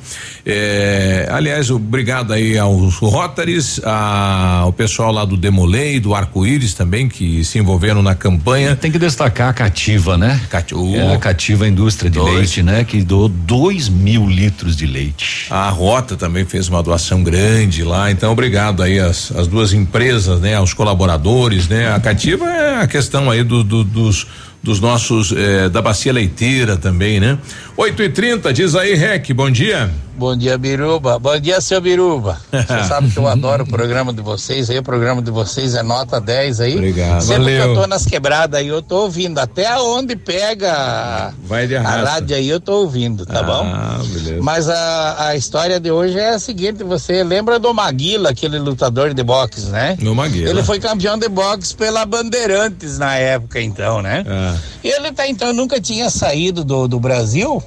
É, 0.45 1.29
aliás, 1.31 1.71
obrigado 1.71 2.33
aí 2.33 2.57
aos 2.59 2.97
Rotaries, 2.97 3.81
a- 3.85 4.61
ao 4.63 4.73
pessoal 4.73 5.13
lá 5.13 5.25
do 5.25 5.37
Demolei, 5.37 6.01
do 6.01 6.15
Arco-Íris 6.15 6.75
também, 6.75 7.09
que 7.09 7.45
se 7.45 7.59
envolveram 7.59 8.03
na 8.03 8.15
campanha. 8.15 8.75
Tem 8.75 8.91
que 8.91 8.99
destacar 8.99 9.49
a 9.51 9.53
Cativa, 9.53 10.17
né? 10.17 10.41
Cativa, 10.49 10.81
É 10.97 11.15
a 11.15 11.19
Cativa 11.19 11.69
Indústria 11.69 12.11
de 12.11 12.19
Dois. 12.19 12.35
Leite, 12.35 12.63
né? 12.63 12.85
Que 12.85 13.03
doou 13.03 13.29
2 13.29 13.89
mil 13.89 14.27
litros 14.29 14.77
de 14.77 14.87
leite. 14.87 15.47
A 15.51 15.69
Rota 15.71 16.17
também 16.17 16.45
fez 16.45 16.69
uma 16.69 16.83
doação 16.83 17.23
grande 17.23 17.83
lá, 17.85 18.11
então 18.11 18.33
obrigado 18.33 18.83
aí 18.83 18.99
às, 18.99 19.31
às 19.33 19.47
duas 19.47 19.73
empresas, 19.73 20.41
né? 20.41 20.55
Aos 20.55 20.73
colaboradores, 20.75 21.69
né? 21.69 21.93
A 21.93 22.01
Cativa 22.01 22.45
é 22.47 22.83
a 22.83 22.87
questão 22.87 23.31
aí 23.31 23.43
do, 23.43 23.63
do- 23.65 23.85
dos 23.85 24.27
dos 24.63 24.79
nossos 24.79 25.33
eh, 25.35 25.71
da 25.71 25.81
bacia 25.81 26.13
leiteira 26.13 26.77
também, 26.77 27.19
né? 27.19 27.39
8 27.79 28.03
e 28.03 28.09
30 28.11 28.53
diz 28.53 28.75
aí, 28.75 28.95
Rec, 28.95 29.31
bom 29.33 29.51
dia. 29.51 29.91
Bom 30.21 30.37
dia, 30.37 30.59
Biruba. 30.59 31.19
Bom 31.19 31.41
dia, 31.41 31.63
seu 31.63 31.81
Biruba. 31.81 32.39
Você 32.53 32.85
sabe 32.87 33.11
que 33.11 33.19
eu 33.19 33.27
adoro 33.27 33.65
o 33.65 33.67
programa 33.67 34.13
de 34.13 34.21
vocês 34.21 34.69
aí. 34.69 34.79
O 34.79 34.83
programa 34.83 35.23
de 35.23 35.31
vocês 35.31 35.75
é 35.75 35.83
nota 35.83 36.21
10 36.21 36.61
aí. 36.61 36.75
Obrigado. 36.75 37.23
Sempre 37.23 37.53
que 37.53 37.59
Valeu. 37.59 37.75
eu 37.75 37.81
tô 37.81 37.87
nas 37.87 38.05
quebradas 38.05 38.61
aí, 38.61 38.69
eu 38.69 38.83
tô 38.83 39.05
ouvindo. 39.05 39.39
Até 39.39 39.75
onde 39.79 40.17
pega 40.17 41.33
Vai 41.45 41.67
de 41.67 41.75
a 41.75 41.81
rádio 41.81 42.37
aí, 42.37 42.51
eu 42.51 42.61
tô 42.61 42.83
ouvindo, 42.83 43.25
tá 43.25 43.43
bom? 43.43 43.63
Ah, 43.65 43.99
beleza. 44.13 44.43
Mas 44.43 44.69
a, 44.69 45.29
a 45.29 45.37
história 45.37 45.81
de 45.81 45.91
hoje 45.91 46.19
é 46.19 46.35
a 46.35 46.39
seguinte: 46.39 46.85
você 46.85 47.25
lembra 47.25 47.59
do 47.59 47.73
Maguila, 47.73 48.29
aquele 48.29 48.59
lutador 48.59 49.15
de 49.15 49.23
boxe, 49.23 49.71
né? 49.71 49.97
No 50.03 50.15
Maguila. 50.15 50.51
Ele 50.51 50.63
foi 50.63 50.79
campeão 50.79 51.17
de 51.17 51.31
boxe 51.31 51.75
pela 51.75 52.05
Bandeirantes 52.05 52.99
na 52.99 53.17
época, 53.17 53.59
então, 53.59 54.03
né? 54.03 54.23
Ah. 54.29 54.55
Ele 54.85 55.07
até 55.07 55.27
então 55.31 55.55
nunca 55.55 55.81
tinha 55.81 56.11
saído 56.11 56.63
do, 56.63 56.87
do 56.87 57.01
Brasil. 57.01 57.63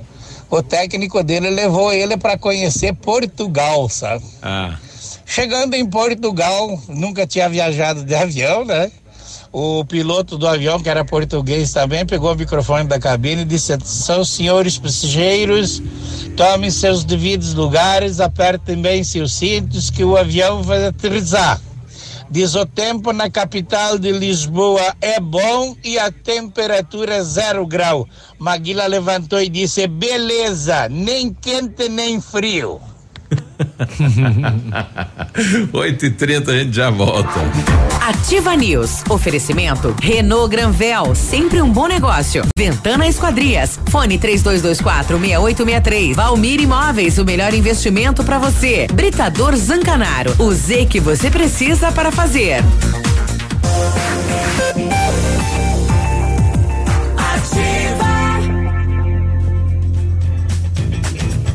O 0.54 0.62
técnico 0.62 1.24
dele 1.24 1.50
levou 1.50 1.92
ele 1.92 2.16
para 2.16 2.38
conhecer 2.38 2.94
Portugal, 2.94 3.90
sabe? 3.90 4.24
Ah. 4.40 4.78
Chegando 5.26 5.74
em 5.74 5.84
Portugal, 5.84 6.80
nunca 6.88 7.26
tinha 7.26 7.50
viajado 7.50 8.04
de 8.04 8.14
avião, 8.14 8.64
né? 8.64 8.92
O 9.52 9.84
piloto 9.84 10.38
do 10.38 10.48
avião, 10.48 10.80
que 10.80 10.88
era 10.88 11.04
português 11.04 11.74
também, 11.74 12.06
pegou 12.06 12.32
o 12.32 12.36
microfone 12.36 12.88
da 12.88 13.00
cabine 13.00 13.42
e 13.42 13.46
disse: 13.46 13.76
São 13.84 14.24
senhores 14.24 14.78
passageiros, 14.78 15.82
tomem 16.38 16.70
seus 16.70 17.04
devidos 17.04 17.56
lugares, 17.56 18.20
apertem 18.20 18.80
bem 18.80 19.04
seus 19.04 19.34
cintos, 19.34 19.90
que 19.90 20.04
o 20.04 20.16
avião 20.16 20.62
vai 20.62 20.86
aterrissar. 20.86 21.60
Diz 22.34 22.56
o 22.56 22.66
tempo 22.66 23.14
na 23.14 23.30
capital 23.30 24.00
de 24.00 24.12
Lisboa 24.12 24.96
é 25.00 25.20
bom 25.20 25.76
e 25.84 26.00
a 26.00 26.12
temperatura 26.12 27.18
é 27.18 27.24
zero 27.24 27.64
grau. 27.68 28.10
Maguila 28.40 28.88
levantou 28.88 29.40
e 29.40 29.48
disse: 29.48 29.86
beleza, 29.86 30.90
nem 30.90 31.32
quente 31.32 31.88
nem 31.88 32.20
frio. 32.20 32.82
8 35.72 36.06
e 36.06 36.12
30 36.12 36.52
a 36.52 36.58
gente 36.58 36.76
já 36.76 36.90
volta. 36.90 37.30
Ativa 38.02 38.56
News. 38.56 39.04
Oferecimento 39.10 39.96
Renault 40.02 40.50
Granvel, 40.50 41.16
sempre 41.16 41.62
um 41.62 41.72
bom 41.72 41.88
negócio. 41.88 42.44
Ventana 42.58 43.08
Esquadrias. 43.08 43.80
Fone 43.90 44.18
3224 44.18 45.18
6863. 45.18 46.16
Valmir 46.16 46.62
Imóveis, 46.62 47.18
o 47.18 47.26
melhor 47.26 47.54
investimento 47.54 48.24
para 48.24 48.38
você. 48.38 48.88
Britador 48.94 49.56
Zancanaro. 49.56 50.36
O 50.40 50.52
Z 50.54 50.86
que 50.88 51.00
você 51.00 51.30
precisa 51.30 51.92
para 51.92 52.12
fazer. 52.12 52.62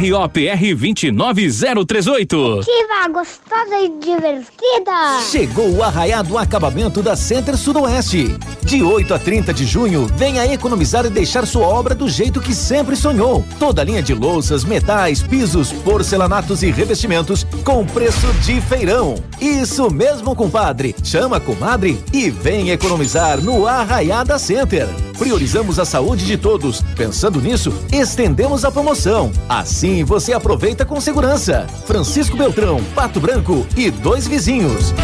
ROPR 0.00 0.74
29038. 0.76 2.60
Ativa, 2.60 3.08
gostosa 3.12 3.78
e 3.82 3.90
divertida. 4.00 5.20
Chegou 5.30 5.70
o 5.76 5.82
arraiado 5.82 6.38
acabamento 6.38 7.02
da 7.02 7.14
Center 7.14 7.54
Sudoeste. 7.54 8.38
De 8.62 8.82
8 8.82 9.12
a 9.12 9.18
30 9.18 9.52
de 9.52 9.66
junho, 9.66 10.06
venha 10.16 10.50
economizar 10.50 11.04
e 11.04 11.10
deixar 11.10 11.46
sua 11.46 11.66
obra 11.66 11.94
do 11.94 12.08
jeito 12.08 12.40
que 12.40 12.54
sempre 12.54 12.96
sonhou. 12.96 13.44
Toda 13.58 13.84
linha 13.84 14.02
de 14.02 14.14
louças, 14.14 14.64
metais, 14.64 15.22
pisos, 15.22 15.70
porcelanatos 15.70 16.62
e 16.62 16.70
revestimentos 16.70 17.44
com 17.62 17.84
preço 17.84 18.32
de 18.42 18.58
feirão. 18.62 19.16
Isso 19.38 19.90
mesmo, 19.90 20.34
compadre. 20.34 20.94
Chama 21.04 21.36
a 21.36 21.40
comadre 21.40 22.02
e 22.10 22.30
vem 22.30 22.70
economizar 22.70 23.38
no 23.42 23.66
Arraiada 23.66 24.38
Center. 24.38 24.88
Priorizamos 25.18 25.78
a 25.78 25.84
saúde 25.84 26.24
de 26.24 26.38
todos. 26.38 26.80
Pensando 26.96 27.42
nisso, 27.42 27.70
estendemos 27.92 28.64
a 28.64 28.70
promoção. 28.70 29.30
Assim 29.46 29.89
Assim 29.90 30.04
você 30.04 30.32
aproveita 30.32 30.84
com 30.84 31.00
segurança. 31.00 31.66
Francisco 31.84 32.36
Beltrão, 32.36 32.80
Pato 32.94 33.18
Branco 33.18 33.66
e 33.76 33.90
dois 33.90 34.24
vizinhos. 34.24 34.94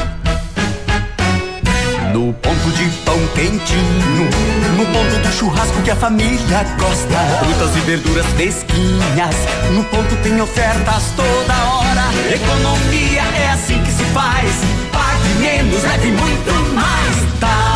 No 2.12 2.32
ponto 2.34 2.70
de 2.70 2.88
pão 3.04 3.18
quentinho, 3.34 4.30
no 4.76 4.86
ponto 4.86 5.26
do 5.26 5.32
churrasco 5.32 5.82
que 5.82 5.90
a 5.90 5.96
família 5.96 6.62
gosta. 6.78 7.18
Frutas 7.40 7.76
e 7.76 7.80
verduras 7.80 8.26
fresquinhas, 8.26 9.34
no 9.72 9.82
ponto 9.84 10.14
tem 10.22 10.40
ofertas 10.40 11.10
toda 11.16 11.54
hora. 11.64 12.04
Economia 12.32 13.22
é 13.22 13.50
assim 13.54 13.82
que 13.82 13.90
se 13.90 14.04
faz. 14.14 14.52
Pague 14.92 15.34
menos, 15.40 15.82
leve 15.82 16.12
muito 16.12 16.74
mais. 16.74 17.40
Tá 17.40 17.75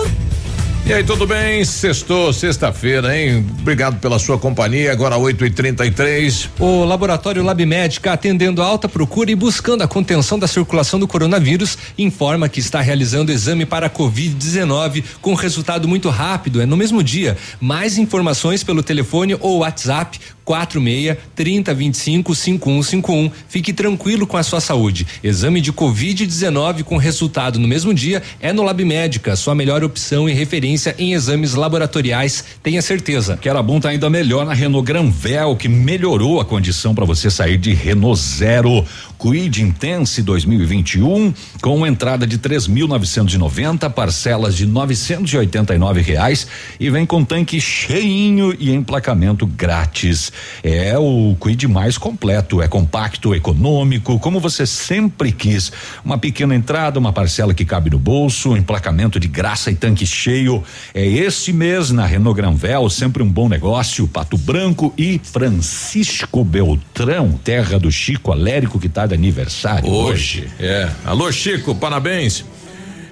E 0.91 0.93
aí, 0.93 1.05
tudo 1.05 1.25
bem? 1.25 1.63
Sextou, 1.63 2.33
sexta-feira, 2.33 3.17
hein? 3.17 3.45
Obrigado 3.61 3.97
pela 4.01 4.19
sua 4.19 4.37
companhia. 4.37 4.91
Agora 4.91 5.15
8 5.15 5.45
e 5.45 5.49
33 5.49 6.49
O 6.59 6.83
Laboratório 6.83 7.41
Lab 7.41 7.65
Médica, 7.65 8.11
atendendo 8.11 8.61
a 8.61 8.65
alta 8.65 8.89
procura 8.89 9.31
e 9.31 9.35
buscando 9.35 9.83
a 9.83 9.87
contenção 9.87 10.37
da 10.37 10.47
circulação 10.47 10.99
do 10.99 11.07
coronavírus, 11.07 11.77
informa 11.97 12.49
que 12.49 12.59
está 12.59 12.81
realizando 12.81 13.31
exame 13.31 13.65
para 13.65 13.89
Covid-19 13.89 15.01
com 15.21 15.33
resultado 15.33 15.87
muito 15.87 16.09
rápido, 16.09 16.61
é 16.61 16.65
no 16.65 16.75
mesmo 16.75 17.01
dia. 17.01 17.37
Mais 17.61 17.97
informações 17.97 18.61
pelo 18.61 18.83
telefone 18.83 19.37
ou 19.39 19.59
WhatsApp 19.59 20.19
46 20.43 21.17
3025 21.35 22.35
5151. 22.35 23.31
Fique 23.47 23.73
tranquilo 23.73 24.25
com 24.27 24.37
a 24.37 24.43
sua 24.43 24.59
saúde. 24.59 25.05
Exame 25.23 25.61
de 25.61 25.71
Covid-19 25.71 26.83
com 26.83 26.97
resultado 26.97 27.59
no 27.59 27.67
mesmo 27.67 27.93
dia 27.93 28.21
é 28.39 28.51
no 28.51 28.63
Lab 28.63 28.83
Médica, 28.83 29.35
sua 29.35 29.55
melhor 29.55 29.83
opção 29.83 30.29
e 30.29 30.33
referência 30.33 30.95
em 30.97 31.13
exames 31.13 31.53
laboratoriais. 31.53 32.43
Tenha 32.63 32.81
certeza. 32.81 33.37
Que 33.37 33.49
era 33.49 33.61
bom 33.61 33.79
tá 33.79 33.89
ainda 33.89 34.09
melhor 34.09 34.45
na 34.45 34.53
Renault 34.53 34.85
Granvel, 34.85 35.55
que 35.55 35.67
melhorou 35.67 36.39
a 36.39 36.45
condição 36.45 36.93
para 36.93 37.05
você 37.05 37.29
sair 37.29 37.57
de 37.57 37.73
Renault 37.73 38.19
Zero. 38.19 38.85
Quid 39.21 39.61
Intense 39.61 40.23
2021 40.23 41.31
com 41.61 41.85
entrada 41.85 42.25
de 42.25 42.39
3.990, 42.39 43.87
parcelas 43.91 44.55
de 44.55 44.65
989 44.65 46.01
reais 46.01 46.47
e 46.79 46.89
vem 46.89 47.05
com 47.05 47.23
tanque 47.23 47.61
cheinho 47.61 48.55
e 48.57 48.71
emplacamento 48.71 49.45
grátis. 49.45 50.30
É 50.63 50.97
o 50.97 51.35
Quid 51.39 51.67
mais 51.67 51.97
completo, 51.97 52.61
é 52.61 52.67
compacto, 52.67 53.33
econômico, 53.33 54.19
como 54.19 54.39
você 54.39 54.65
sempre 54.65 55.31
quis. 55.31 55.71
Uma 56.03 56.17
pequena 56.17 56.55
entrada, 56.55 56.99
uma 56.99 57.13
parcela 57.13 57.53
que 57.53 57.65
cabe 57.65 57.89
no 57.89 57.99
bolso, 57.99 58.55
emplacamento 58.55 59.19
de 59.19 59.27
graça 59.27 59.71
e 59.71 59.75
tanque 59.75 60.05
cheio. 60.05 60.63
É 60.93 61.05
esse 61.05 61.51
mês 61.53 61.91
na 61.91 62.05
Renault 62.05 62.35
Granvel, 62.35 62.89
sempre 62.89 63.23
um 63.23 63.29
bom 63.29 63.47
negócio. 63.47 64.07
Pato 64.07 64.37
Branco 64.37 64.93
e 64.97 65.19
Francisco 65.23 66.43
Beltrão, 66.43 67.39
terra 67.43 67.79
do 67.79 67.91
Chico 67.91 68.31
Alérico 68.31 68.79
que 68.79 68.87
está 68.87 69.05
de 69.05 69.13
aniversário 69.13 69.89
hoje. 69.89 70.41
hoje. 70.41 70.47
É. 70.59 70.89
Alô, 71.05 71.31
Chico, 71.31 71.75
parabéns. 71.75 72.43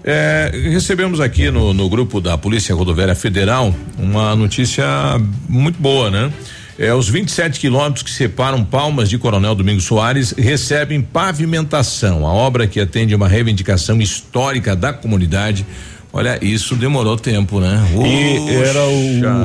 É, 0.04 0.52
recebemos 0.72 1.20
aqui 1.20 1.52
no, 1.52 1.74
no 1.74 1.90
grupo 1.90 2.22
da 2.22 2.38
Polícia 2.38 2.74
Rodoviária 2.74 3.16
Federal 3.16 3.74
uma 3.98 4.36
notícia 4.36 4.86
muito 5.48 5.80
boa, 5.80 6.10
né? 6.10 6.32
É, 6.80 6.94
os 6.94 7.10
27 7.10 7.60
quilômetros 7.60 8.04
que 8.04 8.10
separam 8.10 8.64
Palmas 8.64 9.10
de 9.10 9.18
Coronel 9.18 9.54
Domingos 9.54 9.84
Soares 9.84 10.34
recebem 10.38 11.02
pavimentação. 11.02 12.26
A 12.26 12.32
obra 12.32 12.66
que 12.68 12.80
atende 12.80 13.14
uma 13.14 13.28
reivindicação 13.28 14.00
histórica 14.00 14.78
da 14.78 14.94
comunidade 14.94 15.66
Olha, 16.12 16.44
isso 16.44 16.76
demorou 16.76 17.16
tempo, 17.18 17.60
né? 17.60 17.88
E 18.04 18.56
era 18.56 18.84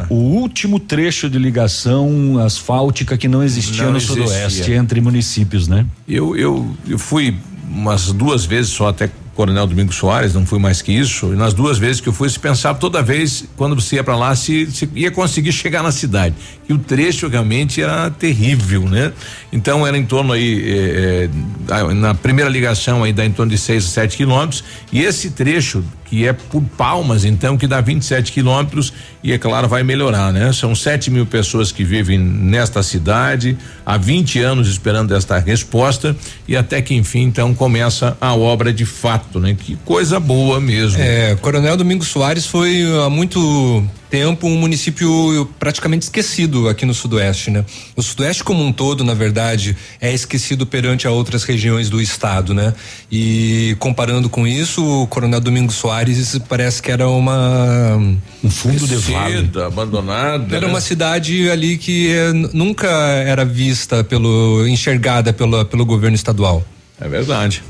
o, 0.08 0.14
o, 0.14 0.14
último 0.14 0.80
trecho 0.80 1.28
de 1.28 1.38
ligação 1.38 2.38
asfáltica 2.38 3.18
que 3.18 3.28
não 3.28 3.42
existia 3.42 3.84
não 3.84 3.90
no 3.90 3.98
existia. 3.98 4.26
sudoeste 4.26 4.72
entre 4.72 4.98
municípios, 4.98 5.68
né? 5.68 5.84
Eu, 6.08 6.34
eu, 6.34 6.74
eu 6.88 6.98
fui 6.98 7.36
umas 7.68 8.12
duas 8.12 8.46
vezes 8.46 8.70
só 8.70 8.88
até 8.88 9.10
Coronel 9.34 9.66
Domingos 9.66 9.96
Soares, 9.96 10.32
não 10.34 10.46
fui 10.46 10.58
mais 10.58 10.80
que 10.80 10.92
isso. 10.92 11.32
E 11.32 11.36
nas 11.36 11.52
duas 11.52 11.78
vezes 11.78 12.00
que 12.00 12.08
eu 12.08 12.12
fui, 12.12 12.28
se 12.28 12.38
pensava 12.38 12.78
toda 12.78 13.02
vez, 13.02 13.44
quando 13.56 13.74
você 13.74 13.96
ia 13.96 14.04
para 14.04 14.16
lá, 14.16 14.34
se, 14.34 14.70
se, 14.70 14.88
ia 14.94 15.10
conseguir 15.10 15.52
chegar 15.52 15.82
na 15.82 15.92
cidade. 15.92 16.34
E 16.68 16.72
o 16.72 16.78
trecho 16.78 17.28
realmente 17.28 17.82
era 17.82 18.10
terrível, 18.10 18.88
né? 18.88 19.12
Então 19.52 19.86
era 19.86 19.98
em 19.98 20.04
torno 20.04 20.32
aí, 20.32 20.62
eh, 20.66 21.30
eh, 21.68 21.94
na 21.94 22.14
primeira 22.14 22.50
ligação 22.50 23.02
aí 23.02 23.12
dá 23.12 23.24
em 23.24 23.32
torno 23.32 23.50
de 23.50 23.58
6 23.58 23.84
a 23.84 23.88
7 23.88 24.16
quilômetros. 24.16 24.64
E 24.92 25.02
esse 25.02 25.30
trecho 25.30 25.84
que 26.04 26.26
é 26.28 26.32
por 26.32 26.62
Palmas, 26.76 27.24
então, 27.24 27.56
que 27.56 27.66
dá 27.66 27.80
27 27.80 28.30
quilômetros 28.30 28.92
e 29.22 29.32
é 29.32 29.38
claro 29.38 29.66
vai 29.66 29.82
melhorar, 29.82 30.32
né? 30.32 30.52
São 30.52 30.74
7 30.74 31.10
mil 31.10 31.26
pessoas 31.26 31.72
que 31.72 31.82
vivem 31.82 32.18
nesta 32.18 32.82
cidade 32.82 33.58
há 33.84 33.96
20 33.96 34.38
anos 34.40 34.68
esperando 34.68 35.14
esta 35.14 35.38
resposta 35.38 36.16
e 36.46 36.56
até 36.56 36.80
que 36.80 36.94
enfim 36.94 37.22
então 37.22 37.54
começa 37.54 38.16
a 38.20 38.34
obra 38.34 38.72
de 38.72 38.84
fato, 38.84 39.23
né? 39.40 39.56
Que 39.58 39.76
coisa 39.84 40.18
boa 40.20 40.60
mesmo. 40.60 41.00
É, 41.00 41.34
Coronel 41.36 41.76
Domingos 41.76 42.08
Soares 42.08 42.46
foi 42.46 42.82
há 43.04 43.10
muito 43.10 43.82
tempo 44.14 44.46
um 44.46 44.56
município 44.56 45.44
praticamente 45.58 46.04
esquecido 46.04 46.68
aqui 46.68 46.86
no 46.86 46.94
Sudoeste, 46.94 47.50
né? 47.50 47.64
O 47.96 48.02
Sudoeste 48.02 48.44
como 48.44 48.64
um 48.64 48.72
todo, 48.72 49.02
na 49.02 49.12
verdade, 49.12 49.76
é 50.00 50.12
esquecido 50.14 50.64
perante 50.64 51.04
a 51.08 51.10
outras 51.10 51.42
regiões 51.42 51.90
do 51.90 52.00
estado, 52.00 52.54
né? 52.54 52.72
E 53.10 53.76
comparando 53.80 54.28
com 54.28 54.46
isso, 54.46 55.02
o 55.02 55.06
Coronel 55.08 55.40
Domingos 55.40 55.74
Soares 55.74 56.38
parece 56.48 56.80
que 56.80 56.92
era 56.92 57.08
uma 57.08 57.96
um 58.44 58.50
fundo 58.50 58.86
de 58.86 58.94
vale 58.94 59.50
abandonado. 59.66 60.54
Era 60.54 60.66
né? 60.66 60.72
uma 60.72 60.80
cidade 60.80 61.50
ali 61.50 61.76
que 61.76 62.12
eh, 62.12 62.32
nunca 62.52 62.88
era 62.88 63.44
vista 63.44 64.04
pelo 64.04 64.64
enxergada 64.68 65.32
pelo 65.32 65.64
pelo 65.64 65.84
governo 65.84 66.14
estadual. 66.14 66.64
É 67.00 67.08
verdade. 67.08 67.64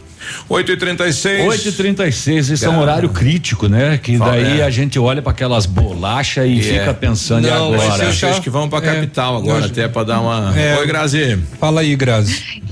8 0.48 0.72
e 0.72 0.76
36 0.76 1.46
8 1.46 1.68
e 1.68 1.72
36 1.72 2.51
esse 2.51 2.64
é 2.64 2.70
um 2.70 2.78
horário 2.78 3.09
crítico, 3.09 3.68
né? 3.68 3.98
Que 3.98 4.18
daí 4.18 4.60
é. 4.60 4.64
a 4.64 4.70
gente 4.70 4.98
olha 4.98 5.22
para 5.22 5.32
aquelas 5.32 5.66
bolachas 5.66 6.46
e 6.46 6.60
é. 6.60 6.62
fica 6.62 6.94
pensando 6.94 7.48
não, 7.48 7.74
agora. 7.74 8.09
Acho 8.09 8.40
que 8.40 8.51
vamos 8.51 8.70
para 8.70 8.86
é. 8.86 8.94
capital 8.94 9.36
agora, 9.36 9.66
até 9.66 9.88
para 9.88 10.05
dar 10.05 10.20
uma. 10.20 10.59
É. 10.59 10.78
Oi, 10.78 10.86
Grazi. 10.86 11.38
Fala 11.59 11.80
aí, 11.80 11.94
Grazi. 11.96 12.62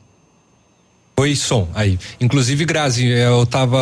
Oi, 1.18 1.34
som. 1.34 1.70
Aí. 1.74 1.98
Inclusive, 2.20 2.66
Grazi, 2.66 3.06
eu 3.07 3.44
estava 3.44 3.80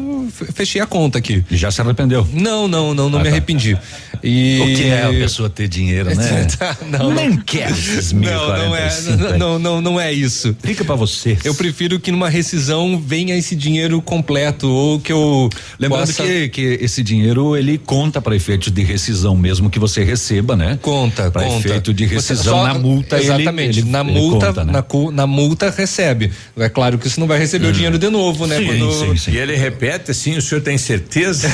fechei 0.53 0.81
a 0.81 0.85
conta 0.85 1.18
aqui. 1.18 1.43
E 1.49 1.57
já 1.57 1.72
se 1.72 1.81
arrependeu? 1.81 2.27
Não, 2.34 2.68
não, 2.68 2.93
não, 2.93 3.09
não 3.09 3.19
ah, 3.19 3.23
me 3.23 3.30
tá. 3.30 3.35
arrependi. 3.35 3.77
E... 4.29 4.59
O 4.61 4.75
que 4.75 4.83
é 4.87 5.03
a 5.05 5.09
pessoa 5.09 5.49
ter 5.49 5.67
dinheiro, 5.67 6.13
né? 6.13 6.47
não, 6.91 7.13
Nem 7.13 7.29
não. 7.29 7.37
quer 7.37 7.71
esses 7.71 8.11
mil 8.11 8.29
Não, 8.29 8.47
não 8.57 8.75
é, 8.75 8.89
não, 9.17 9.37
não, 9.37 9.59
não, 9.59 9.81
não 9.81 9.99
é 10.01 10.11
isso. 10.11 10.55
Fica 10.61 10.83
para 10.83 10.95
você. 10.95 11.37
Eu 11.45 11.55
prefiro 11.55 11.99
que 11.99 12.11
numa 12.11 12.29
rescisão 12.29 12.99
venha 12.99 13.35
esse 13.37 13.55
dinheiro 13.55 14.01
completo 14.01 14.67
ou 14.67 14.99
que 14.99 15.11
eu 15.13 15.49
Lembrando 15.79 16.07
possa... 16.07 16.23
que, 16.23 16.49
que 16.49 16.61
esse 16.81 17.01
dinheiro 17.01 17.55
ele 17.55 17.77
conta 17.77 18.21
para 18.21 18.35
efeito 18.35 18.69
de 18.69 18.83
rescisão 18.83 19.35
mesmo 19.37 19.69
que 19.69 19.79
você 19.79 20.03
receba, 20.03 20.55
né? 20.55 20.77
Conta, 20.81 21.31
pra 21.31 21.43
conta. 21.43 21.67
efeito 21.67 21.93
de 21.93 22.05
rescisão 22.05 22.57
só- 22.57 22.67
na 22.67 22.73
multa 22.73 23.15
ele- 23.17 23.25
Exatamente. 23.25 23.79
ele, 23.79 23.89
na 23.89 24.01
ele 24.01 24.11
multa, 24.11 24.47
conta, 24.47 24.63
né? 24.65 24.73
na, 24.73 25.11
na 25.11 25.27
multa 25.27 25.69
recebe. 25.75 26.31
É 26.57 26.67
claro 26.67 26.97
que 26.97 27.09
você 27.09 27.19
não 27.19 27.27
vai 27.27 27.39
receber 27.39 27.67
o 27.67 27.71
dinheiro 27.71 27.97
de 27.97 28.09
novo, 28.09 28.45
né? 28.45 28.57
Sim, 28.57 28.65
Quando- 28.65 28.91
sim, 28.91 29.15
sim. 29.17 29.31
E 29.31 29.37
ele 29.37 29.55
repete 29.55 30.11
assim, 30.11 30.35
o 30.37 30.41
senhor 30.41 30.61
tem 30.61 30.77
certeza? 30.77 31.47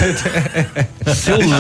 Seu 1.16 1.38
Ele, 1.40 1.52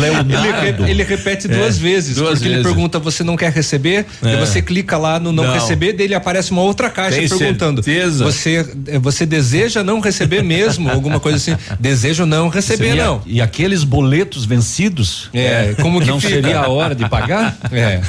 re- 0.84 0.92
ele 1.04 1.16
repete 1.16 1.48
duas 1.48 1.78
É, 1.78 1.80
vezes, 1.80 2.16
duas 2.16 2.34
porque 2.34 2.46
ele 2.46 2.56
vezes. 2.56 2.68
pergunta, 2.72 3.00
você 3.00 3.24
não 3.24 3.36
quer 3.36 3.52
receber? 3.52 4.06
É. 4.24 4.34
E 4.34 4.38
você 4.38 4.62
clica 4.62 4.98
lá 4.98 5.20
no 5.20 5.32
não, 5.32 5.44
Não. 5.44 5.54
receber, 5.54 5.94
dele 5.94 6.16
aparece 6.16 6.52
uma 6.52 6.62
outra 6.62 6.90
caixa 6.90 7.18
Tem 7.20 7.30
perguntando. 7.30 7.84
certeza? 7.84 8.24
Você, 8.26 8.66
eh, 8.88 9.00
você 9.00 9.26
deseja 9.26 9.84
não 9.84 10.00
receber 10.00 10.42
mesmo? 10.44 10.90
Alguma 10.92 11.20
coisa 11.20 11.38
assim. 11.38 11.56
Desejo 11.80 12.26
não 12.26 12.50
receber, 12.50 12.96
e, 12.96 13.00
a- 13.00 13.06
não. 13.06 13.22
e 13.26 13.42
aqueles 13.42 13.84
boletos 13.84 14.46
vencidos? 14.46 15.30
É, 15.34 15.76
como 15.82 16.00
que 16.02 16.08
não 16.08 16.20
fica? 16.20 16.34
seria 16.36 16.60
a 16.60 16.70
hora 16.70 16.96
de 16.96 17.08
pagar? 17.10 17.58
É. 17.72 18.02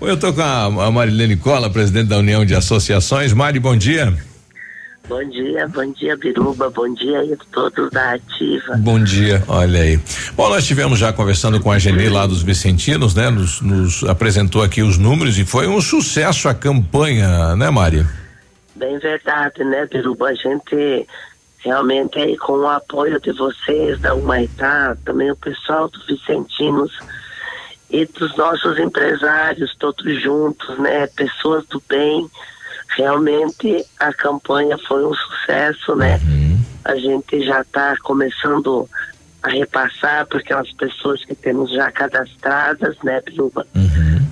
Eu 0.00 0.16
tô 0.18 0.32
com 0.34 0.42
a, 0.42 0.64
a 0.64 0.90
Marilene 0.90 1.36
Cola, 1.36 1.70
presidente 1.70 2.08
da 2.08 2.18
União 2.18 2.44
de 2.44 2.54
Associações. 2.54 3.32
Mari, 3.32 3.58
bom 3.58 3.74
dia. 3.76 4.12
Bom 5.06 5.22
dia, 5.24 5.68
bom 5.68 5.92
dia, 5.92 6.16
Biruba, 6.16 6.70
bom 6.70 6.92
dia 6.94 7.20
aí 7.20 7.36
todos 7.52 7.90
da 7.90 8.14
Ativa. 8.14 8.74
Bom 8.78 9.02
dia. 9.04 9.42
Olha 9.48 9.80
aí. 9.80 10.00
Bom, 10.34 10.48
nós 10.48 10.66
tivemos 10.66 10.98
já 10.98 11.12
conversando 11.12 11.60
com 11.60 11.70
a 11.70 11.78
Geni 11.78 12.08
lá 12.08 12.26
dos 12.26 12.42
Vicentinos, 12.42 13.14
né? 13.14 13.28
Nos, 13.28 13.60
nos 13.60 14.02
apresentou 14.04 14.62
aqui 14.62 14.82
os 14.82 14.96
números 14.96 15.38
e 15.38 15.44
foi 15.44 15.68
um 15.68 15.78
sucesso 15.82 16.48
a 16.48 16.54
campanha, 16.54 17.54
né, 17.54 17.68
Mari? 17.68 18.06
Bem 18.74 18.98
verdade, 18.98 19.62
né, 19.62 19.86
Biruba? 19.86 20.28
A 20.28 20.34
gente 20.34 21.06
realmente 21.58 22.18
aí 22.18 22.36
com 22.38 22.54
o 22.54 22.68
apoio 22.68 23.20
de 23.20 23.32
vocês, 23.32 24.00
da 24.00 24.14
Humaitá, 24.14 24.96
também 25.04 25.30
o 25.30 25.36
pessoal 25.36 25.88
do 25.88 25.98
Vicentinos 26.06 26.92
e 27.90 28.06
dos 28.06 28.34
nossos 28.38 28.78
empresários, 28.78 29.76
todos 29.78 30.22
juntos, 30.22 30.78
né? 30.78 31.06
Pessoas 31.08 31.66
do 31.66 31.82
bem. 31.86 32.26
Realmente 32.96 33.84
a 33.98 34.12
campanha 34.12 34.78
foi 34.86 35.04
um 35.04 35.14
sucesso, 35.14 35.96
né? 35.96 36.20
A 36.84 36.94
gente 36.96 37.44
já 37.44 37.60
está 37.60 37.96
começando 38.02 38.88
a 39.42 39.48
repassar 39.48 40.26
para 40.26 40.38
aquelas 40.38 40.72
pessoas 40.72 41.24
que 41.24 41.34
temos 41.34 41.70
já 41.72 41.90
cadastradas, 41.90 42.96
né, 43.02 43.20
Biruba? 43.20 43.66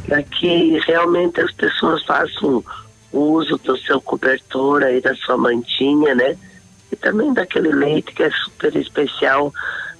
Para 0.07 0.23
que 0.23 0.79
realmente 0.87 1.41
as 1.41 1.53
pessoas 1.53 2.05
façam 2.05 2.65
uso 3.13 3.59
do 3.59 3.77
seu 3.79 4.01
cobertor 4.01 4.83
aí, 4.83 5.01
da 5.01 5.15
sua 5.17 5.37
mantinha, 5.37 6.15
né? 6.15 6.37
E 6.91 6.97
também 6.97 7.33
daquele 7.33 7.73
leite 7.73 8.13
que 8.13 8.23
é 8.23 8.31
super 8.31 8.75
especial 8.77 9.53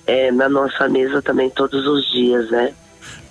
eh, 0.07 0.31
na 0.31 0.49
nossa 0.49 0.89
mesa 0.89 1.21
também 1.21 1.51
todos 1.51 1.87
os 1.87 2.11
dias, 2.11 2.51
né? 2.51 2.73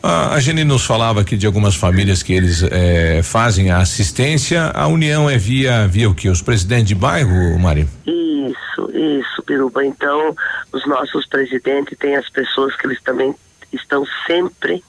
A, 0.03 0.33
a 0.33 0.39
Geni 0.39 0.63
nos 0.63 0.85
falava 0.85 1.21
aqui 1.21 1.37
de 1.37 1.45
algumas 1.45 1.75
famílias 1.75 2.23
que 2.23 2.33
eles 2.33 2.63
eh, 2.63 3.21
fazem 3.23 3.69
a 3.69 3.77
assistência. 3.77 4.71
A 4.73 4.87
união 4.87 5.29
é 5.29 5.37
via, 5.37 5.87
via 5.87 6.09
o 6.09 6.15
quê? 6.15 6.29
Os 6.29 6.41
presidentes 6.41 6.87
de 6.87 6.95
bairro, 6.95 7.57
Mari? 7.59 7.87
Isso, 8.05 8.91
isso, 8.91 9.43
Biruba. 9.45 9.85
Então, 9.85 10.35
os 10.71 10.87
nossos 10.87 11.27
presidentes 11.27 11.97
têm 11.99 12.15
as 12.15 12.27
pessoas 12.29 12.75
que 12.75 12.87
eles 12.87 13.01
também 13.03 13.35
estão 13.71 14.03
sempre 14.25 14.83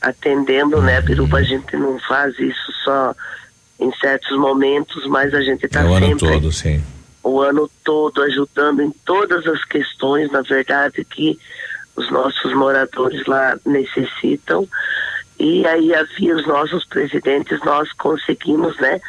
atendendo, 0.00 0.80
né, 0.80 1.00
Biruba? 1.00 1.38
A 1.38 1.42
gente 1.42 1.76
não 1.76 1.98
faz 1.98 2.38
isso 2.38 2.72
só 2.84 3.14
em 3.80 3.92
certos 3.96 4.36
momentos, 4.38 5.06
mas 5.06 5.34
a 5.34 5.40
gente 5.40 5.66
está 5.66 5.80
é 5.80 5.84
o 5.84 5.94
ano 5.94 6.06
sempre 6.06 6.28
todo, 6.28 6.52
sim. 6.52 6.82
o 7.22 7.40
ano 7.40 7.68
todo 7.82 8.22
ajudando 8.22 8.80
em 8.80 8.92
todas 9.04 9.44
as 9.46 9.64
questões, 9.64 10.30
na 10.30 10.42
verdade, 10.42 11.04
que 11.04 11.36
os 11.96 12.10
nossos 12.10 12.52
moradores 12.54 13.24
lá 13.26 13.56
necessitam. 13.64 14.66
E 15.38 15.66
aí, 15.66 15.94
havia 15.94 16.36
os 16.36 16.46
nossos 16.46 16.84
presidentes, 16.84 17.58
nós 17.64 17.90
conseguimos, 17.92 18.76
né, 18.78 19.00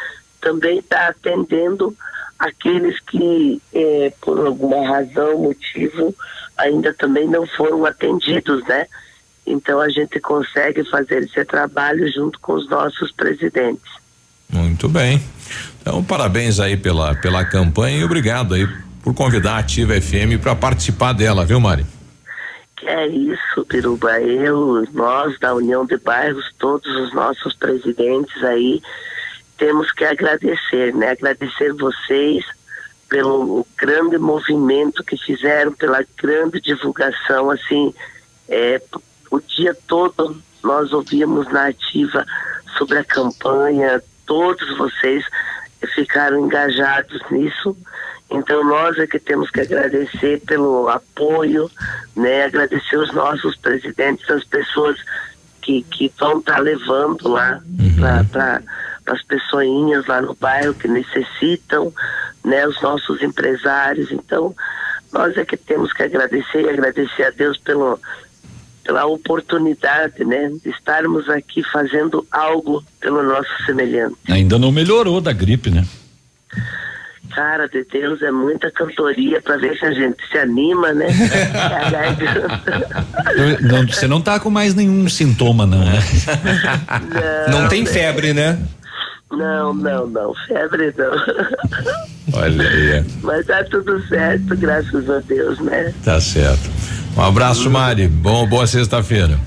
também 0.42 0.80
estar 0.80 1.10
atendendo 1.10 1.96
aqueles 2.40 3.00
que, 3.02 3.62
eh, 3.74 4.12
por 4.20 4.46
alguma 4.46 4.88
razão, 4.88 5.38
motivo, 5.38 6.14
ainda 6.58 6.94
também 6.94 7.28
não 7.28 7.46
foram 7.48 7.86
atendidos, 7.86 8.66
né? 8.66 8.88
Então, 9.46 9.80
a 9.80 9.90
gente 9.90 10.20
consegue 10.20 10.84
fazer 10.90 11.24
esse 11.24 11.46
trabalho 11.46 12.12
junto 12.12 12.40
com 12.40 12.54
os 12.54 12.70
nossos 12.70 13.12
presidentes. 13.12 13.92
Muito 14.52 14.88
bem. 14.88 15.22
Então, 15.82 16.04
parabéns 16.04 16.60
aí 16.60 16.78
pela, 16.78 17.16
pela 17.16 17.44
campanha 17.44 17.98
e 17.98 18.04
obrigado 18.04 18.54
aí 18.54 18.68
por 19.04 19.14
convidar 19.14 19.56
a 19.56 19.58
Ativa 19.60 20.00
FM 20.00 20.40
para 20.42 20.56
participar 20.56 21.14
dela, 21.14 21.46
viu, 21.46 21.60
Mari? 21.60 21.86
É 22.86 23.08
isso, 23.08 23.66
Piruba. 23.66 24.20
Eu, 24.20 24.86
nós 24.94 25.38
da 25.40 25.54
União 25.54 25.86
de 25.86 25.98
Bairros, 25.98 26.52
todos 26.58 26.94
os 26.98 27.14
nossos 27.14 27.54
presidentes 27.54 28.44
aí, 28.44 28.82
temos 29.58 29.92
que 29.92 30.04
agradecer, 30.04 30.94
né? 30.94 31.12
Agradecer 31.12 31.74
vocês 31.74 32.44
pelo 33.10 33.66
grande 33.78 34.18
movimento 34.18 35.04
que 35.04 35.18
fizeram, 35.18 35.72
pela 35.72 36.04
grande 36.18 36.60
divulgação, 36.60 37.52
assim, 37.52 37.94
é, 38.50 38.82
o 39.30 39.40
dia 39.40 39.76
todo 39.88 40.42
nós 40.64 40.92
ouvíamos 40.94 41.48
na 41.52 41.68
ativa 41.68 42.26
sobre 42.78 42.98
a 42.98 43.04
campanha, 43.04 44.02
todos 44.26 44.78
vocês 44.78 45.24
ficaram 45.94 46.40
engajados 46.40 47.22
nisso. 47.30 47.78
Então 48.34 48.64
nós 48.64 48.98
é 48.98 49.06
que 49.06 49.20
temos 49.20 49.50
que 49.52 49.62
agradecer 49.62 50.42
pelo 50.42 50.90
apoio, 50.90 51.70
né? 52.16 52.46
Agradecer 52.46 52.98
os 52.98 53.14
nossos 53.14 53.56
presidentes, 53.56 54.30
as 54.30 54.44
pessoas 54.44 54.98
que, 55.62 55.84
que 55.84 56.12
vão 56.20 56.40
estar 56.40 56.58
levando 56.58 57.28
lá 57.28 57.62
para 58.32 58.62
as 59.06 59.22
pessoinhas 59.24 60.08
lá 60.08 60.22
no 60.22 60.34
bairro 60.34 60.74
que 60.74 60.88
necessitam, 60.88 61.94
né? 62.44 62.68
Os 62.68 62.82
nossos 62.82 63.22
empresários. 63.22 64.12
Então 64.12 64.56
nós 65.12 65.38
é 65.38 65.46
que 65.46 65.56
temos 65.56 65.94
que 65.94 66.02
agradecer 66.02 66.62
e 66.64 66.70
agradecer 66.70 67.24
a 67.24 67.30
Deus 67.30 67.58
pelo 67.60 68.00
pela 68.84 69.06
oportunidade, 69.06 70.26
né, 70.26 70.52
de 70.62 70.70
estarmos 70.70 71.30
aqui 71.30 71.64
fazendo 71.64 72.28
algo 72.30 72.84
pelo 73.00 73.24
nosso 73.24 73.50
semelhante. 73.66 74.18
Ainda 74.28 74.60
não 74.60 74.74
melhorou 74.74 75.22
da 75.22 75.32
gripe, 75.32 75.70
né? 75.70 75.88
Cara 77.36 77.68
de 77.68 77.84
Deus, 77.86 78.22
é 78.22 78.32
muita 78.32 78.70
cantoria 78.72 79.42
para 79.42 79.58
ver 79.58 79.78
se 79.78 79.86
a 79.86 79.92
gente 79.92 80.18
se 80.32 80.38
anima, 80.38 80.94
né? 80.94 81.08
Não, 83.62 83.88
você 83.88 84.08
não 84.08 84.22
tá 84.22 84.40
com 84.40 84.50
mais 84.50 84.76
nenhum 84.76 85.08
sintoma, 85.10 85.66
não, 85.66 85.80
né? 85.80 86.00
Não 87.50 87.68
tem 87.68 87.86
febre, 87.86 88.34
né? 88.34 88.60
Não, 89.32 89.74
não, 89.74 90.06
não, 90.08 90.34
febre 90.48 90.94
não. 90.96 92.40
Olha 92.40 92.70
aí. 92.70 93.04
Mas 93.24 93.46
tá 93.48 93.64
tudo 93.64 94.00
certo, 94.08 94.56
graças 94.58 95.10
a 95.10 95.20
Deus, 95.20 95.60
né? 95.60 95.94
Tá 96.04 96.22
certo. 96.22 96.70
Um 97.18 97.22
abraço, 97.22 97.70
Mari. 97.70 98.08
Bom, 98.08 98.48
boa 98.48 98.68
sexta-feira. 98.68 99.40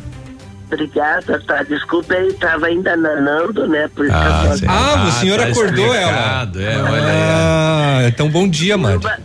Obrigada, 0.67 1.41
tá? 1.47 1.63
Desculpa, 1.63 2.15
ele 2.15 2.33
tava 2.35 2.67
ainda 2.67 2.97
nanando, 2.97 3.67
né? 3.69 3.89
Por 3.95 4.05
isso 4.07 4.15
Ah, 4.15 4.41
que 4.43 4.49
eu 4.53 4.59
sim. 4.59 4.67
Ah, 4.69 5.05
o 5.09 5.13
senhor 5.13 5.39
tá 5.39 5.47
acordou 5.47 5.95
explicado, 5.95 6.61
ela. 6.61 6.73
É, 6.73 6.83
olha 6.93 7.13
Ah, 7.13 8.01
então 8.09 8.29
bom 8.29 8.49
dia. 8.49 8.77
Biruba, 8.77 9.17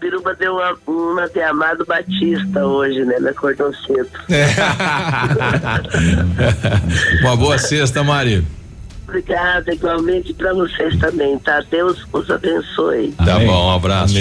Biruba 0.00 0.34
deu 0.34 0.54
uma, 0.54 0.74
uma 0.86 1.28
de 1.28 1.40
Amado 1.42 1.86
Batista 1.86 2.66
hoje, 2.66 3.04
né? 3.04 3.14
Ele 3.18 3.28
acordou 3.28 3.72
cedo. 3.86 4.08
Uma 7.22 7.36
boa 7.36 7.56
sexta, 7.58 8.02
Mari. 8.02 8.44
Obrigada, 9.06 9.72
igualmente 9.74 10.32
para 10.34 10.52
vocês 10.54 10.96
também, 10.98 11.38
tá? 11.40 11.62
Deus 11.70 12.04
os 12.12 12.30
abençoe. 12.30 13.12
Tá 13.24 13.38
bom, 13.40 13.68
um 13.68 13.74
abraço. 13.74 14.14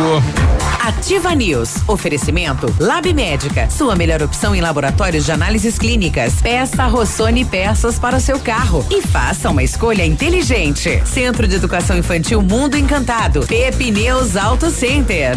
Ativa 0.80 1.34
News. 1.34 1.76
Oferecimento 1.86 2.74
Lab 2.78 3.12
Médica. 3.12 3.68
Sua 3.70 3.94
melhor 3.94 4.22
opção 4.22 4.54
em 4.54 4.60
laboratórios 4.60 5.24
de 5.24 5.32
análises 5.32 5.78
clínicas. 5.78 6.34
Peça 6.42 6.86
Rossoni 6.86 7.44
peças 7.44 7.98
para 7.98 8.16
o 8.16 8.20
seu 8.20 8.40
carro 8.40 8.84
e 8.90 9.00
faça 9.00 9.50
uma 9.50 9.62
escolha 9.62 10.04
inteligente. 10.04 11.02
Centro 11.06 11.46
de 11.46 11.54
Educação 11.54 11.96
Infantil 11.96 12.42
Mundo 12.42 12.76
Encantado. 12.76 13.46
Pepe 13.46 13.90
News 13.90 14.36
Auto 14.36 14.70
Center. 14.70 15.36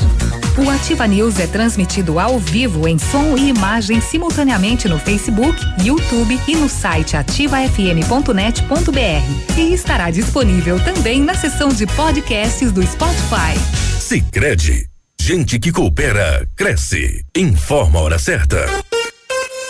O 0.58 0.70
Ativa 0.70 1.06
News 1.06 1.38
é 1.38 1.48
transmitido 1.48 2.18
ao 2.18 2.40
vivo 2.40 2.88
em 2.88 2.98
som 2.98 3.38
e 3.38 3.50
imagem 3.50 4.00
simultaneamente 4.00 4.88
no 4.88 4.98
Facebook, 4.98 5.60
YouTube 5.84 6.40
e 6.48 6.56
no 6.56 6.70
site 6.70 7.18
ativafm.net.br. 7.18 9.60
E 9.60 9.74
estará 9.74 10.10
disponível 10.10 10.80
também 10.80 11.22
na 11.22 11.36
seção 11.36 11.68
de 11.68 11.86
podcasts 11.86 12.72
do 12.72 12.82
Spotify. 12.88 13.60
Sicredi, 14.00 14.88
gente 15.20 15.60
que 15.60 15.74
coopera 15.74 16.48
cresce. 16.56 17.26
Informa 17.36 18.00
a 18.00 18.04
hora 18.04 18.18
certa. 18.18 18.66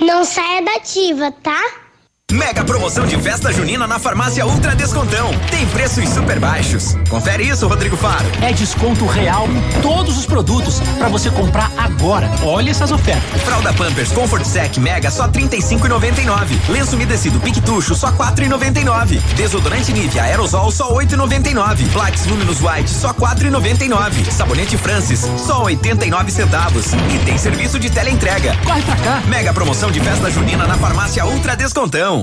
Não 0.00 0.24
saia 0.24 0.62
da 0.62 0.74
ativa, 0.76 1.32
tá? 1.32 1.85
Mega 2.32 2.64
promoção 2.64 3.06
de 3.06 3.16
festa 3.18 3.52
junina 3.52 3.86
na 3.86 4.00
farmácia 4.00 4.44
Ultra 4.44 4.74
Descontão. 4.74 5.30
Tem 5.48 5.64
preços 5.68 6.08
super 6.08 6.40
baixos. 6.40 6.96
Confere 7.08 7.48
isso, 7.48 7.68
Rodrigo 7.68 7.96
Faro. 7.96 8.26
É 8.42 8.52
desconto 8.52 9.06
real 9.06 9.48
em 9.48 9.80
todos 9.80 10.18
os 10.18 10.26
produtos 10.26 10.80
para 10.98 11.08
você 11.08 11.30
comprar 11.30 11.70
agora. 11.76 12.28
Olha 12.42 12.70
essas 12.70 12.90
ofertas. 12.90 13.40
Fralda 13.42 13.72
Pampers 13.72 14.10
Comfort 14.10 14.44
Sec 14.44 14.76
Mega 14.78 15.08
só 15.08 15.28
35,99. 15.28 16.68
Lenço 16.68 16.96
umedecido 16.96 17.38
Piquetucho 17.38 17.94
só 17.94 18.10
4,99. 18.10 19.20
Desodorante 19.36 19.92
Nivea 19.92 20.24
Aerosol 20.24 20.72
só 20.72 20.92
8,99. 20.92 21.88
Plax 21.92 22.26
Luminous 22.26 22.60
White 22.60 22.90
só 22.90 23.14
4,99. 23.14 24.30
Sabonete 24.32 24.76
Francis 24.76 25.20
só 25.38 25.62
89 25.62 26.32
centavos. 26.32 26.92
E 26.92 27.24
tem 27.24 27.38
serviço 27.38 27.78
de 27.78 27.88
teleentrega. 27.88 28.56
Corre 28.64 28.82
pra 28.82 28.96
cá. 28.96 29.22
Mega 29.28 29.54
promoção 29.54 29.92
de 29.92 30.00
festa 30.00 30.28
junina 30.28 30.66
na 30.66 30.76
farmácia 30.76 31.24
Ultra 31.24 31.54
Descontão. 31.54 32.15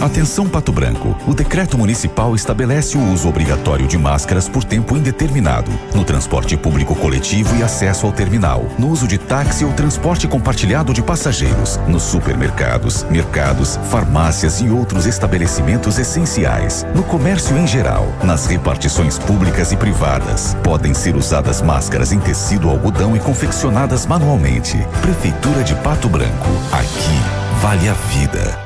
Atenção 0.00 0.46
Pato 0.46 0.72
Branco. 0.72 1.16
O 1.26 1.34
decreto 1.34 1.78
municipal 1.78 2.34
estabelece 2.34 2.98
o 2.98 3.12
uso 3.12 3.28
obrigatório 3.28 3.86
de 3.86 3.96
máscaras 3.96 4.48
por 4.48 4.62
tempo 4.62 4.96
indeterminado 4.96 5.70
no 5.94 6.04
transporte 6.04 6.56
público 6.56 6.94
coletivo 6.94 7.56
e 7.56 7.62
acesso 7.62 8.06
ao 8.06 8.12
terminal, 8.12 8.66
no 8.78 8.88
uso 8.88 9.08
de 9.08 9.16
táxi 9.16 9.64
ou 9.64 9.72
transporte 9.72 10.28
compartilhado 10.28 10.92
de 10.92 11.02
passageiros, 11.02 11.78
nos 11.88 12.02
supermercados, 12.02 13.04
mercados, 13.04 13.78
farmácias 13.90 14.60
e 14.60 14.68
outros 14.68 15.06
estabelecimentos 15.06 15.98
essenciais, 15.98 16.86
no 16.94 17.02
comércio 17.02 17.56
em 17.56 17.66
geral, 17.66 18.06
nas 18.22 18.46
repartições 18.46 19.18
públicas 19.18 19.72
e 19.72 19.76
privadas. 19.76 20.54
Podem 20.62 20.92
ser 20.92 21.16
usadas 21.16 21.62
máscaras 21.62 22.12
em 22.12 22.20
tecido 22.20 22.68
algodão 22.68 23.16
e 23.16 23.20
confeccionadas 23.20 24.04
manualmente. 24.04 24.76
Prefeitura 25.00 25.64
de 25.64 25.74
Pato 25.76 26.08
Branco. 26.08 26.48
Aqui 26.70 27.62
vale 27.62 27.88
a 27.88 27.94
vida. 27.94 28.65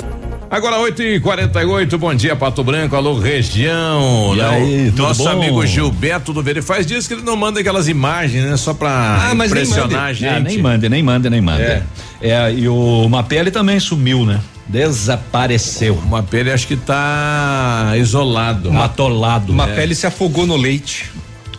e 1.01 1.17
48 1.21 1.97
bom 1.97 2.13
dia, 2.13 2.35
Pato 2.35 2.61
Branco, 2.61 2.93
alô, 2.93 3.17
região. 3.17 4.33
E 4.33 4.37
né? 4.37 4.49
aí, 4.49 4.91
Nosso 4.91 5.23
bom? 5.23 5.29
amigo 5.29 5.65
Gilberto 5.65 6.33
do 6.33 6.43
Verde 6.43 6.61
faz 6.61 6.85
dias 6.85 7.07
que 7.07 7.13
ele 7.13 7.21
não 7.21 7.37
manda 7.37 7.61
aquelas 7.61 7.87
imagens, 7.87 8.43
né? 8.43 8.57
Só 8.57 8.73
pra 8.73 9.29
ah, 9.29 9.33
impressionar 9.33 10.07
a 10.07 10.13
gente. 10.13 10.27
Ah, 10.27 10.39
nem 10.41 10.57
manda, 10.57 10.89
nem 10.89 11.01
manda, 11.01 11.29
nem 11.29 11.39
manda. 11.39 11.63
É. 11.63 12.29
é 12.29 12.53
e 12.53 12.67
o 12.67 13.07
Mapele 13.07 13.49
também 13.49 13.79
sumiu, 13.79 14.25
né? 14.25 14.41
Desapareceu. 14.67 15.95
O 15.95 16.05
Mapele 16.05 16.51
acho 16.51 16.67
que 16.67 16.75
tá 16.75 17.93
isolado. 17.95 18.73
Matolado. 18.73 19.53
O 19.53 19.55
Mapele 19.55 19.93
é. 19.93 19.95
se 19.95 20.05
afogou 20.05 20.45
no 20.45 20.57
leite. 20.57 21.09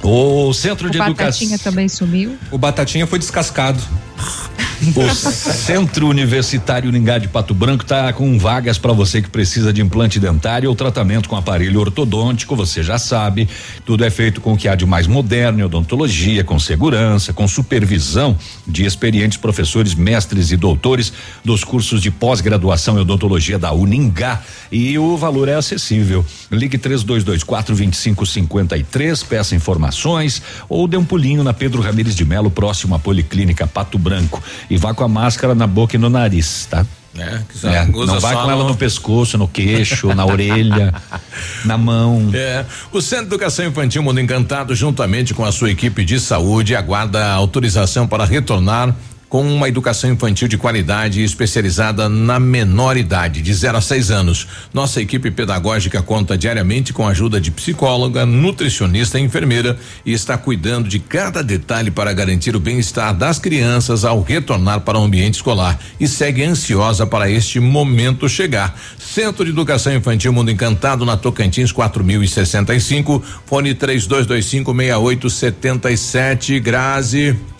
O 0.02 0.52
centro 0.52 0.88
o 0.88 0.90
de 0.90 0.98
educação. 0.98 1.12
O 1.12 1.16
Batatinha 1.16 1.58
também 1.58 1.88
sumiu. 1.88 2.36
O 2.50 2.58
Batatinha 2.58 3.06
foi 3.06 3.18
descascado. 3.18 3.82
O 4.82 5.14
Centro 5.14 6.08
Universitário 6.08 6.88
Uningá 6.88 7.16
de 7.16 7.28
Pato 7.28 7.54
Branco 7.54 7.84
está 7.84 8.12
com 8.12 8.36
vagas 8.36 8.78
para 8.78 8.92
você 8.92 9.22
que 9.22 9.30
precisa 9.30 9.72
de 9.72 9.80
implante 9.80 10.18
dentário 10.18 10.68
ou 10.68 10.74
tratamento 10.74 11.28
com 11.28 11.36
aparelho 11.36 11.78
ortodôntico. 11.78 12.56
Você 12.56 12.82
já 12.82 12.98
sabe, 12.98 13.48
tudo 13.86 14.04
é 14.04 14.10
feito 14.10 14.40
com 14.40 14.54
o 14.54 14.56
que 14.56 14.66
há 14.66 14.74
de 14.74 14.84
mais 14.84 15.06
moderno 15.06 15.60
em 15.60 15.62
odontologia, 15.62 16.42
com 16.42 16.58
segurança, 16.58 17.32
com 17.32 17.46
supervisão 17.46 18.36
de 18.66 18.84
experientes 18.84 19.38
professores, 19.38 19.94
mestres 19.94 20.50
e 20.50 20.56
doutores 20.56 21.12
dos 21.44 21.62
cursos 21.62 22.02
de 22.02 22.10
pós-graduação 22.10 22.98
em 22.98 23.02
odontologia 23.02 23.60
da 23.60 23.72
Uningá. 23.72 24.42
E 24.72 24.98
o 24.98 25.16
valor 25.16 25.48
é 25.48 25.54
acessível. 25.54 26.26
Ligue 26.50 26.76
3224 26.76 27.76
2553, 27.76 29.22
peça 29.22 29.54
informações 29.54 30.42
ou 30.68 30.88
dê 30.88 30.96
um 30.96 31.04
pulinho 31.04 31.44
na 31.44 31.54
Pedro 31.54 31.80
Ramires 31.80 32.16
de 32.16 32.24
Melo, 32.24 32.50
próximo 32.50 32.96
à 32.96 32.98
Policlínica 32.98 33.64
Pato 33.64 33.96
Branco 33.96 34.42
e 34.72 34.78
vá 34.78 34.94
com 34.94 35.04
a 35.04 35.08
máscara 35.08 35.54
na 35.54 35.66
boca 35.66 35.96
e 35.96 35.98
no 35.98 36.08
nariz, 36.08 36.66
tá? 36.70 36.86
né? 37.12 37.44
É, 37.64 37.84
não 37.84 38.18
vai 38.18 38.34
com 38.34 38.50
ela 38.50 38.62
no... 38.62 38.70
no 38.70 38.74
pescoço, 38.74 39.36
no 39.36 39.46
queixo, 39.46 40.14
na 40.14 40.24
orelha, 40.24 40.94
na 41.64 41.76
mão. 41.76 42.30
É. 42.32 42.64
O 42.90 43.02
Centro 43.02 43.26
de 43.26 43.34
Educação 43.34 43.66
Infantil 43.66 44.02
Mundo 44.02 44.18
Encantado, 44.18 44.74
juntamente 44.74 45.34
com 45.34 45.44
a 45.44 45.52
sua 45.52 45.70
equipe 45.70 46.06
de 46.06 46.18
saúde, 46.18 46.74
aguarda 46.74 47.32
autorização 47.32 48.06
para 48.08 48.24
retornar 48.24 48.96
com 49.32 49.40
uma 49.40 49.66
educação 49.66 50.12
infantil 50.12 50.46
de 50.46 50.58
qualidade 50.58 51.22
especializada 51.22 52.06
na 52.06 52.38
menor 52.38 52.98
idade, 52.98 53.40
de 53.40 53.54
0 53.54 53.78
a 53.78 53.80
6 53.80 54.10
anos. 54.10 54.46
Nossa 54.74 55.00
equipe 55.00 55.30
pedagógica 55.30 56.02
conta 56.02 56.36
diariamente 56.36 56.92
com 56.92 57.08
a 57.08 57.12
ajuda 57.12 57.40
de 57.40 57.50
psicóloga, 57.50 58.26
nutricionista 58.26 59.18
e 59.18 59.22
enfermeira 59.22 59.78
e 60.04 60.12
está 60.12 60.36
cuidando 60.36 60.86
de 60.86 60.98
cada 60.98 61.42
detalhe 61.42 61.90
para 61.90 62.12
garantir 62.12 62.54
o 62.54 62.60
bem-estar 62.60 63.14
das 63.14 63.38
crianças 63.38 64.04
ao 64.04 64.20
retornar 64.20 64.82
para 64.82 64.98
o 64.98 65.02
ambiente 65.02 65.36
escolar 65.36 65.80
e 65.98 66.06
segue 66.06 66.44
ansiosa 66.44 67.06
para 67.06 67.30
este 67.30 67.58
momento 67.58 68.28
chegar. 68.28 68.78
Centro 68.98 69.46
de 69.46 69.50
Educação 69.50 69.94
Infantil 69.94 70.30
Mundo 70.34 70.50
Encantado 70.50 71.06
na 71.06 71.16
Tocantins 71.16 71.72
4065, 71.72 73.24
fone 73.46 73.74
3225 73.74 74.74
6877, 74.74 76.60
Grazi. 76.60 77.51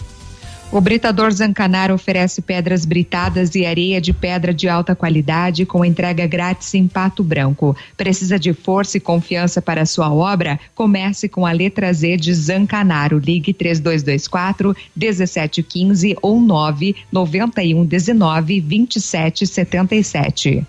O 0.73 0.81
Britador 0.81 1.31
Zancanaro 1.31 1.93
oferece 1.93 2.41
pedras 2.41 2.87
britadas 2.87 3.55
e 3.55 3.67
areia 3.67 4.01
de 4.01 4.15
pedra 4.15 4.55
de 4.55 4.71
alta 4.71 4.97
qualidade 4.97 5.67
com 5.67 5.85
entrega 5.85 6.27
grátis 6.27 6.73
em 6.73 6.89
Pato 6.89 7.23
Branco. 7.23 7.77
Precisa 7.95 8.39
de 8.39 8.55
força 8.55 8.97
e 8.97 9.01
confiança 9.01 9.61
para 9.61 9.85
sua 9.85 10.11
obra? 10.11 10.59
Comece 10.75 11.29
com 11.29 11.45
a 11.45 11.53
letra 11.53 11.93
Z 11.93 12.17
de 12.17 12.33
Zancanaro. 12.33 13.19
Ligue 13.19 13.53
3224 13.53 14.75
1715 14.97 16.17
ou 16.23 16.41
991 16.41 17.85
19 17.85 18.61
2777. 18.63 20.67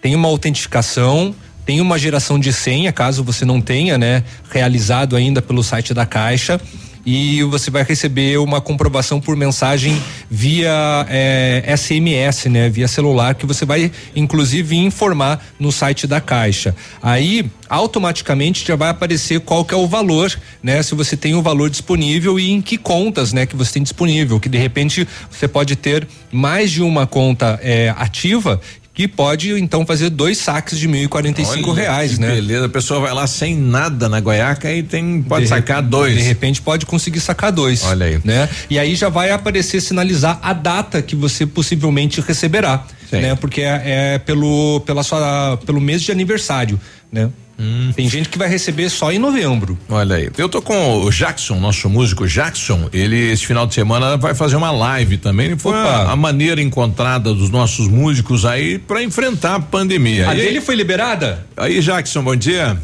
Tem 0.00 0.14
uma 0.14 0.28
autenticação, 0.28 1.34
tem 1.66 1.82
uma 1.82 1.98
geração 1.98 2.38
de 2.38 2.50
senha, 2.50 2.90
caso 2.92 3.22
você 3.22 3.44
não 3.44 3.60
tenha, 3.60 3.98
né, 3.98 4.24
realizado 4.50 5.16
ainda 5.16 5.42
pelo 5.42 5.62
site 5.62 5.92
da 5.92 6.06
Caixa 6.06 6.58
e 7.04 7.42
você 7.44 7.70
vai 7.70 7.82
receber 7.82 8.38
uma 8.38 8.60
comprovação 8.60 9.20
por 9.20 9.36
mensagem 9.36 10.00
via 10.30 11.06
é, 11.08 11.62
eh, 11.66 11.76
SMS, 11.76 12.48
né? 12.48 12.68
Via 12.68 12.86
celular, 12.86 13.34
que 13.34 13.46
você 13.46 13.64
vai 13.64 13.90
inclusive 14.14 14.76
informar 14.76 15.44
no 15.58 15.72
site 15.72 16.06
da 16.06 16.20
Caixa. 16.20 16.74
Aí 17.02 17.50
automaticamente 17.68 18.66
já 18.66 18.76
vai 18.76 18.90
aparecer 18.90 19.40
qual 19.40 19.64
que 19.64 19.72
é 19.72 19.76
o 19.76 19.86
valor, 19.86 20.36
né? 20.62 20.82
Se 20.82 20.94
você 20.94 21.16
tem 21.16 21.34
o 21.34 21.42
valor 21.42 21.70
disponível 21.70 22.38
e 22.38 22.50
em 22.50 22.60
que 22.60 22.76
contas, 22.76 23.32
né? 23.32 23.46
Que 23.46 23.56
você 23.56 23.74
tem 23.74 23.82
disponível, 23.82 24.40
que 24.40 24.48
de 24.48 24.58
repente 24.58 25.06
você 25.30 25.46
pode 25.46 25.76
ter 25.76 26.06
mais 26.30 26.70
de 26.70 26.82
uma 26.82 27.06
conta 27.06 27.58
é, 27.62 27.94
ativa 27.96 28.60
que 28.92 29.06
pode 29.06 29.52
então 29.52 29.86
fazer 29.86 30.10
dois 30.10 30.38
saques 30.38 30.78
de 30.78 30.88
mil 30.88 31.02
e 31.02 31.08
quarenta 31.08 31.40
e 31.40 31.44
cinco 31.46 31.72
reais, 31.72 32.18
né? 32.18 32.34
Beleza, 32.34 32.66
a 32.66 32.68
pessoa 32.68 33.00
vai 33.00 33.14
lá 33.14 33.26
sem 33.26 33.56
nada 33.56 34.08
na 34.08 34.20
goiaca 34.20 34.70
e 34.72 34.82
tem 34.82 35.22
pode 35.22 35.44
de 35.44 35.48
sacar 35.48 35.80
dois. 35.82 36.16
De 36.16 36.22
repente 36.22 36.60
pode 36.60 36.84
conseguir 36.84 37.20
sacar 37.20 37.52
dois. 37.52 37.84
Olha 37.84 38.06
aí, 38.06 38.20
né? 38.24 38.48
E 38.68 38.78
aí 38.78 38.94
já 38.94 39.08
vai 39.08 39.30
aparecer 39.30 39.80
sinalizar 39.80 40.38
a 40.42 40.52
data 40.52 41.00
que 41.00 41.14
você 41.14 41.46
possivelmente 41.46 42.20
receberá, 42.20 42.84
Sim. 43.08 43.20
né? 43.20 43.34
Porque 43.36 43.62
é, 43.62 43.82
é 44.14 44.18
pelo 44.18 44.80
pela 44.80 45.02
sua 45.02 45.56
pelo 45.64 45.80
mês 45.80 46.02
de 46.02 46.10
aniversário, 46.10 46.78
né? 47.12 47.30
Hum. 47.60 47.92
Tem 47.94 48.08
gente 48.08 48.30
que 48.30 48.38
vai 48.38 48.48
receber 48.48 48.88
só 48.88 49.12
em 49.12 49.18
novembro. 49.18 49.78
Olha 49.90 50.16
aí. 50.16 50.30
Eu 50.38 50.48
tô 50.48 50.62
com 50.62 51.02
o 51.02 51.10
Jackson, 51.10 51.60
nosso 51.60 51.90
músico 51.90 52.26
Jackson. 52.26 52.88
Ele, 52.90 53.30
esse 53.30 53.44
final 53.44 53.66
de 53.66 53.74
semana, 53.74 54.16
vai 54.16 54.34
fazer 54.34 54.56
uma 54.56 54.70
live 54.70 55.18
também. 55.18 55.58
Foi 55.58 55.74
a, 55.74 56.12
a, 56.12 56.16
maneira 56.16 56.62
encontrada 56.62 57.34
dos 57.34 57.50
nossos 57.50 57.86
músicos 57.86 58.46
aí 58.46 58.78
para 58.78 59.02
enfrentar 59.02 59.56
a 59.56 59.60
pandemia. 59.60 60.30
A 60.30 60.34
e 60.34 60.38
dele 60.38 60.58
aí, 60.58 60.64
foi 60.64 60.74
liberada? 60.74 61.46
Aí, 61.54 61.82
Jackson, 61.82 62.22
bom 62.24 62.34
dia. 62.34 62.80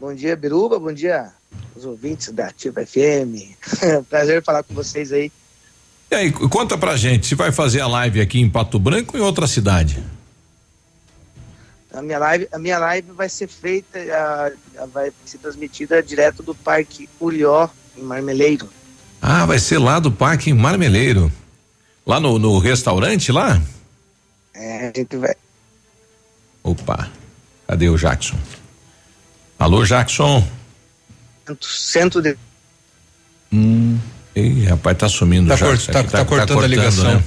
Bom 0.00 0.12
dia, 0.12 0.34
Biruba. 0.34 0.80
Bom 0.80 0.92
dia, 0.92 1.28
os 1.76 1.84
ouvintes 1.84 2.32
da 2.32 2.48
Ativa 2.48 2.84
FM. 2.84 3.54
Prazer 4.10 4.42
falar 4.42 4.64
com 4.64 4.74
vocês 4.74 5.12
aí. 5.12 5.30
E 6.10 6.14
aí, 6.16 6.32
conta 6.32 6.76
pra 6.76 6.96
gente, 6.96 7.28
se 7.28 7.36
vai 7.36 7.52
fazer 7.52 7.80
a 7.80 7.86
live 7.86 8.20
aqui 8.20 8.40
em 8.40 8.50
Pato 8.50 8.78
Branco 8.78 9.16
ou 9.16 9.22
em 9.22 9.24
outra 9.24 9.46
cidade? 9.46 10.02
A 11.98 12.02
minha 12.02 12.18
live, 12.20 12.48
a 12.52 12.58
minha 12.60 12.78
live 12.78 13.10
vai 13.10 13.28
ser 13.28 13.48
feita, 13.48 13.98
a, 13.98 14.82
a 14.84 14.86
vai 14.86 15.12
ser 15.24 15.38
transmitida 15.38 16.00
direto 16.00 16.44
do 16.44 16.54
Parque 16.54 17.08
Urió, 17.20 17.68
em 17.96 18.02
Marmeleiro. 18.02 18.68
Ah, 19.20 19.44
vai 19.44 19.58
ser 19.58 19.78
lá 19.78 19.98
do 19.98 20.12
Parque 20.12 20.48
em 20.48 20.54
Marmeleiro. 20.54 21.32
Lá 22.06 22.20
no, 22.20 22.38
no 22.38 22.56
restaurante 22.60 23.32
lá? 23.32 23.60
É, 24.54 24.90
a 24.90 24.92
gente 24.96 25.16
vai. 25.16 25.34
Opa, 26.62 27.10
cadê 27.66 27.88
o 27.88 27.96
Jackson? 27.96 28.38
Alô, 29.58 29.84
Jackson? 29.84 30.46
Centro 31.60 32.22
de. 32.22 32.38
Hum. 33.52 33.98
Ih, 34.36 34.66
rapaz, 34.66 34.98
tá 34.98 35.08
sumindo 35.08 35.48
tá 35.48 35.56
já. 35.56 35.66
Cort, 35.66 35.86
tá, 35.86 35.92
tá, 35.92 36.02
tá, 36.02 36.24
cortando, 36.24 36.28
cortando 36.28 36.62
a 36.62 36.66
ligação. 36.68 37.14
Né? 37.16 37.24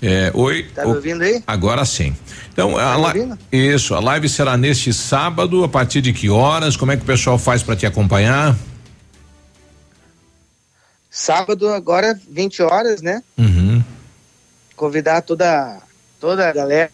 É, 0.00 0.30
oi. 0.34 0.64
Tá 0.74 0.84
me 0.86 0.94
ouvindo 0.94 1.22
aí? 1.22 1.42
Agora 1.46 1.84
sim. 1.84 2.14
Então, 2.52 2.74
tá 2.74 2.94
a 2.94 3.56
isso, 3.56 3.94
a 3.94 4.00
live 4.00 4.28
será 4.28 4.56
neste 4.56 4.92
sábado, 4.92 5.64
a 5.64 5.68
partir 5.68 6.00
de 6.00 6.12
que 6.12 6.30
horas? 6.30 6.76
Como 6.76 6.92
é 6.92 6.96
que 6.96 7.02
o 7.02 7.06
pessoal 7.06 7.38
faz 7.38 7.62
para 7.62 7.76
te 7.76 7.86
acompanhar? 7.86 8.56
Sábado, 11.10 11.68
agora, 11.68 12.18
20 12.30 12.62
horas, 12.62 13.02
né? 13.02 13.22
Uhum. 13.36 13.82
Convidar 14.76 15.22
toda, 15.22 15.82
toda 16.20 16.48
a 16.48 16.52
galera. 16.52 16.90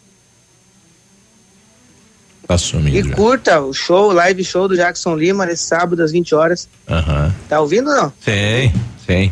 Tá 2.47 2.57
sumindo. 2.57 3.09
E 3.09 3.11
curta 3.13 3.59
o 3.59 3.73
show, 3.73 4.11
live 4.11 4.43
show 4.43 4.67
do 4.67 4.75
Jackson 4.75 5.15
Lima, 5.15 5.45
nesse 5.45 5.63
sábado, 5.63 6.01
às 6.01 6.11
20 6.11 6.33
horas. 6.35 6.67
Uhum. 6.87 7.31
Tá 7.49 7.59
ouvindo 7.59 7.89
ou 7.89 7.95
não? 7.95 8.13
Sim, 8.19 8.73
sim. 9.05 9.31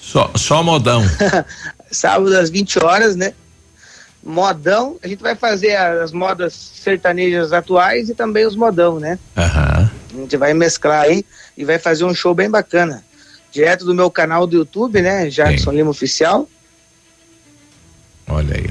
Só, 0.00 0.30
só 0.36 0.62
modão. 0.62 1.02
sábado 1.90 2.36
às 2.36 2.50
20 2.50 2.84
horas, 2.84 3.16
né? 3.16 3.34
Modão, 4.22 4.96
a 5.02 5.08
gente 5.08 5.22
vai 5.22 5.34
fazer 5.34 5.76
as 5.76 6.12
modas 6.12 6.52
sertanejas 6.52 7.52
atuais 7.52 8.08
e 8.08 8.14
também 8.14 8.46
os 8.46 8.56
modão, 8.56 8.98
né? 8.98 9.18
Uhum. 9.36 9.88
A 10.14 10.20
gente 10.22 10.36
vai 10.36 10.52
mesclar 10.54 11.02
aí 11.02 11.24
e 11.56 11.64
vai 11.64 11.78
fazer 11.78 12.04
um 12.04 12.14
show 12.14 12.34
bem 12.34 12.50
bacana. 12.50 13.04
Direto 13.50 13.84
do 13.84 13.94
meu 13.94 14.10
canal 14.10 14.46
do 14.46 14.56
YouTube, 14.56 15.00
né? 15.00 15.28
Jackson. 15.28 15.72
Lima 15.72 15.90
Oficial. 15.90 16.48
Olha 18.26 18.56
aí. 18.56 18.70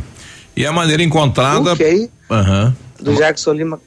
E 0.55 0.65
a 0.65 0.71
maneira 0.71 1.01
encontrada. 1.01 1.73
Ok. 1.73 2.09
Uhum. 2.29 2.73
Do 2.99 3.15
Jackson 3.15 3.53
Lima. 3.53 3.81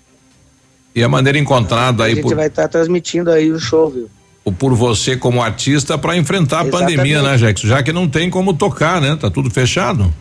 E 0.95 1.03
a 1.03 1.09
maneira 1.09 1.39
encontrada 1.39 2.05
aí. 2.05 2.13
A 2.13 2.15
gente 2.17 2.25
por... 2.25 2.35
vai 2.35 2.49
estar 2.49 2.63
tá 2.63 2.69
transmitindo 2.69 3.31
aí 3.31 3.51
o 3.53 3.59
show, 3.59 3.91
viu? 3.91 4.11
Por 4.59 4.75
você 4.75 5.17
como 5.17 5.43
artista 5.43 5.99
para 5.99 6.17
enfrentar 6.17 6.61
a 6.61 6.63
Exatamente. 6.63 6.97
pandemia, 6.97 7.23
né, 7.23 7.37
Jackson? 7.37 7.67
Já 7.67 7.83
que 7.83 7.93
não 7.93 8.09
tem 8.09 8.31
como 8.31 8.55
tocar, 8.55 9.01
né? 9.01 9.17
Tá 9.17 9.31
tudo 9.31 9.51
fechado. 9.51 10.13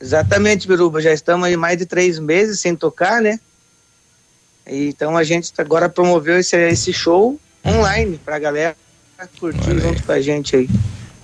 Exatamente, 0.00 0.66
Biruba. 0.66 1.00
Já 1.00 1.12
estamos 1.12 1.46
aí 1.46 1.56
mais 1.56 1.78
de 1.78 1.86
três 1.86 2.18
meses 2.18 2.58
sem 2.58 2.74
tocar, 2.74 3.22
né? 3.22 3.38
Então 4.66 5.16
a 5.16 5.22
gente 5.22 5.52
agora 5.58 5.88
promoveu 5.88 6.38
esse, 6.38 6.56
esse 6.56 6.92
show 6.92 7.38
online 7.64 8.18
pra 8.24 8.38
galera 8.38 8.76
curtir 9.38 9.78
junto 9.78 10.02
com 10.02 10.12
a 10.12 10.20
gente 10.20 10.56
aí. 10.56 10.68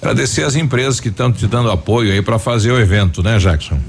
Agradecer 0.00 0.44
as 0.44 0.54
empresas 0.54 1.00
que 1.00 1.08
estão 1.08 1.32
te 1.32 1.46
dando 1.48 1.70
apoio 1.70 2.12
aí 2.12 2.22
para 2.22 2.38
fazer 2.38 2.70
o 2.70 2.78
evento, 2.78 3.20
né, 3.22 3.38
Jackson? 3.38 3.80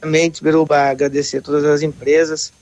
Exatamente, 0.00 0.42
Biruba. 0.42 0.90
Agradecer 0.90 1.40
todas 1.40 1.64
as 1.64 1.82
empresas 1.82 2.52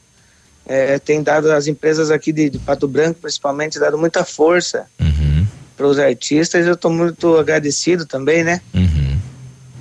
é, 0.67 0.99
tem 0.99 1.23
dado, 1.23 1.53
as 1.53 1.67
empresas 1.67 2.11
aqui 2.11 2.33
de, 2.33 2.51
de, 2.51 2.59
Pato 2.59 2.89
Branco, 2.89 3.21
principalmente, 3.21 3.79
dado 3.79 3.99
muita 3.99 4.25
força 4.25 4.87
uhum. 4.99 5.47
para 5.77 5.87
os 5.87 5.99
artistas. 5.99 6.67
Eu 6.67 6.75
estou 6.75 6.91
muito 6.91 7.37
agradecido 7.37 8.07
também, 8.07 8.43
né? 8.43 8.61
Uhum. 8.73 9.19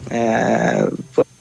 É, 0.09 0.89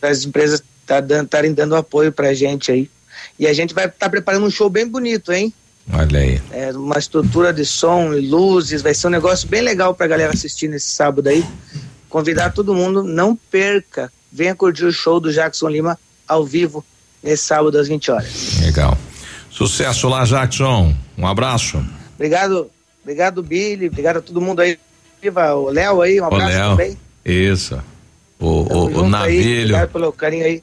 as 0.00 0.24
empresas 0.24 0.62
estarem 0.82 1.24
tá 1.26 1.40
dando, 1.40 1.54
dando 1.54 1.76
apoio 1.76 2.12
para 2.12 2.28
a 2.28 2.34
gente 2.34 2.70
aí. 2.70 2.90
E 3.38 3.46
a 3.46 3.52
gente 3.52 3.74
vai 3.74 3.86
estar 3.86 3.98
tá 3.98 4.10
preparando 4.10 4.46
um 4.46 4.50
show 4.50 4.70
bem 4.70 4.86
bonito, 4.86 5.32
hein? 5.32 5.52
Olha 5.92 6.20
aí. 6.20 6.40
É, 6.52 6.70
uma 6.70 6.98
estrutura 6.98 7.52
de 7.52 7.64
som 7.64 8.14
e 8.14 8.20
luzes, 8.20 8.82
vai 8.82 8.94
ser 8.94 9.08
um 9.08 9.10
negócio 9.10 9.48
bem 9.48 9.62
legal 9.62 9.94
para 9.94 10.06
a 10.06 10.08
galera 10.08 10.32
assistir 10.32 10.68
nesse 10.68 10.90
sábado 10.90 11.28
aí. 11.28 11.44
Convidar 12.08 12.50
todo 12.50 12.74
mundo, 12.74 13.02
não 13.02 13.34
perca, 13.34 14.12
venha 14.30 14.54
curtir 14.54 14.84
o 14.84 14.92
show 14.92 15.18
do 15.18 15.32
Jackson 15.32 15.68
Lima 15.68 15.98
ao 16.28 16.44
vivo 16.44 16.84
nesse 17.22 17.44
sábado 17.44 17.78
às 17.78 17.88
20 17.88 18.10
horas. 18.10 18.60
Legal. 18.60 18.96
Sucesso 19.52 20.08
lá, 20.08 20.24
Jackson. 20.24 20.94
Um 21.16 21.26
abraço. 21.26 21.84
Obrigado, 22.14 22.70
obrigado, 23.02 23.42
Billy. 23.42 23.88
Obrigado 23.88 24.16
a 24.16 24.22
todo 24.22 24.40
mundo 24.40 24.60
aí. 24.60 24.78
Viva 25.20 25.54
o 25.54 25.68
Léo 25.68 26.00
aí, 26.00 26.20
um 26.20 26.24
abraço 26.24 26.46
Léo. 26.46 26.70
também. 26.70 26.98
Isso. 27.24 27.80
O, 28.40 28.46
o, 28.46 29.02
o 29.02 29.08
Navilho. 29.08 29.42
Aí, 29.44 29.60
obrigado 29.60 29.92
pelo 29.92 30.12
carinho 30.12 30.46
aí. 30.46 30.62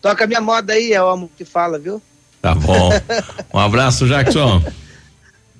Toca 0.00 0.26
minha 0.26 0.40
moda 0.40 0.72
aí, 0.72 0.92
é 0.92 1.02
o 1.02 1.08
amor 1.08 1.30
que 1.36 1.44
fala, 1.44 1.78
viu? 1.78 2.00
Tá 2.40 2.54
bom. 2.54 2.90
um 3.52 3.58
abraço, 3.58 4.06
Jackson. 4.06 4.62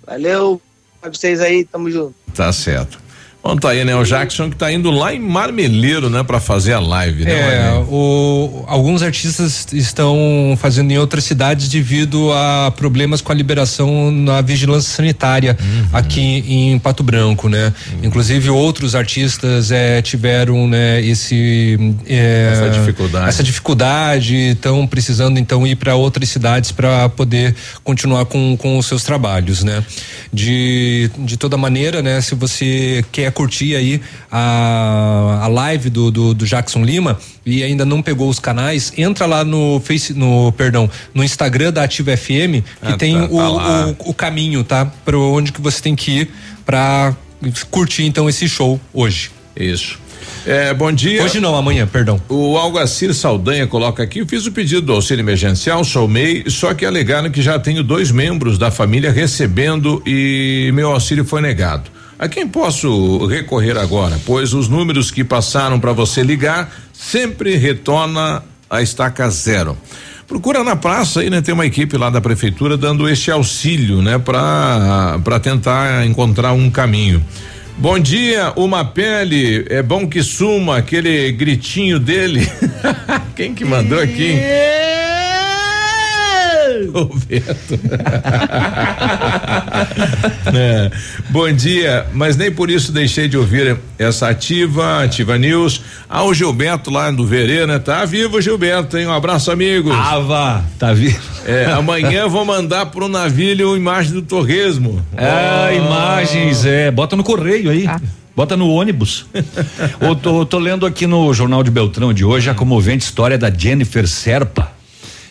Valeu. 0.07 0.63
Pra 1.01 1.11
vocês 1.13 1.41
aí, 1.41 1.65
tamo 1.65 1.91
junto. 1.91 2.15
Tá 2.33 2.53
certo. 2.53 2.99
Bom, 3.43 3.57
tá 3.57 3.71
aí, 3.71 3.85
né? 3.85 3.97
O 3.97 4.05
Jackson 4.05 4.49
que 4.49 4.55
tá 4.55 4.71
indo 4.71 4.89
lá 4.89 5.13
em 5.13 5.19
Marmeleiro, 5.19 6.09
né? 6.09 6.23
Pra 6.23 6.39
fazer 6.39 6.75
a 6.75 6.79
live, 6.79 7.25
né? 7.25 7.33
É, 7.33 7.85
o, 7.89 8.65
alguns 8.69 9.03
artistas 9.03 9.67
estão 9.73 10.57
fazendo 10.57 10.93
em 10.93 10.99
outras 10.99 11.25
cidades 11.25 11.69
devido 11.69 12.33
a 12.33 12.71
problemas 12.71 13.21
com 13.21 13.33
a 13.33 13.35
liberação 13.35 14.13
na 14.13 14.41
vigilância 14.43 14.95
sanitária 14.95 15.59
uhum. 15.61 15.89
aqui 15.93 16.45
em 16.47 16.79
Pato 16.79 17.03
Branco, 17.03 17.49
né? 17.49 17.73
Uhum. 17.93 18.05
Inclusive 18.05 18.49
outros 18.49 18.95
artistas 18.95 19.73
é, 19.73 20.01
tiveram, 20.01 20.69
né? 20.69 21.05
Esse 21.05 21.97
é, 22.07 22.51
essa 22.53 22.71
dificuldade, 22.71 23.29
essa 23.29 23.43
dificuldade, 23.43 24.37
estão 24.37 24.87
precisando 24.87 25.41
então 25.41 25.67
ir 25.67 25.75
para 25.75 25.97
outras 25.97 26.29
cidades 26.29 26.71
para 26.71 27.09
poder 27.09 27.57
continuar 27.83 28.25
com, 28.27 28.57
com 28.57 28.79
os 28.79 28.87
seus 28.87 29.03
trabalhos, 29.03 29.65
né? 29.65 29.83
De, 30.33 31.11
de 31.19 31.37
toda 31.37 31.57
maneira, 31.57 32.01
né? 32.03 32.21
Se 32.21 32.37
você 32.37 33.05
quer 33.11 33.32
curtir 33.33 33.75
aí 33.75 34.01
a, 34.31 35.41
a 35.43 35.49
live 35.49 35.91
do, 35.91 36.11
do, 36.11 36.35
do 36.35 36.47
Jackson 36.47 36.85
Lima 36.85 37.19
e 37.45 37.63
ainda 37.63 37.85
não 37.85 38.03
pegou 38.03 38.29
os 38.29 38.39
canais, 38.39 38.93
entra 38.97 39.27
lá 39.27 39.45
no 39.45 39.81
Face, 39.81 40.15
no, 40.15 40.53
perdão, 40.53 40.89
no 41.13 41.25
Instagram 41.25 41.73
da 41.73 41.83
Ativa 41.85 42.17
FM, 42.17 42.63
que 42.63 42.63
ah, 42.83 42.97
tem 42.97 43.15
tá, 43.15 43.25
o, 43.25 43.59
tá 43.59 43.87
o, 43.87 44.11
o, 44.11 44.15
caminho, 44.15 44.63
tá? 44.63 44.87
Para 45.05 45.19
onde 45.19 45.53
que 45.53 45.61
você 45.61 45.83
tem 45.83 45.97
que 45.97 46.11
ir 46.21 46.31
para 46.65 47.17
curtir 47.71 48.05
então 48.05 48.29
esse 48.29 48.49
show 48.49 48.81
hoje. 48.93 49.31
Isso. 49.57 49.99
É, 50.47 50.75
bom 50.75 50.91
dia. 50.91 51.23
Hoje 51.23 51.41
não, 51.41 51.55
amanhã, 51.55 51.87
perdão. 51.87 52.21
O 52.29 52.57
Algacir 52.57 53.15
Saldanha 53.15 53.67
coloca 53.67 54.03
aqui, 54.03 54.25
fiz 54.27 54.47
o 54.47 54.53
pedido 54.53 54.83
do 54.83 54.93
auxílio 54.93 55.23
emergencial, 55.23 55.85
soumei, 55.85 56.45
só 56.49 56.75
que 56.75 56.85
alegaram 56.85 57.31
que 57.31 57.41
já 57.41 57.59
tenho 57.59 57.83
dois 57.83 58.11
membros 58.11 58.59
da 58.59 58.71
família 58.71 59.11
recebendo 59.13 60.03
e 60.07 60.71
meu 60.75 60.91
auxílio 60.91 61.25
foi 61.25 61.41
negado. 61.41 61.91
A 62.23 62.29
quem 62.29 62.47
posso 62.47 63.27
recorrer 63.27 63.77
agora? 63.77 64.17
Pois 64.25 64.55
os 64.55 64.69
números 64.69 65.11
que 65.11 65.25
passaram 65.25 65.81
para 65.81 65.93
você 65.93 66.23
ligar 66.23 66.73
sempre 66.93 67.57
retorna 67.57 68.45
a 68.71 68.81
estaca 68.81 69.29
zero. 69.29 69.77
Procura 70.29 70.63
na 70.63 70.77
praça 70.77 71.19
aí, 71.19 71.29
né? 71.29 71.43
Tem 71.43 71.53
uma 71.53 71.67
equipe 71.67 71.97
lá 71.97 72.11
da 72.11 72.21
prefeitura 72.21 72.77
dando 72.77 73.09
este 73.09 73.33
auxílio, 73.33 74.01
né? 74.01 74.19
Para 74.19 75.19
para 75.25 75.41
tentar 75.41 76.07
encontrar 76.07 76.53
um 76.53 76.71
caminho. 76.71 77.25
Bom 77.77 77.99
dia, 77.99 78.53
uma 78.55 78.85
pele, 78.85 79.67
é 79.69 79.83
bom 79.83 80.07
que 80.07 80.23
suma 80.23 80.77
aquele 80.77 81.33
gritinho 81.33 81.99
dele. 81.99 82.49
Quem 83.35 83.53
que 83.53 83.65
mandou 83.65 83.99
aqui? 83.99 84.39
Roberto. 86.93 87.75
é. 90.55 90.91
Bom 91.31 91.51
dia, 91.53 92.07
mas 92.13 92.37
nem 92.37 92.51
por 92.51 92.71
isso 92.71 92.93
deixei 92.93 93.29
de 93.29 93.37
ouvir 93.37 93.77
essa 93.99 94.29
ativa, 94.29 95.05
ativa 95.05 95.39
news. 95.39 95.83
Ah, 96.09 96.25
o 96.25 96.35
Gilberto 96.35 96.91
lá 96.91 97.11
do 97.11 97.27
Verê, 97.27 97.67
né? 97.67 97.79
Tá 97.79 98.05
vivo, 98.05 98.41
Gilberto, 98.41 98.99
hein? 98.99 99.07
Um 99.07 99.13
abraço, 99.13 99.51
amigos. 99.51 99.95
Ava, 99.95 100.65
tá 100.79 100.93
vivo. 100.93 101.21
É, 101.47 101.67
amanhã 101.67 102.29
vou 102.29 102.45
mandar 102.45 102.87
pro 102.87 103.09
navio 103.09 103.77
imagem 103.77 104.13
do 104.13 104.23
torresmo. 104.23 105.05
É, 105.17 105.71
oh. 105.71 105.87
imagens, 105.87 106.65
é, 106.65 106.91
bota 106.91 107.17
no 107.17 107.25
correio 107.25 107.71
aí. 107.71 107.87
Ah. 107.87 108.01
Bota 108.35 108.57
no 108.57 108.71
ônibus. 108.71 109.27
eu 110.01 110.17
tô, 110.17 110.47
tô, 110.47 110.59
lendo 110.59 110.87
aqui 110.87 111.07
no 111.07 111.35
Jornal 111.35 111.63
de 111.63 111.71
Beltrão 111.71 112.15
de 112.15 112.25
hoje 112.25 112.49
a 112.49 112.55
comovente 112.55 113.05
história 113.05 113.37
da 113.37 113.51
Jennifer 113.51 114.09
Serpa 114.09 114.73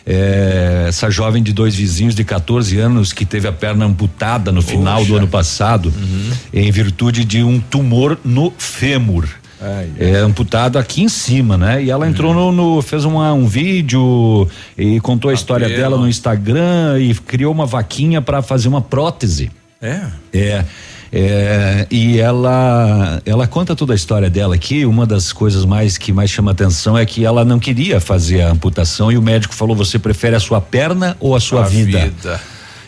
é, 0.06 0.86
essa 0.88 1.10
jovem 1.10 1.42
de 1.42 1.52
dois 1.52 1.74
vizinhos 1.74 2.14
de 2.14 2.24
14 2.24 2.78
anos 2.78 3.12
que 3.12 3.24
teve 3.24 3.46
a 3.48 3.52
perna 3.52 3.84
amputada 3.84 4.50
no 4.50 4.62
final 4.62 4.98
Poxa. 4.98 5.08
do 5.08 5.16
ano 5.16 5.28
passado, 5.28 5.92
uhum. 5.96 6.30
em 6.52 6.70
virtude 6.70 7.24
de 7.24 7.42
um 7.42 7.60
tumor 7.60 8.18
no 8.24 8.52
fêmur. 8.56 9.28
Ai, 9.60 9.88
é 9.96 10.16
amputado 10.16 10.76
aqui 10.76 11.02
em 11.02 11.08
cima, 11.08 11.56
né? 11.56 11.84
E 11.84 11.88
ela 11.88 12.08
entrou 12.08 12.34
uhum. 12.34 12.50
no, 12.50 12.74
no, 12.74 12.82
fez 12.82 13.04
uma, 13.04 13.32
um 13.32 13.46
vídeo 13.46 14.48
e 14.76 14.98
contou 15.00 15.30
a 15.30 15.34
história 15.34 15.68
dela 15.68 15.96
no 15.96 16.08
Instagram 16.08 16.98
e 16.98 17.14
criou 17.14 17.52
uma 17.52 17.64
vaquinha 17.64 18.20
para 18.20 18.42
fazer 18.42 18.66
uma 18.66 18.80
prótese. 18.80 19.52
É. 19.80 20.00
É. 20.32 20.64
É, 21.14 21.86
e 21.90 22.18
ela 22.18 23.20
ela 23.26 23.46
conta 23.46 23.76
toda 23.76 23.92
a 23.92 23.96
história 23.96 24.30
dela 24.30 24.54
aqui. 24.54 24.86
Uma 24.86 25.04
das 25.04 25.30
coisas 25.30 25.64
mais 25.66 25.98
que 25.98 26.10
mais 26.10 26.30
chama 26.30 26.52
atenção 26.52 26.96
é 26.96 27.04
que 27.04 27.22
ela 27.22 27.44
não 27.44 27.58
queria 27.58 28.00
fazer 28.00 28.40
a 28.40 28.50
amputação 28.50 29.12
e 29.12 29.18
o 29.18 29.22
médico 29.22 29.54
falou: 29.54 29.76
você 29.76 29.98
prefere 29.98 30.34
a 30.34 30.40
sua 30.40 30.60
perna 30.60 31.14
ou 31.20 31.36
a 31.36 31.40
sua 31.40 31.64
a 31.64 31.68
vida? 31.68 31.98
vida? 31.98 32.40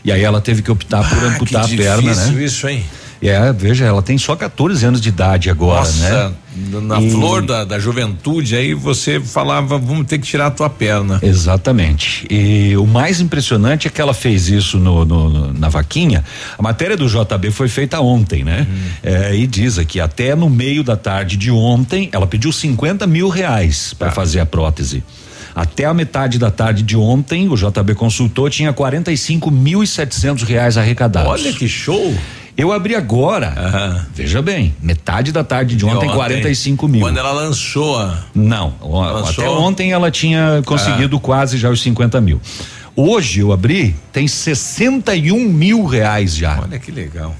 E 0.02 0.10
aí 0.10 0.22
ela 0.22 0.40
teve 0.40 0.62
que 0.62 0.70
optar 0.70 1.06
por 1.06 1.18
ah, 1.18 1.28
amputar 1.28 1.64
a 1.64 1.68
perna, 1.68 2.14
né? 2.14 2.42
Isso, 2.42 2.66
hein? 2.66 2.84
É, 3.28 3.52
veja, 3.52 3.84
ela 3.84 4.02
tem 4.02 4.18
só 4.18 4.36
14 4.36 4.84
anos 4.84 5.00
de 5.00 5.08
idade 5.08 5.48
agora, 5.48 5.80
Nossa, 5.80 6.28
né? 6.28 6.34
Na 6.82 7.00
e... 7.00 7.10
flor 7.10 7.42
da, 7.42 7.64
da 7.64 7.78
juventude, 7.78 8.54
aí 8.54 8.74
você 8.74 9.18
falava, 9.18 9.78
vamos 9.78 10.06
ter 10.06 10.18
que 10.18 10.26
tirar 10.26 10.46
a 10.46 10.50
tua 10.50 10.70
perna. 10.70 11.18
Exatamente. 11.22 12.26
E 12.30 12.76
o 12.76 12.86
mais 12.86 13.20
impressionante 13.20 13.88
é 13.88 13.90
que 13.90 14.00
ela 14.00 14.14
fez 14.14 14.48
isso 14.48 14.78
no, 14.78 15.04
no 15.04 15.52
na 15.52 15.68
vaquinha. 15.68 16.22
A 16.56 16.62
matéria 16.62 16.96
do 16.96 17.08
JB 17.08 17.50
foi 17.50 17.68
feita 17.68 18.00
ontem, 18.00 18.44
né? 18.44 18.66
Hum. 18.70 18.88
É, 19.02 19.34
e 19.34 19.46
diz 19.46 19.78
aqui, 19.78 20.00
até 20.00 20.34
no 20.34 20.48
meio 20.48 20.84
da 20.84 20.96
tarde 20.96 21.36
de 21.36 21.50
ontem, 21.50 22.08
ela 22.12 22.26
pediu 22.26 22.52
50 22.52 23.06
mil 23.06 23.28
reais 23.28 23.94
para 23.98 24.08
ah. 24.08 24.12
fazer 24.12 24.40
a 24.40 24.46
prótese. 24.46 25.02
Até 25.54 25.84
a 25.84 25.94
metade 25.94 26.38
da 26.38 26.50
tarde 26.50 26.82
de 26.82 26.96
ontem, 26.96 27.48
o 27.48 27.56
JB 27.56 27.94
consultou, 27.94 28.50
tinha 28.50 28.72
45 28.72 29.50
mil 29.50 29.82
e 29.82 29.86
setecentos 29.86 30.42
reais 30.42 30.76
arrecadados. 30.76 31.30
Olha 31.30 31.52
que 31.52 31.68
show! 31.68 32.12
Eu 32.56 32.72
abri 32.72 32.94
agora. 32.94 33.52
Uhum. 33.56 34.00
Veja 34.14 34.40
bem, 34.40 34.74
metade 34.80 35.32
da 35.32 35.42
tarde 35.42 35.74
de 35.74 35.84
ontem, 35.84 36.06
ontem, 36.06 36.14
45 36.14 36.88
mil. 36.88 37.00
Quando 37.00 37.18
ela 37.18 37.32
lançou 37.32 37.98
a. 37.98 38.18
Não, 38.34 38.74
lançou? 38.80 39.44
até 39.44 39.50
ontem 39.50 39.92
ela 39.92 40.10
tinha 40.10 40.62
conseguido 40.64 41.16
ah. 41.16 41.20
quase 41.20 41.58
já 41.58 41.68
os 41.68 41.82
50 41.82 42.20
mil. 42.20 42.40
Hoje 42.96 43.40
eu 43.40 43.52
abri, 43.52 43.96
tem 44.12 44.28
61 44.28 45.36
mil 45.48 45.84
reais 45.84 46.36
já. 46.36 46.60
Olha 46.60 46.78
que 46.78 46.92
legal. 46.92 47.34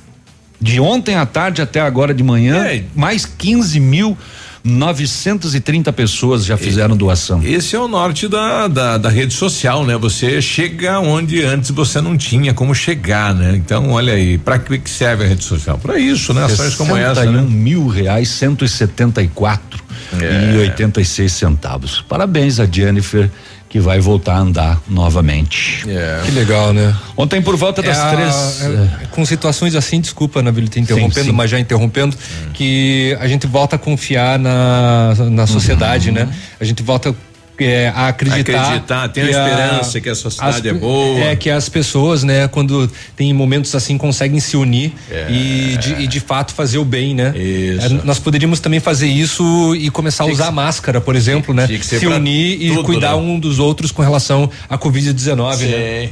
De 0.61 0.81
ontem 0.81 1.15
à 1.15 1.25
tarde 1.25 1.63
até 1.63 1.81
agora 1.81 2.13
de 2.13 2.23
manhã, 2.23 2.67
é. 2.67 2.83
mais 2.95 3.25
15 3.25 3.79
mil. 3.79 4.19
930 4.65 5.93
pessoas 5.93 6.47
já 6.47 6.57
fizeram 6.57 6.97
doação. 6.97 7.43
Esse 7.45 7.77
é 7.77 7.79
o 7.79 7.87
norte 7.87 8.27
da, 8.27 8.67
da, 8.67 8.97
da, 8.97 9.11
rede 9.11 9.35
social, 9.35 9.85
né? 9.85 9.95
Você 9.99 10.41
chega 10.41 10.99
onde 11.01 11.45
antes 11.45 11.71
você 11.71 12.01
não 12.01 12.17
tinha 12.17 12.55
como 12.55 12.75
chegar, 12.75 13.35
né? 13.35 13.55
Então, 13.55 13.91
olha 13.91 14.15
aí, 14.15 14.39
para 14.39 14.59
que 14.59 14.89
serve 14.89 15.25
a 15.25 15.29
rede 15.29 15.45
social? 15.45 15.77
Para 15.77 15.99
isso, 15.99 16.33
né? 16.33 16.45
Ações 16.45 16.77
como 16.77 16.97
essa. 16.97 17.27
Né? 17.27 17.43
mil 17.43 17.89
reais, 17.89 18.31
174 18.31 19.85
é. 20.19 20.55
e 20.55 20.59
86 20.59 21.31
centavos. 21.31 22.03
Parabéns 22.09 22.59
a 22.59 22.65
Jennifer 22.65 23.31
que 23.75 23.81
vai 23.81 23.99
voltar 23.99 24.35
a 24.35 24.39
andar 24.39 24.81
novamente. 24.89 25.85
É. 25.91 26.23
Que 26.25 26.31
legal, 26.31 26.73
né? 26.73 26.95
Ontem 27.17 27.43
por 27.43 27.57
volta 27.57 27.83
das 27.83 27.99
é 27.99 28.15
três. 28.15 28.63
A, 28.63 29.03
é, 29.03 29.07
com 29.11 29.27
situações 29.27 29.75
assim, 29.75 30.01
desculpa, 30.01 30.41
Nabil, 30.41 30.69
te 30.69 30.79
interrompendo, 30.79 31.15
sim, 31.15 31.25
sim. 31.25 31.33
mas 31.33 31.51
já 31.51 31.59
interrompendo, 31.59 32.17
hum. 32.17 32.51
que 32.53 33.17
a 33.19 33.27
gente 33.27 33.49
volta 33.49 33.75
a 33.75 33.79
confiar 33.79 34.39
na, 34.39 35.17
na 35.29 35.45
sociedade, 35.49 36.11
uhum. 36.11 36.15
né? 36.15 36.29
A 36.61 36.65
gente 36.65 36.85
volta 36.85 37.13
é, 37.59 37.89
a 37.89 38.09
acreditar. 38.09 38.67
Acreditar, 38.67 39.09
tem 39.09 39.25
a 39.25 39.31
esperança 39.31 40.01
que 40.01 40.09
a 40.09 40.15
sociedade 40.15 40.69
as, 40.69 40.77
é 40.77 40.79
boa. 40.79 41.21
É, 41.21 41.37
que 41.37 41.51
as 41.51 41.69
pessoas, 41.69 42.25
né, 42.25 42.49
quando 42.49 42.91
tem 43.17 43.33
momentos 43.33 43.75
assim, 43.75 43.97
conseguem 43.97 44.41
se 44.41 44.57
unir 44.57 44.93
é. 45.11 45.31
e, 45.31 45.77
de, 45.77 45.95
e 46.03 46.07
de 46.07 46.21
fato 46.21 46.53
fazer 46.55 46.79
o 46.79 46.85
bem, 46.85 47.15
né? 47.15 47.33
Isso. 47.37 47.87
É, 47.87 47.89
nós 48.05 48.19
poderíamos 48.19 48.61
também 48.61 48.81
fazer 48.81 49.07
isso 49.07 49.75
e 49.77 49.91
começar 49.91 50.25
a 50.25 50.27
usar 50.27 50.47
que, 50.47 50.53
máscara, 50.53 51.01
por 51.01 51.15
exemplo, 51.15 51.55
né? 51.55 51.67
Se 51.83 52.07
unir 52.07 52.61
e 52.61 52.69
tudo, 52.69 52.85
cuidar 52.85 53.17
né? 53.17 53.23
um 53.23 53.39
dos 53.39 53.59
outros 53.59 53.93
com 53.93 54.03
relação 54.03 54.51
à 54.69 54.77
Covid-19, 54.77 55.67
né? 55.67 56.11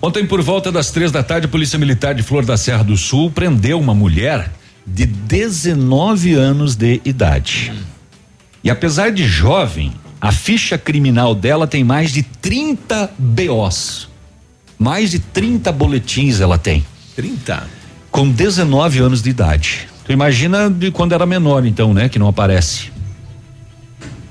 Ontem, 0.00 0.26
por 0.26 0.42
volta 0.42 0.70
das 0.70 0.90
três 0.90 1.10
da 1.10 1.22
tarde, 1.22 1.46
a 1.46 1.48
Polícia 1.48 1.78
Militar 1.78 2.14
de 2.14 2.22
Flor 2.22 2.44
da 2.44 2.56
Serra 2.56 2.84
do 2.84 2.96
Sul 2.96 3.30
prendeu 3.30 3.80
uma 3.80 3.94
mulher 3.94 4.50
de 4.86 5.04
19 5.04 6.34
anos 6.34 6.76
de 6.76 7.00
idade. 7.04 7.72
E 8.62 8.70
apesar 8.70 9.10
de 9.10 9.26
jovem, 9.26 9.92
a 10.20 10.32
ficha 10.32 10.78
criminal 10.78 11.34
dela 11.34 11.66
tem 11.66 11.84
mais 11.84 12.12
de 12.12 12.22
30 12.22 13.10
BOs. 13.18 14.08
Mais 14.78 15.10
de 15.10 15.18
30 15.18 15.72
boletins 15.72 16.40
ela 16.40 16.58
tem. 16.58 16.84
30? 17.14 17.64
Com 18.10 18.30
19 18.30 18.98
anos 18.98 19.22
de 19.22 19.30
idade. 19.30 19.88
Tu 20.04 20.12
imagina 20.12 20.70
de 20.70 20.90
quando 20.90 21.12
era 21.12 21.26
menor, 21.26 21.66
então, 21.66 21.92
né? 21.92 22.08
Que 22.08 22.18
não 22.18 22.28
aparece. 22.28 22.92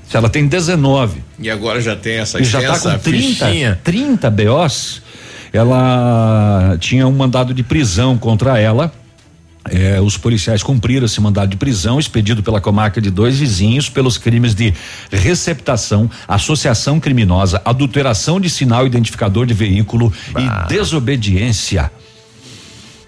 Se 0.08 0.16
ela 0.16 0.28
tem 0.28 0.46
19. 0.46 1.22
E 1.38 1.50
agora 1.50 1.80
já 1.80 1.96
tem 1.96 2.18
essa 2.18 2.40
E 2.40 2.44
já 2.44 2.62
tá 2.62 2.78
com 2.78 2.98
30, 2.98 3.80
30 3.82 4.30
BOs. 4.30 5.02
Ela 5.52 6.76
tinha 6.80 7.06
um 7.06 7.12
mandado 7.12 7.52
de 7.52 7.62
prisão 7.62 8.16
contra 8.16 8.58
ela. 8.58 8.92
É, 9.70 10.00
os 10.00 10.16
policiais 10.16 10.62
cumpriram 10.62 11.06
esse 11.06 11.20
mandado 11.20 11.50
de 11.50 11.56
prisão 11.56 11.98
expedido 11.98 12.42
pela 12.42 12.60
comarca 12.60 13.00
de 13.00 13.10
dois 13.10 13.38
vizinhos 13.38 13.88
pelos 13.88 14.18
crimes 14.18 14.54
de 14.54 14.72
receptação, 15.10 16.10
associação 16.26 17.00
criminosa, 17.00 17.60
adulteração 17.64 18.40
de 18.40 18.48
sinal 18.48 18.86
identificador 18.86 19.46
de 19.46 19.54
veículo 19.54 20.12
e 20.30 20.68
desobediência. 20.68 21.90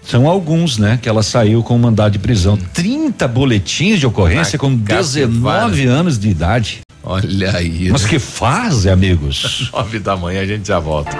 São 0.09 0.27
alguns, 0.27 0.79
né? 0.79 0.97
Que 0.99 1.07
ela 1.07 1.21
saiu 1.21 1.61
com 1.61 1.77
mandado 1.77 2.13
de 2.13 2.19
prisão. 2.19 2.57
30 2.73 3.27
boletins 3.27 3.99
de 3.99 4.07
ocorrência 4.07 4.57
com 4.57 4.75
19 4.75 5.85
anos 5.85 6.17
de 6.17 6.29
idade. 6.29 6.79
Olha 7.03 7.55
aí. 7.55 7.89
Mas 7.91 8.05
que 8.05 8.19
fase, 8.19 8.89
amigos? 8.89 9.69
Nove 9.73 9.99
da 9.99 10.17
manhã 10.17 10.41
a 10.41 10.45
gente 10.45 10.67
já 10.67 10.79
volta. 10.79 11.15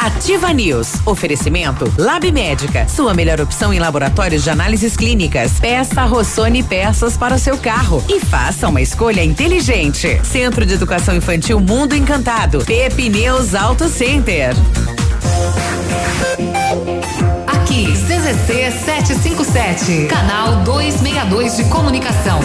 Ativa 0.00 0.52
News. 0.52 0.94
Oferecimento 1.06 1.90
Lab 1.98 2.30
Médica. 2.30 2.86
Sua 2.88 3.14
melhor 3.14 3.40
opção 3.40 3.72
em 3.72 3.78
laboratórios 3.78 4.44
de 4.44 4.50
análises 4.50 4.96
clínicas. 4.96 5.52
Peça 5.58 6.04
Rossoni 6.04 6.62
peças 6.62 7.16
para 7.16 7.34
o 7.34 7.38
seu 7.38 7.56
carro 7.56 8.04
e 8.08 8.20
faça 8.20 8.68
uma 8.68 8.82
escolha 8.82 9.24
inteligente. 9.24 10.20
Centro 10.22 10.64
de 10.66 10.74
Educação 10.74 11.16
Infantil 11.16 11.58
Mundo 11.58 11.94
Encantado. 11.94 12.64
Pepineus 12.64 13.54
Auto 13.54 13.88
Center. 13.88 14.54
CZC 18.24 18.70
757, 18.86 20.06
canal 20.06 20.62
262 20.64 21.58
de 21.58 21.64
comunicação. 21.64 22.40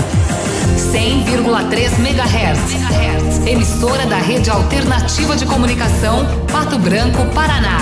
100,3 0.76 1.98
MHz. 2.00 3.48
Emissora 3.48 4.06
da 4.06 4.18
Rede 4.18 4.50
Alternativa 4.50 5.38
de 5.38 5.46
Comunicação, 5.46 6.26
Pato 6.52 6.78
Branco, 6.80 7.26
Paraná. 7.34 7.78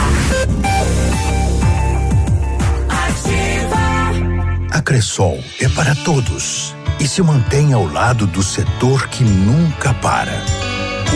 A 4.69 4.81
Cressol 4.83 5.43
é 5.59 5.67
para 5.67 5.95
todos 5.95 6.75
e 6.99 7.07
se 7.07 7.23
mantém 7.23 7.73
ao 7.73 7.91
lado 7.91 8.27
do 8.27 8.43
setor 8.43 9.07
que 9.07 9.23
nunca 9.23 9.91
para. 9.95 10.45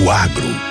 O 0.04 0.10
agro. 0.10 0.71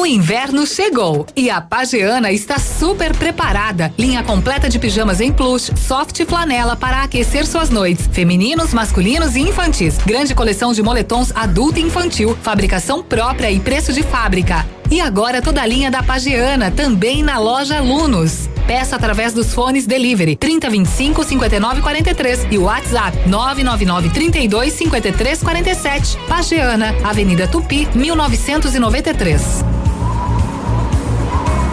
O 0.00 0.06
inverno 0.06 0.66
chegou 0.66 1.26
e 1.36 1.50
a 1.50 1.60
Pageana 1.60 2.32
está 2.32 2.58
super 2.58 3.14
preparada. 3.14 3.92
Linha 3.98 4.22
completa 4.22 4.66
de 4.66 4.78
pijamas 4.78 5.20
em 5.20 5.30
plush, 5.30 5.70
soft 5.76 6.18
e 6.18 6.24
flanela 6.24 6.74
para 6.74 7.02
aquecer 7.02 7.46
suas 7.46 7.68
noites. 7.68 8.08
Femininos, 8.10 8.72
masculinos 8.72 9.36
e 9.36 9.40
infantis. 9.40 9.98
Grande 9.98 10.34
coleção 10.34 10.72
de 10.72 10.82
moletons 10.82 11.30
adulto 11.36 11.80
e 11.80 11.82
infantil. 11.82 12.34
Fabricação 12.40 13.02
própria 13.02 13.50
e 13.50 13.60
preço 13.60 13.92
de 13.92 14.02
fábrica. 14.02 14.66
E 14.90 15.02
agora 15.02 15.42
toda 15.42 15.60
a 15.60 15.66
linha 15.66 15.90
da 15.90 16.02
Pageana 16.02 16.70
também 16.70 17.22
na 17.22 17.38
loja 17.38 17.76
Alunos. 17.76 18.48
Peça 18.66 18.96
através 18.96 19.34
dos 19.34 19.52
fones 19.52 19.86
Delivery 19.86 20.34
3025 20.34 21.24
5943 21.24 22.46
e 22.50 22.56
WhatsApp 22.56 23.28
999 23.28 24.08
32 24.08 24.72
53 24.72 25.42
47. 25.42 26.16
Pageana, 26.26 26.94
Avenida 27.04 27.46
Tupi, 27.46 27.86
1993. 27.94 29.89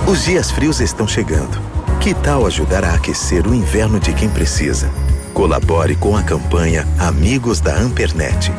Os 0.08 0.24
dias 0.24 0.50
frios 0.50 0.80
estão 0.80 1.06
chegando. 1.06 1.60
Que 2.00 2.14
tal 2.14 2.46
ajudar 2.46 2.86
a 2.86 2.94
aquecer 2.94 3.46
o 3.46 3.54
inverno 3.54 4.00
de 4.00 4.14
quem 4.14 4.30
precisa? 4.30 4.90
Colabore 5.34 5.98
com 5.98 6.16
a 6.16 6.24
campanha 6.24 6.88
Amigos 6.98 7.60
da 7.60 7.76
Ampernet. 7.76 8.54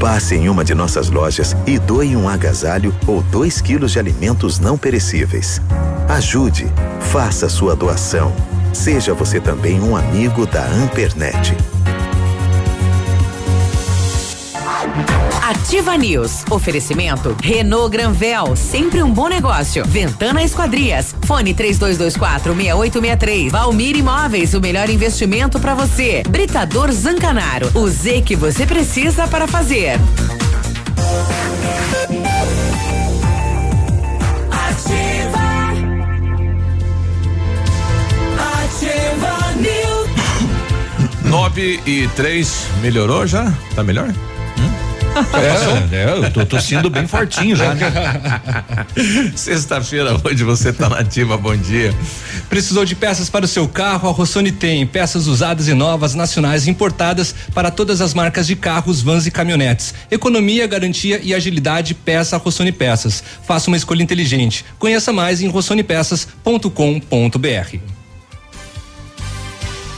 Passe 0.00 0.34
em 0.34 0.48
uma 0.48 0.64
de 0.64 0.74
nossas 0.74 1.10
lojas 1.10 1.54
e 1.66 1.78
doe 1.78 2.16
um 2.16 2.26
agasalho 2.26 2.94
ou 3.06 3.20
2 3.20 3.60
quilos 3.60 3.92
de 3.92 3.98
alimentos 3.98 4.58
não 4.58 4.78
perecíveis. 4.78 5.60
Ajude, 6.08 6.72
faça 7.12 7.50
sua 7.50 7.76
doação. 7.76 8.32
Seja 8.72 9.12
você 9.12 9.38
também 9.38 9.82
um 9.82 9.94
amigo 9.94 10.46
da 10.46 10.64
Ampernet. 10.64 11.54
Ativa 15.44 15.94
News. 15.98 16.42
Oferecimento 16.50 17.36
Renault 17.42 17.90
Granvel, 17.90 18.56
sempre 18.56 19.02
um 19.02 19.12
bom 19.12 19.28
negócio. 19.28 19.84
Ventana 19.84 20.42
Esquadrias. 20.42 21.14
Fone 21.26 21.52
3224 21.52 22.54
6863. 22.54 23.52
Valmir 23.52 23.94
Imóveis, 23.94 24.54
o 24.54 24.60
melhor 24.60 24.88
investimento 24.88 25.60
para 25.60 25.74
você. 25.74 26.22
Britador 26.26 26.90
Zancanaro. 26.92 27.70
O 27.74 27.86
Z 27.86 28.22
que 28.22 28.34
você 28.34 28.64
precisa 28.64 29.28
para 29.28 29.46
fazer. 29.46 30.00
Ativa. 34.50 35.44
Ativa 38.62 39.52
News. 39.60 41.30
Nove 41.30 41.80
e 41.84 42.08
três, 42.16 42.66
melhorou 42.80 43.26
já? 43.26 43.52
Tá 43.74 43.82
melhor? 43.82 44.10
É, 45.14 45.96
é, 45.96 46.26
eu 46.26 46.32
tô 46.32 46.44
tossindo 46.44 46.90
bem 46.90 47.06
fortinho 47.06 47.54
já, 47.54 47.74
né? 47.74 47.92
Sexta-feira, 49.36 50.20
hoje 50.24 50.42
você 50.42 50.72
tá 50.72 50.88
nativa, 50.88 51.36
bom 51.36 51.56
dia. 51.56 51.94
Precisou 52.48 52.84
de 52.84 52.96
peças 52.96 53.30
para 53.30 53.44
o 53.44 53.48
seu 53.48 53.68
carro? 53.68 54.08
A 54.08 54.12
Rossoni 54.12 54.50
tem 54.50 54.84
peças 54.86 55.26
usadas 55.26 55.68
e 55.68 55.74
novas, 55.74 56.14
nacionais 56.14 56.66
e 56.66 56.70
importadas 56.70 57.34
para 57.54 57.70
todas 57.70 58.00
as 58.00 58.12
marcas 58.12 58.46
de 58.46 58.56
carros, 58.56 59.02
vans 59.02 59.26
e 59.26 59.30
caminhonetes. 59.30 59.94
Economia, 60.10 60.66
garantia 60.66 61.20
e 61.22 61.32
agilidade, 61.32 61.94
peça 61.94 62.36
Rossoni 62.36 62.72
Peças. 62.72 63.22
Faça 63.46 63.68
uma 63.68 63.76
escolha 63.76 64.02
inteligente. 64.02 64.64
Conheça 64.78 65.12
mais 65.12 65.40
em 65.40 65.48
rossonipeças.com.br. 65.48 67.78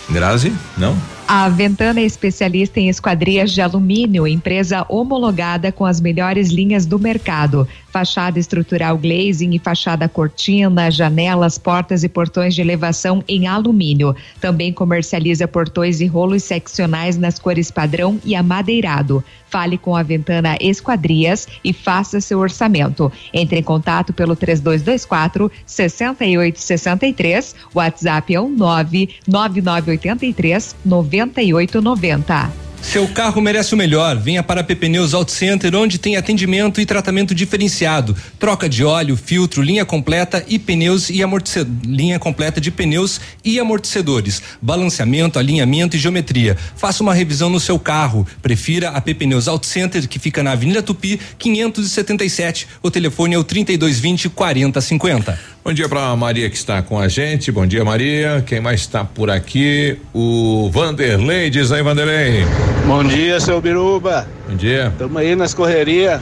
Grazi, 0.08 0.52
não? 0.76 1.15
A 1.28 1.48
Ventana 1.48 1.98
é 1.98 2.04
especialista 2.04 2.78
em 2.78 2.88
esquadrias 2.88 3.50
de 3.50 3.60
alumínio, 3.60 4.28
empresa 4.28 4.86
homologada 4.88 5.72
com 5.72 5.84
as 5.84 6.00
melhores 6.00 6.50
linhas 6.50 6.86
do 6.86 7.00
mercado. 7.00 7.66
Fachada 7.96 8.38
estrutural 8.38 8.98
glazing 8.98 9.54
e 9.54 9.58
fachada 9.58 10.06
cortina, 10.06 10.90
janelas, 10.90 11.56
portas 11.56 12.04
e 12.04 12.10
portões 12.10 12.54
de 12.54 12.60
elevação 12.60 13.24
em 13.26 13.46
alumínio. 13.46 14.14
Também 14.38 14.70
comercializa 14.70 15.48
portões 15.48 16.02
e 16.02 16.06
rolos 16.06 16.42
seccionais 16.42 17.16
nas 17.16 17.38
cores 17.38 17.70
padrão 17.70 18.20
e 18.22 18.34
amadeirado. 18.34 19.24
Fale 19.48 19.78
com 19.78 19.96
a 19.96 20.02
Ventana 20.02 20.58
Esquadrias 20.60 21.48
e 21.64 21.72
faça 21.72 22.20
seu 22.20 22.38
orçamento. 22.38 23.10
Entre 23.32 23.60
em 23.60 23.62
contato 23.62 24.12
pelo 24.12 24.36
3224 24.36 25.50
6863. 25.64 27.54
WhatsApp 27.74 28.34
é 28.34 28.40
o 28.42 28.48
99983 28.50 30.76
9890. 30.84 32.65
Seu 32.82 33.08
carro 33.08 33.42
merece 33.42 33.74
o 33.74 33.76
melhor. 33.76 34.16
Venha 34.16 34.42
para 34.42 34.60
a 34.60 34.64
PP 34.64 34.86
Pneus 34.86 35.12
Auto 35.12 35.32
Center, 35.32 35.74
onde 35.74 35.98
tem 35.98 36.16
atendimento 36.16 36.80
e 36.80 36.86
tratamento 36.86 37.34
diferenciado. 37.34 38.16
Troca 38.38 38.68
de 38.68 38.84
óleo, 38.84 39.16
filtro, 39.16 39.62
linha 39.62 39.84
completa 39.84 40.44
e 40.46 40.58
pneus 40.58 41.10
e 41.10 41.22
amortecedor. 41.22 41.74
Linha 41.84 42.18
completa 42.18 42.60
de 42.60 42.70
pneus 42.70 43.20
e 43.44 43.58
amortecedores. 43.58 44.42
Balanceamento, 44.62 45.38
alinhamento 45.38 45.96
e 45.96 45.98
geometria. 45.98 46.56
Faça 46.76 47.02
uma 47.02 47.14
revisão 47.14 47.50
no 47.50 47.60
seu 47.60 47.78
carro. 47.78 48.26
Prefira 48.40 48.90
a 48.90 49.00
PP 49.00 49.26
Pneus 49.26 49.48
Auto 49.48 49.66
Center, 49.66 50.06
que 50.08 50.18
fica 50.18 50.42
na 50.42 50.52
Avenida 50.52 50.82
Tupi, 50.82 51.20
577. 51.38 52.68
O 52.82 52.90
telefone 52.90 53.34
é 53.34 53.38
o 53.38 53.44
3220 53.44 54.28
4050. 54.28 55.55
Bom 55.66 55.72
dia 55.72 55.88
para 55.88 56.14
Maria 56.14 56.48
que 56.48 56.54
está 56.54 56.80
com 56.80 56.96
a 56.96 57.08
gente. 57.08 57.50
Bom 57.50 57.66
dia, 57.66 57.84
Maria. 57.84 58.40
Quem 58.46 58.60
mais 58.60 58.82
está 58.82 59.02
por 59.02 59.28
aqui? 59.28 59.98
O 60.14 60.70
Vanderlei. 60.72 61.50
Diz 61.50 61.72
aí, 61.72 61.82
Vanderlei. 61.82 62.44
Bom 62.86 63.02
dia, 63.02 63.40
seu 63.40 63.60
Biruba. 63.60 64.28
Bom 64.48 64.54
dia. 64.54 64.92
Estamos 64.92 65.16
aí 65.16 65.34
nas 65.34 65.54
correrias. 65.54 66.20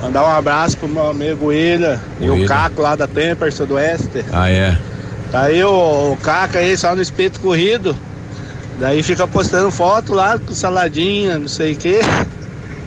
Mandar 0.00 0.22
um 0.22 0.30
abraço 0.30 0.78
pro 0.78 0.86
meu 0.86 1.10
amigo 1.10 1.46
William 1.46 2.00
e 2.20 2.30
o. 2.30 2.46
Caco 2.46 2.82
lá 2.82 2.94
da 2.94 3.08
Tempers 3.08 3.58
do 3.58 3.74
Oeste. 3.74 4.24
Ah, 4.32 4.48
é. 4.48 4.78
Tá 5.32 5.46
aí 5.46 5.64
o, 5.64 6.12
o 6.12 6.16
Caco 6.18 6.56
aí 6.56 6.76
só 6.76 6.94
no 6.94 7.02
espeto 7.02 7.40
corrido. 7.40 7.96
Daí 8.78 9.02
fica 9.02 9.26
postando 9.26 9.72
foto 9.72 10.14
lá 10.14 10.38
com 10.38 10.54
saladinha, 10.54 11.36
não 11.36 11.48
sei 11.48 11.72
o 11.72 11.76
quê. 11.76 11.98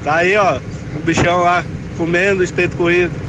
Tá 0.06 0.16
aí, 0.20 0.38
ó, 0.38 0.58
o 0.96 1.00
bichão 1.00 1.42
lá 1.42 1.66
comendo 1.98 2.42
espeto 2.46 2.78
corrido. 2.78 3.25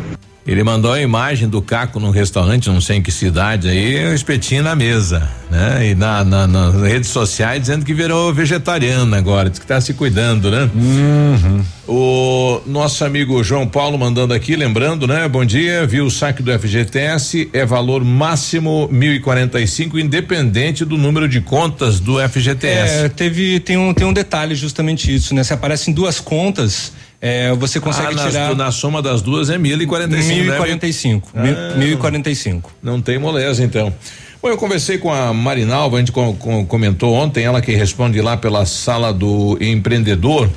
Ele 0.47 0.63
mandou 0.63 0.93
a 0.93 1.01
imagem 1.03 1.49
do 1.49 1.61
Caco 1.61 1.99
num 1.99 2.11
restaurante, 2.11 2.69
não 2.69 2.81
sei 2.81 2.99
em 2.99 3.03
que 3.03 3.11
cidade 3.11 3.69
aí, 3.69 4.07
o 4.07 4.15
espetinho 4.15 4.63
na 4.63 4.77
mesa, 4.77 5.29
né? 5.51 5.89
E 5.91 5.95
na, 5.97 6.23
na- 6.25 6.47
nas 6.47 6.75
redes 6.83 7.11
sociais 7.11 7.61
dizendo 7.63 7.85
que 7.85 7.93
virou 7.93 8.33
vegetariano 8.33 9.13
agora, 9.17 9.51
diz 9.51 9.59
que 9.59 9.67
tá 9.67 9.81
se 9.81 9.93
cuidando, 9.95 10.49
né? 10.49 10.71
O 11.89 12.61
nosso 12.67 13.05
amigo 13.05 13.43
João 13.43 13.67
Paulo 13.67 13.99
mandando 13.99 14.33
aqui, 14.35 14.55
lembrando, 14.55 15.07
né? 15.07 15.29
Bom 15.29 15.45
dia, 15.45 15.85
viu 15.85 16.07
o 16.07 16.11
saque 16.11 16.43
do 16.45 16.57
FGTS, 16.57 17.49
é 17.53 17.67
valor 17.67 18.05
máximo 18.05 18.89
1045, 18.93 19.99
independente 19.99 20.85
do 20.85 20.97
número 20.97 21.29
de 21.29 21.41
contas 21.41 21.99
do 21.99 22.19
FGTS. 22.29 23.05
É, 23.05 23.09
teve 23.09 23.59
tem 23.61 23.77
um 23.77 23.93
tem 23.93 24.07
um 24.07 24.13
detalhe 24.13 24.55
justamente 24.55 25.13
isso, 25.13 25.35
né? 25.35 25.43
Se 25.43 25.53
aparecem 25.53 25.93
duas 25.93 26.21
contas, 26.21 26.93
é, 27.21 27.53
você 27.55 27.81
consegue 27.81 28.09
Ah, 28.13 28.15
nas 28.25 28.31
tirar 28.33 28.55
na 28.55 28.71
soma 28.71 29.01
das 29.03 29.23
duas 29.23 29.49
é 29.51 29.57
1045. 29.59 30.35
né? 30.35 30.43
1045. 30.45 31.31
Ah, 31.35 31.43
mil- 31.43 31.77
1045. 31.79 32.73
Não 32.83 33.01
tem 33.01 33.19
moleza, 33.19 33.63
então. 33.65 33.93
Bom, 34.43 34.49
eu 34.51 34.57
conversei 34.57 34.99
com 34.99 35.13
a 35.13 35.33
Marinalva, 35.33 35.97
a 35.97 35.99
gente 36.01 36.13
co- 36.13 36.35
co- 36.35 36.65
comentou 36.67 37.15
ontem, 37.15 37.45
ela 37.45 37.61
que 37.61 37.73
responde 37.73 38.21
lá 38.21 38.37
pela 38.37 38.65
sala 38.67 39.13
do 39.13 39.57
empreendedor. 39.61 40.49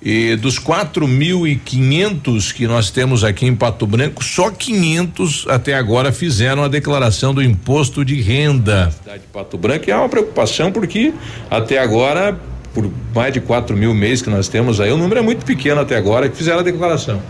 E 0.00 0.36
dos 0.36 0.58
4.500 0.60 2.52
que 2.52 2.66
nós 2.66 2.90
temos 2.90 3.24
aqui 3.24 3.46
em 3.46 3.54
Pato 3.54 3.86
Branco, 3.86 4.22
só 4.22 4.50
500 4.50 5.44
até 5.48 5.74
agora 5.74 6.12
fizeram 6.12 6.62
a 6.62 6.68
declaração 6.68 7.34
do 7.34 7.42
imposto 7.42 8.04
de 8.04 8.20
renda. 8.20 8.90
Cidade 8.92 9.20
de 9.22 9.26
Pato 9.28 9.58
Branco 9.58 9.84
e 9.88 9.90
é 9.90 9.96
uma 9.96 10.08
preocupação 10.08 10.70
porque 10.70 11.12
até 11.50 11.78
agora, 11.78 12.38
por 12.82 12.92
mais 13.14 13.32
de 13.32 13.40
4 13.40 13.76
mil 13.76 13.92
meses 13.92 14.22
que 14.22 14.30
nós 14.30 14.48
temos 14.48 14.80
aí, 14.80 14.92
o 14.92 14.96
número 14.96 15.20
é 15.20 15.22
muito 15.22 15.44
pequeno 15.44 15.80
até 15.80 15.96
agora 15.96 16.28
que 16.28 16.36
fizeram 16.36 16.60
a 16.60 16.62
declaração. 16.62 17.20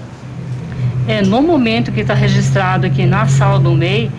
É, 1.06 1.22
no 1.22 1.40
momento 1.40 1.90
que 1.90 2.00
está 2.00 2.12
registrado 2.12 2.86
aqui 2.86 3.06
na 3.06 3.26
sala 3.26 3.58
do 3.58 3.72
MEI, 3.72 4.10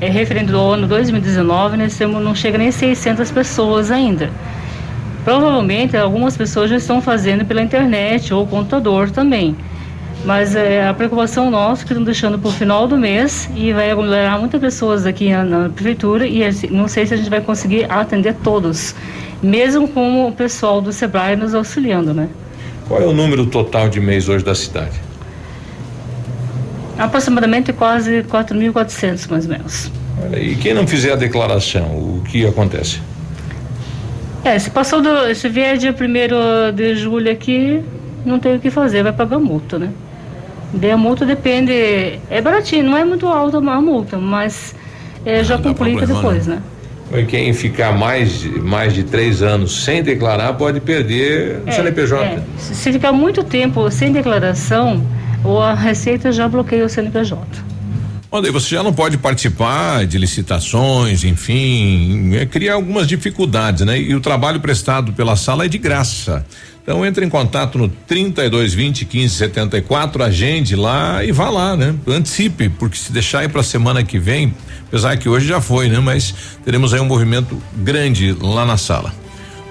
é 0.00 0.08
referente 0.08 0.52
ao 0.52 0.72
ano 0.72 0.88
2019, 0.88 1.76
nós 1.76 1.96
temos, 1.96 2.22
não 2.22 2.34
chega 2.34 2.58
nem 2.58 2.72
600 2.72 3.30
pessoas 3.30 3.90
ainda. 3.90 4.30
Provavelmente 5.24 5.96
algumas 5.96 6.36
pessoas 6.36 6.68
já 6.68 6.76
estão 6.76 7.00
fazendo 7.00 7.44
pela 7.44 7.62
internet 7.62 8.34
ou 8.34 8.44
computador 8.44 9.08
também. 9.10 9.56
Mas 10.24 10.54
é, 10.54 10.86
a 10.86 10.94
preocupação 10.94 11.50
nossa 11.50 11.84
que 11.84 11.92
estão 11.92 12.04
deixando 12.04 12.38
para 12.38 12.48
o 12.48 12.52
final 12.52 12.86
do 12.86 12.96
mês 12.96 13.50
e 13.56 13.72
vai 13.72 13.90
aglomerar 13.90 14.38
muitas 14.38 14.60
pessoas 14.60 15.04
aqui 15.04 15.30
na, 15.30 15.44
na 15.44 15.68
prefeitura 15.68 16.26
e 16.26 16.40
não 16.70 16.86
sei 16.86 17.06
se 17.06 17.14
a 17.14 17.16
gente 17.16 17.28
vai 17.28 17.40
conseguir 17.40 17.90
atender 17.90 18.36
todos, 18.44 18.94
mesmo 19.42 19.88
com 19.88 20.28
o 20.28 20.32
pessoal 20.32 20.80
do 20.80 20.92
Sebrae 20.92 21.34
nos 21.34 21.54
auxiliando, 21.54 22.14
né? 22.14 22.28
Qual 22.86 23.00
é 23.00 23.06
o 23.06 23.12
número 23.12 23.46
total 23.46 23.88
de 23.88 24.00
mês 24.00 24.28
hoje 24.28 24.44
da 24.44 24.54
cidade? 24.54 25.00
Aproximadamente 26.96 27.72
quase 27.72 28.22
4.400, 28.22 29.28
mais 29.28 29.44
ou 29.44 29.50
menos. 29.50 29.90
Olha, 30.22 30.38
E 30.38 30.54
quem 30.54 30.72
não 30.72 30.86
fizer 30.86 31.12
a 31.12 31.16
declaração, 31.16 31.86
o 31.96 32.22
que 32.24 32.46
acontece? 32.46 33.00
É, 34.44 34.58
se 34.58 34.70
passou 34.70 35.00
do. 35.00 35.34
Se 35.34 35.48
vier 35.48 35.76
dia 35.78 35.92
1 35.92 36.74
de 36.74 36.94
julho 36.96 37.30
aqui, 37.30 37.82
não 38.24 38.38
tem 38.38 38.56
o 38.56 38.60
que 38.60 38.70
fazer, 38.70 39.02
vai 39.02 39.12
pagar 39.12 39.38
multa, 39.38 39.78
né? 39.78 39.88
Daí 40.72 40.90
a 40.90 40.96
multa 40.96 41.24
depende. 41.26 41.72
É 42.30 42.40
baratinho, 42.42 42.84
não 42.84 42.96
é 42.96 43.04
muito 43.04 43.26
alta 43.26 43.58
a 43.58 43.80
multa, 43.80 44.16
mas 44.18 44.74
é, 45.24 45.44
já 45.44 45.56
complica 45.58 46.06
problema, 46.06 46.14
depois, 46.14 46.46
né? 46.46 46.62
né? 47.10 47.22
Quem 47.28 47.52
ficar 47.52 47.92
mais, 47.92 48.40
de- 48.40 48.48
mais 48.58 48.94
de 48.94 49.02
três 49.02 49.42
anos 49.42 49.84
sem 49.84 50.02
declarar 50.02 50.54
pode 50.54 50.80
perder 50.80 51.60
o 51.66 51.68
É, 51.68 51.72
CNPJ. 51.72 52.24
é. 52.24 52.42
Se 52.58 52.90
ficar 52.90 53.12
muito 53.12 53.44
tempo 53.44 53.90
sem 53.90 54.10
declaração, 54.12 55.04
ou 55.44 55.60
a 55.60 55.74
Receita 55.74 56.32
já 56.32 56.48
bloqueia 56.48 56.86
o 56.86 56.88
CNPJ. 56.88 57.38
Olha, 58.30 58.50
você 58.50 58.74
já 58.76 58.82
não 58.82 58.94
pode 58.94 59.18
participar 59.18 60.06
de 60.06 60.16
licitações, 60.16 61.22
enfim, 61.22 62.34
é, 62.34 62.46
cria 62.46 62.72
algumas 62.72 63.06
dificuldades, 63.06 63.84
né? 63.84 64.00
E 64.00 64.14
o 64.14 64.20
trabalho 64.22 64.58
prestado 64.58 65.12
pela 65.12 65.36
sala 65.36 65.66
é 65.66 65.68
de 65.68 65.76
graça. 65.76 66.46
Então 66.82 67.06
entre 67.06 67.24
em 67.24 67.28
contato 67.28 67.78
no 67.78 67.88
3220 67.88 69.04
1574, 69.04 70.22
agende 70.22 70.74
lá 70.74 71.24
e 71.24 71.30
vá 71.30 71.48
lá, 71.48 71.76
né? 71.76 71.94
Antecipe, 72.06 72.68
porque 72.68 72.96
se 72.96 73.12
deixar 73.12 73.40
aí 73.40 73.48
para 73.48 73.62
semana 73.62 74.02
que 74.02 74.18
vem, 74.18 74.52
apesar 74.88 75.16
que 75.16 75.28
hoje 75.28 75.46
já 75.46 75.60
foi, 75.60 75.88
né? 75.88 76.00
Mas 76.00 76.34
teremos 76.64 76.92
aí 76.92 77.00
um 77.00 77.04
movimento 77.04 77.56
grande 77.76 78.36
lá 78.40 78.66
na 78.66 78.76
sala. 78.76 79.14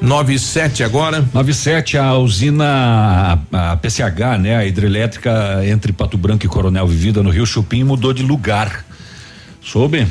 97 0.02 0.84
agora. 0.84 1.24
97, 1.34 1.98
a 1.98 2.16
usina, 2.16 3.44
a, 3.52 3.74
a 3.74 3.78
PCH, 3.78 4.40
né? 4.40 4.56
A 4.56 4.66
hidrelétrica 4.66 5.62
entre 5.66 5.92
Pato 5.94 6.18
Branco 6.18 6.46
e 6.46 6.50
Coronel 6.50 6.88
Vivida 6.88 7.22
no 7.22 7.30
Rio 7.30 7.46
Chupim 7.46 7.84
mudou 7.84 8.14
de 8.14 8.24
lugar. 8.24 8.86
Soube? 9.62 10.08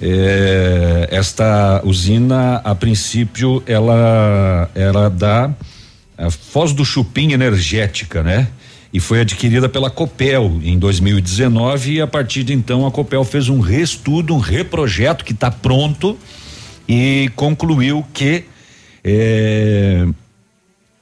É, 0.00 1.08
esta 1.10 1.80
usina, 1.84 2.56
a 2.64 2.74
princípio, 2.74 3.62
ela 3.66 4.70
era 4.74 5.08
da 5.08 5.50
a 6.16 6.30
Foz 6.30 6.72
do 6.72 6.84
Chupim 6.84 7.32
Energética, 7.32 8.22
né? 8.22 8.48
E 8.92 9.00
foi 9.00 9.20
adquirida 9.20 9.68
pela 9.68 9.90
Copel 9.90 10.60
em 10.62 10.78
2019 10.78 11.94
e 11.94 12.00
a 12.00 12.06
partir 12.06 12.44
de 12.44 12.52
então 12.52 12.86
a 12.86 12.90
Copel 12.90 13.24
fez 13.24 13.48
um 13.48 13.60
reestudo, 13.60 14.34
um 14.34 14.38
reprojeto 14.38 15.24
que 15.24 15.32
está 15.32 15.50
pronto 15.50 16.18
e 16.86 17.30
concluiu 17.34 18.04
que 18.12 18.44
é, 19.02 20.06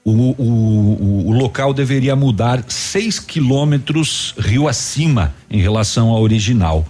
o, 0.05 0.12
o, 0.12 1.28
o, 1.28 1.32
local 1.32 1.74
deveria 1.74 2.15
mudar 2.16 2.65
seis 2.69 3.19
quilômetros 3.19 4.35
rio 4.39 4.69
acima 4.69 5.35
em 5.51 5.61
relação 5.61 6.09
ao 6.11 6.23
original. 6.23 6.87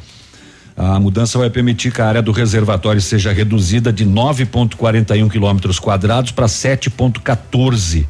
A 0.81 0.99
mudança 0.99 1.39
vai 1.39 1.51
permitir 1.51 1.93
que 1.93 2.01
a 2.01 2.07
área 2.07 2.23
do 2.23 2.33
reservatório 2.33 3.03
seja 3.03 3.31
reduzida 3.31 3.93
de 3.93 4.07
9,41 4.07 5.31
quilômetros 5.31 5.79
quadrados 5.79 6.33
para 6.33 6.47
7,14, 6.47 8.07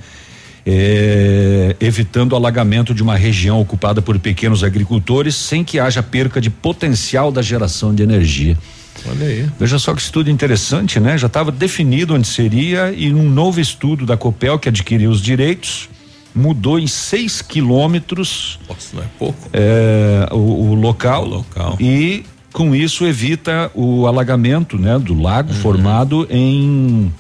eh, 0.64 1.74
evitando 1.80 2.30
o 2.34 2.36
alagamento 2.36 2.94
de 2.94 3.02
uma 3.02 3.16
região 3.16 3.60
ocupada 3.60 4.00
por 4.00 4.16
pequenos 4.20 4.62
agricultores, 4.62 5.34
sem 5.34 5.64
que 5.64 5.80
haja 5.80 6.00
perca 6.00 6.40
de 6.40 6.48
potencial 6.48 7.32
da 7.32 7.42
geração 7.42 7.92
de 7.92 8.04
energia. 8.04 8.56
Olha 9.04 9.26
aí. 9.26 9.50
Veja 9.58 9.76
só 9.76 9.92
que 9.92 10.00
estudo 10.00 10.30
interessante, 10.30 11.00
né? 11.00 11.18
Já 11.18 11.26
estava 11.26 11.50
definido 11.50 12.14
onde 12.14 12.28
seria 12.28 12.92
e 12.96 13.12
um 13.12 13.28
novo 13.28 13.60
estudo 13.60 14.06
da 14.06 14.16
Copel 14.16 14.60
que 14.60 14.68
adquiriu 14.68 15.10
os 15.10 15.20
direitos 15.20 15.88
mudou 16.32 16.78
em 16.78 16.86
seis 16.86 17.42
quilômetros 17.42 18.60
Nossa, 18.68 18.94
não 18.94 19.02
é 19.02 19.06
pouco. 19.18 19.50
é, 19.52 20.28
o, 20.30 20.36
o 20.36 20.74
local, 20.74 21.24
local. 21.24 21.76
e 21.80 22.24
com 22.52 22.74
isso 22.74 23.06
evita 23.06 23.70
o 23.74 24.06
alagamento, 24.06 24.78
né, 24.78 24.98
do 24.98 25.20
lago 25.20 25.52
Uhum. 25.52 25.58
formado 25.60 26.26
em 26.30 27.12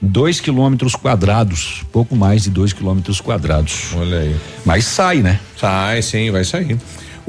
dois 0.00 0.40
quilômetros 0.40 0.94
quadrados, 0.94 1.82
pouco 1.92 2.14
mais 2.14 2.44
de 2.44 2.50
dois 2.50 2.72
quilômetros 2.72 3.20
quadrados. 3.20 3.90
Olha 3.96 4.18
aí. 4.18 4.36
Mas 4.64 4.84
sai, 4.84 5.18
né? 5.18 5.40
Sai, 5.56 6.02
sim, 6.02 6.30
vai 6.30 6.44
sair. 6.44 6.76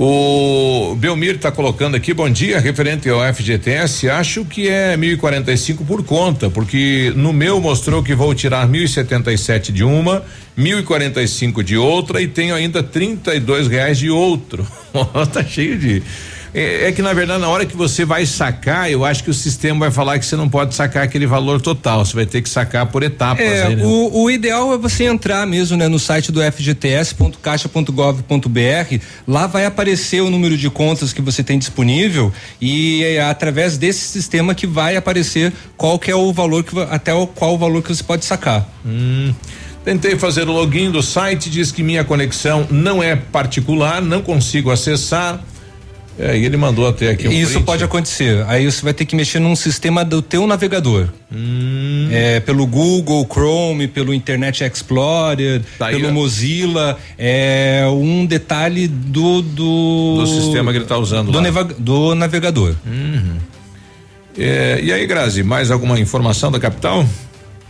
O 0.01 0.95
Belmir 0.95 1.35
está 1.35 1.51
colocando 1.51 1.95
aqui, 1.95 2.13
bom 2.13 2.29
dia, 2.29 2.57
referente 2.57 3.09
ao 3.09 3.19
FGTS, 3.33 4.09
acho 4.09 4.45
que 4.45 4.69
é 4.69 4.95
1045 4.95 5.83
por 5.83 6.03
conta, 6.05 6.49
porque 6.49 7.11
no 7.17 7.33
meu 7.33 7.59
mostrou 7.59 8.01
que 8.01 8.15
vou 8.15 8.33
tirar 8.33 8.65
1077 8.65 9.73
de 9.73 9.83
uma, 9.83 10.23
1045 10.55 11.61
de 11.61 11.75
outra 11.75 12.21
e 12.21 12.29
tenho 12.29 12.55
ainda 12.55 12.81
32 12.81 13.67
reais 13.67 13.97
de 13.97 14.09
outro. 14.09 14.65
tá 15.33 15.43
cheio 15.43 15.77
de. 15.77 16.01
É, 16.53 16.87
é, 16.87 16.91
que 16.91 17.01
na 17.01 17.13
verdade 17.13 17.41
na 17.41 17.47
hora 17.47 17.65
que 17.65 17.77
você 17.77 18.05
vai 18.05 18.25
sacar, 18.25 18.91
eu 18.91 19.05
acho 19.05 19.23
que 19.23 19.29
o 19.29 19.33
sistema 19.33 19.79
vai 19.81 19.91
falar 19.91 20.17
que 20.17 20.25
você 20.25 20.35
não 20.35 20.49
pode 20.49 20.73
sacar 20.75 21.03
aquele 21.03 21.27
valor 21.27 21.61
total, 21.61 22.03
você 22.03 22.15
vai 22.15 22.25
ter 22.25 22.41
que 22.41 22.49
sacar 22.49 22.87
por 22.87 23.03
etapas. 23.03 23.45
É, 23.45 23.67
aí, 23.67 23.75
né? 23.75 23.85
o, 23.85 24.23
o, 24.23 24.31
ideal 24.31 24.73
é 24.73 24.77
você 24.77 25.03
entrar 25.05 25.45
mesmo, 25.45 25.77
né, 25.77 25.87
no 25.87 25.99
site 25.99 26.31
do 26.31 26.41
fgts.caixa.gov.br, 26.41 29.03
lá 29.27 29.45
vai 29.47 29.65
aparecer 29.65 30.21
o 30.21 30.29
número 30.29 30.57
de 30.57 30.69
contas 30.69 31.11
que 31.13 31.21
você 31.21 31.43
tem 31.43 31.59
disponível 31.59 32.33
e 32.59 33.03
é 33.03 33.21
através 33.21 33.77
desse 33.77 34.07
sistema 34.07 34.55
que 34.55 34.65
vai 34.65 34.95
aparecer 34.95 35.53
qual 35.77 35.99
que 35.99 36.09
é 36.09 36.15
o 36.15 36.31
valor 36.33 36.63
que 36.63 36.79
até 36.89 37.13
o 37.13 37.27
qual 37.27 37.53
o 37.55 37.57
valor 37.57 37.83
que 37.83 37.93
você 37.93 38.03
pode 38.03 38.23
sacar. 38.25 38.67
Hum. 38.85 39.33
Tentei 39.83 40.17
fazer 40.17 40.47
o 40.47 40.51
login 40.51 40.91
do 40.91 41.01
site, 41.01 41.49
diz 41.49 41.71
que 41.71 41.81
minha 41.81 42.03
conexão 42.03 42.67
não 42.69 43.01
é 43.01 43.15
particular, 43.15 44.01
não 44.01 44.21
consigo 44.21 44.71
acessar. 44.71 45.41
É, 46.21 46.37
e 46.37 46.43
ele 46.43 46.57
mandou 46.57 46.85
até 46.85 47.11
aqui 47.11 47.29
um 47.29 47.31
Isso 47.31 47.53
print. 47.53 47.65
pode 47.65 47.81
acontecer. 47.83 48.43
Aí 48.47 48.69
você 48.69 48.81
vai 48.83 48.93
ter 48.93 49.05
que 49.05 49.15
mexer 49.15 49.39
num 49.39 49.55
sistema 49.55 50.03
do 50.03 50.21
teu 50.21 50.45
navegador. 50.45 51.07
Hum. 51.33 52.09
É, 52.11 52.41
pelo 52.41 52.67
Google, 52.67 53.25
Chrome, 53.31 53.87
pelo 53.87 54.13
Internet 54.13 54.61
Explorer, 54.65 55.61
Tá 55.77 55.87
aí, 55.87 55.95
pelo 55.95 56.09
ó. 56.09 56.11
Mozilla. 56.11 56.97
É 57.17 57.85
um 57.89 58.25
detalhe 58.25 58.85
do 58.89 59.41
do, 59.41 60.17
Do 60.19 60.27
sistema 60.27 60.71
que 60.73 60.79
ele 60.79 60.85
tá 60.85 60.97
usando 60.97 61.31
do, 61.31 61.39
neva- 61.39 61.63
do 61.63 62.13
navegador. 62.15 62.75
Uhum. 62.85 63.37
É, 64.37 64.79
e 64.83 64.91
aí, 64.91 65.05
Grazi, 65.07 65.41
mais 65.43 65.71
alguma 65.71 65.99
informação 65.99 66.51
da 66.51 66.59
capital? 66.59 67.05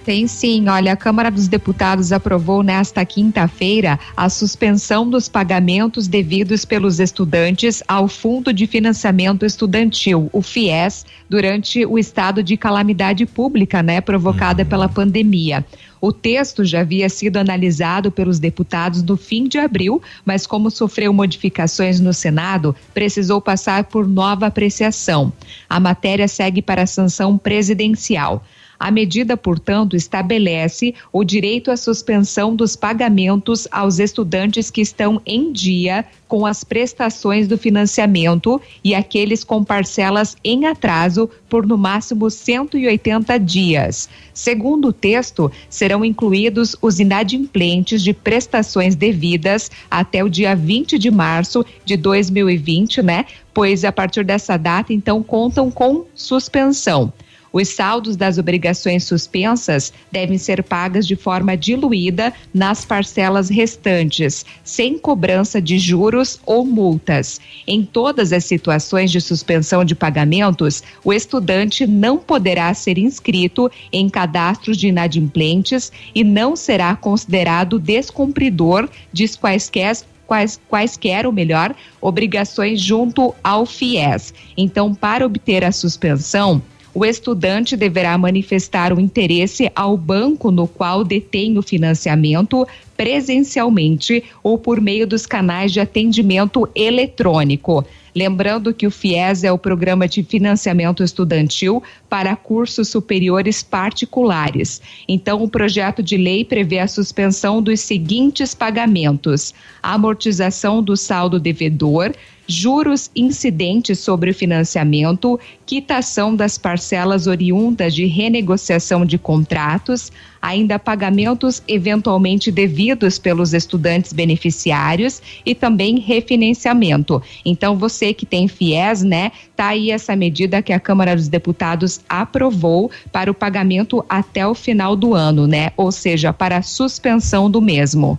Tem 0.09 0.25
sim, 0.25 0.67
olha, 0.67 0.93
a 0.93 0.95
Câmara 0.95 1.29
dos 1.29 1.47
Deputados 1.47 2.11
aprovou 2.11 2.63
nesta 2.63 3.05
quinta-feira 3.05 3.99
a 4.17 4.27
suspensão 4.27 5.07
dos 5.07 5.29
pagamentos 5.29 6.07
devidos 6.07 6.65
pelos 6.65 6.99
estudantes 6.99 7.83
ao 7.87 8.07
Fundo 8.07 8.51
de 8.51 8.65
Financiamento 8.65 9.45
Estudantil, 9.45 10.27
o 10.33 10.41
FIES, 10.41 11.05
durante 11.29 11.85
o 11.85 11.95
estado 11.95 12.41
de 12.41 12.57
calamidade 12.57 13.23
pública, 13.27 13.83
né, 13.83 14.01
provocada 14.01 14.65
pela 14.65 14.89
pandemia. 14.89 15.63
O 16.01 16.11
texto 16.11 16.65
já 16.65 16.79
havia 16.79 17.07
sido 17.07 17.37
analisado 17.37 18.09
pelos 18.09 18.39
deputados 18.39 19.03
no 19.03 19.15
fim 19.15 19.47
de 19.47 19.59
abril, 19.59 20.01
mas 20.25 20.47
como 20.47 20.71
sofreu 20.71 21.13
modificações 21.13 21.99
no 21.99 22.15
Senado, 22.15 22.75
precisou 22.95 23.39
passar 23.39 23.83
por 23.83 24.07
nova 24.07 24.47
apreciação. 24.47 25.31
A 25.69 25.79
matéria 25.79 26.27
segue 26.27 26.63
para 26.63 26.81
a 26.81 26.87
sanção 26.87 27.37
presidencial. 27.37 28.43
A 28.79 28.89
medida, 28.91 29.35
portanto, 29.35 29.93
estabelece 29.93 30.95
o 31.11 31.25
direito 31.25 31.69
à 31.69 31.75
suspensão 31.75 32.55
dos 32.55 32.77
pagamentos 32.77 33.67
aos 33.69 33.99
estudantes 33.99 34.71
que 34.71 34.79
estão 34.79 35.21
em 35.25 35.51
dia 35.51 36.05
com 36.29 36.45
as 36.45 36.63
prestações 36.63 37.45
do 37.45 37.57
financiamento 37.57 38.61
e 38.81 38.95
aqueles 38.95 39.43
com 39.43 39.65
parcelas 39.65 40.37
em 40.43 40.65
atraso 40.65 41.29
por 41.49 41.67
no 41.67 41.77
máximo 41.77 42.29
180 42.29 43.37
dias. 43.39 44.07
Segundo 44.33 44.89
o 44.89 44.93
texto, 44.93 45.51
serão 45.69 46.05
incluídos 46.05 46.73
os 46.81 47.01
inadimplentes 47.01 48.01
de 48.01 48.13
prestações 48.13 48.95
devidas 48.95 49.69
até 49.91 50.23
o 50.23 50.29
dia 50.29 50.55
20 50.55 50.97
de 50.97 51.11
março 51.11 51.65
de 51.83 51.97
2020, 51.97 53.01
né? 53.01 53.25
Pois 53.53 53.83
a 53.83 53.91
partir 53.91 54.23
dessa 54.23 54.55
data, 54.55 54.93
então, 54.93 55.21
contam 55.21 55.69
com 55.69 56.05
suspensão. 56.15 57.11
Os 57.51 57.69
saldos 57.69 58.15
das 58.15 58.37
obrigações 58.37 59.03
suspensas 59.03 59.91
devem 60.11 60.37
ser 60.37 60.63
pagas 60.63 61.07
de 61.07 61.15
forma 61.15 61.57
diluída 61.57 62.33
nas 62.53 62.85
parcelas 62.85 63.49
restantes, 63.49 64.45
sem 64.63 64.97
cobrança 64.97 65.61
de 65.61 65.79
juros 65.79 66.39
ou 66.45 66.65
multas. 66.65 67.39
Em 67.67 67.83
todas 67.83 68.31
as 68.31 68.45
situações 68.45 69.11
de 69.11 69.19
suspensão 69.19 69.83
de 69.83 69.95
pagamentos, 69.95 70.83
o 71.03 71.11
estudante 71.11 71.87
não 71.87 72.17
poderá 72.17 72.73
ser 72.73 72.97
inscrito 72.97 73.71
em 73.91 74.09
cadastros 74.09 74.77
de 74.77 74.87
inadimplentes 74.87 75.91
e 76.13 76.23
não 76.23 76.55
será 76.55 76.95
considerado 76.95 77.79
descumpridor 77.79 78.87
de 79.11 79.27
quaisquer 79.37 79.97
quais, 80.29 80.61
quaisquer, 80.69 81.25
ou 81.25 81.31
melhor, 81.31 81.75
obrigações 81.99 82.79
junto 82.79 83.33
ao 83.43 83.65
FIES. 83.65 84.31
Então, 84.55 84.93
para 84.93 85.25
obter 85.25 85.63
a 85.63 85.71
suspensão, 85.71 86.61
o 86.93 87.05
estudante 87.05 87.77
deverá 87.77 88.17
manifestar 88.17 88.91
o 88.91 88.99
interesse 88.99 89.71
ao 89.75 89.95
banco 89.95 90.51
no 90.51 90.67
qual 90.67 91.03
detém 91.03 91.57
o 91.57 91.61
financiamento 91.61 92.67
presencialmente 92.97 94.23
ou 94.43 94.57
por 94.57 94.81
meio 94.81 95.07
dos 95.07 95.25
canais 95.25 95.71
de 95.71 95.79
atendimento 95.79 96.67
eletrônico. 96.75 97.85
Lembrando 98.13 98.73
que 98.73 98.87
o 98.87 98.91
FIES 98.91 99.43
é 99.43 99.51
o 99.51 99.57
programa 99.57 100.07
de 100.07 100.23
financiamento 100.23 101.03
estudantil 101.03 101.81
para 102.09 102.35
cursos 102.35 102.87
superiores 102.89 103.61
particulares. 103.61 104.81
Então, 105.07 105.43
o 105.43 105.49
projeto 105.49 106.01
de 106.01 106.17
lei 106.17 106.43
prevê 106.43 106.79
a 106.79 106.87
suspensão 106.87 107.61
dos 107.61 107.79
seguintes 107.79 108.53
pagamentos: 108.53 109.53
amortização 109.81 110.81
do 110.83 110.97
saldo 110.97 111.39
devedor, 111.39 112.13
juros 112.49 113.11
incidentes 113.15 113.99
sobre 113.99 114.31
o 114.31 114.33
financiamento, 114.33 115.39
quitação 115.67 116.35
das 116.35 116.57
parcelas 116.57 117.27
oriundas 117.27 117.93
de 117.93 118.07
renegociação 118.07 119.05
de 119.05 119.19
contratos, 119.19 120.11
ainda 120.41 120.79
pagamentos 120.79 121.61
eventualmente 121.67 122.51
devidos 122.51 123.19
pelos 123.19 123.53
estudantes 123.53 124.11
beneficiários 124.11 125.21
e 125.45 125.53
também 125.53 125.99
refinanciamento. 125.99 127.21
Então, 127.45 127.77
você 127.77 128.15
que 128.15 128.25
tem 128.25 128.47
FIES, 128.47 129.03
né, 129.03 129.31
tá 129.55 129.67
aí 129.67 129.91
essa 129.91 130.15
medida 130.15 130.63
que 130.63 130.73
a 130.73 130.79
Câmara 130.79 131.15
dos 131.15 131.27
Deputados 131.27 132.01
aprovou 132.09 132.89
para 133.11 133.29
o 133.29 133.33
pagamento 133.33 134.03
até 134.09 134.47
o 134.47 134.55
final 134.55 134.95
do 134.95 135.13
ano, 135.13 135.45
né? 135.45 135.71
Ou 135.77 135.91
seja, 135.91 136.33
para 136.33 136.57
a 136.57 136.63
suspensão 136.63 137.51
do 137.51 137.61
mesmo. 137.61 138.17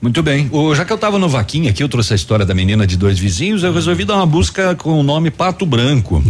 Muito 0.00 0.22
bem. 0.22 0.48
O, 0.52 0.72
já 0.76 0.84
que 0.84 0.92
eu 0.92 0.94
estava 0.94 1.18
no 1.18 1.28
Vaquinha 1.28 1.70
aqui, 1.70 1.82
eu 1.82 1.88
trouxe 1.88 2.12
a 2.12 2.16
história 2.16 2.46
da 2.46 2.54
menina 2.54 2.86
de 2.86 2.96
dois 2.96 3.18
vizinhos, 3.18 3.64
eu 3.64 3.72
resolvi 3.72 4.04
dar 4.04 4.14
uma 4.14 4.26
busca 4.26 4.76
com 4.76 5.00
o 5.00 5.02
nome 5.02 5.28
Pato 5.28 5.66
Branco. 5.66 6.22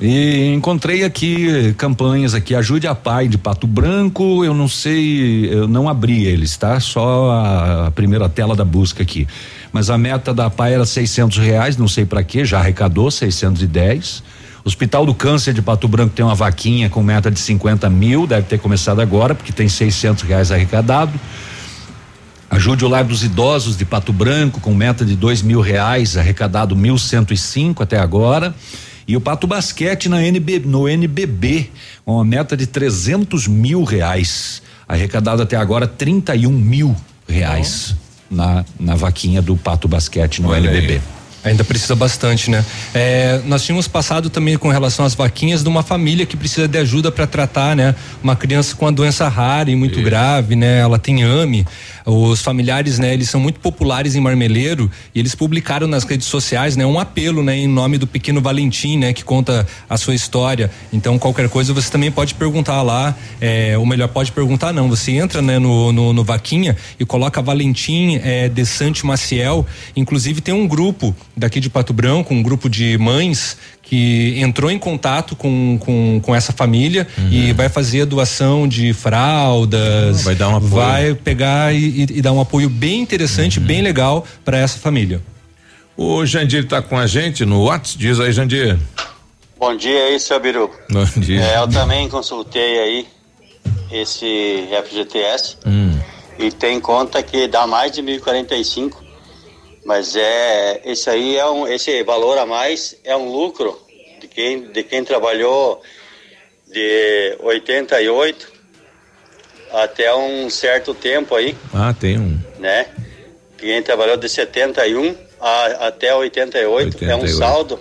E 0.00 0.52
encontrei 0.52 1.04
aqui 1.04 1.72
campanhas 1.74 2.34
aqui, 2.34 2.52
ajude 2.52 2.88
a 2.88 2.96
pai 2.96 3.28
de 3.28 3.38
Pato 3.38 3.66
Branco, 3.66 4.44
eu 4.44 4.52
não 4.52 4.66
sei, 4.66 5.48
eu 5.52 5.68
não 5.68 5.88
abri 5.88 6.24
eles, 6.24 6.56
tá? 6.56 6.80
Só 6.80 7.30
a, 7.30 7.86
a 7.86 7.90
primeira 7.92 8.28
tela 8.28 8.56
da 8.56 8.64
busca 8.64 9.04
aqui. 9.04 9.28
Mas 9.72 9.88
a 9.88 9.96
meta 9.96 10.34
da 10.34 10.50
pai 10.50 10.74
era 10.74 10.84
seiscentos 10.84 11.38
reais, 11.38 11.76
não 11.76 11.86
sei 11.86 12.04
para 12.04 12.24
quê, 12.24 12.44
já 12.44 12.58
arrecadou 12.58 13.08
610. 13.08 14.22
Hospital 14.64 15.06
do 15.06 15.14
Câncer 15.14 15.54
de 15.54 15.62
Pato 15.62 15.86
Branco 15.86 16.12
tem 16.12 16.24
uma 16.24 16.34
vaquinha 16.34 16.90
com 16.90 17.00
meta 17.00 17.30
de 17.30 17.38
50 17.38 17.88
mil, 17.88 18.26
deve 18.26 18.48
ter 18.48 18.58
começado 18.58 19.00
agora, 19.00 19.32
porque 19.32 19.52
tem 19.52 19.68
600 19.68 20.24
reais 20.24 20.50
arrecadado. 20.50 21.12
Ajude 22.48 22.84
o 22.84 22.88
Lar 22.88 23.04
dos 23.04 23.24
Idosos 23.24 23.76
de 23.76 23.84
Pato 23.84 24.12
Branco 24.12 24.60
com 24.60 24.72
meta 24.72 25.04
de 25.04 25.16
dois 25.16 25.42
mil 25.42 25.60
reais, 25.60 26.16
arrecadado 26.16 26.76
mil 26.76 26.96
cento 26.96 27.34
e 27.34 27.36
cinco 27.36 27.82
até 27.82 27.98
agora. 27.98 28.54
E 29.08 29.16
o 29.16 29.20
Pato 29.20 29.46
Basquete 29.46 30.08
na 30.08 30.20
NB, 30.22 30.60
no 30.60 30.88
NBB, 30.88 31.70
com 32.04 32.14
uma 32.14 32.24
meta 32.24 32.56
de 32.56 32.66
300 32.66 33.46
mil 33.46 33.84
reais, 33.84 34.60
arrecadado 34.88 35.42
até 35.42 35.56
agora 35.56 35.86
31 35.86 36.50
mil 36.50 36.94
reais 37.28 37.94
na, 38.28 38.64
na 38.80 38.96
vaquinha 38.96 39.40
do 39.40 39.56
Pato 39.56 39.86
Basquete 39.86 40.42
no 40.42 40.48
Olha 40.48 40.70
aí. 40.70 40.78
NBB. 40.78 41.00
Ainda 41.44 41.62
precisa 41.62 41.94
bastante, 41.94 42.50
né? 42.50 42.64
É, 42.92 43.40
nós 43.46 43.62
tínhamos 43.64 43.86
passado 43.86 44.28
também 44.28 44.58
com 44.58 44.68
relação 44.68 45.04
às 45.04 45.14
vaquinhas 45.14 45.62
de 45.62 45.68
uma 45.68 45.84
família 45.84 46.26
que 46.26 46.36
precisa 46.36 46.66
de 46.66 46.76
ajuda 46.76 47.12
para 47.12 47.24
tratar, 47.24 47.76
né? 47.76 47.94
Uma 48.20 48.34
criança 48.34 48.74
com 48.74 48.84
a 48.88 48.90
doença 48.90 49.28
rara 49.28 49.70
e 49.70 49.76
muito 49.76 50.02
grave, 50.02 50.56
né? 50.56 50.80
Ela 50.80 50.98
tem 50.98 51.22
AME. 51.22 51.64
Os 52.08 52.40
familiares, 52.40 53.00
né? 53.00 53.12
Eles 53.12 53.28
são 53.28 53.40
muito 53.40 53.58
populares 53.58 54.14
em 54.14 54.20
Marmeleiro 54.20 54.88
e 55.12 55.18
eles 55.18 55.34
publicaram 55.34 55.88
nas 55.88 56.04
redes 56.04 56.28
sociais, 56.28 56.76
né? 56.76 56.86
Um 56.86 57.00
apelo, 57.00 57.42
né? 57.42 57.56
Em 57.58 57.66
nome 57.66 57.98
do 57.98 58.06
pequeno 58.06 58.40
Valentim, 58.40 58.96
né? 58.96 59.12
Que 59.12 59.24
conta 59.24 59.66
a 59.90 59.96
sua 59.96 60.14
história. 60.14 60.70
Então, 60.92 61.18
qualquer 61.18 61.48
coisa 61.48 61.72
você 61.72 61.90
também 61.90 62.12
pode 62.12 62.34
perguntar 62.34 62.80
lá, 62.82 63.16
é, 63.40 63.76
ou 63.76 63.84
melhor, 63.84 64.06
pode 64.06 64.30
perguntar 64.30 64.72
não. 64.72 64.88
Você 64.88 65.12
entra, 65.12 65.42
né? 65.42 65.58
No, 65.58 65.92
no, 65.92 66.12
no 66.12 66.22
Vaquinha 66.22 66.76
e 66.98 67.04
coloca 67.04 67.42
Valentim 67.42 68.20
é, 68.22 68.48
de 68.48 68.64
Sante 68.64 69.04
Maciel. 69.04 69.66
Inclusive 69.96 70.40
tem 70.40 70.54
um 70.54 70.68
grupo 70.68 71.12
daqui 71.36 71.58
de 71.58 71.68
Pato 71.68 71.92
Branco, 71.92 72.32
um 72.32 72.42
grupo 72.42 72.70
de 72.70 72.96
mães 72.98 73.56
que 73.88 74.34
entrou 74.40 74.70
em 74.70 74.78
contato 74.78 75.34
com, 75.36 75.78
com, 75.80 76.20
com 76.22 76.34
essa 76.34 76.52
família 76.52 77.06
e 77.30 77.52
vai 77.52 77.68
fazer 77.68 78.04
doação 78.04 78.66
de 78.68 78.92
fraldas. 78.92 80.22
Vai 80.24 80.34
dar 80.34 80.48
um 80.48 80.56
apoio. 80.56 80.70
Vai 80.72 81.14
pegar 81.14 81.72
e, 81.74 81.78
e- 82.02 82.06
e 82.18 82.20
dar 82.22 82.32
um 82.32 82.40
apoio 82.40 82.68
bem 82.68 83.00
interessante, 83.00 83.58
bem 83.60 83.82
legal 83.82 84.26
para 84.44 84.58
essa 84.58 84.78
família. 84.78 85.22
O 85.96 86.26
Jandir 86.26 86.64
está 86.64 86.82
com 86.82 86.98
a 86.98 87.06
gente 87.06 87.44
no 87.44 87.62
WhatsApp, 87.64 87.98
diz 87.98 88.20
aí, 88.20 88.32
Jandir. 88.32 88.76
Bom 89.58 89.74
dia 89.76 90.04
aí, 90.08 90.20
seu 90.20 90.38
Biru. 90.38 90.70
Bom 90.90 91.04
dia. 91.20 91.40
É, 91.40 91.58
eu 91.58 91.68
também 91.68 92.08
consultei 92.08 92.78
aí 92.80 93.06
esse 93.90 94.68
FGTS 94.84 95.56
Hum. 95.64 95.96
e 96.38 96.50
tem 96.50 96.80
conta 96.80 97.22
que 97.22 97.46
dá 97.48 97.66
mais 97.66 97.92
de 97.92 98.02
1045 98.02 99.02
Mas 99.86 100.16
é 100.16 100.80
esse 100.84 101.08
aí 101.08 101.36
é 101.36 101.46
um 101.48 101.66
esse 101.68 102.02
valor 102.02 102.36
a 102.38 102.44
mais 102.44 102.96
é 103.04 103.16
um 103.16 103.30
lucro 103.30 103.80
de 104.20 104.26
quem 104.26 104.72
de 104.72 104.82
quem 104.82 105.04
trabalhou 105.04 105.80
de 106.66 107.36
88 107.40 108.48
até 109.72 110.12
um 110.12 110.50
certo 110.50 110.92
tempo 110.92 111.34
aí, 111.36 111.56
Ah, 111.72 111.94
tem 111.98 112.18
um. 112.18 112.36
né? 112.58 112.86
Quem 113.56 113.80
trabalhou 113.80 114.16
de 114.16 114.28
71 114.28 115.14
a, 115.40 115.86
até 115.86 116.12
88, 116.14 117.04
é 117.04 117.14
um 117.14 117.20
88. 117.20 117.38
saldo 117.38 117.78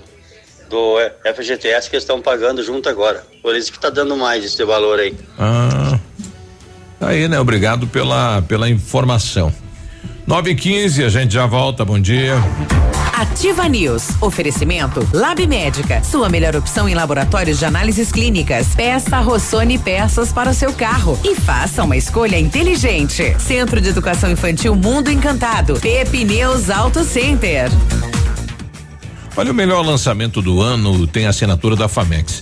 do 0.70 0.98
FGTS 1.36 1.90
que 1.90 1.98
estão 1.98 2.22
pagando 2.22 2.62
junto 2.64 2.88
agora. 2.88 3.26
Por 3.42 3.56
isso 3.56 3.72
que 3.72 3.80
tá 3.80 3.90
dando 3.90 4.16
mais 4.16 4.44
esse 4.46 4.64
valor 4.64 5.00
aí. 5.00 5.16
Ah. 5.40 6.00
Tá 7.00 7.10
aí, 7.10 7.28
né? 7.28 7.40
Obrigado 7.40 7.88
pela, 7.88 8.42
pela 8.44 8.70
informação. 8.70 9.52
9 10.28 10.52
e 10.52 10.56
15 10.56 11.04
a 11.04 11.10
gente 11.10 11.34
já 11.36 11.46
volta. 11.46 11.86
Bom 11.86 12.00
dia. 12.00 12.36
Ativa 13.14 13.70
News. 13.70 14.10
Oferecimento 14.20 15.08
Lab 15.14 15.46
Médica. 15.46 16.04
Sua 16.04 16.30
melhor 16.30 16.56
opção 16.56 16.90
em 16.90 16.96
laboratórios 16.96 17.60
de 17.60 17.66
análises 17.66 18.12
clínicas. 18.12 18.70
Peça 18.76 19.20
Rossoni 19.20 19.78
peças 19.78 20.34
para 20.34 20.50
o 20.50 20.54
seu 20.54 20.74
carro 20.74 21.18
e 21.24 21.36
faça 21.36 21.84
uma 21.84 21.96
escolha 21.96 22.40
inteligente. 22.40 23.36
Centro 23.40 23.80
de 23.80 23.90
Educação 23.90 24.32
Infantil 24.32 24.76
Mundo 24.76 25.12
Encantado. 25.12 25.80
Pepe 25.80 26.26
News 26.26 26.72
Auto 26.72 27.04
Center. 27.04 27.70
Olha, 29.38 29.52
o 29.52 29.56
melhor 29.56 29.86
lançamento 29.86 30.42
do 30.42 30.60
ano 30.60 31.06
tem 31.06 31.28
a 31.28 31.30
assinatura 31.30 31.76
da 31.76 31.88
Famex. 31.88 32.42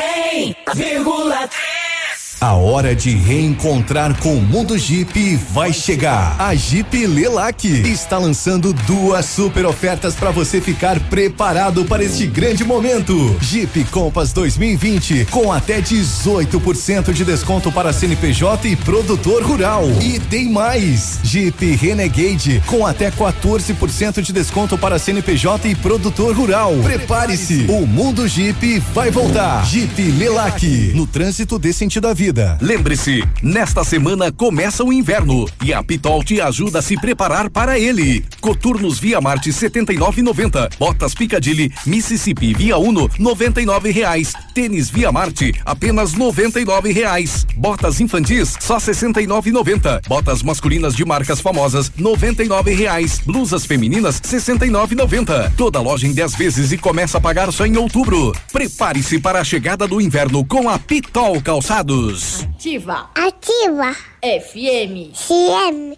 100,3 0.49 1.70
A 2.43 2.55
hora 2.55 2.95
de 2.95 3.11
reencontrar 3.11 4.17
com 4.17 4.35
o 4.35 4.41
mundo 4.41 4.75
Jeep 4.75 5.35
vai 5.51 5.71
chegar. 5.71 6.35
A 6.41 6.55
Jeep 6.55 7.05
Lelac 7.05 7.67
está 7.67 8.17
lançando 8.17 8.73
duas 8.73 9.27
super 9.27 9.63
ofertas 9.63 10.15
para 10.15 10.31
você 10.31 10.59
ficar 10.59 10.99
preparado 11.01 11.85
para 11.85 12.03
este 12.03 12.25
grande 12.25 12.63
momento. 12.63 13.37
Jeep 13.41 13.83
Compass 13.91 14.33
2020 14.33 15.27
com 15.29 15.51
até 15.51 15.83
18% 15.83 17.13
de 17.13 17.23
desconto 17.23 17.71
para 17.71 17.93
CNPJ 17.93 18.69
e 18.69 18.75
produtor 18.75 19.43
rural. 19.43 19.83
E 20.01 20.19
tem 20.19 20.49
mais. 20.49 21.19
Jeep 21.23 21.63
Renegade 21.75 22.59
com 22.65 22.87
até 22.87 23.11
14% 23.11 24.19
de 24.19 24.33
desconto 24.33 24.79
para 24.79 24.97
CNPJ 24.97 25.69
e 25.69 25.75
produtor 25.75 26.35
rural. 26.35 26.73
Prepare-se. 26.81 27.67
O 27.69 27.85
mundo 27.85 28.27
Jeep 28.27 28.79
vai 28.95 29.11
voltar. 29.11 29.63
Jeep 29.67 30.01
Lelac 30.13 30.91
no 30.95 31.05
trânsito 31.05 31.59
dê 31.59 31.71
sentido 31.71 32.07
à 32.07 32.15
vida. 32.15 32.30
Lembre-se, 32.61 33.23
nesta 33.43 33.83
semana 33.83 34.31
começa 34.31 34.83
o 34.83 34.93
inverno 34.93 35.45
e 35.63 35.73
a 35.73 35.83
Pitol 35.83 36.23
te 36.23 36.39
ajuda 36.39 36.79
a 36.79 36.81
se 36.81 36.95
preparar 36.95 37.49
para 37.49 37.77
ele. 37.77 38.23
Coturnos 38.39 38.99
Via 38.99 39.19
Marte 39.19 39.49
79,90. 39.49 40.77
Botas 40.77 41.13
Picadilly 41.13 41.71
Mississippi 41.85 42.53
Via 42.53 42.77
Uno 42.77 43.09
99 43.19 43.91
reais. 43.91 44.33
Tênis 44.53 44.89
Via 44.89 45.11
Marte 45.11 45.53
apenas 45.65 46.13
99 46.13 46.91
reais. 46.91 47.45
Botas 47.57 47.99
infantis 47.99 48.55
só 48.59 48.77
69,90. 48.77 50.07
Botas 50.07 50.41
masculinas 50.41 50.95
de 50.95 51.03
marcas 51.03 51.41
famosas 51.41 51.91
99 51.97 52.73
reais. 52.73 53.19
Blusas 53.25 53.65
femininas 53.65 54.21
69,90. 54.21 55.53
Toda 55.57 55.81
loja 55.81 56.07
em 56.07 56.13
10 56.13 56.35
vezes 56.35 56.71
e 56.71 56.77
começa 56.77 57.17
a 57.17 57.21
pagar 57.21 57.51
só 57.51 57.65
em 57.65 57.75
outubro. 57.77 58.31
Prepare-se 58.51 59.19
para 59.19 59.41
a 59.41 59.43
chegada 59.43 59.87
do 59.87 59.99
inverno 59.99 60.45
com 60.45 60.69
a 60.69 60.79
Pitol 60.79 61.41
Calçados. 61.41 62.20
Ativa. 62.21 63.09
Ativa. 63.15 63.95
FM. 64.21 65.11
CM. 65.13 65.97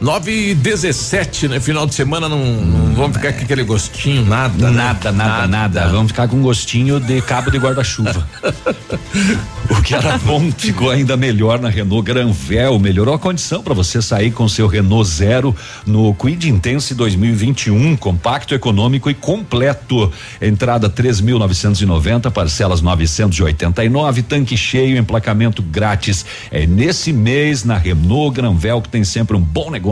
9 0.00 0.32
e 0.32 0.54
17, 0.54 1.46
né? 1.46 1.60
Final 1.60 1.86
de 1.86 1.94
semana 1.94 2.26
não, 2.26 2.38
não 2.38 2.94
vamos 2.94 3.18
ficar 3.18 3.34
com 3.34 3.44
aquele 3.44 3.62
gostinho, 3.62 4.24
nada. 4.24 4.70
né? 4.70 4.76
Nada, 4.78 5.12
nada, 5.12 5.46
nada. 5.46 5.88
Vamos 5.88 6.08
ficar 6.08 6.26
com 6.26 6.40
gostinho 6.40 6.98
de 6.98 7.20
cabo 7.20 7.50
de 7.50 7.58
guarda-chuva. 7.58 8.26
o 9.68 9.82
que 9.82 9.94
era 9.94 10.16
bom 10.16 10.50
ficou 10.56 10.88
ainda 10.88 11.18
melhor 11.18 11.60
na 11.60 11.68
Renault 11.68 12.02
Granvel. 12.02 12.78
Melhorou 12.78 13.14
a 13.14 13.18
condição 13.18 13.62
para 13.62 13.74
você 13.74 14.00
sair 14.00 14.30
com 14.30 14.48
seu 14.48 14.66
Renault 14.66 15.06
Zero 15.06 15.54
no 15.84 16.14
Quid 16.14 16.48
Intense 16.48 16.94
2021, 16.94 17.94
compacto, 17.98 18.54
econômico 18.54 19.10
e 19.10 19.14
completo. 19.14 20.10
Entrada 20.40 20.88
3.990, 20.88 22.30
parcelas 22.30 22.80
989, 22.80 24.22
tanque 24.22 24.56
cheio, 24.56 24.96
emplacamento 24.96 25.62
grátis. 25.62 26.24
É 26.50 26.66
nesse 26.66 27.12
mês 27.12 27.64
na 27.64 27.76
Renault 27.76 28.34
Granvel 28.34 28.80
que 28.80 28.88
tem 28.88 29.04
sempre 29.04 29.36
um 29.36 29.40
bom 29.40 29.70
negócio 29.70 29.89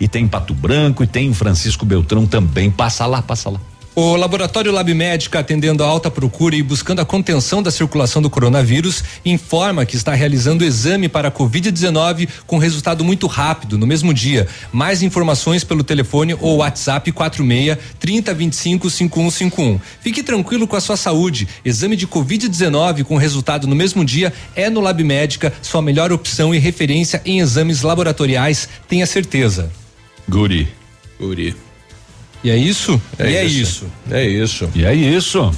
e 0.00 0.08
tem 0.08 0.26
Pato 0.26 0.54
Branco 0.54 1.02
e 1.02 1.06
tem 1.06 1.32
Francisco 1.32 1.84
Beltrão 1.84 2.26
também. 2.26 2.70
Passa 2.70 3.06
lá, 3.06 3.22
passa 3.22 3.50
lá. 3.50 3.60
O 3.96 4.16
Laboratório 4.16 4.72
Lab 4.72 4.92
Médica, 4.92 5.38
atendendo 5.38 5.84
a 5.84 5.86
alta 5.86 6.10
procura 6.10 6.56
e 6.56 6.62
buscando 6.64 6.98
a 6.98 7.04
contenção 7.04 7.62
da 7.62 7.70
circulação 7.70 8.20
do 8.20 8.28
coronavírus, 8.28 9.04
informa 9.24 9.86
que 9.86 9.94
está 9.94 10.12
realizando 10.12 10.64
o 10.64 10.66
exame 10.66 11.08
para 11.08 11.28
a 11.28 11.30
Covid-19 11.30 12.28
com 12.44 12.58
resultado 12.58 13.04
muito 13.04 13.28
rápido, 13.28 13.78
no 13.78 13.86
mesmo 13.86 14.12
dia. 14.12 14.48
Mais 14.72 15.00
informações 15.00 15.62
pelo 15.62 15.84
telefone 15.84 16.34
ou 16.40 16.56
WhatsApp 16.56 17.12
46 17.12 17.78
3025 18.00 18.90
5151. 18.90 19.78
Fique 20.00 20.24
tranquilo 20.24 20.66
com 20.66 20.74
a 20.74 20.80
sua 20.80 20.96
saúde. 20.96 21.46
Exame 21.64 21.94
de 21.94 22.08
Covid-19 22.08 23.04
com 23.04 23.16
resultado 23.16 23.68
no 23.68 23.76
mesmo 23.76 24.04
dia 24.04 24.32
é 24.56 24.68
no 24.68 24.80
Lab 24.80 25.04
Médica, 25.04 25.52
sua 25.62 25.80
melhor 25.80 26.10
opção 26.10 26.52
e 26.52 26.58
referência 26.58 27.22
em 27.24 27.38
exames 27.38 27.82
laboratoriais, 27.82 28.68
tenha 28.88 29.06
certeza. 29.06 29.70
Guri. 30.28 30.66
Guri. 31.20 31.54
E 32.44 32.50
é 32.50 32.56
isso? 32.56 33.00
É 33.18 33.30
e 33.30 33.36
é 33.36 33.44
isso. 33.44 33.60
isso. 33.60 33.86
É 34.10 34.26
isso. 34.26 34.70
E 34.74 34.84
é 34.84 34.94
isso. 34.94 35.50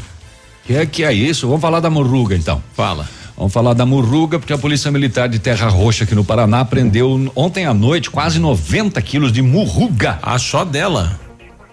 Que 0.65 0.77
é 0.77 0.87
que 0.87 1.03
é 1.03 1.13
isso? 1.13 1.49
Vamos 1.49 1.61
falar 1.61 1.81
da 1.81 1.91
murruga 1.91 2.37
então. 2.37 2.63
Fala. 2.75 3.09
Vamos 3.37 3.53
falar 3.53 3.75
da 3.75 3.85
murruga, 3.85 4.39
porque 4.39 4.53
a 4.53 4.59
Polícia 4.59 4.91
Militar 4.91 5.29
de 5.29 5.39
Terra 5.39 5.69
Roxa 5.69 6.05
aqui 6.05 6.15
no 6.15 6.25
Paraná 6.25 6.65
prendeu 6.65 7.31
ontem 7.35 7.67
à 7.67 7.75
noite 7.75 8.09
quase 8.09 8.39
90 8.39 9.03
quilos 9.03 9.33
de 9.33 9.43
murruga. 9.43 10.19
Ah, 10.23 10.39
só 10.39 10.65
dela? 10.65 11.21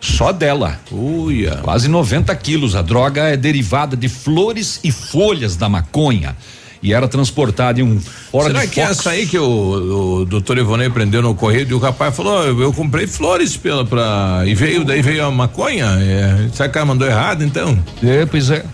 Só 0.01 0.33
dela. 0.33 0.79
Uia. 0.91 1.59
Quase 1.61 1.87
90 1.87 2.35
quilos. 2.35 2.75
A 2.75 2.81
droga 2.81 3.29
é 3.29 3.37
derivada 3.37 3.95
de 3.95 4.09
flores 4.09 4.79
e 4.83 4.91
folhas 4.91 5.55
da 5.55 5.69
maconha. 5.69 6.35
E 6.83 6.93
era 6.93 7.07
transportada 7.07 7.79
em 7.79 7.83
um 7.83 7.97
Ford 7.97 8.47
Será 8.47 8.67
que 8.67 8.81
é 8.81 8.85
Fox. 8.85 8.99
essa 8.99 9.09
aí 9.11 9.25
que 9.25 9.39
o, 9.39 10.19
o 10.19 10.25
doutor 10.25 10.57
Ivonei 10.57 10.89
prendeu 10.89 11.21
no 11.21 11.33
correio 11.33 11.65
e 11.69 11.73
o 11.73 11.77
rapaz 11.77 12.13
falou, 12.13 12.43
eu, 12.43 12.61
eu 12.61 12.73
comprei 12.73 13.07
flores 13.07 13.55
pela, 13.55 13.85
pra, 13.85 14.43
e 14.45 14.53
veio, 14.53 14.83
daí 14.83 15.01
veio 15.01 15.25
a 15.25 15.31
maconha? 15.31 15.85
É, 16.01 16.49
será 16.53 16.67
que 16.67 16.83
mandou 16.83 17.07
errado 17.07 17.41
então? 17.41 17.81
É, 18.03 18.25
pois 18.25 18.51
é. 18.51 18.65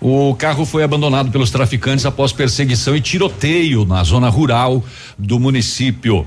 O 0.00 0.34
carro 0.36 0.64
foi 0.64 0.82
abandonado 0.82 1.30
pelos 1.30 1.50
traficantes 1.50 2.06
após 2.06 2.32
perseguição 2.32 2.96
e 2.96 3.00
tiroteio 3.02 3.84
na 3.84 4.02
zona 4.02 4.30
rural 4.30 4.82
do 5.18 5.38
município. 5.38 6.26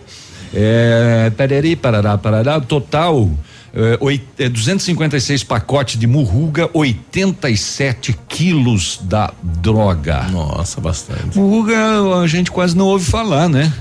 É, 0.54 1.32
parari, 1.36 1.76
parará, 1.76 2.18
parará, 2.18 2.60
total 2.60 3.32
é, 3.74 3.98
oit, 4.02 4.24
é, 4.38 4.50
256 4.50 5.44
pacotes 5.44 5.98
de 5.98 6.06
murruga, 6.06 6.70
87 6.74 8.18
quilos 8.28 9.00
da 9.04 9.34
droga. 9.42 10.24
Nossa, 10.24 10.82
bastante. 10.82 11.38
Murruga 11.38 11.78
a 12.22 12.28
gente 12.28 12.52
quase 12.52 12.76
não 12.76 12.86
ouve 12.86 13.06
falar, 13.06 13.48
né? 13.48 13.72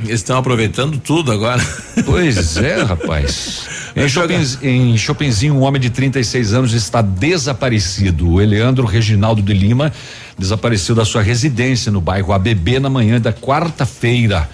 Eles 0.00 0.20
estão 0.20 0.38
aproveitando 0.38 0.98
tudo 0.98 1.30
agora. 1.32 1.62
Pois 2.06 2.56
é, 2.56 2.82
rapaz. 2.82 3.66
Em, 3.94 4.08
Chopin, 4.08 4.34
em 4.62 4.96
Chopinzinho, 4.96 5.54
um 5.54 5.60
homem 5.60 5.80
de 5.80 5.90
36 5.90 6.54
anos 6.54 6.72
está 6.72 7.02
desaparecido. 7.02 8.30
O 8.30 8.40
Eleandro 8.40 8.86
Reginaldo 8.86 9.42
de 9.42 9.52
Lima 9.52 9.92
desapareceu 10.38 10.94
da 10.94 11.04
sua 11.04 11.20
residência 11.20 11.92
no 11.92 12.00
bairro 12.00 12.32
ABB 12.32 12.80
na 12.80 12.88
manhã 12.88 13.20
da 13.20 13.32
quarta-feira. 13.32 14.48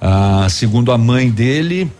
Ah, 0.00 0.46
segundo 0.50 0.90
a 0.90 0.98
mãe 0.98 1.30
dele, 1.30 1.90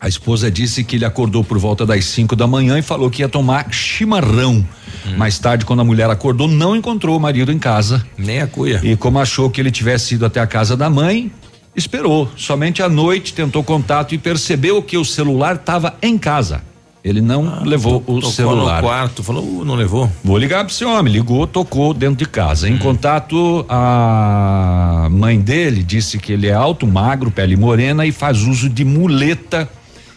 a 0.00 0.08
esposa 0.08 0.50
disse 0.50 0.84
que 0.84 0.96
ele 0.96 1.04
acordou 1.04 1.42
por 1.42 1.58
volta 1.58 1.86
das 1.86 2.04
5 2.06 2.36
da 2.36 2.46
manhã 2.46 2.78
e 2.78 2.82
falou 2.82 3.10
que 3.10 3.22
ia 3.22 3.28
tomar 3.28 3.72
chimarrão. 3.72 4.64
Hum. 5.06 5.16
Mais 5.16 5.38
tarde, 5.38 5.64
quando 5.64 5.80
a 5.80 5.84
mulher 5.84 6.10
acordou, 6.10 6.46
não 6.46 6.76
encontrou 6.76 7.16
o 7.16 7.20
marido 7.20 7.50
em 7.50 7.58
casa. 7.58 8.06
Nem 8.16 8.40
a 8.40 8.46
cuia. 8.46 8.80
E 8.82 8.96
como 8.96 9.18
achou 9.18 9.48
que 9.50 9.60
ele 9.60 9.70
tivesse 9.70 10.14
ido 10.14 10.26
até 10.26 10.38
a 10.40 10.46
casa 10.46 10.76
da 10.76 10.90
mãe, 10.90 11.30
esperou. 11.74 12.28
Somente 12.36 12.82
à 12.82 12.88
noite 12.88 13.32
tentou 13.32 13.64
contato 13.64 14.14
e 14.14 14.18
percebeu 14.18 14.82
que 14.82 14.98
o 14.98 15.04
celular 15.04 15.56
estava 15.56 15.96
em 16.02 16.18
casa. 16.18 16.62
Ele 17.02 17.20
não 17.20 17.46
ah, 17.48 17.62
levou 17.64 18.02
o 18.04 18.20
celular. 18.20 18.82
no 18.82 18.88
quarto, 18.88 19.22
falou, 19.22 19.44
uh, 19.44 19.64
não 19.64 19.76
levou. 19.76 20.10
Vou 20.24 20.36
ligar 20.36 20.64
para 20.64 20.72
esse 20.72 20.84
homem. 20.84 21.12
Ligou, 21.12 21.46
tocou 21.46 21.94
dentro 21.94 22.16
de 22.16 22.26
casa. 22.26 22.66
Hum. 22.66 22.70
Em 22.70 22.78
contato, 22.78 23.64
a 23.68 25.08
mãe 25.08 25.40
dele 25.40 25.84
disse 25.84 26.18
que 26.18 26.32
ele 26.32 26.48
é 26.48 26.52
alto, 26.52 26.84
magro, 26.84 27.30
pele 27.30 27.56
morena 27.56 28.04
e 28.04 28.10
faz 28.10 28.42
uso 28.42 28.68
de 28.68 28.84
muleta 28.84 29.70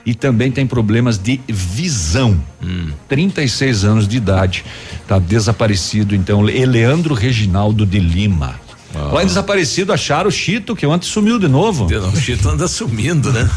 e 0.05 0.13
também 0.13 0.51
tem 0.51 0.65
problemas 0.65 1.17
de 1.17 1.39
visão. 1.47 2.41
Hum. 2.63 2.89
36 3.07 3.83
anos 3.83 4.07
de 4.07 4.17
idade. 4.17 4.63
Está 5.01 5.19
desaparecido, 5.19 6.15
então, 6.15 6.47
Eleandro 6.49 7.13
Reginaldo 7.13 7.85
de 7.85 7.99
Lima. 7.99 8.59
Ah. 8.95 9.11
Lá 9.13 9.23
desaparecido 9.23 9.93
acharam 9.93 10.29
o 10.29 10.31
Chito, 10.31 10.75
que 10.75 10.85
ontem 10.85 11.05
sumiu 11.05 11.37
de 11.37 11.47
novo. 11.47 11.85
O 11.85 12.15
Chito 12.19 12.49
anda 12.49 12.67
sumindo, 12.67 13.31
né? 13.31 13.49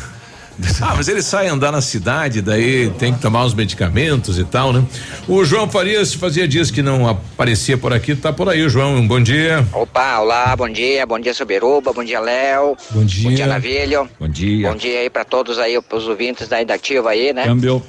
Ah, 0.80 0.94
mas 0.96 1.08
ele 1.08 1.22
sai 1.22 1.48
andar 1.48 1.72
na 1.72 1.80
cidade, 1.80 2.42
daí 2.42 2.90
tem 2.90 3.12
que 3.12 3.20
tomar 3.20 3.44
os 3.44 3.54
medicamentos 3.54 4.38
e 4.38 4.44
tal, 4.44 4.72
né? 4.72 4.84
O 5.28 5.44
João 5.44 5.68
Farias 5.68 6.14
fazia 6.14 6.46
dias 6.46 6.70
que 6.70 6.82
não 6.82 7.08
aparecia 7.08 7.78
por 7.78 7.92
aqui, 7.92 8.14
tá 8.14 8.32
por 8.32 8.48
aí, 8.48 8.68
João. 8.68 8.96
Um 8.96 9.06
bom 9.06 9.20
dia. 9.20 9.66
Opa, 9.72 10.18
olá, 10.18 10.54
bom 10.56 10.68
dia, 10.68 11.06
bom 11.06 11.18
dia, 11.18 11.34
Soberuba, 11.34 11.92
bom 11.92 12.04
dia, 12.04 12.20
Léo. 12.20 12.76
Bom 12.90 13.04
dia. 13.04 13.28
Bom 13.30 13.34
dia, 13.34 13.46
Navilho. 13.46 14.10
Bom 14.18 14.28
dia. 14.28 14.70
Bom 14.70 14.76
dia 14.76 15.00
aí 15.00 15.10
pra 15.10 15.24
todos 15.24 15.58
aí, 15.58 15.78
os 15.78 16.08
ouvintes 16.08 16.48
da 16.48 16.62
Indativa 16.62 17.10
aí, 17.10 17.32
né? 17.32 17.44
Câmbio. 17.44 17.82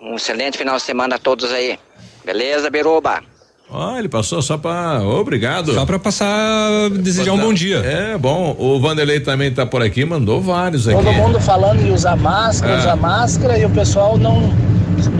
Um 0.00 0.16
excelente 0.16 0.56
final 0.56 0.76
de 0.76 0.82
semana 0.82 1.16
a 1.16 1.18
todos 1.18 1.52
aí. 1.52 1.78
Beleza, 2.24 2.70
Beruba? 2.70 3.22
Ó, 3.70 3.92
oh, 3.92 3.98
ele 3.98 4.08
passou 4.08 4.40
só 4.40 4.56
pra. 4.56 5.02
Obrigado. 5.02 5.74
Só 5.74 5.84
pra 5.84 5.98
passar, 5.98 6.88
desejar 6.90 7.32
um 7.32 7.38
bom 7.38 7.52
dia. 7.52 7.78
É, 7.78 8.16
bom. 8.16 8.56
O 8.58 8.80
Vanderlei 8.80 9.20
também 9.20 9.52
tá 9.52 9.66
por 9.66 9.82
aqui, 9.82 10.06
mandou 10.06 10.40
vários 10.40 10.88
aqui. 10.88 10.96
Todo 10.96 11.12
mundo 11.12 11.38
falando 11.38 11.80
em 11.82 11.92
usar 11.92 12.16
máscara, 12.16 12.76
ah. 12.76 12.78
usar 12.78 12.96
máscara 12.96 13.58
e 13.58 13.64
o 13.66 13.70
pessoal 13.70 14.16
não. 14.16 14.52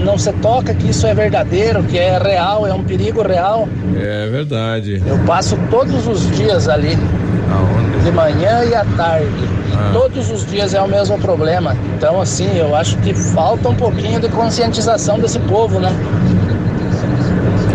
Não 0.03 0.19
se 0.19 0.33
toca 0.35 0.75
que 0.75 0.91
isso 0.91 1.07
é 1.07 1.15
verdadeiro, 1.15 1.85
que 1.85 1.97
é 1.97 2.19
real, 2.19 2.67
é 2.67 2.73
um 2.73 2.83
perigo 2.83 3.23
real. 3.23 3.69
É 3.97 4.29
verdade. 4.29 5.01
Eu 5.07 5.19
passo 5.21 5.57
todos 5.71 6.07
os 6.09 6.29
dias 6.37 6.69
ali. 6.69 6.99
Aonde? 7.53 8.05
De 8.05 8.11
manhã 8.11 8.65
e 8.65 8.75
à 8.75 8.85
tarde. 8.97 9.49
Ah. 9.75 9.91
Todos 9.93 10.31
os 10.33 10.45
dias 10.47 10.75
é 10.75 10.81
o 10.81 10.89
mesmo 10.89 11.17
problema. 11.19 11.77
Então, 11.97 12.21
assim, 12.21 12.49
eu 12.57 12.75
acho 12.75 12.97
que 12.99 13.15
falta 13.15 13.69
um 13.69 13.75
pouquinho 13.75 14.19
de 14.19 14.29
conscientização 14.31 15.19
desse 15.21 15.39
povo, 15.41 15.79
né? 15.79 15.93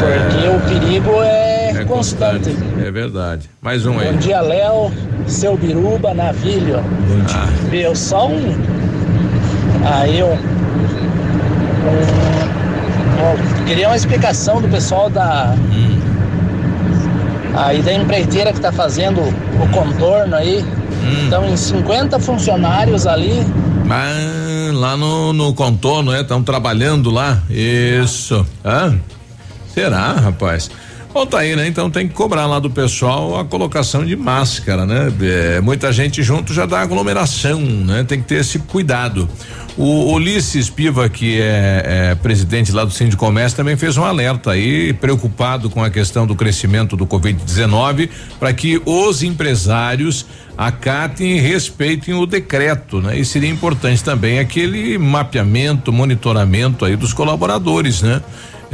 Porque 0.04 0.46
é. 0.46 0.50
o 0.50 0.60
perigo 0.60 1.22
é, 1.22 1.70
é 1.70 1.86
constante. 1.86 2.50
constante. 2.52 2.86
É 2.86 2.92
verdade. 2.92 3.50
Mais 3.62 3.86
um 3.86 3.98
aí. 4.00 4.12
Bom 4.12 4.18
dia, 4.18 4.42
Léo, 4.42 4.92
seu 5.28 5.56
Biruba, 5.56 6.14
Navilho. 6.14 6.82
Bom 6.82 7.20
dia. 7.26 7.38
Ah. 7.38 7.48
Meu, 7.70 7.96
só 7.96 8.28
um. 8.28 8.56
Aí 9.86 10.20
eu. 10.20 10.38
Um, 13.24 13.66
queria 13.66 13.88
uma 13.88 13.96
explicação 13.96 14.62
do 14.62 14.68
pessoal 14.68 15.10
da. 15.10 15.56
Hum. 15.72 16.00
Aí 17.56 17.82
da 17.82 17.94
empreiteira 17.94 18.52
que 18.52 18.58
está 18.58 18.72
fazendo 18.72 19.22
o 19.22 19.70
contorno 19.72 20.36
aí. 20.36 20.62
Hum. 20.62 21.28
Então, 21.28 21.48
em 21.48 21.56
50 21.56 22.20
funcionários 22.20 23.08
ali. 23.08 23.46
Ah, 23.90 24.72
lá 24.74 24.98
no, 24.98 25.34
no 25.34 25.54
contorno, 25.54 26.12
né? 26.12 26.22
Estão 26.22 26.42
trabalhando 26.44 27.12
lá. 27.12 27.42
Isso. 27.50 28.46
Hã? 28.66 28.98
Será, 29.74 30.14
rapaz? 30.14 30.70
Bom, 31.14 31.28
tá 31.28 31.40
aí, 31.40 31.56
né? 31.56 31.68
Então 31.68 31.92
tem 31.92 32.08
que 32.08 32.14
cobrar 32.16 32.48
lá 32.48 32.58
do 32.58 32.72
pessoal 32.72 33.40
a 33.40 33.46
colocação 33.46 34.04
de 34.04 34.16
máscara, 34.16 34.84
né? 34.84 35.14
É, 35.22 35.62
muita 35.62 35.94
gente 35.94 36.24
junto 36.24 36.52
já 36.52 36.66
dá 36.66 36.80
aglomeração, 36.80 37.60
né? 37.60 38.04
Tem 38.04 38.20
que 38.20 38.28
ter 38.28 38.42
esse 38.42 38.58
cuidado. 38.58 39.30
O 39.78 40.12
Ulisses 40.12 40.72
Piva, 40.72 41.08
que 41.10 41.40
é, 41.40 42.12
é 42.12 42.16
presidente 42.16 42.72
lá 42.72 42.84
do 42.84 42.90
Sindicato 42.90 43.24
Comércio, 43.24 43.56
também 43.56 43.78
fez 43.78 43.96
um 43.96 44.04
alerta 44.04 44.52
aí, 44.52 44.92
preocupado 44.92 45.70
com 45.70 45.84
a 45.84 45.90
questão 45.92 46.26
do 46.26 46.36
crescimento 46.36 46.98
do 46.98 47.06
Covid-19, 47.06 48.10
para 48.40 48.52
que 48.52 48.82
os 48.84 49.22
empresários 49.22 50.26
acatem 50.58 51.38
e 51.38 51.40
respeitem 51.40 52.16
o 52.16 52.26
decreto, 52.26 53.02
né? 53.02 53.20
E 53.20 53.24
seria 53.24 53.50
importante 53.50 54.04
também 54.04 54.40
aquele 54.40 54.98
mapeamento, 54.98 55.94
monitoramento 55.94 56.86
aí 56.86 56.96
dos 56.96 57.14
colaboradores, 57.14 58.02
né? 58.02 58.20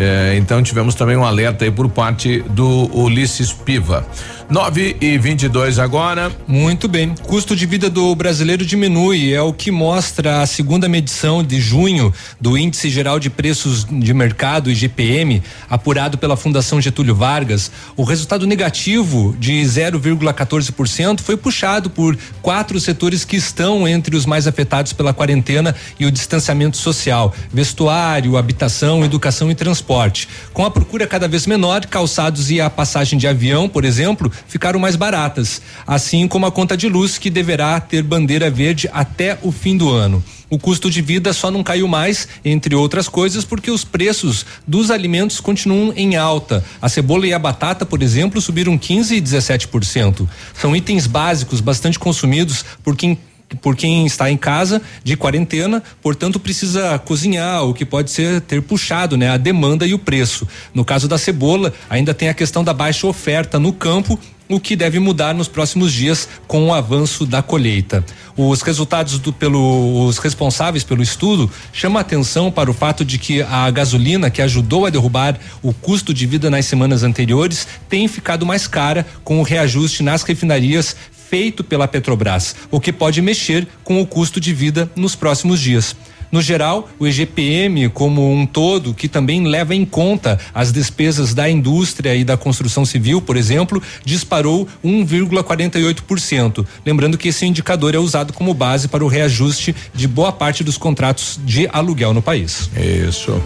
É, 0.02 0.38
então 0.38 0.64
tivemos 0.64 0.96
também 0.96 1.18
um 1.18 1.26
alerta 1.26 1.66
aí 1.66 1.72
por 1.72 1.90
parte 1.90 2.40
do 2.50 2.90
Ulisses 2.98 3.52
Piva. 3.52 4.08
9 4.50 4.98
e 5.00 5.16
22 5.16 5.78
agora. 5.78 6.32
Muito 6.48 6.88
bem. 6.88 7.14
Custo 7.22 7.56
de 7.56 7.68
vida 7.68 7.88
do 7.88 8.16
brasileiro 8.16 8.66
diminui, 8.66 9.32
é 9.32 9.40
o 9.40 9.54
que 9.54 9.70
mostra 9.70 10.42
a 10.42 10.48
segunda 10.48 10.90
medição 10.90 11.44
de 11.44 11.62
junho 11.62 12.12
do 12.42 12.58
Índice 12.58 12.90
Geral 12.90 13.20
de 13.20 13.30
Preços 13.30 13.86
de 13.86 14.12
Mercado, 14.12 14.72
IGPM, 14.72 15.44
apurado 15.70 16.18
pela 16.18 16.36
Fundação 16.36 16.82
Getúlio 16.82 17.14
Vargas. 17.14 17.72
O 17.96 18.04
resultado 18.04 18.48
negativo 18.48 19.36
de 19.38 19.62
0,14% 19.62 21.22
foi 21.22 21.38
puxado 21.38 21.88
por 21.88 22.18
quatro 22.42 22.80
setores 22.80 23.24
que 23.24 23.36
estão 23.36 23.88
entre 23.88 24.16
os 24.16 24.26
mais 24.26 24.48
afetados 24.48 24.94
pela 24.94 25.14
quarentena 25.14 25.76
e 26.00 26.08
o 26.08 26.12
distanciamento 26.12 26.76
social: 26.76 27.36
vestuário, 27.54 28.36
habitação, 28.36 29.06
educação 29.06 29.52
e 29.52 29.56
transporte. 29.56 30.28
Com 30.52 30.66
a 30.66 30.72
procura 30.72 31.06
cada 31.06 31.28
vez 31.28 31.46
menor, 31.46 31.86
calçados 31.86 32.50
e 32.50 32.60
a 32.60 32.68
passagem 32.68 33.20
de 33.20 33.28
avião, 33.28 33.70
por 33.70 33.86
exemplo, 33.86 34.32
ficaram 34.48 34.80
mais 34.80 34.96
baratas, 34.96 35.62
assim 35.86 36.28
como 36.28 36.46
a 36.46 36.52
conta 36.52 36.76
de 36.76 36.88
luz 36.88 37.18
que 37.18 37.30
deverá 37.30 37.80
ter 37.80 38.04
bandeira 38.04 38.50
verde 38.50 38.90
até 38.92 39.38
o 39.42 39.52
fim 39.52 39.78
do 39.78 39.90
ano. 39.90 40.24
O 40.50 40.58
custo 40.58 40.90
de 40.90 41.00
vida 41.00 41.32
só 41.32 41.52
não 41.52 41.64
caiu 41.64 41.88
mais, 41.88 42.28
entre 42.44 42.74
outras 42.74 43.08
coisas, 43.08 43.46
porque 43.46 43.70
os 43.70 43.84
preços 43.84 44.46
dos 44.68 44.90
alimentos 44.90 45.40
continuam 45.40 45.94
em 45.96 46.16
alta. 46.16 46.66
A 46.82 46.90
cebola 46.90 47.28
e 47.28 47.34
a 47.34 47.38
batata, 47.38 47.86
por 47.86 48.02
exemplo, 48.02 48.42
subiram 48.42 48.76
15 48.76 49.16
e 49.16 49.22
17%. 49.22 50.28
São 50.60 50.76
itens 50.76 51.06
básicos 51.06 51.62
bastante 51.62 52.00
consumidos 52.00 52.66
por 52.84 52.96
quem 52.96 53.18
por 53.62 53.76
quem 53.76 54.06
está 54.06 54.30
em 54.30 54.38
casa 54.38 54.82
de 55.04 55.16
quarentena, 55.16 55.82
portanto 56.02 56.40
precisa 56.40 57.00
cozinhar, 57.00 57.64
o 57.64 57.74
que 57.74 57.86
pode 57.86 58.12
ser 58.12 58.42
ter 58.42 58.62
puxado, 58.62 59.18
né, 59.18 59.30
a 59.30 59.38
demanda 59.38 59.86
e 59.86 59.94
o 59.94 60.00
preço. 60.00 60.48
No 60.74 60.86
caso 60.86 61.08
da 61.08 61.18
cebola, 61.18 61.74
ainda 61.90 62.14
tem 62.14 62.30
a 62.30 62.34
questão 62.34 62.64
da 62.64 62.74
baixa 62.74 63.08
oferta 63.08 63.60
no 63.60 63.74
campo 63.74 64.20
o 64.50 64.60
que 64.60 64.76
deve 64.76 64.98
mudar 64.98 65.36
nos 65.36 65.48
próximos 65.48 65.94
dias 65.94 66.28
com 66.48 66.68
o 66.68 66.74
avanço 66.74 67.24
da 67.24 67.40
colheita. 67.40 68.04
Os 68.36 68.64
resultados 68.64 69.20
do, 69.20 69.32
pelo, 69.32 70.08
os 70.08 70.18
responsáveis 70.18 70.84
pelo 70.84 71.04
estudo 71.04 71.52
chamam 71.72 72.00
atenção 72.00 72.52
para 72.52 72.72
o 72.72 72.74
fato 72.74 73.06
de 73.06 73.20
que 73.20 73.44
a 73.44 73.70
gasolina, 73.70 74.32
que 74.32 74.42
ajudou 74.42 74.88
a 74.88 74.90
derrubar 74.90 75.38
o 75.62 75.72
custo 75.72 76.12
de 76.12 76.26
vida 76.26 76.50
nas 76.50 76.66
semanas 76.66 77.04
anteriores, 77.04 77.68
tem 77.88 78.08
ficado 78.08 78.44
mais 78.44 78.66
cara 78.66 79.06
com 79.24 79.40
o 79.40 79.44
reajuste 79.44 80.02
nas 80.02 80.24
refinarias 80.24 80.96
feito 81.30 81.64
pela 81.64 81.88
Petrobras, 81.88 82.56
o 82.72 82.80
que 82.80 82.92
pode 82.92 83.22
mexer 83.22 83.68
com 83.84 84.02
o 84.02 84.08
custo 84.08 84.40
de 84.40 84.54
vida 84.54 84.90
nos 84.96 85.16
próximos 85.16 85.60
dias. 85.60 85.96
No 86.32 86.42
geral, 86.42 86.88
o 87.00 87.08
EGPM 87.08 87.90
como 87.90 88.32
um 88.32 88.46
todo, 88.46 88.94
que 88.94 89.08
também 89.08 89.48
leva 89.48 89.74
em 89.74 89.84
conta 89.84 90.40
as 90.54 90.72
despesas 90.72 91.34
da 91.34 91.50
indústria 91.50 92.16
e 92.16 92.24
da 92.24 92.38
construção 92.38 92.86
civil, 92.86 93.20
por 93.20 93.36
exemplo, 93.36 93.82
disparou 94.06 94.68
1,48%. 94.86 96.66
Lembrando 96.86 97.18
que 97.18 97.30
esse 97.30 97.46
indicador 97.46 97.96
é 97.96 97.98
usado 97.98 98.32
como 98.32 98.54
base 98.54 98.88
para 98.88 99.04
o 99.04 99.08
reajuste 99.08 99.76
de 99.94 100.08
boa 100.08 100.32
parte 100.32 100.64
dos 100.64 100.78
contratos 100.78 101.40
de 101.44 101.68
aluguel 101.72 102.14
no 102.14 102.22
país. 102.22 102.70
Isso. 103.08 103.42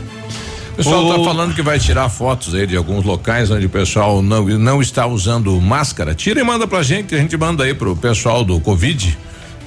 O 0.73 0.75
pessoal 0.75 1.07
está 1.07 1.23
falando 1.23 1.53
que 1.53 1.61
vai 1.61 1.77
tirar 1.77 2.09
fotos 2.09 2.55
aí 2.55 2.65
de 2.65 2.75
alguns 2.75 3.05
locais 3.05 3.51
onde 3.51 3.67
o 3.67 3.69
pessoal 3.69 4.23
não, 4.23 4.43
não 4.57 4.81
está 4.81 5.05
usando 5.05 5.61
máscara. 5.61 6.15
Tira 6.15 6.39
e 6.39 6.43
manda 6.43 6.65
pra 6.65 6.81
gente, 6.81 7.13
a 7.13 7.17
gente 7.19 7.37
manda 7.37 7.63
aí 7.63 7.75
pro 7.75 7.95
pessoal 7.95 8.43
do 8.43 8.59
Covid. 8.59 9.15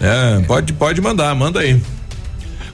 É, 0.01 0.41
pode, 0.43 0.73
pode 0.73 1.01
mandar, 1.01 1.33
manda 1.37 1.61
aí. 1.61 1.81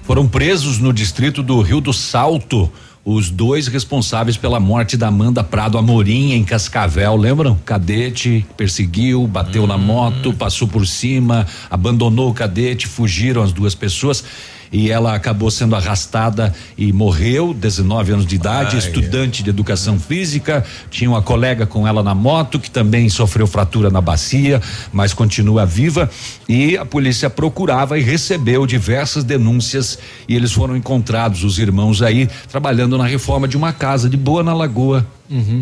Foram 0.04 0.26
presos 0.26 0.78
no 0.78 0.94
distrito 0.94 1.42
do 1.42 1.60
Rio 1.60 1.78
do 1.78 1.92
Salto 1.92 2.72
os 3.04 3.30
dois 3.30 3.66
responsáveis 3.66 4.36
pela 4.36 4.60
morte 4.60 4.96
da 4.96 5.08
Amanda 5.08 5.42
Prado 5.42 5.76
Amorim 5.76 6.32
em 6.32 6.44
Cascavel, 6.44 7.16
lembram? 7.16 7.58
Cadete 7.64 8.46
perseguiu, 8.56 9.26
bateu 9.26 9.66
na 9.66 9.76
moto, 9.76 10.32
passou 10.32 10.68
por 10.68 10.86
cima, 10.86 11.46
abandonou 11.68 12.30
o 12.30 12.34
cadete, 12.34 12.86
fugiram 12.86 13.42
as 13.42 13.52
duas 13.52 13.74
pessoas 13.74 14.24
e 14.72 14.90
ela 14.90 15.14
acabou 15.14 15.50
sendo 15.50 15.76
arrastada 15.76 16.52
e 16.78 16.92
morreu, 16.92 17.52
19 17.52 18.12
anos 18.12 18.26
de 18.26 18.34
idade, 18.34 18.76
Ai, 18.76 18.78
estudante 18.78 19.42
de 19.42 19.50
educação 19.50 20.00
física, 20.00 20.64
tinha 20.90 21.10
uma 21.10 21.20
colega 21.20 21.66
com 21.66 21.86
ela 21.86 22.02
na 22.02 22.14
moto 22.14 22.58
que 22.58 22.70
também 22.70 23.08
sofreu 23.10 23.46
fratura 23.46 23.90
na 23.90 24.00
bacia, 24.00 24.60
mas 24.90 25.12
continua 25.12 25.66
viva 25.66 26.10
e 26.48 26.76
a 26.76 26.84
polícia 26.86 27.28
procurava 27.28 27.98
e 27.98 28.02
recebeu 28.02 28.66
diversas 28.66 29.22
denúncias 29.22 29.98
e 30.26 30.34
eles 30.34 30.52
foram 30.52 30.76
encontrados 30.76 31.44
os 31.44 31.58
irmãos 31.58 32.00
aí 32.00 32.28
trabalhando 32.50 32.96
na 32.96 33.06
reforma 33.06 33.46
de 33.46 33.56
uma 33.56 33.72
casa 33.72 34.08
de 34.08 34.16
boa 34.16 34.42
na 34.42 34.54
lagoa. 34.54 35.06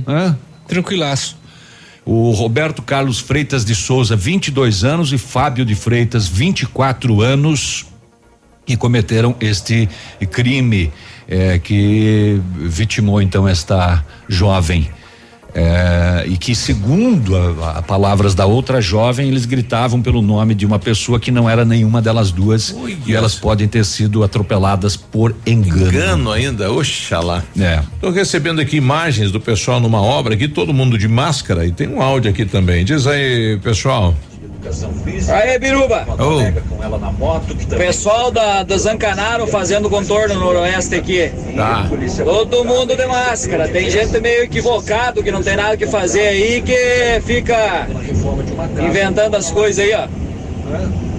Hã? 0.07 0.37
Tranquilaço. 0.69 1.37
O 2.05 2.31
Roberto 2.31 2.81
Carlos 2.81 3.19
Freitas 3.19 3.65
de 3.65 3.75
Souza, 3.75 4.17
22 4.17 4.85
anos, 4.85 5.13
e 5.13 5.19
Fábio 5.19 5.65
de 5.65 5.75
Freitas, 5.75 6.27
24 6.27 7.21
anos, 7.21 7.87
que 8.65 8.77
cometeram 8.77 9.35
este 9.41 9.89
crime 10.31 10.93
eh, 11.29 11.59
que 11.59 12.41
vitimou 12.59 13.21
então 13.23 13.49
esta 13.49 14.05
jovem. 14.29 14.91
Eh, 15.53 16.25
e 16.29 16.37
que, 16.37 16.55
segundo 16.55 17.37
a, 17.37 17.79
a 17.79 17.83
palavras 17.83 18.35
da 18.35 18.47
outra 18.47 18.81
jovem, 18.81 19.29
eles 19.29 19.47
gritavam 19.47 20.01
pelo 20.01 20.23
nome 20.23 20.55
de 20.55 20.65
uma 20.65 20.79
pessoa 20.79 21.19
que 21.19 21.31
não 21.31 21.51
era 21.51 21.65
nenhuma 21.65 22.01
delas 22.01 22.31
duas 22.31 22.71
Ui, 22.71 22.97
e 23.05 23.15
elas 23.15 23.35
podem 23.35 23.67
ter 23.67 23.85
sido 23.85 24.23
atropeladas 24.23 24.97
por 24.97 25.35
engano. 25.45 25.89
Engano 25.89 26.33
ainda, 26.33 26.71
oxalá. 26.71 27.43
É. 27.59 27.83
Tô 28.01 28.11
recebendo 28.11 28.61
aqui 28.61 28.77
imagens 28.77 29.33
do 29.33 29.41
pessoal 29.41 29.81
numa 29.81 30.01
obra 30.01 30.35
aqui, 30.35 30.47
todo 30.47 30.73
mundo 30.73 30.97
de 30.97 31.09
máscara 31.09 31.67
e 31.67 31.73
tem 31.73 31.89
um 31.89 32.01
áudio 32.01 32.31
aqui 32.31 32.45
também. 32.45 32.85
Diz 32.85 33.07
aí, 33.07 33.59
pessoal. 33.63 34.15
Aê, 35.33 35.59
Biruba! 35.59 36.07
Ô, 36.19 36.39
Pessoal 37.79 38.31
da, 38.31 38.63
da 38.63 38.77
Zancanaro 38.77 39.47
fazendo 39.47 39.89
contorno 39.89 40.35
noroeste 40.35 40.95
aqui. 40.95 41.31
Tá. 41.57 41.89
Todo 42.25 42.65
mundo 42.65 42.95
de 42.97 43.07
máscara. 43.07 43.69
Tem 43.69 43.91
gente 43.91 44.21
meio 44.21 44.45
equivocado 44.45 45.23
que 45.23 45.31
não 45.31 45.43
tem 45.43 45.57
nada 45.57 45.77
que 45.77 45.87
fazer 45.87 46.21
aí 46.29 46.63
que 46.63 47.21
fica 47.25 47.87
inventando 48.87 49.35
as 49.37 49.51
coisas 49.51 49.85
aí, 49.85 49.95
ó. 49.95 51.10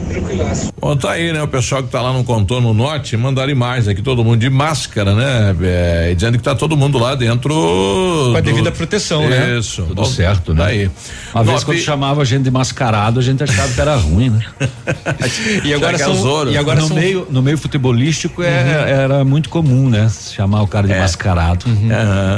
Bom, 0.79 0.95
tá 0.95 1.11
aí, 1.11 1.31
né? 1.31 1.41
O 1.41 1.47
pessoal 1.47 1.83
que 1.83 1.89
tá 1.89 2.01
lá 2.01 2.11
no 2.13 2.23
contorno 2.23 2.73
norte 2.73 3.15
mandaram 3.15 3.51
imagens 3.51 3.87
aqui, 3.87 4.01
todo 4.01 4.23
mundo 4.23 4.37
de 4.39 4.49
máscara, 4.49 5.13
né? 5.13 5.55
É, 5.61 6.13
dizendo 6.15 6.37
que 6.37 6.43
tá 6.43 6.55
todo 6.55 6.75
mundo 6.75 6.97
lá 6.97 7.15
dentro. 7.15 7.53
Com 7.53 8.33
a 8.37 8.41
devida 8.41 8.71
proteção, 8.71 9.27
né? 9.29 9.57
Isso. 9.57 9.83
Tudo 9.83 9.95
Bom, 9.95 10.05
certo, 10.05 10.53
né? 10.53 10.61
Tá 10.63 10.67
aí. 10.69 10.91
Uma 11.33 11.43
vez 11.43 11.53
Nove- 11.53 11.65
quando 11.65 11.77
chamava 11.79 12.21
a 12.21 12.25
gente 12.25 12.43
de 12.43 12.51
mascarado, 12.51 13.19
a 13.19 13.23
gente 13.23 13.43
achava 13.43 13.71
que 13.73 13.79
era 13.81 13.95
ruim, 13.95 14.29
né? 14.31 14.41
E 15.63 15.73
agora 15.73 15.95
é 15.95 15.99
são- 15.99 16.13
o 16.13 16.15
Zoro. 16.15 16.51
e 16.51 16.57
agora 16.57 16.79
no 16.81 16.87
são- 16.87 16.97
meio 16.97 17.27
no 17.29 17.41
meio 17.41 17.57
futebolístico 17.57 18.41
é- 18.43 18.91
era 18.91 19.23
muito 19.23 19.49
comum, 19.49 19.89
né? 19.89 20.09
Chamar 20.33 20.61
o 20.63 20.67
cara 20.67 20.87
de 20.87 20.95
mascarado. 20.95 21.65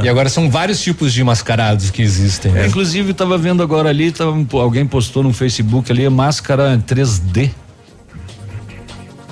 E 0.04 0.10
agora 0.10 0.30
são 0.30 0.50
vários 0.50 0.82
tipos 0.82 1.14
de 1.14 1.24
mascarados 1.24 1.90
que 1.90 2.02
existem. 2.02 2.52
É, 2.52 2.56
né? 2.56 2.68
inclusive 2.68 3.10
eu 3.10 3.14
tava 3.14 3.38
vendo 3.38 3.64
agora 3.64 3.90
ali, 3.90 4.12
tava, 4.12 4.36
alguém 4.54 4.86
postou 4.86 5.24
no 5.24 5.34
Facebook 5.34 5.92
ali 5.92 6.08
máscara 6.10 6.78
3D. 6.86 7.52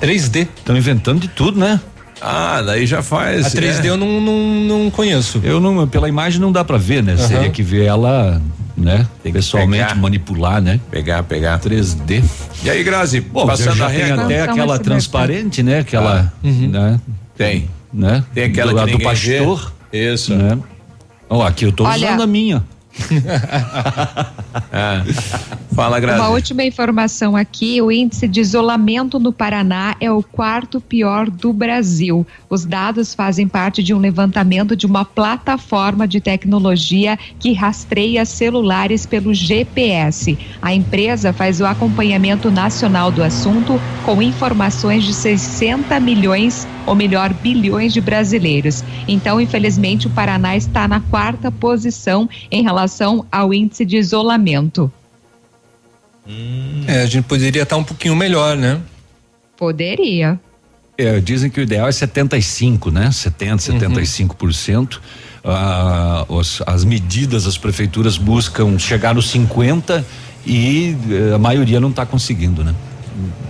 3D. 0.01 0.47
Estão 0.57 0.75
inventando 0.77 1.19
de 1.19 1.27
tudo, 1.27 1.59
né? 1.59 1.80
Ah, 2.21 2.61
daí 2.61 2.85
já 2.85 3.01
faz. 3.01 3.45
A 3.47 3.49
3D 3.49 3.85
eu 3.85 3.97
não, 3.97 4.21
não, 4.21 4.38
não 4.83 4.91
conheço. 4.91 5.41
Eu 5.43 5.59
não, 5.59 5.88
pela 5.88 6.07
imagem 6.07 6.39
não 6.39 6.51
dá 6.51 6.63
pra 6.63 6.77
ver, 6.77 7.01
né? 7.03 7.13
Aham. 7.13 7.27
Seria 7.27 7.49
que 7.49 7.63
ver 7.63 7.85
ela, 7.85 8.39
né? 8.77 9.07
Pessoalmente 9.23 9.83
pegar. 9.88 9.95
manipular, 9.99 10.61
né? 10.61 10.80
Pegar, 10.91 11.23
pegar. 11.23 11.59
3D. 11.59 12.23
E 12.63 12.69
aí, 12.69 12.83
Grazi, 12.83 13.21
Bom, 13.21 13.47
passando 13.47 13.75
já 13.77 13.88
a 13.88 13.89
tem 13.89 13.97
regra. 13.99 14.23
até 14.25 14.41
Então, 14.43 14.53
aquela 14.53 14.77
transparente, 14.80 15.63
né? 15.63 15.80
Aquela, 15.80 16.31
né? 16.43 16.99
Tem. 17.35 17.67
Né? 17.91 18.23
Tem 18.33 18.43
aquela 18.45 18.71
do, 18.71 18.77
que 18.77 18.81
do 18.91 18.97
ninguém 18.99 19.13
vê. 19.15 19.38
pastor. 19.39 19.73
Isso. 19.91 20.35
Né? 20.35 20.57
Ó, 21.30 21.43
aqui 21.45 21.65
eu 21.65 21.71
tô 21.71 21.85
Olha- 21.85 22.07
usando 22.09 22.21
a 22.23 22.27
minha. 22.27 22.63
Fala, 25.74 26.00
Grazi. 26.00 26.20
Uma 26.20 26.30
última 26.30 26.64
informação 26.64 27.36
aqui: 27.36 27.82
o 27.82 27.92
índice 27.92 28.28
de 28.28 28.42
isolamento 28.42 29.18
no 29.20 29.32
Paraná 29.32 29.95
é 30.00 30.11
o 30.11 30.22
quarto 30.22 30.80
pior 30.82 31.30
do 31.30 31.53
Brasil. 31.53 32.28
Os 32.50 32.66
dados 32.66 33.14
fazem 33.14 33.48
parte 33.48 33.82
de 33.82 33.94
um 33.94 34.00
levantamento 34.00 34.76
de 34.76 34.86
uma 34.86 35.06
plataforma 35.06 36.06
de 36.08 36.20
tecnologia 36.20 37.18
que 37.40 37.53
rastreia 37.53 38.26
celulares 38.26 39.06
pelo 39.06 39.34
GPS. 39.34 40.38
A 40.61 40.74
empresa 40.74 41.32
faz 41.32 41.61
o 41.61 41.66
acompanhamento 41.66 42.52
nacional 42.52 43.10
do 43.10 43.24
assunto 43.24 43.80
com 44.06 44.22
informações 44.22 45.06
de 45.06 45.14
60 45.14 45.98
milhões, 46.00 46.68
ou 46.86 46.95
melhor, 46.95 47.34
bilhões 47.34 47.94
de 47.94 48.02
brasileiros. 48.02 48.84
Então, 49.08 49.40
infelizmente, 49.40 50.08
o 50.08 50.10
Paraná 50.10 50.58
está 50.58 50.88
na 50.88 51.00
quarta 51.00 51.52
posição 51.52 52.28
em 52.50 52.64
relação 52.64 52.81
ao 53.32 53.53
índice 53.53 53.85
de 53.85 53.98
isolamento. 53.98 54.92
É, 56.88 57.01
a 57.01 57.06
gente 57.06 57.26
poderia 57.26 57.64
estar 57.64 57.77
um 57.77 57.84
pouquinho 57.84 58.16
melhor, 58.16 58.56
né? 58.56 58.80
Poderia. 59.58 60.40
É, 60.98 61.19
dizem 61.19 61.50
que 61.50 61.60
o 61.60 61.64
ideal 61.64 61.88
é 61.88 61.92
75, 61.92 62.92
né? 62.92 63.11
70, 63.11 63.58
75%. 63.64 65.00
Ah, 65.43 66.24
os- 66.30 66.61
as 66.68 66.84
medidas 66.85 67.48
as 67.48 67.58
prefeituras 67.58 68.18
buscam 68.18 68.77
chegar 68.77 69.16
nos 69.16 69.30
50 69.32 70.06
e 70.45 70.95
eh, 71.10 71.34
a 71.34 71.40
maioria 71.40 71.80
não 71.80 71.90
está 71.90 72.06
conseguindo, 72.06 72.64
né? 72.64 72.76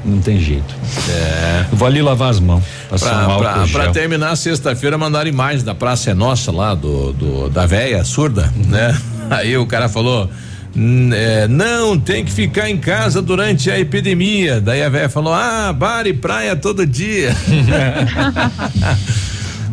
Não 0.04 0.20
tem 0.20 0.40
jeito. 0.40 0.74
É. 1.10 1.66
Vou 1.72 1.88
ali 1.88 2.02
lavar 2.02 2.32
as 2.32 2.40
mãos. 2.40 2.64
Passar 2.90 3.08
um 3.08 3.38
Pra, 3.38 3.50
álcool 3.52 3.64
pra, 3.64 3.68
pra 3.68 3.84
gel. 3.86 3.92
terminar, 3.94 4.36
sexta-feira 4.36 4.98
mandaram 4.98 5.30
imagens 5.30 5.64
da 5.64 5.76
Praça 5.76 6.10
é 6.12 6.14
Nossa 6.14 6.52
lá, 6.52 6.74
do, 6.74 7.14
do- 7.14 7.50
da 7.50 7.66
véia 7.66 8.04
surda, 8.04 8.52
né? 8.68 8.98
Aí 9.30 9.56
o 9.58 9.66
cara 9.66 9.88
falou. 9.88 10.30
"N- 10.76 11.14
é, 11.16 11.48
não, 11.48 11.98
tem 12.00 12.24
que 12.26 12.32
ficar 12.32 12.70
em 12.70 12.78
casa 12.78 13.22
durante 13.22 13.70
a 13.70 13.78
epidemia. 13.78 14.60
Daí 14.60 14.82
a 14.84 14.90
véia 14.90 15.10
falou: 15.10 15.34
ah, 15.34 15.72
bar 15.74 16.08
e 16.08 16.14
praia 16.14 16.56
todo 16.56 16.86
dia. 16.88 17.36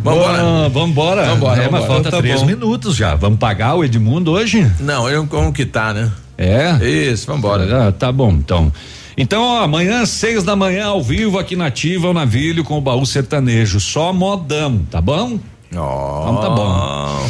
Vambora. 0.03 0.39
Vambora. 0.43 0.69
Vambora. 0.69 1.25
Vambora, 1.27 1.63
É, 1.63 1.69
mas 1.71 1.81
vambora. 1.83 1.87
falta 1.87 2.09
Então 2.09 2.11
tá 2.13 2.19
três 2.23 2.41
bom. 2.41 2.47
minutos 2.47 2.95
já. 2.97 3.15
Vamos 3.15 3.39
pagar 3.39 3.75
o 3.75 3.85
Edmundo 3.85 4.33
hoje? 4.33 4.71
Não, 4.81 5.09
eu 5.09 5.27
como 5.27 5.53
que 5.53 5.65
tá, 5.67 5.93
né? 5.93 6.11
É? 6.37 6.79
Isso, 6.87 7.27
vambora. 7.27 7.89
Ah, 7.89 7.93
tá 7.93 8.13
bom, 8.13 8.31
então. 8.33 8.73
Então, 9.21 9.43
ó, 9.43 9.63
amanhã, 9.63 10.07
seis 10.07 10.45
da 10.45 10.55
manhã, 10.55 10.87
ao 10.87 11.03
vivo, 11.03 11.39
aqui 11.41 11.57
na 11.57 11.67
Ativa, 11.67 12.09
o 12.09 12.15
Navilho 12.15 12.63
com 12.63 12.79
o 12.79 12.81
baú 12.81 13.05
sertanejo. 13.05 13.81
Só 13.81 14.13
modão, 14.13 14.81
tá 14.91 15.01
bom? 15.01 15.41
Ó. 15.75 16.23
Então 16.23 16.41
tá 16.41 16.51
bom. 16.51 17.29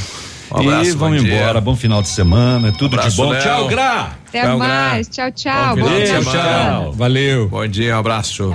Um 0.51 0.61
abraço, 0.61 0.91
e 0.91 0.93
vamos 0.93 1.19
bom 1.21 1.25
dia. 1.27 1.35
embora, 1.41 1.61
bom 1.61 1.75
final 1.77 2.03
de 2.03 2.09
semana, 2.09 2.73
tudo 2.73 2.95
Abraço, 2.95 3.17
de 3.17 3.23
bom. 3.23 3.31
Léo. 3.31 3.43
Tchau, 3.43 3.69
Gra! 3.69 4.13
Até 4.29 4.43
Tchau, 4.43 4.59
mais. 4.59 5.09
Gra. 5.09 5.31
Tchau, 5.31 5.53
tchau. 5.53 5.77
Bom 5.77 5.89
de 5.89 6.07
semana. 6.07 6.31
semana. 6.31 6.91
Valeu. 6.93 7.49
Bom 7.49 7.67
dia, 7.67 7.97
um 7.97 7.99
abraço. 8.01 8.55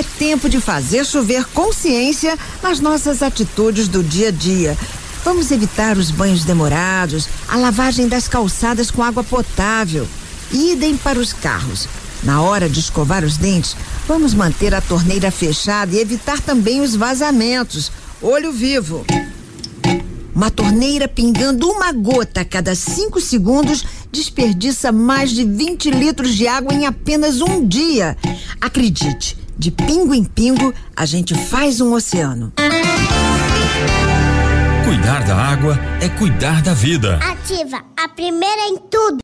É 0.00 0.02
tempo 0.18 0.48
de 0.48 0.58
fazer 0.62 1.04
chover 1.04 1.44
consciência 1.52 2.38
nas 2.62 2.80
nossas 2.80 3.22
atitudes 3.22 3.86
do 3.86 4.02
dia 4.02 4.28
a 4.28 4.30
dia. 4.30 4.78
Vamos 5.22 5.50
evitar 5.50 5.98
os 5.98 6.10
banhos 6.10 6.42
demorados, 6.42 7.28
a 7.46 7.58
lavagem 7.58 8.08
das 8.08 8.26
calçadas 8.26 8.90
com 8.90 9.02
água 9.02 9.22
potável. 9.22 10.08
Idem 10.50 10.96
para 10.96 11.18
os 11.18 11.34
carros. 11.34 11.86
Na 12.22 12.40
hora 12.40 12.66
de 12.66 12.80
escovar 12.80 13.22
os 13.24 13.36
dentes, 13.36 13.76
vamos 14.08 14.32
manter 14.32 14.74
a 14.74 14.80
torneira 14.80 15.30
fechada 15.30 15.94
e 15.94 16.00
evitar 16.00 16.40
também 16.40 16.80
os 16.80 16.96
vazamentos. 16.96 17.92
Olho 18.22 18.52
vivo. 18.52 19.04
Uma 20.34 20.50
torneira 20.50 21.08
pingando 21.08 21.68
uma 21.68 21.92
gota 21.92 22.40
a 22.40 22.44
cada 22.46 22.74
cinco 22.74 23.20
segundos 23.20 23.84
desperdiça 24.10 24.90
mais 24.90 25.30
de 25.30 25.44
20 25.44 25.90
litros 25.90 26.34
de 26.34 26.48
água 26.48 26.72
em 26.72 26.86
apenas 26.86 27.42
um 27.42 27.66
dia. 27.66 28.16
Acredite, 28.58 29.36
de 29.60 29.70
pingo 29.70 30.14
em 30.14 30.24
pingo 30.24 30.72
a 30.96 31.04
gente 31.04 31.34
faz 31.34 31.82
um 31.82 31.92
oceano. 31.92 32.50
Cuidar 34.86 35.22
da 35.24 35.36
água 35.36 35.78
é 36.00 36.08
cuidar 36.08 36.62
da 36.62 36.72
vida. 36.72 37.18
Ativa, 37.18 37.84
a 37.94 38.08
primeira 38.08 38.62
em 38.68 38.78
tudo. 38.78 39.18